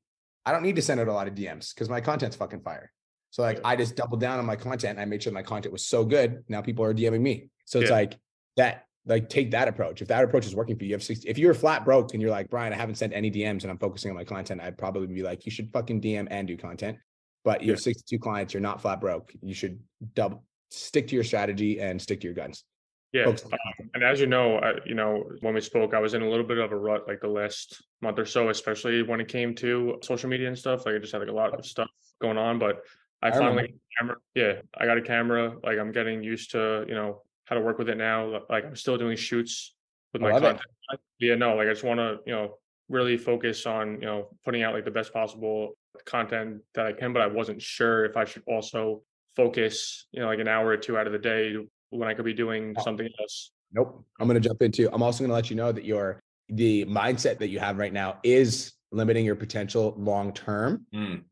I 0.45 0.51
don't 0.51 0.63
need 0.63 0.75
to 0.75 0.81
send 0.81 0.99
out 0.99 1.07
a 1.07 1.13
lot 1.13 1.29
of 1.29 1.33
DMs 1.33 1.73
because 1.73 1.89
my 1.89 2.01
content's 2.01 2.35
fucking 2.35 2.59
fire. 2.59 2.91
So 3.31 3.41
like 3.41 3.61
I 3.63 3.77
just 3.77 3.95
doubled 3.95 4.19
down 4.19 4.37
on 4.37 4.45
my 4.45 4.57
content 4.57 4.91
and 4.91 5.01
I 5.01 5.05
made 5.05 5.23
sure 5.23 5.31
my 5.31 5.41
content 5.41 5.71
was 5.71 5.85
so 5.85 6.03
good. 6.03 6.43
Now 6.49 6.61
people 6.61 6.83
are 6.83 6.93
DMing 6.93 7.21
me. 7.21 7.47
So 7.65 7.79
it's 7.79 7.89
Yeah. 7.89 7.95
like 7.95 8.17
that, 8.57 8.83
like 9.05 9.29
take 9.29 9.51
that 9.51 9.69
approach. 9.69 10.01
If 10.01 10.09
that 10.09 10.25
approach 10.25 10.45
is 10.45 10.55
working 10.55 10.77
for 10.77 10.83
you, 10.83 10.89
you 10.89 10.95
have 10.95 11.03
60, 11.03 11.29
if 11.29 11.37
you're 11.37 11.53
flat 11.53 11.85
broke 11.85 12.13
and 12.13 12.21
you're 12.21 12.31
like, 12.31 12.49
Brian, 12.49 12.73
I 12.73 12.75
haven't 12.75 12.95
sent 12.95 13.13
any 13.13 13.31
DMs 13.31 13.61
and 13.63 13.71
I'm 13.71 13.77
focusing 13.77 14.11
on 14.11 14.17
my 14.17 14.25
content, 14.25 14.59
I'd 14.61 14.77
probably 14.77 15.07
be 15.07 15.23
like, 15.23 15.45
you 15.45 15.51
should 15.51 15.71
fucking 15.71 16.01
DM 16.01 16.27
and 16.29 16.47
do 16.47 16.57
content. 16.57 16.97
But 17.44 17.64
you 17.64 17.72
have 17.72 17.80
62 17.80 18.20
clients, 18.20 18.53
you're 18.53 18.61
not 18.61 18.82
flat 18.82 18.99
broke. 18.99 19.34
You 19.41 19.53
should 19.53 19.80
double 20.14 20.44
stick 20.70 21.07
to 21.07 21.16
your 21.16 21.24
strategy 21.24 21.80
and 21.80 22.02
stick 22.02 22.22
to 22.22 22.28
your 22.28 22.36
guns. 22.36 22.64
Yeah, 23.11 23.26
Focus 23.26 23.45
um, 23.45 23.90
and 23.95 24.03
as 24.03 24.20
you 24.20 24.28
know, 24.28 24.57
I, 24.57 24.74
you 24.86 24.94
know 24.94 25.24
when 25.41 25.56
we 25.56 25.61
spoke, 25.61 25.95
I 25.95 25.99
was 25.99 26.14
in 26.14 26.22
a 26.22 26.30
little 26.30 26.45
bit 26.45 26.60
of 26.60 26.72
a 26.72 26.78
rut 26.78 27.07
like 27.07 27.22
the 27.22 27.28
last 27.28 27.84
month 28.02 28.20
or 28.20 28.26
so, 28.26 28.49
especially 28.49 29.02
when 29.02 29.20
it 29.20 29.28
came 29.28 29.56
to 29.56 29.98
social 30.03 30.30
media 30.30 30.48
and 30.48 30.57
stuff. 30.57 30.86
Like 30.86 30.95
I 30.95 30.99
just 30.99 31.11
had 31.11 31.20
like 31.20 31.30
a 31.30 31.34
lot 31.34 31.57
of 31.57 31.66
stuff 31.66 31.90
going 32.22 32.38
on, 32.38 32.60
but 32.60 32.84
I, 33.24 33.30
I 33.30 33.32
finally 33.32 33.64
got 33.64 33.70
a 33.70 33.99
camera. 33.99 34.16
Yeah, 34.36 34.53
I 34.78 34.86
got 34.86 34.98
a 34.99 35.02
camera. 35.02 35.56
Like 35.64 35.80
I'm 35.80 35.91
getting 35.91 36.22
used 36.22 36.52
to 36.52 36.86
you 36.88 36.94
know 36.94 37.24
how 37.45 37.56
to 37.56 37.61
work 37.61 37.80
with 37.80 37.90
it 37.90 37.98
now. 37.98 38.41
Like 38.48 38.66
I'm 38.66 38.76
still 38.76 38.98
doing 38.98 39.18
shoots 39.18 39.74
with 40.14 40.22
my 40.22 40.32
love 40.32 40.44
it. 40.44 40.99
Yeah, 41.18 41.34
no, 41.34 41.56
like 41.56 41.68
I 41.68 41.72
just 41.72 41.84
want 41.84 41.99
to 41.99 42.20
you 42.28 42.34
know 42.34 42.57
really 42.90 43.18
focus 43.18 43.66
on 43.66 43.94
you 44.02 44.06
know 44.06 44.30
putting 44.45 44.61
out 44.61 44.76
like 44.76 44.86
the 44.86 44.91
best 44.91 45.11
possible 45.14 45.78
content 46.06 46.61
that 46.76 46.86
I 46.86 46.94
can, 46.94 47.14
but 47.14 47.22
I 47.22 47.28
wasn't 47.28 47.61
sure 47.61 48.06
if 48.06 48.18
I 48.18 48.26
should 48.26 48.44
also 48.48 49.03
focus 49.36 50.07
you 50.11 50.20
know 50.20 50.28
like 50.28 50.40
an 50.40 50.48
hour 50.48 50.68
or 50.68 50.78
two 50.78 50.98
out 50.98 51.07
of 51.07 51.14
the 51.14 51.20
day 51.20 51.56
when 51.91 52.10
I 52.10 52.14
could 52.14 52.26
be 52.26 52.34
doing 52.34 52.76
something 52.84 53.07
else. 53.20 53.52
Nope. 53.72 54.03
I'm 54.20 54.28
going 54.28 54.41
to 54.41 54.48
jump 54.48 54.61
into. 54.61 54.94
I'm 54.94 55.03
also 55.03 55.20
going 55.20 55.30
to 55.30 55.36
let 55.36 55.49
you 55.49 55.56
know 55.56 55.72
that 55.72 55.86
your 55.86 56.20
the 56.49 56.86
mindset 56.86 57.38
that 57.40 57.49
you 57.49 57.60
have 57.60 57.78
right 57.78 57.94
now 57.94 58.18
is 58.24 58.74
limiting 58.91 59.26
your 59.26 59.36
potential 59.36 59.94
long 59.98 60.34
term. 60.34 60.86
Mm. 60.94 61.24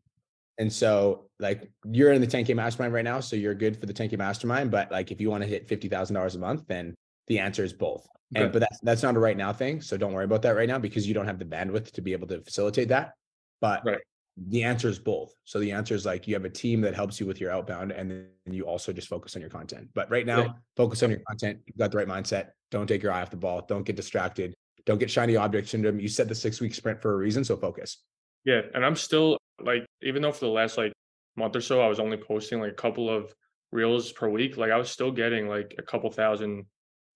And 0.60 0.72
so, 0.74 1.30
like, 1.40 1.70
you're 1.92 2.14
in 2.14 2.22
the 2.22 2.28
10K 2.28 2.56
mastermind 2.56 2.94
right 2.94 3.04
now, 3.04 3.20
so 3.20 3.36
you're 3.36 3.54
good 3.54 3.80
for 3.80 3.86
the 3.86 3.94
10K 3.94 4.18
mastermind. 4.18 4.72
But 4.72 4.92
like, 4.92 5.12
if 5.12 5.22
you 5.22 5.30
want 5.30 5.44
to 5.44 5.50
hit 5.50 5.68
fifty 5.68 5.88
thousand 5.88 6.16
dollars 6.16 6.36
a 6.36 6.40
month, 6.40 6.66
then 6.68 6.96
the 7.28 7.40
answer 7.40 7.64
is 7.64 7.74
both. 7.74 8.08
And 8.36 8.52
but 8.52 8.60
that's 8.60 8.80
that's 8.82 9.04
not 9.04 9.16
a 9.16 9.20
right 9.20 9.38
now 9.38 9.54
thing. 9.54 9.82
So 9.82 9.96
don't 9.96 10.14
worry 10.14 10.26
about 10.26 10.42
that 10.42 10.56
right 10.56 10.68
now 10.68 10.80
because 10.80 11.08
you 11.08 11.14
don't 11.14 11.26
have 11.26 11.40
the 11.40 11.46
bandwidth 11.46 11.92
to 11.92 12.02
be 12.02 12.12
able 12.12 12.28
to 12.28 12.42
facilitate 12.42 12.90
that. 12.90 13.14
But 13.62 13.82
Right. 13.86 14.00
The 14.50 14.64
answer 14.64 14.88
is 14.88 15.00
both. 15.00 15.34
So 15.46 15.60
the 15.60 15.72
answer 15.72 15.96
is 15.96 16.06
like 16.06 16.28
you 16.28 16.36
have 16.36 16.46
a 16.46 16.50
team 16.50 16.82
that 16.82 16.94
helps 16.94 17.20
you 17.20 17.26
with 17.26 17.42
your 17.42 17.52
outbound, 17.52 17.92
and 17.92 18.12
then 18.12 18.54
you 18.54 18.66
also 18.68 18.94
just 18.94 19.08
focus 19.08 19.36
on 19.36 19.42
your 19.42 19.50
content. 19.50 19.90
But 19.96 20.10
right 20.12 20.26
now, 20.26 20.42
Yeah. 20.44 20.52
focus 20.76 21.02
on 21.04 21.10
your 21.10 21.20
content. 21.28 21.60
You've 21.66 21.78
got 21.78 21.92
the 21.92 21.98
right 21.98 22.08
mindset. 22.08 22.52
Don't 22.70 22.88
take 22.88 23.02
your 23.02 23.12
eye 23.12 23.22
off 23.22 23.32
the 23.32 23.38
ball. 23.38 23.66
Don't 23.68 23.84
get 23.84 23.96
distracted. 23.96 24.54
Don't 24.86 25.00
get 25.00 25.10
shiny 25.10 25.36
object 25.36 25.68
syndrome. 25.68 26.00
You 26.00 26.08
set 26.08 26.28
the 26.28 26.36
six 26.36 26.62
week 26.62 26.74
sprint 26.76 27.02
for 27.02 27.14
a 27.14 27.18
reason. 27.18 27.44
So 27.44 27.58
focus. 27.58 28.04
Yeah, 28.46 28.62
and 28.74 28.86
I'm 28.86 28.96
still 28.96 29.38
like, 29.60 29.86
even 30.02 30.22
though 30.22 30.32
for 30.32 30.46
the 30.46 30.52
last 30.52 30.78
like 30.78 30.94
month 31.36 31.56
or 31.56 31.62
so, 31.62 31.82
I 31.82 31.88
was 31.88 32.00
only 32.00 32.18
posting 32.18 32.62
like 32.62 32.72
a 32.72 32.76
couple 32.76 33.10
of 33.10 33.34
reels 33.72 34.12
per 34.12 34.30
week, 34.30 34.56
like 34.56 34.72
I 34.72 34.78
was 34.78 34.90
still 34.90 35.12
getting 35.12 35.48
like 35.48 35.76
a 35.78 35.82
couple 35.82 36.10
thousand 36.12 36.66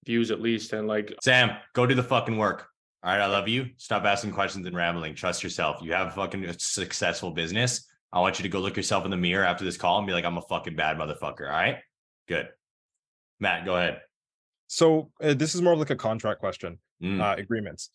views 0.05 0.31
at 0.31 0.41
least. 0.41 0.73
And 0.73 0.87
like, 0.87 1.13
Sam, 1.23 1.51
go 1.73 1.85
do 1.85 1.93
the 1.95 2.03
fucking 2.03 2.37
work. 2.37 2.67
All 3.03 3.11
right, 3.11 3.21
I 3.21 3.25
love 3.25 3.47
you. 3.47 3.69
Stop 3.77 4.03
asking 4.03 4.31
questions 4.31 4.65
and 4.67 4.75
rambling. 4.75 5.15
Trust 5.15 5.41
yourself. 5.43 5.81
You 5.81 5.93
have 5.93 6.07
a 6.09 6.11
fucking 6.11 6.53
successful 6.59 7.31
business. 7.31 7.87
I 8.13 8.19
want 8.19 8.37
you 8.37 8.43
to 8.43 8.49
go 8.49 8.59
look 8.59 8.77
yourself 8.77 9.05
in 9.05 9.11
the 9.11 9.17
mirror 9.17 9.43
after 9.43 9.63
this 9.63 9.77
call 9.77 9.97
and 9.97 10.05
be 10.05 10.13
like, 10.13 10.25
I'm 10.25 10.37
a 10.37 10.41
fucking 10.43 10.75
bad 10.75 10.97
motherfucker. 10.97 11.47
All 11.47 11.51
right, 11.53 11.77
good. 12.27 12.49
Matt, 13.39 13.65
go 13.65 13.75
ahead. 13.75 14.01
So 14.67 15.11
uh, 15.21 15.33
this 15.33 15.55
is 15.55 15.61
more 15.61 15.73
of 15.73 15.79
like 15.79 15.89
a 15.89 15.95
contract 15.95 16.39
question. 16.39 16.77
Mm. 17.01 17.19
Uh, 17.19 17.35
agreements. 17.41 17.89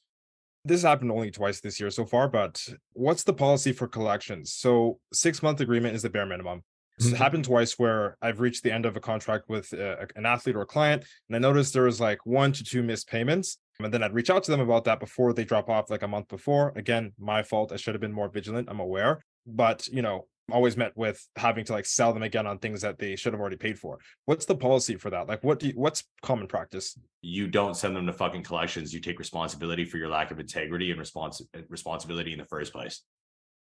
This 0.65 0.83
happened 0.83 1.13
only 1.13 1.31
twice 1.31 1.61
this 1.61 1.79
year 1.79 1.91
so 1.91 2.05
far, 2.05 2.29
but 2.29 2.61
what's 2.93 3.23
the 3.23 3.33
policy 3.33 3.71
for 3.71 3.87
collections? 3.87 4.53
So 4.55 4.99
six 5.13 5.41
month 5.41 5.61
agreement 5.61 5.95
is 5.95 6.03
the 6.03 6.11
bare 6.11 6.27
minimum. 6.27 6.65
This 6.99 7.13
Mhm. 7.13 7.17
happened 7.17 7.45
twice 7.45 7.79
where 7.79 8.17
I've 8.21 8.41
reached 8.41 8.65
the 8.65 8.73
end 8.73 8.85
of 8.85 8.97
a 8.97 9.01
contract 9.01 9.49
with 9.49 9.73
uh, 9.73 10.07
an 10.17 10.27
athlete 10.27 10.57
or 10.57 10.63
a 10.63 10.67
client, 10.67 11.05
and 11.29 11.37
I 11.37 11.39
noticed 11.39 11.73
there 11.73 11.85
was 11.85 12.01
like 12.01 12.27
one 12.27 12.51
to 12.53 12.65
two 12.65 12.83
missed 12.83 13.07
payments. 13.09 13.59
And 13.81 13.93
then 13.93 14.03
I'd 14.03 14.15
reach 14.15 14.31
out 14.31 14.45
to 14.45 14.51
them 14.51 14.61
about 14.61 14.85
that 14.85 15.01
before 15.01 15.33
they 15.33 15.45
drop 15.45 15.69
off 15.69 15.91
like 15.91 16.03
a 16.03 16.09
month 16.09 16.29
before. 16.29 16.73
Again, 16.77 17.13
my 17.19 17.43
fault. 17.43 17.73
I 17.73 17.77
should 17.77 17.95
have 17.95 18.01
been 18.01 18.13
more 18.13 18.29
vigilant. 18.29 18.69
I'm 18.71 18.81
aware. 18.81 19.23
But, 19.47 19.87
you 19.89 20.03
know, 20.03 20.27
always 20.51 20.77
met 20.77 20.97
with 20.97 21.27
having 21.37 21.65
to 21.65 21.73
like 21.73 21.87
sell 21.87 22.13
them 22.13 22.23
again 22.23 22.47
on 22.47 22.59
things 22.59 22.81
that 22.83 22.99
they 22.99 23.17
should 23.17 23.33
have 23.33 23.41
already 23.41 23.57
paid 23.57 23.79
for. 23.79 23.99
What's 24.27 24.47
the 24.47 24.55
policy 24.55 24.97
for 24.97 25.11
that? 25.11 25.29
Like, 25.29 25.43
what 25.43 25.59
do 25.59 25.69
you, 25.69 25.73
what's 25.75 26.05
common 26.23 26.47
practice? 26.47 26.99
You 27.21 27.49
don't 27.49 27.77
send 27.77 27.97
them 27.97 28.07
to 28.07 28.13
fucking 28.13 28.45
collections. 28.45 28.95
You 28.95 29.01
take 29.01 29.19
responsibility 29.19 29.85
for 29.85 29.99
your 29.99 30.09
lack 30.09 30.31
of 30.31 30.39
integrity 30.39 30.91
and 30.91 31.01
respons- 31.01 31.43
responsibility 31.69 32.33
in 32.33 32.39
the 32.39 32.45
first 32.45 32.73
place. 32.73 33.03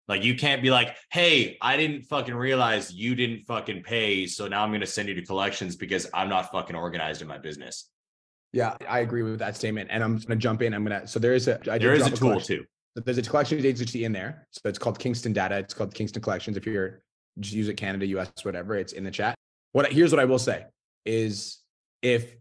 Like 0.08 0.24
you 0.24 0.34
can't 0.34 0.62
be 0.62 0.70
like, 0.70 0.96
hey, 1.10 1.56
I 1.60 1.76
didn't 1.76 2.02
fucking 2.02 2.34
realize 2.34 2.92
you 2.92 3.14
didn't 3.14 3.44
fucking 3.46 3.82
pay. 3.82 4.26
So 4.26 4.48
now 4.48 4.64
I'm 4.64 4.72
gonna 4.72 4.86
send 4.86 5.08
you 5.08 5.14
to 5.14 5.22
collections 5.24 5.76
because 5.76 6.08
I'm 6.12 6.28
not 6.28 6.50
fucking 6.50 6.74
organized 6.74 7.22
in 7.22 7.28
my 7.28 7.38
business. 7.38 7.88
Yeah, 8.52 8.76
I 8.88 9.00
agree 9.00 9.22
with 9.22 9.38
that 9.38 9.56
statement. 9.56 9.88
And 9.90 10.04
I'm 10.04 10.18
gonna 10.18 10.36
jump 10.36 10.62
in. 10.62 10.74
I'm 10.74 10.84
gonna 10.84 11.06
so 11.06 11.18
there 11.18 11.34
is 11.34 11.48
a, 11.48 11.58
I 11.70 11.78
there 11.78 11.94
is 11.94 12.06
a 12.06 12.10
tool 12.10 12.30
collection- 12.30 12.58
too. 12.58 12.64
There's 12.94 13.16
a 13.16 13.22
collections 13.22 13.64
agency 13.64 14.04
in 14.04 14.12
there. 14.12 14.46
So 14.50 14.68
it's 14.68 14.78
called 14.78 14.98
Kingston 14.98 15.32
Data. 15.32 15.56
It's 15.56 15.72
called 15.72 15.94
Kingston 15.94 16.20
Collections. 16.20 16.58
If 16.58 16.66
you're 16.66 17.00
just 17.40 17.54
use 17.54 17.68
it 17.68 17.74
Canada, 17.74 18.04
US, 18.18 18.30
whatever, 18.42 18.76
it's 18.76 18.92
in 18.92 19.02
the 19.04 19.10
chat. 19.10 19.34
What 19.72 19.90
here's 19.90 20.12
what 20.12 20.20
I 20.20 20.26
will 20.26 20.38
say 20.38 20.66
is 21.06 21.58
if 22.02 22.34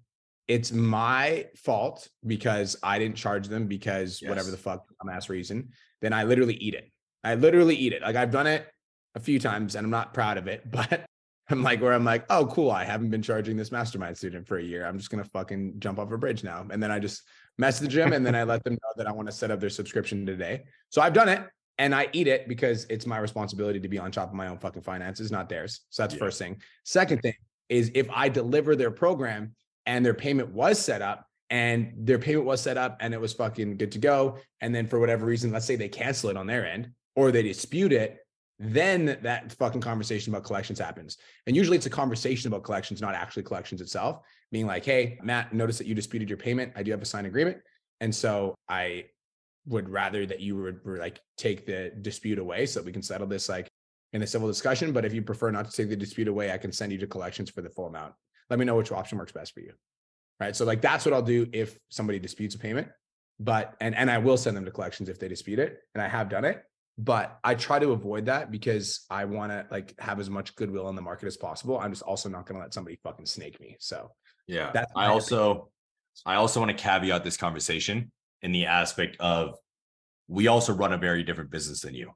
it's 0.49 0.73
my 0.73 1.47
fault 1.55 2.09
because 2.27 2.75
I 2.83 2.99
didn't 2.99 3.15
charge 3.15 3.47
them 3.47 3.67
because 3.67 4.19
whatever 4.21 4.49
Yes. 4.49 4.51
the 4.51 4.57
fuck 4.57 4.85
dumbass 5.01 5.29
reason, 5.29 5.69
then 6.01 6.11
I 6.11 6.25
literally 6.25 6.55
eat 6.55 6.73
it. 6.73 6.91
I 7.23 7.35
literally 7.35 7.75
eat 7.75 7.93
it. 7.93 8.01
Like 8.01 8.17
I've 8.17 8.31
done 8.31 8.47
it 8.47 8.67
a 9.15 9.21
few 9.21 9.39
times 9.39 9.75
and 9.75 9.85
I'm 9.85 9.91
not 9.91 10.13
proud 10.13 10.37
of 10.37 10.47
it, 10.47 10.63
but 10.69 11.05
I'm 11.51 11.63
like 11.69 11.81
where 11.81 11.93
I'm 11.93 12.05
like, 12.05 12.25
oh 12.29 12.45
cool, 12.47 12.71
I 12.71 12.83
haven't 12.83 13.09
been 13.09 13.21
charging 13.21 13.57
this 13.57 13.71
mastermind 13.71 14.17
student 14.17 14.47
for 14.47 14.57
a 14.57 14.63
year. 14.63 14.85
I'm 14.85 14.97
just 14.97 15.09
gonna 15.09 15.23
fucking 15.25 15.75
jump 15.79 15.99
off 15.99 16.11
a 16.11 16.17
bridge 16.17 16.43
now. 16.43 16.65
And 16.71 16.81
then 16.81 16.91
I 16.91 16.99
just 16.99 17.23
message 17.57 17.93
them 17.93 18.13
and 18.13 18.25
then 18.25 18.35
I 18.35 18.43
let 18.43 18.63
them 18.63 18.73
know 18.73 18.89
that 18.97 19.07
I 19.07 19.11
want 19.11 19.27
to 19.27 19.31
set 19.31 19.51
up 19.51 19.59
their 19.59 19.69
subscription 19.69 20.25
today. 20.25 20.63
So 20.89 21.01
I've 21.01 21.13
done 21.13 21.29
it 21.29 21.47
and 21.77 21.93
I 21.93 22.07
eat 22.13 22.27
it 22.27 22.47
because 22.47 22.85
it's 22.89 23.05
my 23.05 23.17
responsibility 23.17 23.79
to 23.79 23.87
be 23.87 23.97
on 23.99 24.11
top 24.11 24.29
of 24.29 24.35
my 24.35 24.47
own 24.47 24.57
fucking 24.57 24.81
finances, 24.83 25.31
not 25.31 25.49
theirs. 25.49 25.81
So 25.89 26.03
that's 26.03 26.13
Yeah. 26.13 26.19
first 26.19 26.39
thing. 26.39 26.61
Second 26.83 27.21
thing 27.21 27.33
is 27.69 27.91
if 27.95 28.09
I 28.11 28.29
deliver 28.29 28.75
their 28.75 28.91
program 28.91 29.55
and 29.85 30.05
their 30.05 30.13
payment 30.13 30.49
was 30.49 30.79
set 30.79 31.01
up 31.01 31.25
and 31.49 31.93
their 31.97 32.19
payment 32.19 32.45
was 32.45 32.61
set 32.61 32.77
up 32.77 32.97
and 33.01 33.13
it 33.13 33.19
was 33.19 33.33
fucking 33.33 33.77
good 33.77 33.91
to 33.91 33.99
go. 33.99 34.37
And 34.61 34.73
then 34.73 34.87
for 34.87 34.99
whatever 34.99 35.25
reason, 35.25 35.51
let's 35.51 35.65
say 35.65 35.75
they 35.75 35.89
cancel 35.89 36.29
it 36.29 36.37
on 36.37 36.47
their 36.47 36.65
end 36.65 36.91
or 37.15 37.31
they 37.31 37.43
dispute 37.43 37.91
it, 37.91 38.19
then 38.61 39.17
that 39.23 39.51
fucking 39.53 39.81
conversation 39.81 40.31
about 40.31 40.43
collections 40.43 40.77
happens. 40.77 41.17
And 41.47 41.55
usually 41.55 41.77
it's 41.77 41.87
a 41.87 41.91
conversation 41.91 42.47
about 42.47 42.63
collections, 42.63 43.01
not 43.01 43.15
actually 43.15 43.41
collections 43.41 43.81
itself. 43.81 44.19
Being 44.51 44.67
like, 44.67 44.85
hey, 44.85 45.17
Matt, 45.23 45.51
notice 45.51 45.79
that 45.79 45.87
you 45.87 45.95
disputed 45.95 46.29
your 46.29 46.37
payment. 46.37 46.73
I 46.75 46.83
do 46.83 46.91
have 46.91 47.01
a 47.01 47.05
signed 47.05 47.25
agreement. 47.25 47.57
And 48.01 48.13
so 48.13 48.53
I 48.69 49.05
would 49.65 49.89
rather 49.89 50.27
that 50.27 50.41
you 50.41 50.55
would 50.57 50.85
would, 50.85 50.99
like 50.99 51.19
take 51.37 51.65
the 51.65 51.91
dispute 52.01 52.37
away 52.37 52.67
so 52.67 52.79
that 52.79 52.85
we 52.85 52.91
can 52.91 53.01
settle 53.01 53.25
this 53.25 53.49
like 53.49 53.67
in 54.13 54.21
a 54.21 54.27
civil 54.27 54.47
discussion. 54.47 54.91
But 54.91 55.05
if 55.05 55.13
you 55.13 55.23
prefer 55.23 55.49
not 55.49 55.65
to 55.65 55.71
take 55.71 55.89
the 55.89 55.95
dispute 55.95 56.27
away, 56.27 56.51
I 56.51 56.57
can 56.57 56.71
send 56.71 56.91
you 56.91 56.99
to 56.99 57.07
collections 57.07 57.49
for 57.49 57.61
the 57.61 57.69
full 57.69 57.87
amount. 57.87 58.13
Let 58.51 58.59
me 58.59 58.65
know 58.65 58.75
which 58.75 58.91
option 58.91 59.17
works 59.17 59.31
best 59.31 59.53
for 59.53 59.61
you. 59.61 59.73
Right. 60.39 60.55
So 60.55 60.65
like 60.65 60.81
that's 60.81 61.05
what 61.05 61.13
I'll 61.13 61.21
do 61.21 61.47
if 61.51 61.79
somebody 61.89 62.19
disputes 62.19 62.53
a 62.53 62.59
payment. 62.59 62.89
But 63.39 63.75
and 63.81 63.95
and 63.95 64.11
I 64.11 64.19
will 64.19 64.37
send 64.37 64.55
them 64.55 64.65
to 64.65 64.71
collections 64.71 65.09
if 65.09 65.19
they 65.19 65.27
dispute 65.27 65.57
it. 65.57 65.79
And 65.95 66.01
I 66.03 66.07
have 66.07 66.29
done 66.29 66.45
it. 66.45 66.63
But 67.03 67.39
I 67.43 67.55
try 67.55 67.79
to 67.79 67.91
avoid 67.93 68.27
that 68.27 68.51
because 68.51 69.05
I 69.09 69.25
want 69.25 69.51
to 69.51 69.65
like 69.71 69.99
have 69.99 70.19
as 70.19 70.29
much 70.29 70.55
goodwill 70.55 70.87
in 70.89 70.95
the 70.95 71.01
market 71.01 71.25
as 71.25 71.35
possible. 71.35 71.79
I'm 71.79 71.91
just 71.91 72.03
also 72.03 72.29
not 72.29 72.45
going 72.45 72.57
to 72.57 72.61
let 72.61 72.75
somebody 72.75 72.99
fucking 73.03 73.25
snake 73.25 73.59
me. 73.59 73.75
So 73.79 74.11
Yeah. 74.47 74.71
That's 74.71 74.91
I 74.95 75.07
also 75.07 75.71
I 76.25 76.35
also 76.35 76.59
want 76.59 76.77
to 76.77 76.83
caveat 76.83 77.23
this 77.23 77.37
conversation 77.37 78.11
in 78.41 78.51
the 78.51 78.65
aspect 78.65 79.17
of 79.19 79.55
we 80.27 80.47
also 80.47 80.73
run 80.73 80.93
a 80.93 80.97
very 80.97 81.23
different 81.23 81.49
business 81.49 81.81
than 81.81 81.95
you. 81.95 82.11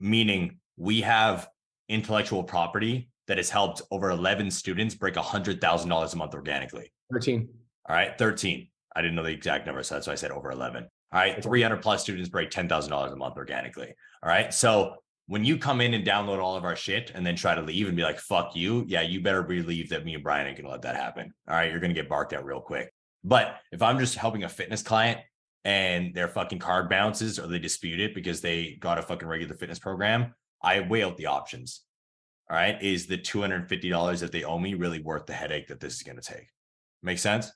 Meaning 0.00 0.58
we 0.76 1.02
have 1.02 1.48
intellectual 1.88 2.42
property 2.42 3.08
that 3.28 3.36
has 3.36 3.50
helped 3.50 3.82
over 3.90 4.10
11 4.10 4.50
students 4.50 4.94
break 4.94 5.14
$100,000 5.14 6.12
a 6.12 6.16
month 6.16 6.34
organically. 6.34 6.92
13. 7.12 7.48
All 7.88 7.94
right, 7.94 8.18
13. 8.18 8.68
I 8.96 9.02
didn't 9.02 9.14
know 9.14 9.22
the 9.22 9.30
exact 9.30 9.66
number, 9.66 9.82
so 9.82 9.94
that's 9.94 10.06
why 10.06 10.14
I 10.14 10.16
said 10.16 10.30
over 10.30 10.50
11. 10.50 10.88
All 11.12 11.20
right, 11.20 11.42
300 11.42 11.80
plus 11.80 12.02
students 12.02 12.28
break 12.28 12.50
$10,000 12.50 13.12
a 13.12 13.16
month 13.16 13.36
organically. 13.36 13.94
All 14.22 14.28
right, 14.28 14.52
so 14.52 14.96
when 15.26 15.44
you 15.44 15.56
come 15.56 15.80
in 15.80 15.94
and 15.94 16.06
download 16.06 16.38
all 16.38 16.56
of 16.56 16.64
our 16.64 16.76
shit 16.76 17.12
and 17.14 17.24
then 17.24 17.36
try 17.36 17.54
to 17.54 17.62
leave 17.62 17.86
and 17.86 17.96
be 17.96 18.02
like, 18.02 18.18
fuck 18.18 18.54
you, 18.54 18.84
yeah, 18.88 19.02
you 19.02 19.22
better 19.22 19.42
believe 19.42 19.88
that 19.90 20.04
me 20.04 20.14
and 20.14 20.22
Brian 20.22 20.46
ain't 20.46 20.56
gonna 20.56 20.68
let 20.68 20.82
that 20.82 20.96
happen. 20.96 21.32
All 21.48 21.54
right, 21.54 21.70
you're 21.70 21.80
gonna 21.80 21.94
get 21.94 22.08
barked 22.08 22.32
at 22.32 22.44
real 22.44 22.60
quick. 22.60 22.92
But 23.22 23.56
if 23.72 23.80
I'm 23.80 23.98
just 23.98 24.16
helping 24.16 24.44
a 24.44 24.48
fitness 24.48 24.82
client 24.82 25.18
and 25.64 26.14
their 26.14 26.28
fucking 26.28 26.58
card 26.58 26.90
bounces 26.90 27.38
or 27.38 27.46
they 27.46 27.58
dispute 27.58 28.00
it 28.00 28.14
because 28.14 28.40
they 28.40 28.76
got 28.80 28.98
a 28.98 29.02
fucking 29.02 29.26
regular 29.26 29.54
fitness 29.54 29.78
program, 29.78 30.34
I 30.62 30.80
weigh 30.80 31.02
out 31.02 31.16
the 31.16 31.26
options. 31.26 31.82
All 32.50 32.56
right. 32.56 32.80
Is 32.82 33.06
the 33.06 33.16
$250 33.16 34.20
that 34.20 34.32
they 34.32 34.44
owe 34.44 34.58
me 34.58 34.74
really 34.74 35.00
worth 35.00 35.24
the 35.24 35.32
headache 35.32 35.68
that 35.68 35.80
this 35.80 35.94
is 35.94 36.02
going 36.02 36.20
to 36.20 36.22
take? 36.22 36.48
Make 37.02 37.18
sense? 37.18 37.50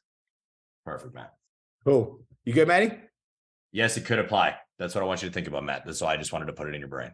Perfect, 0.87 1.15
man. 1.15 1.27
Cool. 1.85 2.21
You 2.45 2.55
good, 2.55 2.69
Matty? 2.69 2.93
Yes, 3.79 3.97
it 3.97 4.05
could 4.05 4.19
apply. 4.19 4.57
That's 4.81 4.93
what 4.97 5.05
I 5.05 5.07
want 5.07 5.23
you 5.23 5.29
to 5.29 5.33
think 5.33 5.47
about, 5.47 5.63
Matt. 5.63 5.87
That's 5.87 6.01
why 6.01 6.13
I 6.13 6.17
just 6.17 6.33
wanted 6.33 6.47
to 6.47 6.53
put 6.53 6.67
it 6.67 6.75
in 6.75 6.81
your 6.81 6.89
brain. 6.89 7.13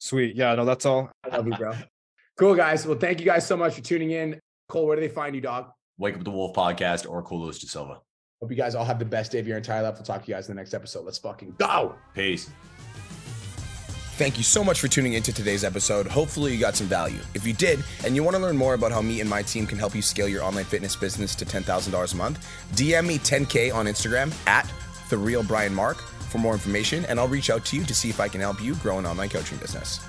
Sweet. 0.00 0.34
Yeah, 0.34 0.56
no, 0.56 0.64
that's 0.64 0.84
all. 0.84 1.08
I 1.22 1.36
love 1.36 1.46
you, 1.46 1.54
bro. 1.54 1.72
cool, 2.36 2.56
guys. 2.56 2.84
Well, 2.84 2.98
thank 2.98 3.20
you 3.20 3.24
guys 3.24 3.46
so 3.46 3.56
much 3.56 3.76
for 3.76 3.80
tuning 3.80 4.10
in. 4.10 4.40
Cole, 4.68 4.88
where 4.88 4.96
do 4.96 5.02
they 5.02 5.08
find 5.08 5.36
you, 5.36 5.40
dog? 5.40 5.70
Wake 5.96 6.16
Up 6.16 6.24
the 6.24 6.32
Wolf 6.32 6.52
podcast 6.56 7.08
or 7.08 7.22
Cole 7.22 7.42
Lewis 7.42 7.60
de 7.60 7.68
Silva. 7.68 8.00
Hope 8.40 8.50
you 8.50 8.56
guys 8.56 8.74
all 8.74 8.84
have 8.84 8.98
the 8.98 9.04
best 9.04 9.30
day 9.30 9.38
of 9.38 9.46
your 9.46 9.56
entire 9.56 9.84
life. 9.84 9.94
We'll 9.94 10.02
talk 10.02 10.24
to 10.24 10.28
you 10.28 10.34
guys 10.34 10.48
in 10.48 10.56
the 10.56 10.60
next 10.60 10.74
episode. 10.74 11.04
Let's 11.04 11.18
fucking 11.18 11.54
go. 11.60 11.94
Peace. 12.12 12.50
Thank 14.16 14.36
you 14.36 14.42
so 14.42 14.64
much 14.64 14.80
for 14.80 14.88
tuning 14.88 15.12
into 15.12 15.32
today's 15.32 15.62
episode. 15.62 16.08
Hopefully, 16.08 16.52
you 16.52 16.58
got 16.58 16.74
some 16.74 16.88
value. 16.88 17.20
If 17.34 17.46
you 17.46 17.52
did, 17.52 17.84
and 18.04 18.16
you 18.16 18.24
want 18.24 18.34
to 18.34 18.42
learn 18.42 18.56
more 18.56 18.74
about 18.74 18.90
how 18.90 19.00
me 19.00 19.20
and 19.20 19.30
my 19.30 19.42
team 19.42 19.64
can 19.64 19.78
help 19.78 19.94
you 19.94 20.02
scale 20.02 20.26
your 20.26 20.42
online 20.42 20.64
fitness 20.64 20.96
business 20.96 21.36
to 21.36 21.44
$10,000 21.44 22.12
a 22.12 22.16
month, 22.16 22.48
DM 22.72 23.06
me 23.06 23.18
10K 23.18 23.72
on 23.72 23.86
Instagram 23.86 24.34
at 24.48 24.68
The 25.08 25.18
Real 25.18 25.42
Brian 25.42 25.74
Mark 25.74 25.98
for 25.98 26.38
more 26.38 26.52
information, 26.52 27.04
and 27.06 27.18
I'll 27.18 27.28
reach 27.28 27.50
out 27.50 27.64
to 27.66 27.76
you 27.76 27.84
to 27.84 27.94
see 27.94 28.10
if 28.10 28.20
I 28.20 28.28
can 28.28 28.40
help 28.40 28.62
you 28.62 28.74
grow 28.76 28.98
an 28.98 29.06
online 29.06 29.30
coaching 29.30 29.58
business. 29.58 30.00